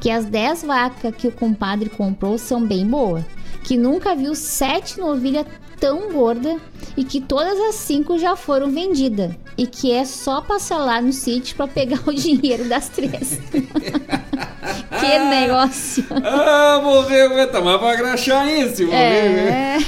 Que 0.00 0.10
as 0.10 0.24
10 0.24 0.64
vacas 0.64 1.14
que 1.14 1.28
o 1.28 1.32
compadre 1.32 1.88
comprou 1.88 2.36
são 2.36 2.66
bem 2.66 2.84
boas. 2.84 3.24
Que 3.62 3.76
nunca 3.76 4.16
viu 4.16 4.34
sete 4.34 4.98
novilhas 4.98 5.46
tão 5.78 6.12
gorda 6.12 6.56
e 6.96 7.04
que 7.04 7.20
todas 7.20 7.58
as 7.60 7.76
cinco 7.76 8.18
já 8.18 8.34
foram 8.34 8.70
vendidas. 8.70 9.32
E 9.56 9.66
que 9.66 9.92
é 9.92 10.04
só 10.04 10.40
passar 10.40 10.78
lá 10.78 11.00
no 11.00 11.12
sítio 11.12 11.54
para 11.56 11.68
pegar 11.68 12.00
o 12.06 12.12
dinheiro 12.14 12.64
das 12.64 12.88
três. 12.88 13.38
que 13.52 15.18
negócio! 15.30 16.04
Ah, 16.24 16.80
morreu, 16.82 17.50
tá 17.52 17.60
mais 17.60 17.78
pra 17.78 17.94
graxar 17.94 18.48
isso, 18.48 18.84
morreu. 18.84 18.98
É. 18.98 19.78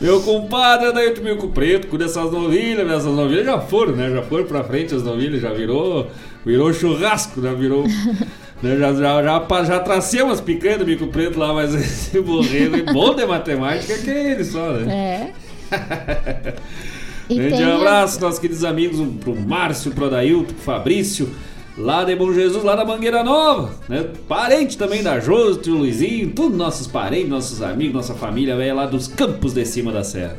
Meu 0.01 0.21
compadre 0.21 0.93
daí 0.93 1.13
o 1.13 1.23
Mico 1.23 1.49
Preto, 1.49 1.87
com 1.87 1.97
essas 2.03 2.31
novilhas, 2.31 2.91
essas 2.91 3.15
novilhas 3.15 3.47
já 3.47 3.59
foram, 3.61 3.97
né? 3.97 4.11
Já 4.11 4.23
foram 4.23 4.45
pra 4.45 4.63
frente 4.63 4.95
as 4.95 5.03
novilhas, 5.03 5.41
já 5.41 5.53
virou, 5.53 6.11
virou 6.45 6.73
churrasco, 6.73 7.41
né? 7.41 7.55
Virou. 7.59 7.85
né? 8.63 8.77
Já, 8.79 8.93
já, 8.93 9.23
já, 9.23 9.65
já 9.65 9.81
tracei 9.81 10.21
umas 10.21 10.41
picanhas 10.41 10.81
do 10.81 10.87
Mico 10.87 11.07
Preto 11.07 11.39
lá, 11.39 11.55
mas 11.55 11.73
esse 11.75 12.21
borrego 12.21 12.77
é 12.77 12.93
bom 12.93 13.15
de 13.15 13.25
matemática 13.25 13.97
que 13.99 14.11
é 14.11 14.33
ele 14.33 14.45
só, 14.45 14.73
né? 14.73 15.33
É. 15.73 16.55
E 17.29 17.35
Grande 17.35 17.63
abraço, 17.65 18.21
nossos 18.21 18.39
queridos 18.39 18.63
amigos, 18.63 19.05
pro 19.19 19.35
Márcio, 19.35 19.91
pro 19.91 20.07
Adailton, 20.07 20.55
pro 20.55 20.63
Fabrício, 20.63 21.29
lá 21.77 22.05
de 22.05 22.15
Bom 22.17 22.33
Jesus, 22.33 22.65
lá 22.65 22.75
da 22.75 22.85
Mangueira 22.85 23.23
Nova, 23.23 23.71
né? 23.89 24.07
Parente 24.29 24.79
também 24.79 25.03
da 25.03 25.21
Josi, 25.21 25.61
tio 25.61 25.75
Luizinho, 25.75 26.31
tudo 26.31 26.57
nossos 26.57 26.87
parentes, 26.87 27.29
nossos 27.29 27.63
amigos, 27.63 27.95
nossa 27.95 28.15
família 28.15 28.57
velha 28.57 28.75
lá 28.75 28.87
dos 28.87 29.07
campos 29.09 29.53
de 29.53 29.65
cima 29.65 29.93
da 29.93 30.03
serra. 30.03 30.37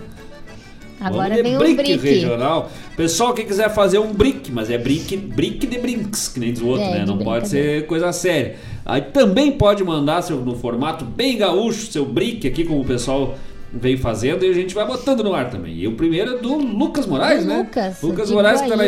Agora 0.99 1.29
Vamos 1.29 1.37
de 1.37 1.43
vem 1.43 1.55
o 1.55 1.59
brick, 1.59 1.75
brick. 1.75 1.99
regional. 1.99 2.71
Pessoal 2.95 3.31
que 3.31 3.43
quiser 3.43 3.69
fazer 3.69 3.99
um 3.99 4.11
brick, 4.11 4.51
mas 4.51 4.67
é 4.71 4.79
brick, 4.79 5.15
brick 5.15 5.67
de 5.67 5.77
brinks, 5.77 6.27
que 6.27 6.39
nem 6.39 6.51
diz 6.51 6.59
o 6.61 6.67
outro, 6.67 6.83
É, 6.85 6.99
né? 6.99 7.05
Não 7.05 7.19
pode 7.19 7.47
ser 7.49 7.85
coisa 7.85 8.11
séria. 8.11 8.55
Aí 8.83 9.01
também 9.01 9.51
pode 9.51 9.83
mandar 9.83 10.23
seu, 10.23 10.37
no 10.37 10.55
formato 10.55 11.05
bem 11.05 11.37
gaúcho, 11.37 11.91
seu 11.91 12.03
brick 12.03 12.47
aqui, 12.47 12.63
como 12.63 12.81
o 12.81 12.85
pessoal 12.85 13.35
veio 13.71 13.99
fazendo, 13.99 14.43
e 14.43 14.49
a 14.49 14.53
gente 14.53 14.73
vai 14.73 14.87
botando 14.87 15.23
no 15.23 15.35
ar 15.35 15.51
também. 15.51 15.75
E 15.75 15.87
o 15.87 15.91
primeiro 15.91 16.35
é 16.35 16.37
do 16.39 16.55
Lucas 16.57 17.05
Moraes, 17.05 17.43
Do 17.43 17.49
né? 17.49 17.57
Lucas, 17.59 18.01
Lucas 18.01 18.31
Moraes 18.31 18.61
que 18.61 18.69
tá 18.69 18.75
na 18.75 18.87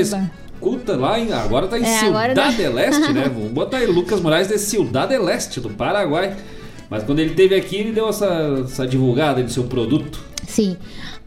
Escuta 0.60 0.98
lá, 0.98 1.18
em, 1.18 1.32
agora 1.32 1.68
tá 1.68 1.80
em 1.80 1.86
É, 1.86 2.02
não. 2.36 2.56
del 2.56 2.74
Leste, 2.74 3.14
né? 3.14 3.30
Vamos 3.34 3.52
botar 3.52 3.78
aí, 3.78 3.86
Lucas 3.88 4.20
Moraes 4.20 4.50
de 4.50 4.60
Ciudad 4.60 5.08
del 5.08 5.24
Leste, 5.24 5.62
do 5.62 5.70
Paraguai. 5.70 6.36
Mas 6.90 7.04
quando 7.04 7.20
ele 7.20 7.30
esteve 7.30 7.56
aqui, 7.56 7.78
ele 7.78 7.92
deu 7.94 8.10
essa, 8.10 8.64
essa 8.66 8.86
divulgada 8.86 9.42
do 9.42 9.50
seu 9.50 9.64
produto. 9.64 10.20
Sim. 10.46 10.76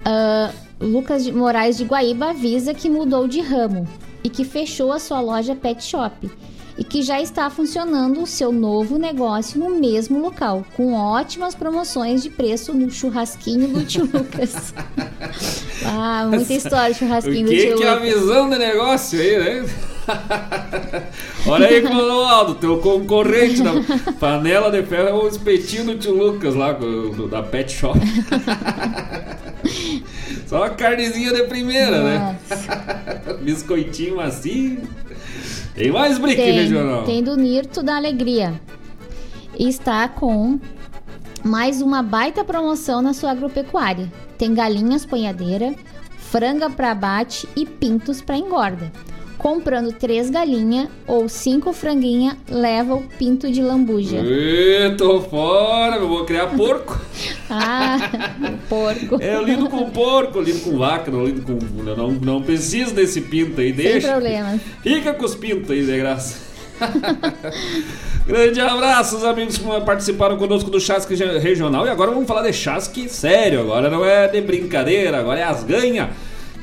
Ah, 0.05 0.51
Lucas 0.79 1.27
Moraes 1.31 1.79
de 1.79 1.85
Guaíba 1.85 2.31
avisa 2.31 2.75
que 2.75 2.91
mudou 2.91 3.27
de 3.27 3.41
ramo 3.41 3.89
e 4.23 4.29
que 4.29 4.45
fechou 4.45 4.93
a 4.93 4.99
sua 4.99 5.21
loja 5.21 5.55
pet 5.55 5.83
shop 5.83 6.31
e 6.79 6.85
que 6.85 7.03
já 7.03 7.21
está 7.21 7.49
funcionando 7.51 8.23
o 8.23 8.27
seu 8.27 8.51
novo 8.53 8.99
negócio 8.99 9.61
no 9.61 9.71
mesmo 9.79 10.21
local, 10.21 10.65
com 10.75 10.95
ótimas 10.95 11.55
promoções 11.55 12.23
de 12.23 12.31
preço 12.31 12.73
no 12.73 12.91
churrasquinho 12.91 13.69
do 13.69 13.85
tio 13.85 14.09
Lucas. 14.13 14.73
ah, 15.85 16.27
muita 16.29 16.53
história 16.53 16.93
de 16.93 16.99
churrasquinho 16.99 17.43
O 17.47 17.51
do 17.51 17.51
que, 17.51 17.67
tio 17.67 17.77
que 17.77 17.85
é 17.85 17.89
a 17.89 17.95
Lucas. 17.95 18.09
visão 18.15 18.49
de 18.51 18.59
negócio 18.59 19.21
aí, 19.21 19.39
né? 19.39 19.67
Olha 21.47 21.69
aí, 21.69 21.81
Clodoaldo, 21.83 22.55
teu 22.57 22.79
concorrente 22.79 23.63
da 23.63 23.71
panela 24.19 24.71
de 24.71 24.83
ferro 24.83 25.09
é 25.09 25.13
o 25.13 25.29
espetinho 25.29 25.85
do 25.85 25.99
tio 25.99 26.13
Lucas 26.15 26.55
lá, 26.55 26.73
do- 26.73 27.11
do- 27.11 27.29
da 27.29 27.43
Pet 27.43 27.71
Shop. 27.73 27.99
Só 30.47 30.65
a 30.65 30.71
carnezinha 30.71 31.33
de 31.33 31.45
primeira, 31.45 32.03
né? 32.03 32.37
Biscoitinho 33.43 34.17
macio. 34.17 34.81
Tem 35.75 35.91
mais 35.91 36.19
brick 36.19 36.41
regional. 36.41 37.05
Tem 37.05 37.23
do 37.23 37.37
Nirto 37.37 37.83
da 37.83 37.97
Alegria. 37.97 38.61
E 39.59 39.69
está 39.69 40.09
com 40.09 40.59
mais 41.45 41.81
uma 41.81 42.03
baita 42.03 42.45
promoção 42.45 43.01
na 43.01 43.13
sua 43.13 43.31
agropecuária. 43.31 44.13
Tem 44.37 44.55
galinhas 44.55 45.07
ponhadeira, 45.07 45.75
franga 46.19 46.69
para 46.69 46.91
abate 46.91 47.49
e 47.57 47.65
pintos 47.65 48.21
para 48.21 48.37
engorda. 48.37 48.93
Comprando 49.43 49.93
três 49.93 50.31
galinhas 50.31 50.89
ou 51.05 51.29
cinco 51.29 51.73
franguinha, 51.73 52.39
leva 52.49 52.95
o 52.95 53.03
pinto 53.03 53.51
de 53.51 53.61
lambuja. 53.61 54.19
Tô 54.97 55.21
fora, 55.21 55.97
eu 55.97 56.09
vou 56.09 56.25
criar 56.25 56.47
porco. 56.47 57.01
Ah, 57.55 57.99
porco. 58.67 59.19
É, 59.21 59.35
eu 59.35 59.43
lido 59.43 59.69
com 59.69 59.91
porco, 59.91 60.41
lido 60.41 60.61
com 60.61 60.79
vaca, 60.79 61.11
não 61.11 61.27
lido 61.27 61.43
com. 61.43 61.83
Não, 61.83 62.11
não 62.13 62.43
preciso 62.43 62.95
desse 62.95 63.21
pinto 63.21 63.61
aí, 63.61 63.75
Sem 63.75 63.85
deixa. 63.85 64.09
problemas. 64.09 64.59
Fica 64.83 65.13
com 65.13 65.27
os 65.27 65.35
pintos 65.35 65.71
aí, 65.71 65.85
de 65.85 65.99
graça. 65.99 66.41
Grande 68.27 68.59
abraço, 68.59 69.19
os 69.19 69.25
amigos 69.25 69.59
que 69.59 69.65
participaram 69.85 70.39
conosco 70.39 70.71
do 70.71 70.81
Chasque 70.81 71.15
Regional. 71.15 71.87
E 71.87 71.91
agora 71.91 72.11
vamos 72.11 72.27
falar 72.27 72.41
de 72.43 72.55
Chasque 72.55 73.07
sério. 73.09 73.61
Agora 73.61 73.91
não 73.91 74.03
é 74.03 74.27
de 74.29 74.41
brincadeira, 74.41 75.19
agora 75.19 75.41
é 75.41 75.45
as 75.45 75.63
ganha. 75.63 76.11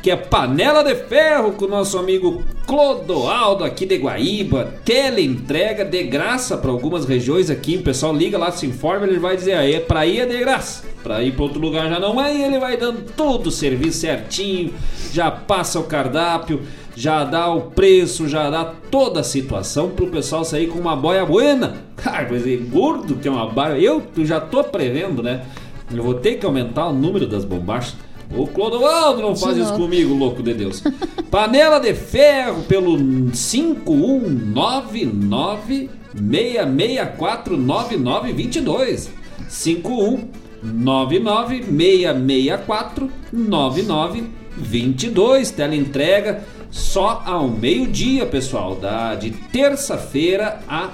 Que 0.02 0.10
é 0.10 0.16
Panela 0.16 0.84
de 0.84 0.96
Ferro 0.96 1.52
com 1.54 1.66
o 1.66 1.70
nosso 1.70 1.98
amigo 1.98 2.44
Clodoaldo 2.66 3.64
aqui 3.64 3.86
de 3.86 3.98
Guaíba. 3.98 4.76
Teleentrega 4.86 5.84
de 5.84 6.04
graça 6.04 6.58
para 6.58 6.72
algumas 6.72 7.06
regiões 7.06 7.50
aqui. 7.50 7.78
O 7.78 7.84
pessoal 7.84 8.16
liga 8.16 8.38
lá, 8.38 8.52
se 8.52 8.66
informa, 8.66 9.06
ele 9.06 9.20
vai 9.20 9.36
dizer 9.36 9.54
aí, 9.54 9.80
para 9.80 10.06
ir 10.06 10.20
é 10.20 10.26
de 10.26 10.38
graça. 10.38 10.86
Para 11.04 11.22
ir 11.24 11.34
para 11.34 11.44
outro 11.44 11.60
lugar 11.60 11.90
já 11.90 12.00
não 12.00 12.22
é, 12.22 12.34
ele 12.34 12.60
vai 12.60 12.78
dando 12.78 13.12
todo 13.14 13.48
o 13.48 13.52
serviço 13.52 14.00
certinho, 14.00 14.74
já 15.12 15.32
passa 15.32 15.80
o 15.80 15.84
cardápio, 15.84 16.62
já 16.96 17.24
dá 17.24 17.50
o 17.54 17.62
preço, 17.72 18.28
já 18.28 18.50
dá 18.50 18.66
toda 18.66 19.22
a 19.22 19.24
situação 19.24 19.90
pro 19.90 20.08
pessoal 20.08 20.44
sair 20.44 20.68
com 20.68 20.80
uma 20.80 20.96
boia 20.96 21.26
buena. 21.26 21.78
Cara, 21.96 22.28
mas 22.32 22.46
é 22.46 22.56
gordo 22.56 23.16
que 23.16 23.28
é 23.28 23.32
uma 23.32 23.50
baia. 23.50 23.80
Eu 23.80 24.04
já 24.18 24.40
tô 24.40 24.64
prevendo, 24.64 25.24
né? 25.24 25.46
Eu 25.94 26.04
vou 26.04 26.14
ter 26.14 26.36
que 26.36 26.46
aumentar 26.46 26.88
o 26.88 26.94
número 26.94 27.26
das 27.26 27.44
bombachas. 27.44 27.96
O 28.35 28.47
Clodoaldo 28.47 29.22
não 29.22 29.35
faz 29.35 29.56
De 29.56 29.61
isso 29.61 29.72
novo. 29.72 29.84
comigo, 29.84 30.14
louco 30.14 30.43
de 30.43 30.53
Deus. 30.53 30.84
Panela 31.31 31.80
de 31.80 31.93
ferro 31.93 32.64
pelo 32.64 32.97
5199 33.34 35.89
664 36.14 37.57
9922. 37.57 39.10
5199 39.47 41.64
664 41.64 43.10
9922. 43.34 45.51
Tela 45.51 45.76
entrega 45.76 46.43
só 46.69 47.23
ao 47.26 47.47
meio-dia, 47.47 48.26
pessoal, 48.27 48.76
da 48.76 49.15
de 49.15 49.31
terça-feira 49.31 50.61
a 50.68 50.89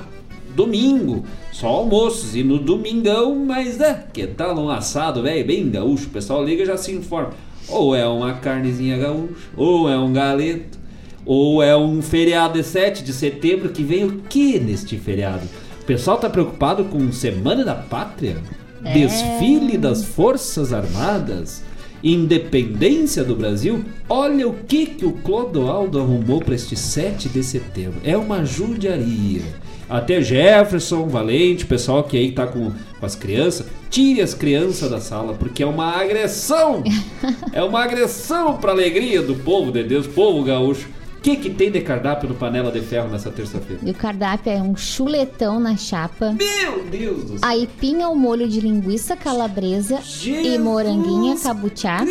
domingo. 0.55 1.25
Só 1.55 1.67
almoços 1.67 2.35
e 2.35 2.43
no 2.43 2.59
domingão, 2.59 3.33
mas 3.33 3.79
é, 3.79 4.07
que 4.11 4.27
tal 4.27 4.59
um 4.59 4.69
assado, 4.69 5.23
velho, 5.23 5.47
bem 5.47 5.69
gaúcho. 5.69 6.07
O 6.07 6.09
pessoal 6.09 6.43
liga 6.43 6.63
e 6.63 6.65
já 6.65 6.75
se 6.75 6.91
informa. 6.91 7.29
Ou 7.69 7.95
é 7.95 8.05
uma 8.05 8.33
carnezinha 8.33 8.97
gaúcha, 8.97 9.33
ou 9.55 9.89
é 9.89 9.97
um 9.97 10.11
galeto, 10.11 10.77
ou 11.25 11.63
é 11.63 11.75
um 11.75 12.01
feriado 12.01 12.59
de 12.59 12.63
7 12.65 13.05
de 13.05 13.13
setembro 13.13 13.69
que 13.69 13.83
vem 13.83 14.03
o 14.03 14.17
que 14.23 14.59
neste 14.59 14.97
feriado? 14.97 15.47
O 15.81 15.85
pessoal 15.85 16.17
tá 16.17 16.29
preocupado 16.29 16.83
com 16.83 17.09
Semana 17.13 17.63
da 17.63 17.75
Pátria? 17.75 18.35
É. 18.83 18.91
Desfile 18.91 19.77
das 19.77 20.03
Forças 20.03 20.73
Armadas? 20.73 21.63
Independência 22.03 23.23
do 23.23 23.33
Brasil? 23.33 23.85
Olha 24.09 24.45
o 24.45 24.53
que, 24.53 24.87
que 24.87 25.05
o 25.05 25.13
Clodoaldo 25.13 26.01
arrumou 26.01 26.41
para 26.41 26.53
este 26.53 26.75
7 26.75 27.29
de 27.29 27.41
setembro. 27.41 28.01
É 28.03 28.17
uma 28.17 28.43
judiaria. 28.43 29.63
Até 29.89 30.21
Jefferson, 30.21 31.07
Valente, 31.07 31.65
pessoal 31.65 32.03
que 32.03 32.17
aí 32.17 32.31
tá 32.31 32.47
com, 32.47 32.71
com 32.99 33.05
as 33.05 33.15
crianças, 33.15 33.67
tire 33.89 34.21
as 34.21 34.33
crianças 34.33 34.89
da 34.89 34.99
sala, 34.99 35.33
porque 35.33 35.61
é 35.61 35.65
uma 35.65 35.91
agressão. 35.91 36.83
é 37.53 37.63
uma 37.63 37.83
agressão 37.83 38.57
pra 38.57 38.71
alegria 38.71 39.21
do 39.21 39.35
povo 39.35 39.71
de 39.71 39.83
Deus, 39.83 40.07
povo 40.07 40.43
gaúcho. 40.43 40.89
O 41.17 41.21
que, 41.25 41.35
que 41.37 41.49
tem 41.49 41.71
de 41.71 41.81
cardápio 41.81 42.29
no 42.29 42.35
Panela 42.35 42.71
de 42.71 42.81
Ferro 42.81 43.09
nessa 43.09 43.31
terça-feira? 43.31 43.81
E 43.83 43.89
o 43.89 43.95
cardápio 43.95 44.51
é 44.51 44.61
um 44.61 44.75
chuletão 44.75 45.59
na 45.59 45.75
chapa. 45.75 46.33
Meu 46.33 46.83
Deus 46.83 47.23
do 47.23 47.39
céu! 47.39 47.49
Aipim 47.49 48.01
ao 48.03 48.15
molho 48.15 48.47
de 48.47 48.61
linguiça 48.61 49.15
calabresa 49.15 49.99
e 50.23 50.57
moranguinha 50.59 51.35
cabuchá. 51.37 52.05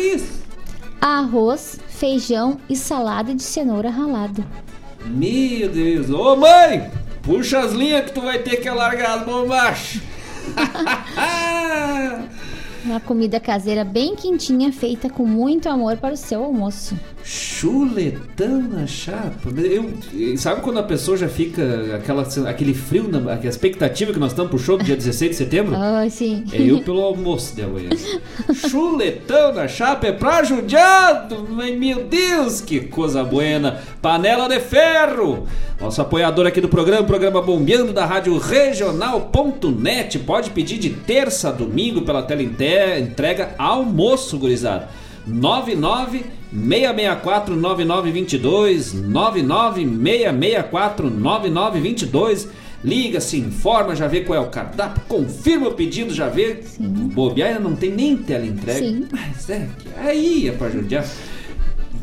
Arroz, 0.99 1.79
feijão 1.87 2.57
e 2.69 2.75
salada 2.75 3.33
de 3.33 3.43
cenoura 3.43 3.89
ralada. 3.89 4.45
Meu 5.05 5.69
Deus! 5.69 6.09
Ô 6.09 6.35
mãe! 6.35 7.04
Puxa 7.25 7.59
as 7.59 7.73
linhas 7.73 8.05
que 8.05 8.13
tu 8.13 8.21
vai 8.21 8.39
ter 8.39 8.57
que 8.57 8.67
alargar 8.67 9.19
as 9.19 9.25
bombachas! 9.25 10.01
Uma 12.85 12.99
comida 12.99 13.39
caseira 13.39 13.83
bem 13.83 14.15
quentinha, 14.15 14.71
feita 14.71 15.09
com 15.09 15.25
muito 15.25 15.67
amor 15.67 15.97
para 15.97 16.13
o 16.13 16.17
seu 16.17 16.43
almoço. 16.43 16.95
Chuletão 17.27 18.61
na 18.61 18.85
chapa. 18.85 19.49
Eu, 19.59 20.37
sabe 20.37 20.61
quando 20.61 20.77
a 20.77 20.83
pessoa 20.83 21.17
já 21.17 21.27
fica 21.27 21.95
aquela, 21.95 22.21
aquele 22.47 22.75
frio, 22.75 23.07
na, 23.07 23.33
aquela 23.33 23.49
expectativa 23.49 24.13
que 24.13 24.19
nós 24.19 24.31
estamos 24.31 24.51
pro 24.51 24.59
show 24.59 24.77
do 24.77 24.83
dia 24.83 24.95
16 24.95 25.31
de 25.31 25.37
setembro? 25.37 25.75
Ah, 25.95 26.07
sim. 26.09 26.43
É 26.51 26.61
eu 26.61 26.81
pelo 26.81 27.01
almoço 27.01 27.55
de 27.55 27.63
amanhã. 27.63 27.89
Chuletão 28.69 29.53
na 29.53 29.67
chapa 29.67 30.07
é 30.07 30.11
pra 30.11 30.43
judiado! 30.43 31.47
Meu 31.49 32.03
Deus, 32.03 32.61
que 32.61 32.81
coisa 32.81 33.23
buena! 33.23 33.79
Panela 34.01 34.47
de 34.47 34.59
ferro! 34.59 35.47
Nosso 35.79 36.01
apoiador 36.01 36.45
aqui 36.45 36.59
do 36.61 36.69
programa, 36.69 37.03
programa 37.03 37.41
Bombeando 37.41 37.93
da 37.93 38.05
Rádio 38.05 38.37
Regional.net. 38.37 40.19
Pode 40.19 40.51
pedir 40.51 40.77
de 40.77 40.89
terça 40.91 41.49
a 41.49 41.51
domingo 41.51 42.01
pela 42.01 42.21
tela 42.21 42.43
entrega 42.43 43.55
almoço, 43.57 44.37
gurizada. 44.37 44.89
99 45.25 46.25
664 46.55 47.55
9922 47.55 48.93
99 48.93 49.81
664 49.81 51.09
9922 51.09 52.49
Liga, 52.85 53.19
se 53.19 53.39
informa, 53.39 53.95
já 53.95 54.07
vê 54.07 54.21
qual 54.21 54.37
é 54.37 54.39
o 54.39 54.49
cardápio, 54.49 55.01
confirma 55.07 55.69
o 55.69 55.73
pedido, 55.73 56.13
já 56.13 56.29
vê. 56.29 56.59
Bobear 56.79 57.49
ainda 57.49 57.59
não 57.59 57.75
tem 57.75 57.89
nem 57.89 58.15
tela 58.15 58.45
entrega. 58.45 58.77
Sim. 58.77 59.07
Mas 59.11 59.49
é 59.49 59.67
que 59.79 59.89
aí 59.97 60.49
é 60.49 60.51
pra 60.51 60.69
judiar. 60.69 61.03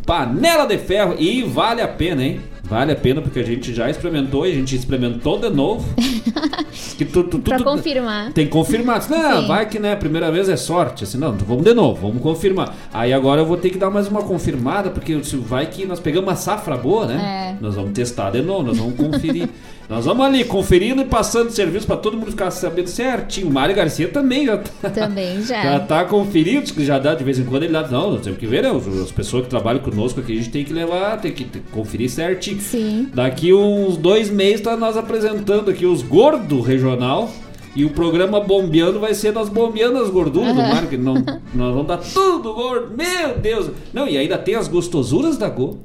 Panela 0.07 0.67
de 0.67 0.79
ferro 0.79 1.15
e 1.19 1.43
vale 1.43 1.81
a 1.81 1.89
pena, 1.89 2.23
hein? 2.25 2.41
Vale 2.65 2.93
a 2.93 2.97
pena 2.97 3.21
porque 3.21 3.39
a 3.41 3.43
gente 3.45 3.75
já 3.75 3.91
experimentou 3.91 4.47
e 4.47 4.53
a 4.53 4.55
gente 4.55 4.75
experimentou 4.75 5.39
de 5.39 5.51
novo. 5.51 5.87
que 6.97 7.05
tu, 7.05 7.25
tu, 7.25 7.39
tu, 7.39 7.41
Pra 7.41 7.59
tu- 7.59 7.65
confirmar. 7.65 8.33
tem 8.33 8.47
que 8.47 8.53
confirmar. 8.53 9.07
Não, 9.11 9.43
Sim. 9.43 9.47
vai 9.49 9.69
que 9.69 9.79
né, 9.79 9.93
a 9.93 9.97
primeira 9.97 10.31
vez 10.33 10.49
é 10.49 10.57
sorte. 10.57 11.05
Assim, 11.05 11.19
não, 11.19 11.33
vamos 11.33 11.65
de 11.65 11.75
novo, 11.75 12.07
vamos 12.09 12.23
confirmar. 12.23 12.75
Aí 12.93 13.13
agora 13.13 13.41
eu 13.43 13.47
vou 13.47 13.57
ter 13.57 13.71
que 13.71 13.79
dar 13.79 13.91
mais 13.91 14.09
uma 14.09 14.23
confirmada, 14.23 14.91
porque 14.91 15.15
vai 15.41 15.67
que 15.67 15.85
nós 15.85 16.01
pegamos 16.01 16.29
uma 16.31 16.37
safra 16.37 16.77
boa, 16.77 17.07
né? 17.07 17.57
É. 17.59 17.63
Nós 17.63 17.75
vamos 17.75 17.93
testar 17.93 18.31
de 18.31 18.41
novo, 18.43 18.63
nós 18.63 18.79
vamos 18.79 18.97
conferir. 18.97 19.49
nós 19.93 20.07
vamos 20.07 20.25
ali 20.25 20.43
conferindo 20.43 21.03
e 21.03 21.05
passando 21.05 21.51
serviço 21.51 21.87
pra 21.87 21.99
todo 21.99 22.17
mundo 22.17 22.31
ficar 22.31 22.51
sabendo 22.51 22.87
certinho. 22.89 23.49
O 23.49 23.53
Mário 23.53 23.75
Garcia 23.75 24.09
também 24.09 24.47
já 24.47 24.57
tá. 24.57 24.89
Também 24.89 25.43
já. 25.43 25.61
Já 25.73 25.81
tá 25.81 26.05
conferido, 26.07 26.73
que 26.73 26.83
já 26.83 26.99
dá 26.99 27.15
de 27.15 27.23
vez 27.23 27.39
em 27.39 27.45
quando 27.45 27.65
ele 27.65 27.75
dá. 27.75 27.87
Não, 27.87 28.13
nós 28.13 28.23
temos 28.23 28.39
que 28.39 28.47
ver, 28.47 28.63
né? 28.63 28.71
As 28.71 28.87
as 29.03 29.13
pessoas 29.13 29.45
que 29.45 29.51
trabalham 29.51 29.81
conosco 29.83 30.19
aqui, 30.19 30.33
a 30.33 30.37
gente 30.37 30.49
tem 30.49 30.65
que 30.65 30.73
levar, 30.73 31.21
tem 31.21 31.31
que 31.31 31.45
conferir 31.71 32.09
certinho. 32.09 32.59
Sim. 32.59 33.11
Daqui 33.13 33.53
uns 33.53 33.99
dois 33.99 34.31
meses 34.31 34.63
tá 34.63 34.79
nós 34.79 34.97
apresentando 34.97 35.71
aqui 35.71 35.85
os 35.85 36.01
gordos 36.03 36.67
regional. 36.67 37.31
E 37.77 37.85
o 37.85 37.91
programa 37.91 38.41
Bombeando 38.41 38.99
vai 38.99 39.13
ser 39.15 39.33
nós 39.33 39.49
bombeando 39.49 39.99
as 39.99 40.09
gorduras 40.11 40.55
do 40.55 40.61
Aham. 40.61 40.75
mar, 40.75 40.87
que 40.87 40.97
não, 40.99 41.15
nós 41.55 41.75
vamos 41.75 41.87
dar 41.87 41.99
tudo 41.99 42.53
gordo. 42.55 42.95
Meu 42.97 43.39
Deus! 43.39 43.71
Não, 43.95 44.07
e 44.09 44.17
ainda 44.19 44.37
tem 44.39 44.55
as 44.55 44.69
gostosuras 44.69 45.37
da 45.39 45.49
Go. 45.49 45.79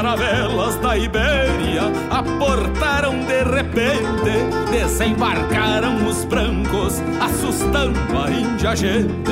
Caravelas 0.01 0.77
da 0.77 0.97
Ibéria 0.97 1.83
aportaram 2.11 3.19
de 3.21 3.45
repente, 3.45 4.71
desembarcaram 4.71 6.07
os 6.09 6.25
brancos, 6.25 7.03
assustando 7.21 7.99
a 8.19 8.31
índia 8.31 8.75
gente. 8.75 9.31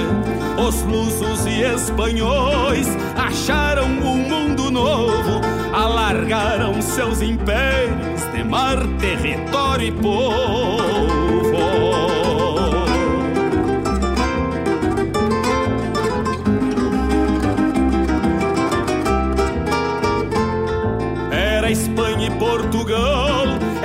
Os 0.59 0.82
lusos 0.82 1.47
e 1.47 1.62
espanhóis 1.62 2.86
acharam 3.16 3.86
um 3.86 4.19
mundo 4.28 4.70
novo, 4.70 5.40
alargaram 5.73 6.82
seus 6.82 7.23
impérios 7.23 8.20
de 8.35 8.45
mar, 8.45 8.77
território 9.01 9.86
e 9.86 9.93
povo. 9.93 11.38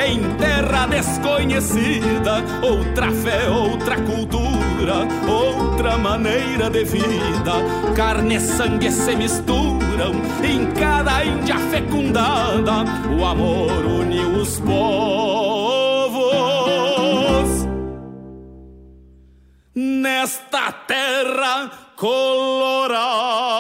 Em 0.06 0.22
terra 0.36 0.86
desconhecida, 0.88 2.44
outra 2.62 3.12
fé, 3.12 3.50
outra 3.50 3.96
cultura, 4.02 5.08
outra 5.28 5.98
maneira 5.98 6.70
de 6.70 6.84
vida. 6.84 7.54
Carne 7.96 8.36
e 8.36 8.40
sangue 8.40 8.92
se 8.92 9.16
misturam 9.16 10.12
em 10.44 10.72
cada 10.72 11.24
índia 11.24 11.58
fecundada, 11.58 12.84
o 13.18 13.26
amor 13.26 13.86
uniu 13.86 14.42
os 14.42 14.60
povos. 14.60 14.84
Nesta 19.76 20.72
terra 20.72 21.72
colorada. 21.96 23.53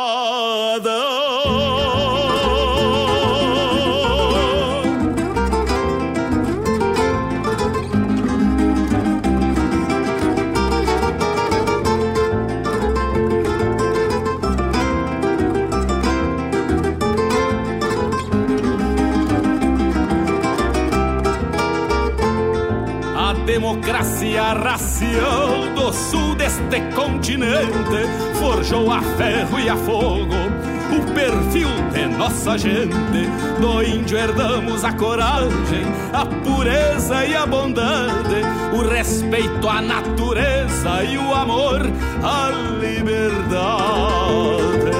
Racial 24.53 25.73
do 25.75 25.91
sul 25.91 26.35
deste 26.35 26.79
continente 26.95 28.07
forjou 28.39 28.91
a 28.91 29.01
ferro 29.01 29.59
e 29.59 29.69
a 29.69 29.75
fogo 29.75 30.73
o 30.93 31.01
perfil 31.13 31.69
de 31.91 32.05
nossa 32.17 32.57
gente. 32.57 33.27
Do 33.59 33.83
índio 33.83 34.17
herdamos 34.17 34.83
a 34.83 34.93
coragem, 34.93 35.85
a 36.13 36.25
pureza 36.25 37.25
e 37.25 37.35
a 37.35 37.45
bondade, 37.45 38.41
o 38.73 38.81
respeito 38.87 39.67
à 39.67 39.81
natureza 39.81 41.03
e 41.03 41.17
o 41.17 41.33
amor 41.33 41.81
à 42.23 42.49
liberdade. 42.79 44.92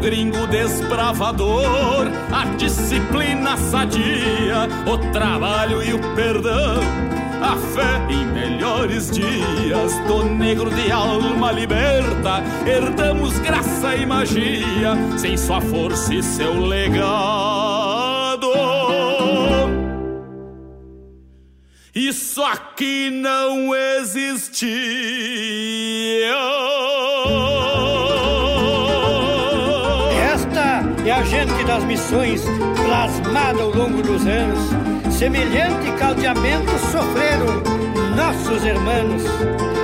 Gringo 0.00 0.46
desbravador, 0.46 2.08
a 2.32 2.44
disciplina 2.56 3.56
sadia, 3.56 4.66
o 4.86 4.98
trabalho 5.12 5.82
e 5.82 5.92
o 5.92 5.98
perdão, 6.14 6.80
a 7.42 7.56
fé 7.56 8.00
em 8.08 8.26
melhores 8.26 9.10
dias, 9.10 9.98
do 10.06 10.24
negro 10.24 10.70
de 10.70 10.90
alma 10.90 11.52
liberta, 11.52 12.42
herdamos 12.66 13.38
graça 13.40 13.94
e 13.94 14.06
magia, 14.06 14.96
sem 15.18 15.36
sua 15.36 15.60
força 15.60 16.14
e 16.14 16.22
seu 16.22 16.58
legado. 16.58 18.50
Isso 21.94 22.42
aqui 22.42 23.10
não 23.10 23.74
existia. 23.74 24.70
A 31.40 31.46
gente 31.46 31.64
das 31.64 31.84
missões 31.84 32.42
plasmada 32.84 33.62
ao 33.62 33.70
longo 33.70 34.02
dos 34.02 34.26
anos. 34.26 34.58
Semelhante 35.10 35.90
caldeamento 35.98 36.70
sofreram 36.92 37.62
nossos 38.14 38.62
irmãos. 38.64 39.22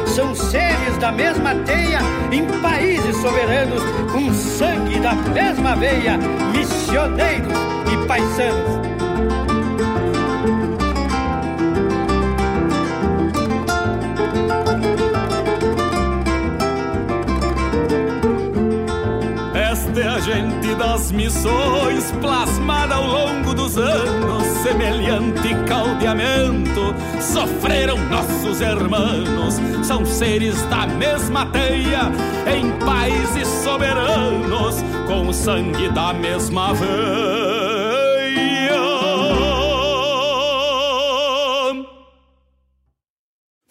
São 0.07 0.35
seres 0.35 0.99
da 0.99 1.11
mesma 1.13 1.55
teia 1.65 2.01
em 2.31 2.45
países 2.61 3.17
soberanos, 3.17 3.83
com 4.13 4.33
sangue 4.35 5.01
da 5.01 5.15
mesma 5.15 5.75
veia, 5.77 6.19
missioneiros 6.53 7.53
e 7.91 8.07
paisanos. 8.07 8.96
Das 20.77 21.11
missões, 21.11 22.13
plasmada 22.21 22.95
ao 22.95 23.07
longo 23.07 23.55
dos 23.55 23.77
anos, 23.79 24.43
semelhante 24.63 25.55
caldeamento, 25.67 26.95
sofreram 27.21 27.99
nossos 28.09 28.61
irmãos, 28.61 29.55
são 29.83 30.05
seres 30.05 30.61
da 30.67 30.87
mesma 30.87 31.47
teia, 31.47 32.11
em 32.47 32.71
países 32.85 33.49
soberanos, 33.65 34.77
com 35.07 35.29
o 35.29 35.33
sangue 35.33 35.89
da 35.91 36.13
mesma 36.13 36.75
veia. 36.75 38.07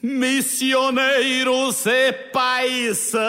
Missioneiros 0.01 1.85
e 1.85 2.13
paisanos. 2.31 3.25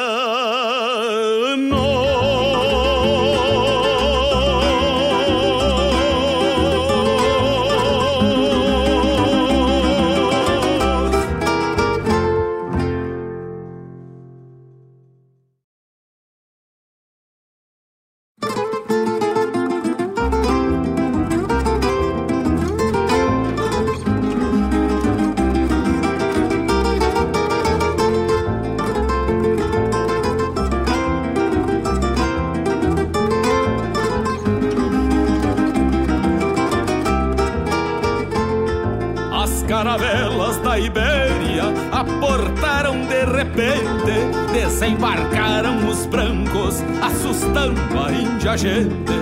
As 39.36 39.62
caravelas 39.64 40.56
da 40.62 40.78
Ibéria 40.78 41.64
aportaram 41.92 43.02
de 43.06 43.22
repente, 43.26 44.16
desembarcaram 44.50 45.86
os 45.90 46.06
brancos, 46.06 46.82
assustando 47.02 47.78
a 48.02 48.10
índia 48.12 48.56
gente. 48.56 49.12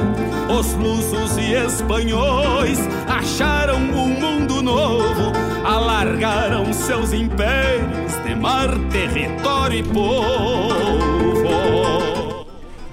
Os 0.49 0.73
lusos 0.75 1.37
e 1.37 1.55
espanhóis 1.55 2.79
acharam 3.09 3.79
um 3.79 4.07
mundo 4.21 4.63
novo, 4.63 5.33
alargaram 5.67 6.73
seus 6.73 7.13
impérios 7.13 8.15
de 8.25 8.37
mar, 8.37 8.69
território 8.93 9.81
e 9.81 9.83
povo. 9.83 11.14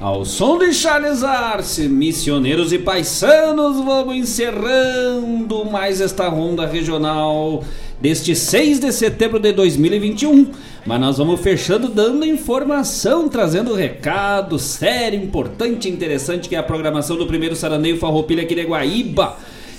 Ao 0.01 0.25
som 0.25 0.57
de 0.57 0.73
Charles 0.73 1.23
Arce, 1.23 1.87
missioneiros 1.87 2.73
e 2.73 2.79
paisanos, 2.79 3.77
vamos 3.85 4.15
encerrando 4.15 5.63
mais 5.63 6.01
esta 6.01 6.27
ronda 6.27 6.65
regional 6.65 7.63
deste 8.01 8.35
6 8.35 8.79
de 8.79 8.91
setembro 8.91 9.39
de 9.39 9.53
2021. 9.53 10.47
Mas 10.87 10.99
nós 10.99 11.17
vamos 11.19 11.39
fechando 11.39 11.87
dando 11.87 12.25
informação, 12.25 13.29
trazendo 13.29 13.75
recado 13.75 14.57
sério, 14.57 15.21
importante 15.21 15.87
interessante 15.87 16.49
que 16.49 16.55
é 16.55 16.57
a 16.57 16.63
programação 16.63 17.15
do 17.15 17.27
primeiro 17.27 17.55
Sarandeio 17.55 17.99
Farroupilha 17.99 18.41
aqui 18.41 18.55
de 18.55 18.63
Guaíba. 18.63 19.37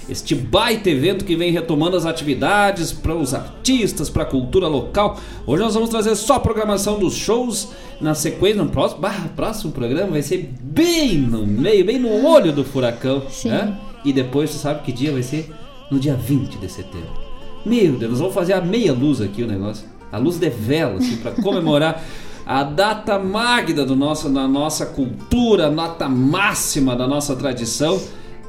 Este 0.09 0.35
baita 0.35 0.91
evento 0.91 1.25
que 1.25 1.37
vem 1.37 1.53
retomando 1.53 1.97
as 1.97 2.05
atividades 2.05 2.93
para 2.93 3.15
os 3.15 3.33
artistas, 3.33 4.11
para 4.11 4.25
a 4.25 4.27
cultura 4.27 4.67
local. 4.67 5.19
Hoje 5.47 5.63
nós 5.63 5.75
vamos 5.75 5.91
trazer 5.91 6.15
só 6.17 6.35
a 6.35 6.41
programação 6.41 6.99
dos 6.99 7.15
shows 7.15 7.69
na 8.01 8.15
sequência. 8.15 8.63
No 8.63 8.71
próximo, 8.71 9.01
próximo 9.37 9.73
programa 9.73 10.13
vai 10.13 10.23
ser 10.23 10.51
bem 10.61 11.19
no 11.19 11.47
meio, 11.47 11.85
bem 11.85 11.99
no 11.99 12.27
olho 12.27 12.53
do 12.53 12.65
furacão. 12.65 13.23
Sim. 13.31 13.51
Né? 13.51 13.79
E 14.05 14.13
depois, 14.13 14.51
você 14.51 14.59
sabe 14.59 14.83
que 14.83 14.93
dia 14.93 15.13
vai 15.13 15.23
ser? 15.23 15.51
No 15.91 16.01
dia 16.01 16.15
20 16.15 16.59
de 16.59 16.69
setembro. 16.69 17.11
Meu 17.65 17.93
Deus, 17.93 18.13
nós 18.13 18.21
vamos 18.21 18.35
fazer 18.35 18.55
a 18.55 18.61
meia 18.61 18.93
luz 18.93 19.21
aqui 19.21 19.43
o 19.43 19.47
negócio. 19.47 19.87
A 20.11 20.19
luz 20.19 20.37
de 20.39 20.51
vela, 20.51 20.99
assim, 20.99 21.17
para 21.17 21.31
comemorar 21.31 22.03
a 22.45 22.65
data 22.65 23.19
magna 23.19 23.85
do 23.85 23.95
nosso, 23.95 24.29
da 24.29 24.49
nossa 24.49 24.87
cultura, 24.87 25.67
a 25.67 25.71
nota 25.71 26.09
máxima 26.09 26.97
da 26.97 27.07
nossa 27.07 27.37
tradição, 27.37 28.01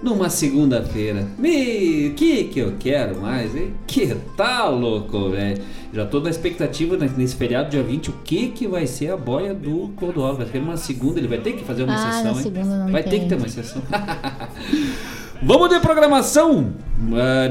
numa 0.03 0.29
segunda-feira. 0.29 1.25
Me, 1.39 2.11
que 2.15 2.43
que 2.45 2.59
eu 2.59 2.73
quero 2.77 3.19
mais, 3.21 3.55
hein? 3.55 3.73
Que 3.87 4.13
tal, 4.35 4.77
louco, 4.77 5.29
velho? 5.29 5.61
Já 5.93 6.05
tô 6.05 6.19
na 6.19 6.29
expectativa 6.29 6.97
nesse 7.17 7.35
feriado, 7.35 7.69
dia 7.69 7.81
20, 7.83 8.09
o 8.09 8.13
que 8.23 8.47
que 8.49 8.67
vai 8.67 8.85
ser 8.85 9.11
a 9.11 9.17
boia 9.17 9.53
do 9.53 9.89
Clodoaldo. 9.97 10.37
Vai 10.39 10.47
ter 10.47 10.59
uma 10.59 10.75
segunda, 10.75 11.19
ele 11.19 11.27
vai 11.27 11.37
ter 11.37 11.53
que 11.53 11.63
fazer 11.63 11.83
uma 11.83 11.93
Ah, 11.93 12.09
exceção, 12.09 12.23
na 12.23 12.29
hein? 12.31 12.43
segunda 12.43 12.77
não 12.85 12.91
vai 12.91 13.03
ter 13.03 13.19
que 13.19 13.25
ter 13.27 13.35
uma 13.35 13.45
exceção. 13.47 13.81
Vamos 15.41 15.69
de 15.69 15.79
programação. 15.79 16.73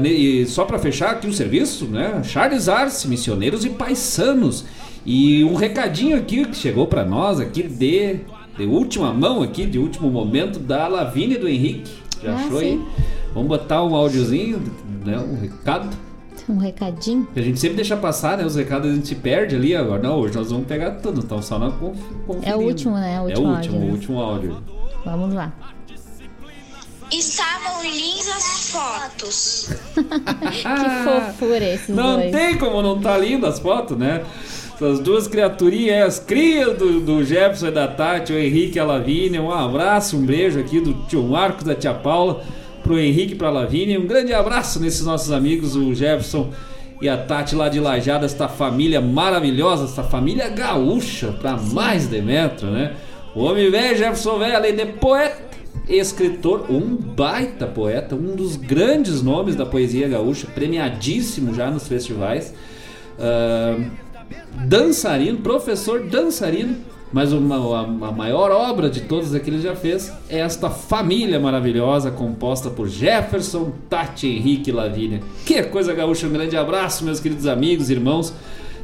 Ne- 0.01 0.09
e 0.09 0.45
só 0.47 0.65
para 0.65 0.79
fechar 0.79 1.11
aqui 1.11 1.27
o 1.27 1.33
serviço, 1.33 1.85
né? 1.85 2.21
Charles 2.23 2.67
Arce, 2.67 3.07
missioneiros 3.07 3.63
e 3.65 3.69
paisanos. 3.69 4.65
E 5.05 5.43
um 5.43 5.53
recadinho 5.53 6.17
aqui 6.17 6.45
que 6.45 6.55
chegou 6.55 6.87
para 6.87 7.05
nós 7.05 7.39
aqui 7.39 7.63
de, 7.63 8.19
de 8.57 8.65
última 8.65 9.13
mão 9.13 9.43
aqui, 9.43 9.65
de 9.65 9.77
último 9.77 10.09
momento 10.09 10.59
da 10.59 10.87
Lavínia 10.87 11.35
e 11.35 11.39
do 11.39 11.47
Henrique. 11.47 11.91
Já 12.23 12.31
Ah, 12.33 12.45
achou 12.45 12.57
aí? 12.59 12.71
sim. 12.71 12.85
Vamos 13.33 13.49
botar 13.49 13.83
um 13.83 13.95
áudiozinho, 13.95 14.61
né? 15.05 15.17
Um 15.17 15.39
recado. 15.39 15.89
Um 16.49 16.57
recadinho. 16.57 17.27
A 17.35 17.41
gente 17.41 17.59
sempre 17.59 17.77
deixa 17.77 17.95
passar, 17.95 18.37
né? 18.37 18.45
Os 18.45 18.55
recados 18.55 18.91
a 18.91 18.93
gente 18.95 19.07
se 19.07 19.15
perde 19.15 19.55
ali. 19.55 19.75
Agora 19.75 20.01
não, 20.01 20.19
hoje 20.19 20.35
nós 20.35 20.51
vamos 20.51 20.67
pegar 20.67 20.91
tudo. 20.91 21.21
Então 21.21 21.41
só 21.41 21.57
na 21.57 21.71
conf, 21.71 21.97
É 22.43 22.55
o 22.55 22.59
último, 22.59 22.95
né? 22.95 23.19
O 23.21 23.29
É 23.29 23.37
último 23.37 23.47
o 23.47 23.55
último, 23.55 23.75
áudio, 23.75 23.89
o 23.89 23.91
último 23.91 24.19
áudio. 24.21 24.57
Vamos 25.05 25.33
lá. 25.33 25.53
Estavam 27.11 27.83
lindas 27.83 28.71
fotos. 28.71 29.69
que 29.93 31.03
fofura 31.03 31.63
esses 31.65 31.89
Ah, 31.91 31.93
Não 31.93 32.17
dois. 32.17 32.31
tem 32.31 32.57
como 32.57 32.81
não 32.81 32.99
tá 32.99 33.15
lindo 33.17 33.45
as 33.45 33.59
fotos, 33.59 33.97
né? 33.97 34.23
Essas 34.75 34.99
duas 34.99 35.27
criaturinhas, 35.27 36.07
as 36.07 36.19
crias 36.19 36.77
do, 36.77 36.99
do 36.99 37.23
Jefferson 37.23 37.67
e 37.67 37.71
da 37.71 37.87
Tati, 37.87 38.33
o 38.33 38.37
Henrique 38.37 38.77
e 38.77 38.79
a 38.79 38.85
Lavínia. 38.85 39.41
Um 39.41 39.51
abraço, 39.51 40.17
um 40.17 40.25
beijo 40.25 40.59
aqui 40.59 40.79
do 40.79 40.93
tio 41.07 41.23
Marcos, 41.23 41.63
da 41.63 41.75
tia 41.75 41.93
Paula, 41.93 42.41
pro 42.81 42.99
Henrique 42.99 43.33
e 43.33 43.35
pra 43.35 43.49
Lavínia. 43.49 43.99
Um 43.99 44.07
grande 44.07 44.33
abraço 44.33 44.79
nesses 44.79 45.05
nossos 45.05 45.31
amigos, 45.31 45.75
o 45.75 45.93
Jefferson 45.93 46.49
e 47.01 47.07
a 47.07 47.17
Tati 47.17 47.55
lá 47.55 47.69
de 47.69 47.79
Lajada, 47.79 48.25
esta 48.25 48.47
família 48.47 48.99
maravilhosa, 48.99 49.85
esta 49.85 50.03
família 50.03 50.49
gaúcha, 50.49 51.33
pra 51.33 51.55
mais 51.55 52.07
de 52.07 52.21
metro, 52.21 52.67
né? 52.67 52.93
O 53.35 53.43
homem 53.43 53.69
velho, 53.69 53.97
Jefferson 53.97 54.39
velho, 54.39 54.55
além 54.55 54.75
de 54.75 54.85
poeta, 54.85 55.41
escritor, 55.87 56.65
um 56.69 56.95
baita 56.95 57.67
poeta, 57.67 58.15
um 58.15 58.35
dos 58.35 58.55
grandes 58.55 59.21
nomes 59.21 59.55
da 59.55 59.65
poesia 59.65 60.07
gaúcha, 60.07 60.47
premiadíssimo 60.53 61.53
já 61.53 61.69
nos 61.69 61.87
festivais. 61.87 62.53
Ah, 63.19 63.77
dançarino, 64.65 65.39
professor 65.39 66.03
dançarino, 66.03 66.77
mas 67.11 67.31
uma, 67.31 67.55
a, 67.55 67.81
a 67.81 68.11
maior 68.11 68.51
obra 68.51 68.89
de 68.89 69.01
todas 69.01 69.29
que 69.39 69.49
ele 69.49 69.61
já 69.61 69.75
fez 69.75 70.11
é 70.27 70.39
esta 70.39 70.69
família 70.69 71.39
maravilhosa 71.39 72.09
composta 72.09 72.69
por 72.71 72.87
Jefferson, 72.87 73.71
Tati, 73.89 74.27
Henrique 74.27 74.71
e 74.71 74.73
Lavínia. 74.73 75.21
Que 75.45 75.61
coisa 75.63 75.93
gaúcha, 75.93 76.25
um 76.25 76.31
grande 76.31 76.57
abraço, 76.57 77.05
meus 77.05 77.19
queridos 77.19 77.45
amigos, 77.45 77.91
irmãos. 77.91 78.33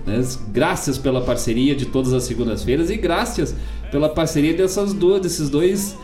né? 0.05 0.21
Graças 0.49 0.97
pela 0.97 1.21
parceria 1.21 1.75
de 1.75 1.87
todas 1.87 2.13
as 2.13 2.23
segundas-feiras 2.23 2.91
e 2.91 2.97
graças 2.97 3.55
pela 3.91 4.09
parceria 4.09 4.53
dessas 4.53 4.93
duas, 4.93 5.21
desses 5.21 5.49
dois 5.49 5.97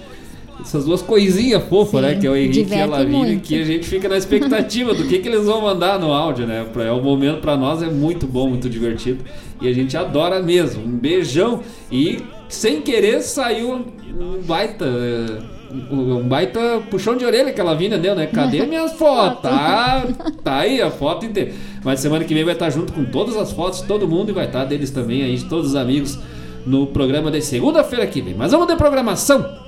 essas 0.61 0.85
duas 0.85 1.01
coisinhas 1.01 1.63
fofas, 1.63 2.01
Sim, 2.01 2.07
né? 2.07 2.15
Que 2.15 2.27
é 2.27 2.29
o 2.29 2.35
Henrique 2.35 2.73
e 2.73 2.81
a 2.81 2.85
Lavínia, 2.85 3.37
que 3.39 3.61
a 3.61 3.65
gente 3.65 3.85
fica 3.85 4.07
na 4.09 4.17
expectativa 4.17 4.93
do 4.93 5.03
que, 5.05 5.19
que 5.19 5.27
eles 5.27 5.45
vão 5.45 5.61
mandar 5.61 5.99
no 5.99 6.11
áudio, 6.13 6.47
né? 6.47 6.65
É 6.85 6.91
o 6.91 7.01
momento 7.03 7.39
pra 7.41 7.55
nós 7.57 7.81
é 7.83 7.87
muito 7.87 8.25
bom, 8.25 8.49
muito 8.49 8.69
divertido. 8.69 9.23
E 9.61 9.67
a 9.67 9.73
gente 9.73 9.95
adora 9.95 10.41
mesmo. 10.41 10.83
Um 10.83 10.97
beijão. 10.97 11.61
E 11.91 12.19
sem 12.49 12.81
querer 12.81 13.21
saiu 13.21 13.73
um 13.73 14.41
baita. 14.45 14.85
eh, 14.85 15.55
Um 15.91 16.23
baita 16.27 16.59
puxão 16.89 17.17
de 17.17 17.25
orelha 17.25 17.51
que 17.51 17.59
a 17.59 17.63
Lavínia 17.63 17.97
deu, 17.97 18.15
né? 18.15 18.27
Cadê 18.27 18.65
minhas 18.65 18.93
fotos? 18.97 19.41
Tá, 19.41 20.05
tá 20.43 20.55
aí 20.59 20.81
a 20.81 20.89
foto 20.89 21.25
inteira. 21.25 21.51
Mas 21.83 21.99
semana 21.99 22.23
que 22.23 22.33
vem 22.33 22.43
vai 22.45 22.53
estar 22.53 22.69
junto 22.69 22.93
com 22.93 23.03
todas 23.03 23.35
as 23.35 23.51
fotos, 23.51 23.81
todo 23.81 24.07
mundo, 24.07 24.29
e 24.29 24.33
vai 24.33 24.45
estar 24.45 24.63
deles 24.65 24.89
também 24.89 25.21
aí, 25.23 25.35
de 25.35 25.45
todos 25.45 25.69
os 25.71 25.75
amigos, 25.75 26.17
no 26.65 26.87
programa 26.87 27.29
de 27.29 27.41
segunda-feira 27.41 28.07
que 28.07 28.21
vem. 28.21 28.33
Mas 28.33 28.51
vamos 28.51 28.67
de 28.67 28.75
programação. 28.75 29.64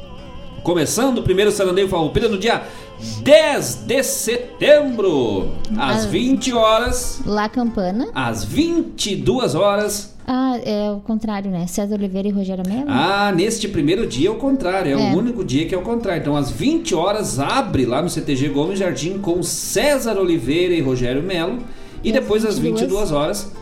Começando 0.72 1.19
o 1.19 1.23
primeiro 1.23 1.49
Sarandeio 1.49 1.88
Farroupilha 1.88 2.27
no 2.27 2.38
dia 2.38 2.61
10 3.23 3.85
de 3.88 4.03
setembro, 4.03 5.48
às 5.77 6.03
Ah. 6.03 6.07
20 6.10 6.52
horas, 6.52 7.22
La 7.26 7.48
Campana. 7.48 8.10
às 8.14 8.44
22 8.44 9.56
horas. 9.56 10.14
Ah, 10.27 10.60
é 10.61 10.91
o 10.91 10.99
contrário, 10.99 11.49
né? 11.49 11.65
César 11.68 11.95
Oliveira 11.95 12.27
e 12.27 12.31
Rogério 12.31 12.65
Mello. 12.68 12.84
Ah, 12.89 13.31
neste 13.34 13.69
primeiro 13.69 14.06
dia 14.06 14.27
é 14.27 14.31
o 14.31 14.35
contrário, 14.35 14.99
é, 14.99 15.02
É. 15.02 15.14
o 15.14 15.18
único 15.18 15.41
dia 15.41 15.65
que 15.65 15.73
é 15.73 15.77
o 15.77 15.81
contrário. 15.84 16.19
Então, 16.19 16.35
às 16.35 16.52
20 16.52 16.94
horas, 16.94 17.39
abre 17.39 17.85
lá 17.85 18.02
no 18.02 18.10
CTG 18.10 18.49
Gomes 18.49 18.77
Jardim 18.77 19.19
com 19.19 19.41
César 19.41 20.18
Oliveira 20.19 20.73
e 20.73 20.81
Rogério 20.81 21.23
Melo. 21.23 21.60
E, 22.03 22.10
E 22.10 22.11
depois, 22.11 22.44
às 22.44 22.60
22 22.60 22.81
22 22.89 23.11
horas, 23.14 23.53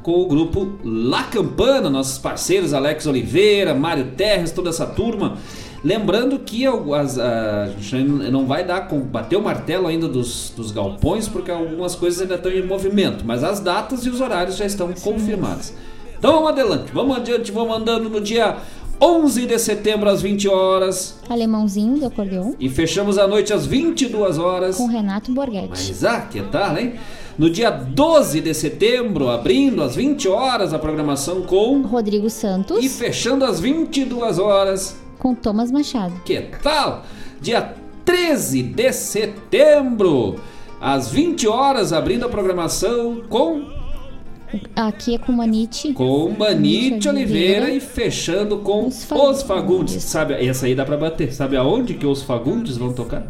com 0.00 0.12
o 0.12 0.26
grupo 0.26 0.74
La 0.84 1.24
Campana, 1.24 1.90
nossos 1.90 2.18
parceiros 2.18 2.72
Alex 2.72 3.04
Oliveira, 3.06 3.74
Mário 3.74 4.12
Terres, 4.16 4.52
toda 4.52 4.70
essa 4.70 4.86
turma. 4.86 5.38
Lembrando 5.84 6.38
que 6.38 6.64
a, 6.66 7.70
gente 7.78 8.04
não 8.30 8.46
vai 8.46 8.64
dar 8.64 8.86
com 8.88 9.00
bater 9.00 9.36
o 9.36 9.42
martelo 9.42 9.88
ainda 9.88 10.06
dos, 10.06 10.52
dos 10.56 10.70
galpões, 10.70 11.28
porque 11.28 11.50
algumas 11.50 11.96
coisas 11.96 12.22
ainda 12.22 12.36
estão 12.36 12.52
em 12.52 12.64
movimento, 12.64 13.24
mas 13.24 13.42
as 13.42 13.58
datas 13.58 14.06
e 14.06 14.08
os 14.08 14.20
horários 14.20 14.56
já 14.56 14.64
estão 14.64 14.92
confirmados. 14.92 15.72
Então 16.16 16.34
vamos 16.34 16.50
adelante, 16.50 16.92
vamos 16.92 17.16
adiante, 17.16 17.50
vamos 17.50 17.76
andando 17.76 18.08
no 18.08 18.20
dia 18.20 18.58
11 19.00 19.46
de 19.46 19.58
setembro 19.58 20.08
às 20.08 20.22
20 20.22 20.46
horas 20.46 21.18
Alemãozinho 21.28 21.98
do 21.98 22.06
acordeon. 22.06 22.52
e 22.60 22.68
fechamos 22.68 23.18
a 23.18 23.26
noite 23.26 23.52
às 23.52 23.66
22 23.66 24.38
horas. 24.38 24.76
Com 24.76 24.86
Renato 24.86 25.32
Borghetti. 25.32 25.68
Mas 25.68 26.04
ah, 26.04 26.20
que 26.20 26.40
tal, 26.42 26.78
hein? 26.78 26.94
No 27.36 27.50
dia 27.50 27.70
12 27.70 28.40
de 28.40 28.54
setembro, 28.54 29.28
abrindo 29.28 29.82
às 29.82 29.96
20 29.96 30.28
horas 30.28 30.72
a 30.72 30.78
programação 30.78 31.42
com 31.42 31.82
Rodrigo 31.82 32.30
Santos. 32.30 32.84
e 32.84 32.88
fechando 32.88 33.44
às 33.44 33.58
22 33.58 34.38
horas. 34.38 34.96
Com 35.22 35.36
Thomas 35.36 35.70
Machado. 35.70 36.20
Que 36.24 36.40
tal? 36.60 37.04
Dia 37.40 37.74
13 38.04 38.60
de 38.60 38.92
setembro, 38.92 40.34
às 40.80 41.08
20 41.12 41.46
horas, 41.46 41.92
abrindo 41.92 42.26
a 42.26 42.28
programação 42.28 43.22
com 43.28 43.62
Aqui 44.74 45.14
é 45.14 45.18
com 45.18 45.30
Manite. 45.30 45.92
com 45.92 46.28
Manite 46.36 47.08
Oliveira 47.08 47.70
e 47.70 47.78
fechando 47.78 48.58
com 48.58 48.88
os 48.88 49.04
Fagundes. 49.04 49.42
Fagundes. 49.44 50.02
Sabe, 50.02 50.34
essa 50.44 50.66
aí 50.66 50.74
dá 50.74 50.84
pra 50.84 50.96
bater. 50.96 51.32
Sabe 51.32 51.56
aonde 51.56 51.94
que 51.94 52.04
os 52.04 52.24
Fagundes 52.24 52.76
vão 52.76 52.92
tocar? 52.92 53.24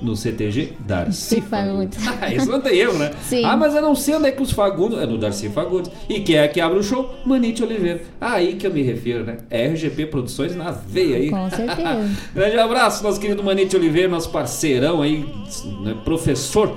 No 0.00 0.14
CTG 0.14 0.74
Darcy 0.86 1.40
Fagundes. 1.40 1.98
Ah, 2.20 2.32
Isso 2.32 2.50
não 2.50 2.60
tem 2.60 2.78
erro, 2.78 2.98
né? 2.98 3.10
Sim. 3.22 3.44
Ah, 3.44 3.56
mas 3.56 3.74
eu 3.74 3.82
não 3.82 3.94
sei 3.94 4.14
onde 4.16 4.26
é 4.28 4.32
que 4.32 4.42
os 4.42 4.50
Fagundes. 4.52 4.98
É 4.98 5.06
no 5.06 5.18
Darcy 5.18 5.48
Fagundes. 5.48 5.90
E 6.08 6.20
quem 6.20 6.36
é 6.36 6.46
que 6.48 6.60
abre 6.60 6.78
o 6.78 6.82
show? 6.82 7.14
Manite 7.26 7.62
Oliveira. 7.62 8.00
Aí 8.20 8.54
que 8.54 8.66
eu 8.66 8.72
me 8.72 8.82
refiro, 8.82 9.24
né? 9.24 9.38
RGP 9.50 10.06
Produções 10.06 10.54
na 10.54 10.70
veia 10.70 11.16
aí. 11.16 11.30
Com 11.30 11.50
certeza. 11.50 12.08
Grande 12.34 12.58
abraço, 12.58 13.02
nosso 13.02 13.20
querido 13.20 13.42
Manite 13.42 13.76
Oliveira, 13.76 14.08
nosso 14.08 14.30
parceirão 14.30 15.02
aí, 15.02 15.24
né, 15.82 15.96
professor 16.04 16.76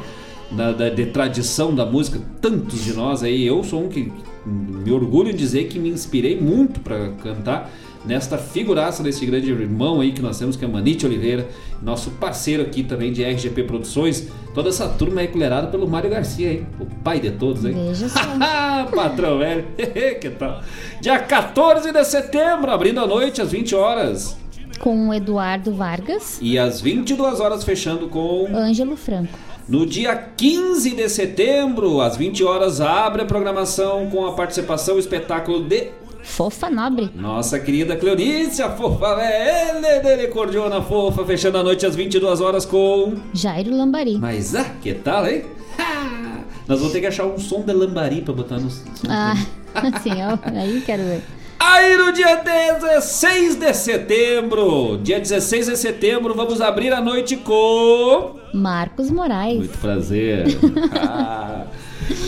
da, 0.52 0.72
da- 0.72 0.90
de 0.90 1.06
tradição 1.08 1.74
da 1.74 1.86
música, 1.86 2.20
tantos 2.42 2.84
de 2.84 2.94
nós 2.94 3.24
aí. 3.24 3.46
Eu 3.46 3.64
sou 3.64 3.84
um 3.86 3.88
que 3.90 4.12
me 4.46 4.92
orgulho 4.92 5.30
em 5.30 5.36
dizer 5.36 5.66
que 5.68 5.78
me 5.80 5.90
inspirei 5.90 6.40
muito 6.40 6.80
para 6.80 7.10
cantar 7.24 7.72
nesta 8.06 8.38
figuraça 8.38 9.04
desse 9.04 9.26
grande 9.26 9.52
irmão 9.52 10.02
aí 10.02 10.12
que 10.12 10.22
nós 10.22 10.38
temos, 10.40 10.56
que 10.56 10.66
é 10.66 10.68
Manite 10.68 11.06
Oliveira, 11.06 11.48
nosso 11.82 12.12
parceiro 12.12 12.64
aqui 12.64 12.84
também 12.84 13.12
de 13.14 13.24
RGP 13.24 13.64
Produções. 13.64 14.28
Toda 14.54 14.70
essa 14.70 14.88
turma 14.90 15.22
é 15.22 15.28
colherada 15.28 15.68
pelo 15.68 15.88
Mário 15.88 16.10
Garcia, 16.10 16.52
hein? 16.52 16.68
O 16.80 16.86
pai 16.86 17.20
de 17.20 17.32
todos, 17.32 17.64
hein? 17.64 17.76
Só. 17.96 18.20
Patrão 18.96 19.40
velho, 19.40 19.66
que 20.20 20.30
tal? 20.32 20.62
Dia 21.00 21.20
14 21.20 21.92
de 21.92 22.04
setembro, 22.04 22.72
abrindo 22.72 23.00
a 23.00 23.08
noite 23.08 23.42
às 23.42 23.52
20 23.52 23.76
horas. 23.76 24.36
com 24.80 25.10
o 25.10 25.14
Eduardo 25.14 25.74
Vargas, 25.74 26.40
E 26.42 26.58
às 26.58 26.82
22 26.82 27.40
horas 27.40 27.64
fechando 27.64 28.08
com 28.08 28.48
Ângelo 28.54 28.98
Franco. 28.98 29.38
No 29.70 29.86
dia 29.86 30.16
15 30.36 30.96
de 30.96 31.08
setembro, 31.08 32.02
às 32.02 32.18
20 32.18 32.44
horas, 32.44 32.82
abre 32.82 33.22
a 33.22 33.26
programação 33.26 34.10
com 34.10 34.26
a 34.26 34.34
participação 34.34 34.98
e 34.98 35.00
espetáculo 35.00 35.64
de 35.64 35.92
Fofa 36.24 36.70
Nobre. 36.70 37.10
nossa 37.16 37.60
querida 37.60 37.96
Cleonice, 37.96 38.62
a 38.62 38.70
fofa 38.70 39.16
velha 39.16 40.00
dele, 40.02 40.28
cordiona 40.28 40.82
fofa, 40.82 41.26
fechando 41.26 41.58
a 41.58 41.64
noite 41.64 41.86
às 41.86 41.96
22 41.96 42.42
horas 42.42 42.66
com. 42.66 43.16
Jairo 43.34 43.76
Lambari. 43.76 44.18
Mas 44.18 44.56
ah, 44.56 44.66
que 44.82 44.94
tal, 44.94 45.28
hein? 45.28 45.44
Ah, 45.80 46.40
Nós 46.68 46.78
vamos 46.80 46.94
ter 46.94 47.02
que 47.02 47.08
achar 47.08 47.26
um 47.26 47.38
som 47.40 47.62
de 47.62 47.74
lambari 47.74 48.22
pra 48.22 48.34
botar 48.34 48.60
no. 48.60 48.70
Ah, 49.10 49.34
assim, 49.74 50.12
ó, 50.22 50.38
aí 50.58 50.82
quero 50.86 51.04
ver. 51.04 51.22
Aí 51.60 51.96
no 51.96 52.12
dia 52.12 52.38
16 52.38 53.56
de 53.56 53.74
setembro, 53.74 54.98
dia 55.04 55.20
16 55.20 55.68
de 55.68 55.78
setembro, 55.78 56.34
vamos 56.34 56.60
abrir 56.62 56.92
a 56.92 57.00
noite 57.02 57.36
com. 57.38 58.36
Marcos 58.54 59.10
Moraes. 59.12 59.58
Muito 59.58 59.78
prazer. 59.80 60.46
Ah. 60.94 61.66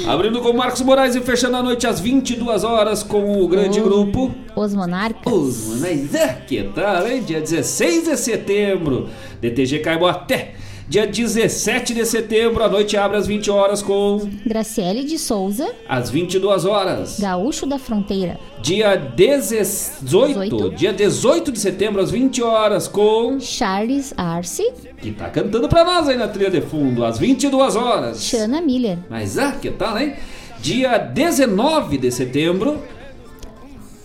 Abrindo 0.07 0.39
com 0.41 0.53
Marcos 0.53 0.81
Moraes 0.81 1.15
e 1.15 1.21
fechando 1.21 1.57
a 1.57 1.63
noite 1.63 1.87
às 1.87 1.99
22 1.99 2.63
horas 2.63 3.03
com 3.03 3.41
o 3.41 3.47
grande 3.47 3.79
Oh. 3.79 3.83
grupo. 3.83 4.33
Os 4.55 4.73
Monarcas. 4.73 5.31
Os 5.33 5.67
Monarcas. 5.67 6.15
Ah, 6.15 6.33
Que 6.47 6.63
tal, 6.75 7.07
hein? 7.07 7.23
Dia 7.25 7.39
16 7.41 8.05
de 8.05 8.17
setembro, 8.17 9.09
DTG 9.41 9.79
Caiboaté. 9.79 10.55
Dia 10.93 11.07
17 11.07 11.91
de 11.91 12.05
setembro, 12.05 12.63
a 12.63 12.69
noite 12.69 12.95
abre 12.95 13.17
às 13.17 13.25
20 13.25 13.49
horas 13.49 13.81
com. 13.81 14.29
Graciele 14.45 15.03
de 15.03 15.17
Souza. 15.17 15.73
Às 15.89 16.11
22 16.11 16.65
horas. 16.65 17.19
Gaúcho 17.19 17.65
da 17.65 17.79
Fronteira. 17.79 18.39
Dia 18.61 18.95
18, 18.95 20.69
dia 20.75 20.93
18 20.93 21.51
de 21.51 21.59
setembro, 21.59 21.99
às 21.99 22.11
20 22.11 22.43
horas, 22.43 22.87
com. 22.87 23.39
Charles 23.39 24.13
Arce. 24.15 24.71
Que 25.01 25.11
tá 25.11 25.31
cantando 25.31 25.67
pra 25.67 25.83
nós 25.83 26.07
aí 26.07 26.15
na 26.15 26.27
trilha 26.27 26.51
de 26.51 26.61
fundo, 26.61 27.03
às 27.03 27.17
22 27.17 27.75
horas. 27.75 28.23
Shana 28.23 28.61
Miller. 28.61 28.99
Mas 29.09 29.39
ah, 29.39 29.53
que 29.53 29.71
tal, 29.71 29.97
hein? 29.97 30.13
Dia 30.61 30.99
19 30.99 31.97
de 31.97 32.11
setembro 32.11 32.79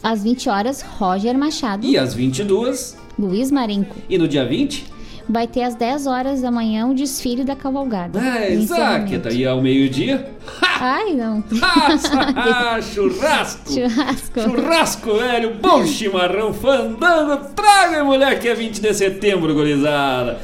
Às 0.03 0.23
20 0.23 0.49
horas, 0.49 0.81
Roger 0.81 1.37
Machado. 1.37 1.87
e 1.87 1.99
às 1.99 2.15
22. 2.15 2.97
Luiz 3.19 3.51
Marenco. 3.51 3.95
E 4.09 4.17
no 4.17 4.27
dia 4.27 4.47
20? 4.47 4.97
Vai 5.29 5.47
ter 5.47 5.63
às 5.63 5.75
10 5.75 6.07
horas 6.07 6.41
da 6.41 6.51
manhã 6.51 6.87
o 6.87 6.95
desfile 6.95 7.45
da 7.45 7.55
cavalgada. 7.55 8.19
Ah, 8.19 9.01
que 9.01 9.19
tá 9.19 9.29
aí 9.29 9.45
ao 9.45 9.61
meio-dia. 9.61 10.27
Ai, 10.81 11.13
não. 11.13 11.45
Ah, 11.61 12.81
churrasco! 12.81 13.73
Churrasco. 13.73 14.41
Churrasco, 14.41 15.15
velho, 15.15 15.55
bom 15.61 15.85
chimarrão, 15.85 16.55
fandango, 16.55 17.49
traga 17.55 18.03
mulher 18.03 18.39
que 18.41 18.49
é 18.49 18.55
20 18.55 18.81
de 18.81 18.95
setembro, 18.95 19.53
gurizada. 19.53 20.39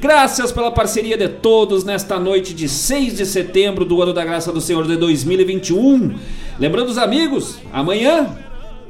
Graças 0.00 0.50
pela 0.50 0.70
parceria 0.70 1.18
de 1.18 1.28
todos 1.28 1.84
nesta 1.84 2.18
noite 2.18 2.54
de 2.54 2.66
6 2.66 3.18
de 3.18 3.26
setembro 3.26 3.84
do 3.84 4.00
ano 4.00 4.14
da 4.14 4.24
graça 4.24 4.50
do 4.50 4.60
Senhor 4.60 4.86
de 4.86 4.96
2021. 4.96 6.16
Lembrando 6.58 6.88
os 6.88 6.96
amigos, 6.96 7.58
amanhã, 7.70 8.34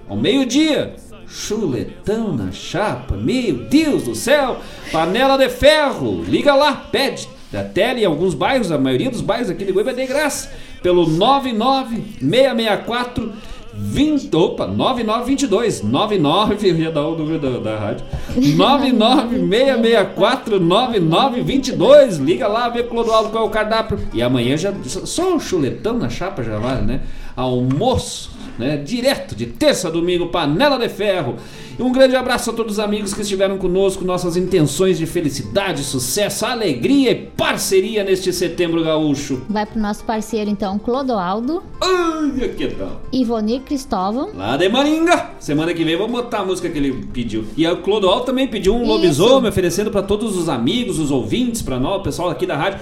ao 0.09 0.17
meio-dia, 0.17 0.95
chuletão 1.31 2.37
na 2.37 2.51
chapa, 2.51 3.17
meu 3.17 3.55
Deus 3.55 4.03
do 4.03 4.15
céu, 4.15 4.59
panela 4.91 5.39
de 5.39 5.49
ferro, 5.49 6.23
liga 6.25 6.55
lá, 6.55 6.75
pede. 6.75 7.27
Da 7.53 7.65
tele 7.65 8.03
em 8.03 8.05
alguns 8.05 8.35
bairros, 8.35 8.71
a 8.71 8.79
maioria 8.79 9.11
dos 9.11 9.21
bairros 9.21 9.51
aqui 9.51 9.65
de 9.65 9.73
Goiânia 9.73 9.91
é 9.93 10.07
de 10.07 10.07
graça, 10.07 10.53
pelo 10.83 11.05
99664 11.07 13.33
20, 13.73 14.35
opa, 14.35 14.67
9922 14.67 15.83
99, 15.83 16.69
eu 16.69 16.77
ia 16.77 16.91
dar 16.91 17.07
o 17.07 17.17
número 17.17 17.39
da, 17.39 17.51
da 17.59 17.79
rádio. 17.79 18.05
99664 18.37 20.59
9922 20.61 22.19
liga 22.19 22.49
lá, 22.49 22.69
vê 22.69 22.83
Clodoaldo 22.83 23.31
qual 23.31 23.45
é 23.45 23.47
o 23.47 23.51
cardápio. 23.51 23.99
E 24.13 24.21
amanhã 24.23 24.57
já, 24.57 24.75
só 24.85 25.35
um 25.35 25.41
chuletão 25.41 25.97
na 25.97 26.09
chapa 26.09 26.43
já 26.43 26.59
vale, 26.59 26.83
né? 26.83 27.03
Almoço, 27.37 28.33
né, 28.61 28.77
direto 28.77 29.35
de 29.35 29.47
terça 29.47 29.89
a 29.89 29.91
domingo, 29.91 30.27
panela 30.27 30.79
de 30.79 30.89
ferro 30.89 31.37
e 31.79 31.83
um 31.83 31.91
grande 31.91 32.15
abraço 32.15 32.51
a 32.51 32.53
todos 32.53 32.75
os 32.75 32.79
amigos 32.79 33.15
que 33.15 33.23
estiveram 33.23 33.57
conosco, 33.57 34.05
nossas 34.05 34.37
intenções 34.37 34.99
de 34.99 35.07
felicidade, 35.07 35.83
sucesso, 35.83 36.45
alegria 36.45 37.11
e 37.11 37.15
parceria 37.15 38.05
neste 38.05 38.33
setembro 38.33 38.85
gaúcho 38.85 39.41
Vai 39.49 39.65
pro 39.65 39.81
nosso 39.81 40.05
parceiro, 40.05 40.51
então, 40.51 40.79
Clodoaldo. 40.79 41.63
Ai, 41.81 42.49
que 42.51 42.69
tal? 42.69 43.01
Ivonir 43.11 43.63
Cristóvão. 43.63 44.31
Lá 44.35 44.59
de 44.59 44.69
Maringa. 44.69 45.31
Semana 45.41 45.73
que 45.73 45.83
vem 45.83 45.97
vamos 45.97 46.13
botar 46.13 46.41
a 46.41 46.45
música 46.45 46.69
que 46.69 46.77
ele 46.77 47.07
pediu. 47.13 47.45
E 47.57 47.67
o 47.67 47.79
Clodoal 47.79 48.21
também 48.21 48.47
pediu 48.47 48.75
um 48.75 48.83
Isso. 48.83 48.93
lobisomem, 48.93 49.49
oferecendo 49.49 49.91
pra 49.91 50.03
todos 50.03 50.37
os 50.37 50.51
amigos, 50.51 50.99
os 50.99 51.11
ouvintes, 51.11 51.63
pra 51.63 51.79
nós, 51.79 52.01
o 52.01 52.03
pessoal 52.03 52.29
aqui 52.29 52.45
da 52.45 52.57
rádio. 52.57 52.81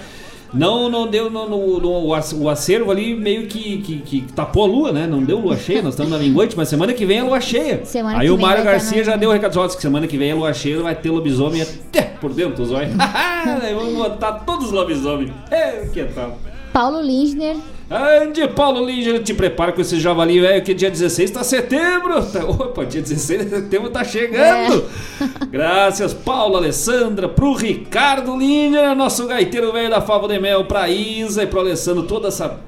Não, 0.53 0.89
não 0.89 1.07
deu 1.07 1.29
no, 1.29 1.47
no- 1.47 1.79
no- 1.79 2.05
o 2.07 2.13
ac- 2.13 2.33
o 2.35 2.49
acervo 2.49 2.89
ali 2.91 3.15
meio 3.15 3.47
que, 3.47 3.77
que, 3.81 3.97
que 3.99 4.21
tapou 4.33 4.63
a 4.63 4.67
lua, 4.67 4.91
né? 4.91 5.05
Não 5.05 5.23
deu 5.23 5.39
lua 5.39 5.55
cheia, 5.57 5.81
nós 5.81 5.93
estamos 5.93 6.11
na 6.11 6.17
minguante, 6.17 6.55
mas 6.57 6.67
semana 6.69 6.93
que 6.93 7.05
vem 7.05 7.19
é 7.19 7.23
lua 7.23 7.39
cheia. 7.39 7.85
Semana 7.85 8.19
Aí 8.19 8.29
o 8.29 8.37
Mário 8.37 8.63
Garcia 8.63 9.03
já 9.03 9.15
deu 9.15 9.29
o 9.29 9.33
recado, 9.33 9.53
que 9.75 9.81
semana 9.81 10.07
que 10.07 10.17
vem 10.17 10.31
é 10.31 10.33
lua 10.33 10.53
cheia, 10.53 10.81
vai 10.81 10.95
ter 10.95 11.11
lobisomem 11.11 11.61
até 11.61 12.01
por 12.01 12.33
dentro 12.33 12.55
olhos. 12.71 12.93
Aí 12.99 13.73
vamos 13.75 13.93
botar 13.95 14.33
todos 14.39 14.67
os 14.67 14.71
lobisomens. 14.71 15.31
É, 15.51 15.87
que 15.93 16.03
tal? 16.05 16.37
Paulo 16.73 17.01
Lindner. 17.01 17.55
Ande, 17.91 18.47
Paulo 18.49 18.85
Linger, 18.85 19.23
te 19.23 19.33
prepara 19.33 19.71
com 19.71 19.81
esse 19.81 19.99
javali, 19.99 20.39
velho, 20.39 20.63
que 20.63 20.75
dia 20.75 20.91
16 20.91 21.31
tá 21.31 21.43
setembro. 21.43 22.23
Tá- 22.23 22.45
Opa, 22.45 22.85
dia 22.85 23.01
16 23.01 23.45
de 23.45 23.49
setembro 23.49 23.89
tá 23.89 24.03
chegando. 24.03 24.85
Graças, 25.49 26.13
Paulo, 26.13 26.55
Alessandra, 26.57 27.27
pro 27.27 27.53
Ricardo 27.53 28.37
Linger, 28.37 28.95
nosso 28.95 29.25
gaiteiro 29.25 29.71
velho 29.71 29.89
da 29.89 30.01
Fava 30.01 30.27
de 30.27 30.39
Mel, 30.39 30.65
pra 30.65 30.87
Isa 30.87 31.41
e 31.43 31.47
pro 31.47 31.61
Alessandro, 31.61 32.03
toda 32.03 32.27
essa 32.27 32.59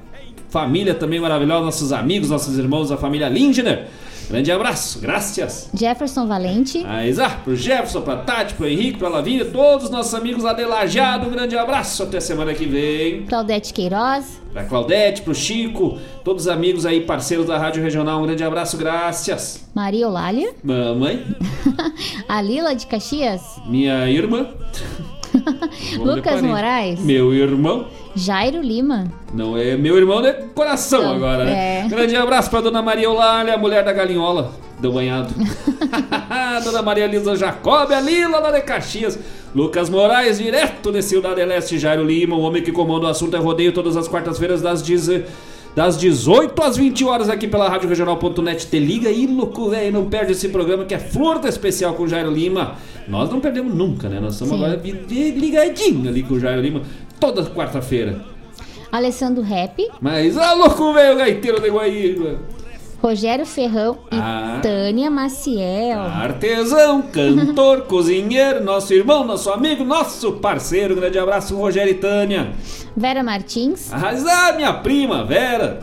família 0.48 0.92
também 0.92 1.20
maravilhosa, 1.20 1.64
nossos 1.64 1.92
amigos, 1.92 2.28
nossos 2.28 2.58
irmãos 2.58 2.88
da 2.88 2.96
família 2.96 3.28
Lindner. 3.28 3.86
Grande 4.28 4.50
abraço, 4.50 4.98
graças. 5.00 5.68
Jefferson 5.74 6.26
Valente. 6.26 6.84
A 6.86 7.06
Isa, 7.06 7.28
pro 7.28 7.54
Jefferson, 7.54 8.00
pra 8.02 8.16
Tati, 8.16 8.54
pro 8.54 8.66
Henrique, 8.66 8.98
pra 8.98 9.08
Lavínia, 9.08 9.44
todos 9.44 9.84
os 9.84 9.90
nossos 9.90 10.14
amigos 10.14 10.42
lá 10.42 10.52
de 10.52 10.64
Lajeado, 10.64 11.26
um 11.26 11.30
grande 11.30 11.56
abraço, 11.56 12.02
até 12.02 12.20
semana 12.20 12.54
que 12.54 12.64
vem. 12.66 13.22
Claudete 13.26 13.72
Queiroz. 13.72 14.40
Pra 14.52 14.64
Claudete, 14.64 15.22
pro 15.22 15.34
Chico, 15.34 15.98
todos 16.24 16.42
os 16.42 16.48
amigos 16.48 16.84
aí, 16.84 17.00
parceiros 17.00 17.46
da 17.46 17.56
Rádio 17.58 17.82
Regional, 17.82 18.20
um 18.20 18.26
grande 18.26 18.44
abraço, 18.44 18.76
graças. 18.76 19.64
Maria 19.74 20.04
Eulália. 20.04 20.52
Mamãe, 20.62 21.24
A 22.28 22.40
Lila 22.42 22.74
de 22.74 22.86
Caxias. 22.86 23.40
minha 23.66 24.08
irmã. 24.10 24.48
Lucas. 25.98 26.42
Moraes. 26.42 27.00
Meu 27.00 27.32
irmão. 27.32 27.86
Jairo 28.14 28.60
Lima. 28.60 29.04
Não 29.32 29.56
é 29.56 29.76
meu 29.76 29.96
irmão 29.96 30.20
de 30.20 30.32
coração 30.54 31.02
Não, 31.02 31.14
agora, 31.14 31.44
né? 31.44 31.84
é. 31.84 31.88
Grande 31.88 32.14
abraço 32.16 32.50
pra 32.50 32.60
dona 32.60 32.82
Maria 32.82 33.04
Eulália, 33.04 33.56
mulher 33.56 33.84
da 33.84 33.92
galinhola 33.92 34.52
do 34.80 34.92
banhado. 34.92 35.34
dona 36.64 36.82
Maria 36.82 37.06
Lisa 37.06 37.36
Jacob, 37.36 37.90
a 37.90 38.00
Lila 38.00 38.38
lá 38.38 38.50
de 38.50 38.60
Caxias. 38.60 39.18
Lucas 39.54 39.90
Moraes, 39.90 40.38
direto 40.38 40.90
de 40.90 41.02
Cidade 41.02 41.44
Leste, 41.44 41.78
Jairo 41.78 42.04
Lima, 42.04 42.36
o 42.36 42.40
homem 42.40 42.62
que 42.62 42.72
comanda 42.72 43.06
o 43.06 43.08
assunto 43.08 43.36
é 43.36 43.38
rodeio 43.38 43.72
todas 43.72 43.96
as 43.96 44.08
quartas-feiras 44.08 44.62
das 44.62 44.82
10 44.82 45.24
das 45.74 45.96
18 45.96 46.62
às 46.62 46.76
20 46.76 47.04
horas 47.04 47.30
aqui 47.30 47.48
pela 47.48 47.66
Rádio 47.68 47.88
Regional.net. 47.88 48.66
Te 48.66 48.78
liga 48.78 49.08
aí, 49.08 49.26
louco, 49.26 49.70
velho. 49.70 49.90
Não 49.92 50.04
perde 50.04 50.32
esse 50.32 50.50
programa 50.50 50.84
que 50.84 50.94
é 50.94 50.98
Flor 50.98 51.38
da 51.38 51.48
Especial 51.48 51.94
com 51.94 52.02
o 52.02 52.08
Jairo 52.08 52.30
Lima. 52.30 52.74
Nós 53.08 53.30
não 53.30 53.40
perdemos 53.40 53.74
nunca, 53.74 54.08
né? 54.08 54.20
Nós 54.20 54.34
estamos 54.34 54.54
Sim. 54.54 54.64
agora 54.64 54.80
ligadinho 54.84 56.08
ali 56.08 56.22
com 56.22 56.34
o 56.34 56.40
Jairo 56.40 56.60
Lima 56.60 56.82
toda 57.22 57.44
quarta-feira. 57.44 58.20
Alessandro 58.90 59.44
Rap. 59.44 59.78
Mas, 60.00 60.36
ah, 60.36 60.54
louco, 60.54 60.92
velho, 60.92 61.16
gaiteiro 61.16 61.60
de 61.60 61.70
Guaíba. 61.70 62.40
Rogério 63.00 63.46
Ferrão 63.46 63.98
e 64.10 64.16
Ah. 64.16 64.58
Tânia 64.60 65.08
Maciel. 65.08 66.00
Artesão, 66.00 67.00
cantor, 67.02 67.82
cozinheiro, 67.86 68.62
nosso 68.64 68.92
irmão, 68.92 69.24
nosso 69.24 69.50
amigo, 69.50 69.84
nosso 69.84 70.32
parceiro. 70.34 70.96
Grande 70.96 71.16
abraço, 71.18 71.56
Rogério 71.56 71.92
e 71.92 71.94
Tânia. 71.94 72.52
Vera 72.96 73.22
Martins. 73.22 73.88
Ah, 73.92 74.52
minha 74.54 74.72
prima, 74.74 75.24
Vera. 75.24 75.78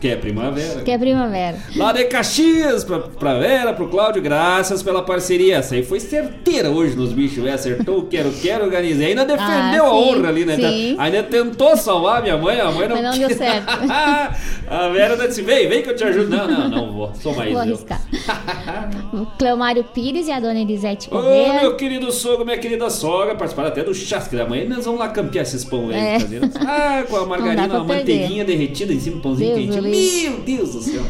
Que 0.00 0.08
é 0.08 0.16
primavera. 0.16 0.80
Que 0.82 0.90
é 0.92 0.96
primavera. 0.98 1.58
Lá 1.76 1.92
de 1.92 2.04
Caxias, 2.04 2.84
pra, 2.84 3.00
pra 3.00 3.38
Vera, 3.38 3.74
pro 3.74 3.86
Cláudio, 3.88 4.22
graças 4.22 4.82
pela 4.82 5.02
parceria. 5.02 5.56
Essa 5.58 5.74
aí 5.74 5.82
foi 5.82 6.00
certeira 6.00 6.70
hoje 6.70 6.96
nos 6.96 7.12
bichos, 7.12 7.42
velho. 7.42 7.54
Acertou 7.54 7.98
o 7.98 8.06
quero, 8.06 8.32
quero, 8.32 8.64
organizei. 8.64 9.08
Ainda 9.08 9.26
defendeu 9.26 9.84
Ah, 9.84 9.88
a 9.88 9.94
honra 9.94 10.28
ali, 10.28 10.46
né? 10.46 10.56
sim. 10.56 10.96
Ainda 10.98 11.22
tentou 11.24 11.76
salvar 11.76 12.22
minha 12.22 12.38
mãe, 12.38 12.58
a 12.60 12.70
mãe 12.70 12.88
não 12.88 12.96
Mas 13.02 13.04
não 13.18 13.28
deu 13.28 13.36
certo. 13.36 13.66
a 14.68 14.88
Vera 14.88 15.16
disse: 15.28 15.42
vem, 15.42 15.68
vem 15.68 15.82
que 15.82 15.90
eu 15.90 15.96
te 15.96 16.04
ajudo. 16.04 16.30
Não, 16.30 16.48
não, 16.48 16.68
não 16.70 16.92
vou. 16.92 17.12
Sou 17.20 17.34
mais 17.34 17.52
Vou 17.52 17.62
eu. 17.62 17.68
arriscar. 17.68 18.00
O 19.12 19.26
Cleomário 19.38 19.84
Pires 19.84 20.28
e 20.28 20.32
a 20.32 20.40
dona 20.40 20.60
Elisete 20.60 21.08
Ô, 21.08 21.16
Corrêa. 21.16 21.60
meu 21.60 21.76
querido 21.76 22.10
sogro, 22.10 22.44
minha 22.44 22.58
querida 22.58 22.88
sogra, 22.88 23.34
participaram 23.34 23.68
até 23.68 23.82
do 23.82 23.92
chasque 23.94 24.34
da 24.36 24.46
manhã. 24.46 24.64
Nós 24.68 24.84
vamos 24.84 25.00
lá 25.00 25.08
campear 25.08 25.42
esses 25.42 25.64
pão 25.64 25.88
velho. 25.88 26.00
É. 26.00 26.18
caseiro. 26.18 26.50
Ah, 26.66 27.04
com 27.08 27.16
a 27.16 27.26
margarina, 27.26 27.76
a 27.76 27.84
manteiguinha 27.84 28.44
derretida 28.44 28.92
em 28.92 29.00
cima, 29.00 29.20
pãozinho 29.20 29.56
Deus 29.56 29.60
quentinho. 29.76 29.89
Meu 29.90 30.40
Deus 30.40 30.72
do 30.72 30.82
céu. 30.82 31.02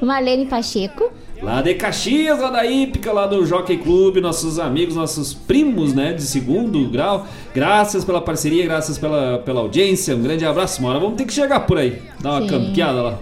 Marlene 0.00 0.46
Pacheco. 0.46 1.10
Lá 1.42 1.60
de 1.60 1.74
Caxias, 1.74 2.38
lá 2.40 2.50
da 2.50 2.64
Ípica, 2.64 3.12
lá 3.12 3.26
do 3.26 3.44
Jockey 3.44 3.76
Clube, 3.76 4.20
nossos 4.20 4.58
amigos, 4.58 4.94
nossos 4.94 5.34
primos, 5.34 5.92
né, 5.92 6.12
de 6.12 6.22
segundo 6.22 6.88
grau. 6.88 7.26
Graças 7.54 8.04
pela 8.04 8.20
parceria, 8.20 8.64
graças 8.64 8.96
pela, 8.96 9.38
pela 9.38 9.60
audiência. 9.60 10.16
Um 10.16 10.22
grande 10.22 10.46
abraço, 10.46 10.80
uma 10.80 10.90
hora 10.90 11.00
vamos 11.00 11.16
ter 11.16 11.26
que 11.26 11.32
chegar 11.32 11.60
por 11.60 11.76
aí. 11.76 12.00
Dar 12.20 12.30
uma 12.30 12.42
Sim. 12.42 12.46
campeada 12.48 13.02
lá. 13.02 13.18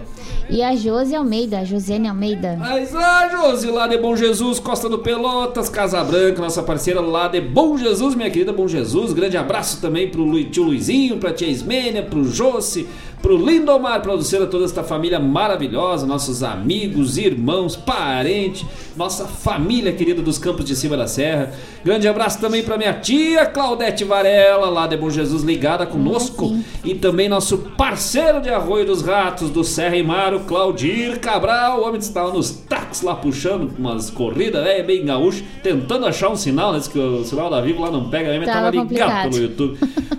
E 0.49 0.61
a 0.61 0.75
Josi 0.75 1.15
Almeida, 1.15 1.59
a 1.59 1.63
Josiane 1.63 2.07
Almeida. 2.07 2.57
Mas 2.59 2.93
ah, 2.95 3.29
Josi, 3.29 3.67
lá 3.67 3.87
de 3.87 3.97
Bom 3.97 4.15
Jesus, 4.15 4.59
Costa 4.59 4.89
do 4.89 4.99
Pelotas, 4.99 5.69
Casa 5.69 6.03
Branca, 6.03 6.41
nossa 6.41 6.61
parceira 6.61 6.99
lá 6.99 7.27
de 7.27 7.41
Bom 7.41 7.77
Jesus, 7.77 8.13
minha 8.13 8.29
querida 8.29 8.51
Bom 8.51 8.67
Jesus. 8.67 9.13
Grande 9.13 9.37
abraço 9.37 9.81
também 9.81 10.09
pro 10.09 10.43
tio 10.45 10.63
Luizinho, 10.63 11.17
pra 11.17 11.33
tia 11.33 11.47
Ismênia, 11.47 12.03
pro 12.03 12.23
Josi, 12.25 12.87
pro 13.23 13.37
Lindomar, 13.37 14.05
Luciana, 14.05 14.45
toda 14.45 14.65
esta 14.65 14.83
família 14.83 15.17
maravilhosa, 15.17 16.05
nossos 16.05 16.43
amigos, 16.43 17.17
irmãos, 17.17 17.73
parentes, 17.73 18.65
nossa 18.97 19.25
família 19.25 19.93
querida 19.93 20.21
dos 20.21 20.37
Campos 20.37 20.65
de 20.65 20.75
Cima 20.75 20.97
da 20.97 21.07
Serra. 21.07 21.53
Grande 21.85 22.05
abraço 22.05 22.41
também 22.41 22.61
pra 22.63 22.77
minha 22.77 22.91
tia 22.93 23.45
Claudete 23.45 24.03
Varela, 24.03 24.69
lá 24.69 24.87
de 24.87 24.97
Bom 24.97 25.09
Jesus, 25.09 25.41
ligada 25.41 25.85
conosco. 25.85 26.53
E 26.83 26.95
também 26.95 27.29
nosso 27.29 27.59
parceiro 27.77 28.41
de 28.41 28.49
Arroio 28.49 28.85
dos 28.85 29.01
Ratos, 29.01 29.49
do 29.49 29.63
Serra 29.63 29.95
e 29.95 30.03
Mar, 30.03 30.33
o 30.33 30.41
Claudir 30.41 31.17
Cabral. 31.21 31.79
O 31.79 31.87
homem 31.87 31.99
estava 31.99 32.33
nos 32.33 32.51
tacos 32.51 33.01
lá 33.03 33.15
puxando 33.15 33.71
umas 33.79 34.09
corridas, 34.09 34.67
é 34.67 34.83
bem 34.83 35.05
gaúcho, 35.05 35.45
tentando 35.63 36.05
achar 36.05 36.29
um 36.29 36.35
sinal, 36.35 36.73
né? 36.73 36.81
Que 36.91 36.99
o 36.99 37.23
sinal 37.23 37.49
da 37.49 37.61
Vivo 37.61 37.81
lá 37.81 37.89
não 37.89 38.09
pega, 38.09 38.31
mesmo 38.31 38.45
Tava 38.45 38.69
tava 38.69 38.71
ligado 38.71 38.81
complicado. 38.89 39.29
pelo 39.29 39.41
YouTube. 39.43 39.77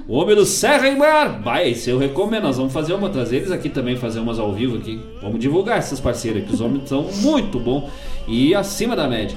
O 0.09 0.17
homem 0.17 0.37
do 0.37 0.47
Serra 0.47 0.89
e 0.89 0.97
Mar. 0.97 1.41
Vai, 1.43 1.71
esse 1.71 1.91
eu 1.91 1.99
recomendo. 1.99 2.45
Nós 2.45 2.57
vamos 2.57 2.73
fazer 2.73 2.94
uma, 2.95 3.11
trazer 3.11 3.37
eles 3.37 3.51
aqui 3.51 3.69
também, 3.69 3.97
fazer 3.97 4.21
umas 4.21 4.39
ao 4.39 4.53
vivo 4.53 4.77
aqui. 4.77 5.01
Vamos 5.21 5.39
divulgar 5.41 5.79
esses 5.79 6.01
parceiros 6.01 6.43
aqui, 6.43 6.55
os 6.55 6.61
homens 6.61 6.89
são 6.89 7.03
muito 7.03 7.59
bons 7.59 7.91
e 8.27 8.55
acima 8.55 8.97
da 8.97 9.09
média. 9.09 9.37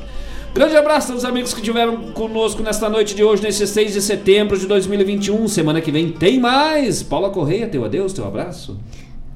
Grande 0.53 0.75
abraço 0.75 1.11
aos 1.11 1.23
amigos 1.23 1.53
que 1.53 1.59
estiveram 1.59 1.97
conosco 2.13 2.63
nesta 2.63 2.89
noite 2.89 3.13
de 3.13 3.23
hoje, 3.23 3.43
nesse 3.43 3.67
6 3.67 3.93
de 3.93 4.01
setembro 4.01 4.57
de 4.57 4.65
2021. 4.65 5.47
Semana 5.47 5.79
que 5.81 5.91
vem 5.91 6.11
tem 6.11 6.39
mais. 6.39 7.03
Paula 7.03 7.29
Correia, 7.29 7.67
teu 7.67 7.85
adeus, 7.85 8.11
teu 8.11 8.25
abraço. 8.25 8.75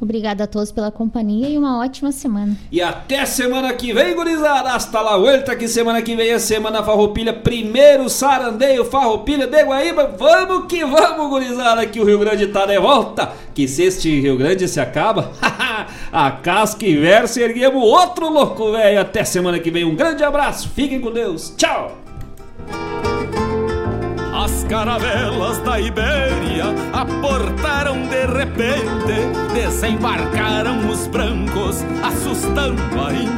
Obrigada 0.01 0.45
a 0.45 0.47
todos 0.47 0.71
pela 0.71 0.91
companhia 0.91 1.47
e 1.47 1.57
uma 1.57 1.79
ótima 1.79 2.11
semana. 2.11 2.57
E 2.71 2.81
até 2.81 3.23
semana 3.23 3.71
que 3.73 3.93
vem, 3.93 4.15
gurizada. 4.15 4.71
Hasta 4.73 4.99
la 4.99 5.15
vuelta, 5.15 5.55
que 5.55 5.67
semana 5.67 6.01
que 6.01 6.15
vem 6.15 6.31
é 6.31 6.39
Semana 6.39 6.83
Farroupilha. 6.83 7.31
Primeiro 7.31 8.09
sarandeio 8.09 8.83
Farroupilha 8.83 9.45
de 9.45 9.63
Guaíba. 9.63 10.15
Vamos 10.17 10.65
que 10.65 10.83
vamos, 10.83 11.29
gurizada, 11.29 11.85
que 11.85 11.99
o 11.99 12.05
Rio 12.05 12.17
Grande 12.17 12.47
tá 12.47 12.65
de 12.65 12.79
volta. 12.79 13.31
Que 13.53 13.67
se 13.67 13.83
este 13.83 14.19
Rio 14.19 14.37
Grande 14.37 14.67
se 14.67 14.79
acaba, 14.79 15.31
a 16.11 16.31
casca 16.31 16.81
verso 16.85 17.39
erguemos 17.39 17.83
outro 17.83 18.27
louco, 18.27 18.71
velho. 18.71 18.99
Até 18.99 19.23
semana 19.23 19.59
que 19.59 19.69
vem. 19.69 19.83
Um 19.83 19.95
grande 19.95 20.23
abraço. 20.23 20.69
Fiquem 20.69 20.99
com 20.99 21.11
Deus. 21.11 21.53
Tchau. 21.55 22.10
As 24.51 24.65
caravelas 24.65 25.59
da 25.59 25.79
Ibéria 25.79 26.65
aportaram 26.91 28.01
de 28.03 28.25
repente, 28.25 29.53
desembarcaram 29.53 30.89
os 30.89 31.07
brancos, 31.07 31.77
assustando 32.03 32.81
a. 32.93 33.31